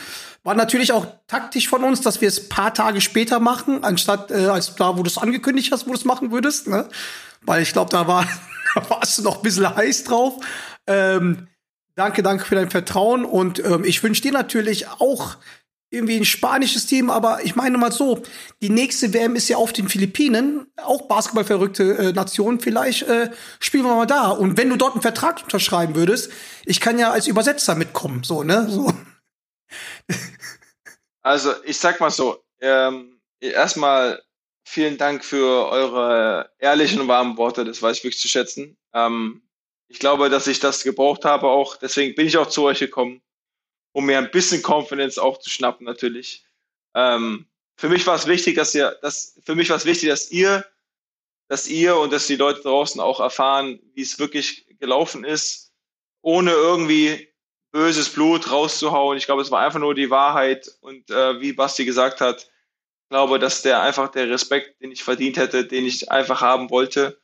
War 0.44 0.56
natürlich 0.56 0.94
auch 0.94 1.08
taktisch 1.28 1.68
von 1.68 1.84
uns, 1.84 2.02
dass 2.02 2.22
wir 2.22 2.28
es 2.28 2.48
paar 2.48 2.74
Tage 2.74 3.02
später 3.02 3.40
machen, 3.40 3.84
anstatt 3.84 4.32
äh, 4.32 4.48
als 4.48 4.76
da, 4.76 4.98
wo 4.98 5.04
du 5.04 5.10
es 5.10 5.18
angekündigt 5.18 5.72
hast, 5.72 5.88
wo 5.88 5.92
du 5.92 5.98
es 5.98 6.06
machen 6.06 6.32
würdest. 6.32 6.68
Ne? 6.68 6.88
Weil 7.42 7.64
ich 7.64 7.74
glaube, 7.74 7.92
da, 7.92 8.08
war, 8.08 8.26
da 8.76 8.90
warst 8.90 9.18
du 9.18 9.24
noch 9.24 9.38
ein 9.38 9.44
bisschen 9.44 9.76
heiß 9.76 10.06
drauf. 10.06 10.36
Ähm, 10.88 11.48
danke, 11.96 12.24
danke 12.24 12.46
für 12.46 12.56
dein 12.56 12.70
Vertrauen 12.70 13.26
und 13.26 13.64
ähm, 13.64 13.84
ich 13.84 14.02
wünsche 14.04 14.22
dir 14.22 14.32
natürlich 14.32 14.88
auch 14.88 15.38
irgendwie 15.90 16.18
ein 16.18 16.26
spanisches 16.26 16.86
Team, 16.86 17.10
aber 17.10 17.44
ich 17.44 17.56
meine 17.56 17.78
mal 17.78 17.92
so, 17.92 18.22
die 18.62 18.70
nächste 18.70 19.14
WM 19.14 19.36
ist 19.36 19.48
ja 19.48 19.58
auf 19.58 19.72
den 19.72 19.88
Philippinen, 19.88 20.68
auch 20.78 21.08
basketballverrückte 21.08 21.98
äh, 21.98 22.12
Nation, 22.14 22.60
vielleicht 22.60 23.04
äh, 23.04 23.32
spielen 23.60 23.86
wir 23.86 23.96
mal 23.96 24.06
da. 24.06 24.30
Und 24.30 24.58
wenn 24.58 24.70
du 24.70 24.76
dort 24.76 24.94
einen 24.94 25.02
Vertrag 25.02 25.44
unterschreiben 25.44 25.96
würdest, 25.96 26.32
ich 26.66 26.82
kann 26.82 27.00
ja 27.00 27.12
als 27.12 27.28
Übersetzer 27.28 27.76
mitkommen, 27.76 28.24
so, 28.24 28.44
ne? 28.44 28.68
So. 28.70 28.94
Also, 31.24 31.52
ich 31.66 31.78
sag 31.78 32.00
mal 32.00 32.10
so, 32.10 32.42
ähm, 32.62 33.20
erstmal 33.42 34.24
vielen 34.64 34.98
Dank 34.98 35.26
für 35.26 35.68
eure 35.68 36.50
ehrlichen 36.58 37.02
und 37.02 37.10
warmen 37.10 37.36
Worte, 37.36 37.66
das 37.66 37.82
weiß 37.82 37.98
ich 37.98 38.04
wirklich 38.06 38.22
zu 38.22 38.30
schätzen. 38.30 38.78
Ähm, 38.94 39.42
ich 39.90 40.00
glaube, 40.00 40.30
dass 40.30 40.48
ich 40.48 40.62
das 40.62 40.84
gebraucht 40.84 41.26
habe 41.26 41.48
auch, 41.48 41.76
deswegen 41.76 42.16
bin 42.16 42.28
ich 42.28 42.38
auch 42.38 42.48
zu 42.48 42.64
euch 42.64 42.80
gekommen, 42.80 43.22
um 43.98 44.06
mir 44.06 44.20
ein 44.20 44.30
bisschen 44.30 44.62
Confidence 44.62 45.18
auch 45.18 45.40
zu 45.40 45.50
schnappen, 45.50 45.84
natürlich. 45.84 46.46
Ähm, 46.94 47.48
für 47.78 47.90
mich 47.90 48.06
war 48.06 48.14
es 48.14 48.28
wichtig, 48.28 48.56
dass 48.56 48.76
ihr, 48.76 48.96
dass, 49.02 49.40
für 49.44 49.56
mich 49.56 49.72
war 49.72 49.78
es 49.78 49.86
wichtig, 49.86 50.10
dass 50.10 50.30
ihr, 50.30 50.64
dass 51.48 51.68
ihr 51.68 51.98
und 51.98 52.14
dass 52.14 52.28
die 52.28 52.36
Leute 52.36 52.62
draußen 52.62 53.02
auch 53.02 53.20
erfahren, 53.20 53.80
wie 53.96 54.04
es 54.04 54.20
wirklich 54.20 54.68
gelaufen 54.80 55.24
ist, 55.24 55.74
ohne 56.22 56.52
irgendwie 56.52 57.28
böses 57.72 58.10
Blut 58.10 58.52
rauszuhauen. 58.52 59.18
Ich 59.18 59.26
glaube, 59.26 59.42
es 59.42 59.50
war 59.50 59.66
einfach 59.66 59.80
nur 59.80 59.96
die 59.96 60.12
Wahrheit 60.12 60.72
und 60.82 61.10
äh, 61.10 61.42
wie 61.42 61.54
Basti 61.54 61.84
gesagt 61.84 62.22
hat, 62.22 62.44
ich 62.44 63.10
glaube, 63.10 63.40
dass 63.40 63.64
der 63.64 63.82
einfach 63.82 64.10
der 64.10 64.30
Respekt, 64.30 64.80
den 64.80 64.92
ich 64.92 65.04
verdient 65.04 65.38
hätte, 65.38 65.66
den 65.66 65.88
ich 65.88 66.12
einfach 66.12 66.42
haben 66.42 66.70
wollte 66.70 67.20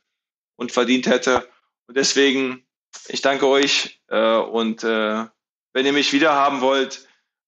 und 0.56 0.72
verdient 0.72 1.06
hätte. 1.06 1.48
Und 1.86 1.96
deswegen, 1.96 2.66
ich 3.06 3.22
danke 3.22 3.46
euch 3.46 4.00
äh, 4.08 4.38
und 4.38 4.82
äh, 4.82 5.26
wenn 5.74 5.84
ihr 5.84 5.92
mich 5.92 6.12
wieder 6.14 6.32
haben 6.32 6.62
wollt, 6.62 7.06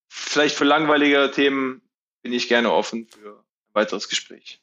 vielleicht 0.09 0.57
für 0.57 0.65
langweiligere 0.65 1.31
Themen, 1.31 1.81
bin 2.23 2.33
ich 2.33 2.49
gerne 2.49 2.73
offen 2.73 3.07
für 3.07 3.39
ein 3.39 3.75
weiteres 3.75 4.09
Gespräch. 4.09 4.61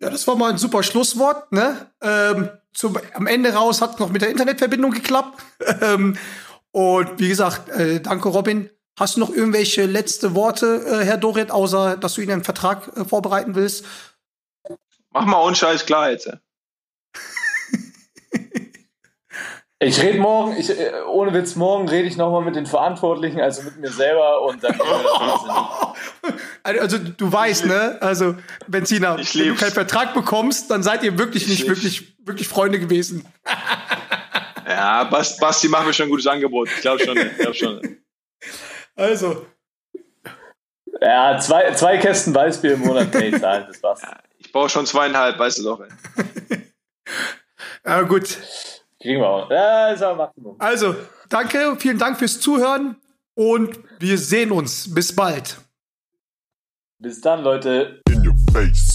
Ja, 0.00 0.10
das 0.10 0.28
war 0.28 0.36
mal 0.36 0.50
ein 0.50 0.58
super 0.58 0.84
Schlusswort, 0.84 1.50
ne? 1.50 1.90
Ähm, 2.00 2.50
zum, 2.72 2.96
am 3.14 3.26
Ende 3.26 3.52
raus 3.52 3.80
hat 3.80 3.98
noch 3.98 4.10
mit 4.10 4.22
der 4.22 4.30
Internetverbindung 4.30 4.92
geklappt. 4.92 5.42
ähm, 5.80 6.16
und 6.70 7.18
wie 7.18 7.28
gesagt, 7.28 7.68
äh, 7.70 8.00
danke 8.00 8.28
Robin. 8.28 8.70
Hast 8.96 9.16
du 9.16 9.20
noch 9.20 9.30
irgendwelche 9.30 9.86
letzte 9.86 10.34
Worte, 10.34 10.84
äh, 10.86 11.04
Herr 11.04 11.16
Doret, 11.16 11.50
außer 11.50 11.96
dass 11.96 12.14
du 12.14 12.20
Ihnen 12.20 12.32
einen 12.32 12.44
Vertrag 12.44 12.96
äh, 12.96 13.04
vorbereiten 13.04 13.54
willst? 13.54 13.84
Mach 15.10 15.24
mal 15.24 15.38
unscheiß 15.38 15.86
klar 15.86 16.10
jetzt. 16.10 16.30
Ich 19.80 20.02
rede 20.02 20.18
morgen, 20.18 20.56
ich, 20.56 20.70
äh, 20.70 20.90
ohne 21.06 21.32
Witz, 21.32 21.54
morgen 21.54 21.88
rede 21.88 22.08
ich 22.08 22.16
nochmal 22.16 22.42
mit 22.42 22.56
den 22.56 22.66
Verantwortlichen, 22.66 23.40
also 23.40 23.62
mit 23.62 23.76
mir 23.78 23.90
selber 23.90 24.42
und 24.42 24.62
dann 24.64 24.76
das 24.76 26.32
Also 26.82 26.98
du 26.98 27.32
weißt, 27.32 27.66
ne? 27.66 27.96
Also 28.00 28.34
Benziner, 28.66 29.18
Ich 29.20 29.38
wenn 29.38 29.48
du 29.48 29.54
keinen 29.54 29.70
Vertrag 29.70 30.14
bekommst, 30.14 30.68
dann 30.72 30.82
seid 30.82 31.04
ihr 31.04 31.16
wirklich 31.16 31.44
Ich 31.44 31.48
nicht 31.48 31.58
lieb's. 31.68 31.76
wirklich 31.82 32.16
wirklich 32.26 32.48
Freunde 32.48 32.78
gewesen. 32.80 33.24
Ja, 34.66 35.04
Bas- 35.04 35.38
Basti 35.38 35.66
macht 35.66 35.86
mir 35.86 35.94
schon 35.94 36.06
ein 36.06 36.10
gutes 36.10 36.26
Angebot. 36.26 36.68
Ich 36.68 36.82
glaube 36.82 37.02
schon. 37.02 37.16
Ich 37.16 37.38
glaub 37.38 37.54
schon. 37.54 37.96
Also 38.94 39.46
Ja, 41.00 41.38
zwei, 41.40 41.72
zwei 41.72 41.96
Kästen 41.96 42.34
Weißbier 42.34 42.74
im 42.74 42.80
Monat 42.80 43.10
kann 43.10 43.22
ich 43.22 43.40
zahlen, 43.40 43.64
das 43.66 43.82
war's. 43.82 44.02
Ich 44.36 44.52
brauche 44.52 44.68
schon 44.68 44.84
zweieinhalb, 44.84 45.38
weißt 45.38 45.58
du 45.60 45.62
doch. 45.64 45.80
Ey. 45.80 45.88
ja, 47.86 48.02
gut. 48.02 48.36
Kriegen 49.00 49.20
wir 49.20 49.28
auch. 49.28 49.50
Ja, 49.50 49.90
ist 49.90 50.02
aber 50.02 50.26
Maximum. 50.26 50.56
Also 50.58 50.96
danke, 51.28 51.76
vielen 51.78 51.98
Dank 51.98 52.18
fürs 52.18 52.40
Zuhören 52.40 52.96
und 53.34 53.78
wir 54.00 54.18
sehen 54.18 54.50
uns. 54.50 54.92
Bis 54.92 55.14
bald. 55.14 55.58
Bis 57.00 57.20
dann, 57.20 57.44
Leute. 57.44 58.00
In 58.10 58.26
your 58.26 58.34
face. 58.52 58.87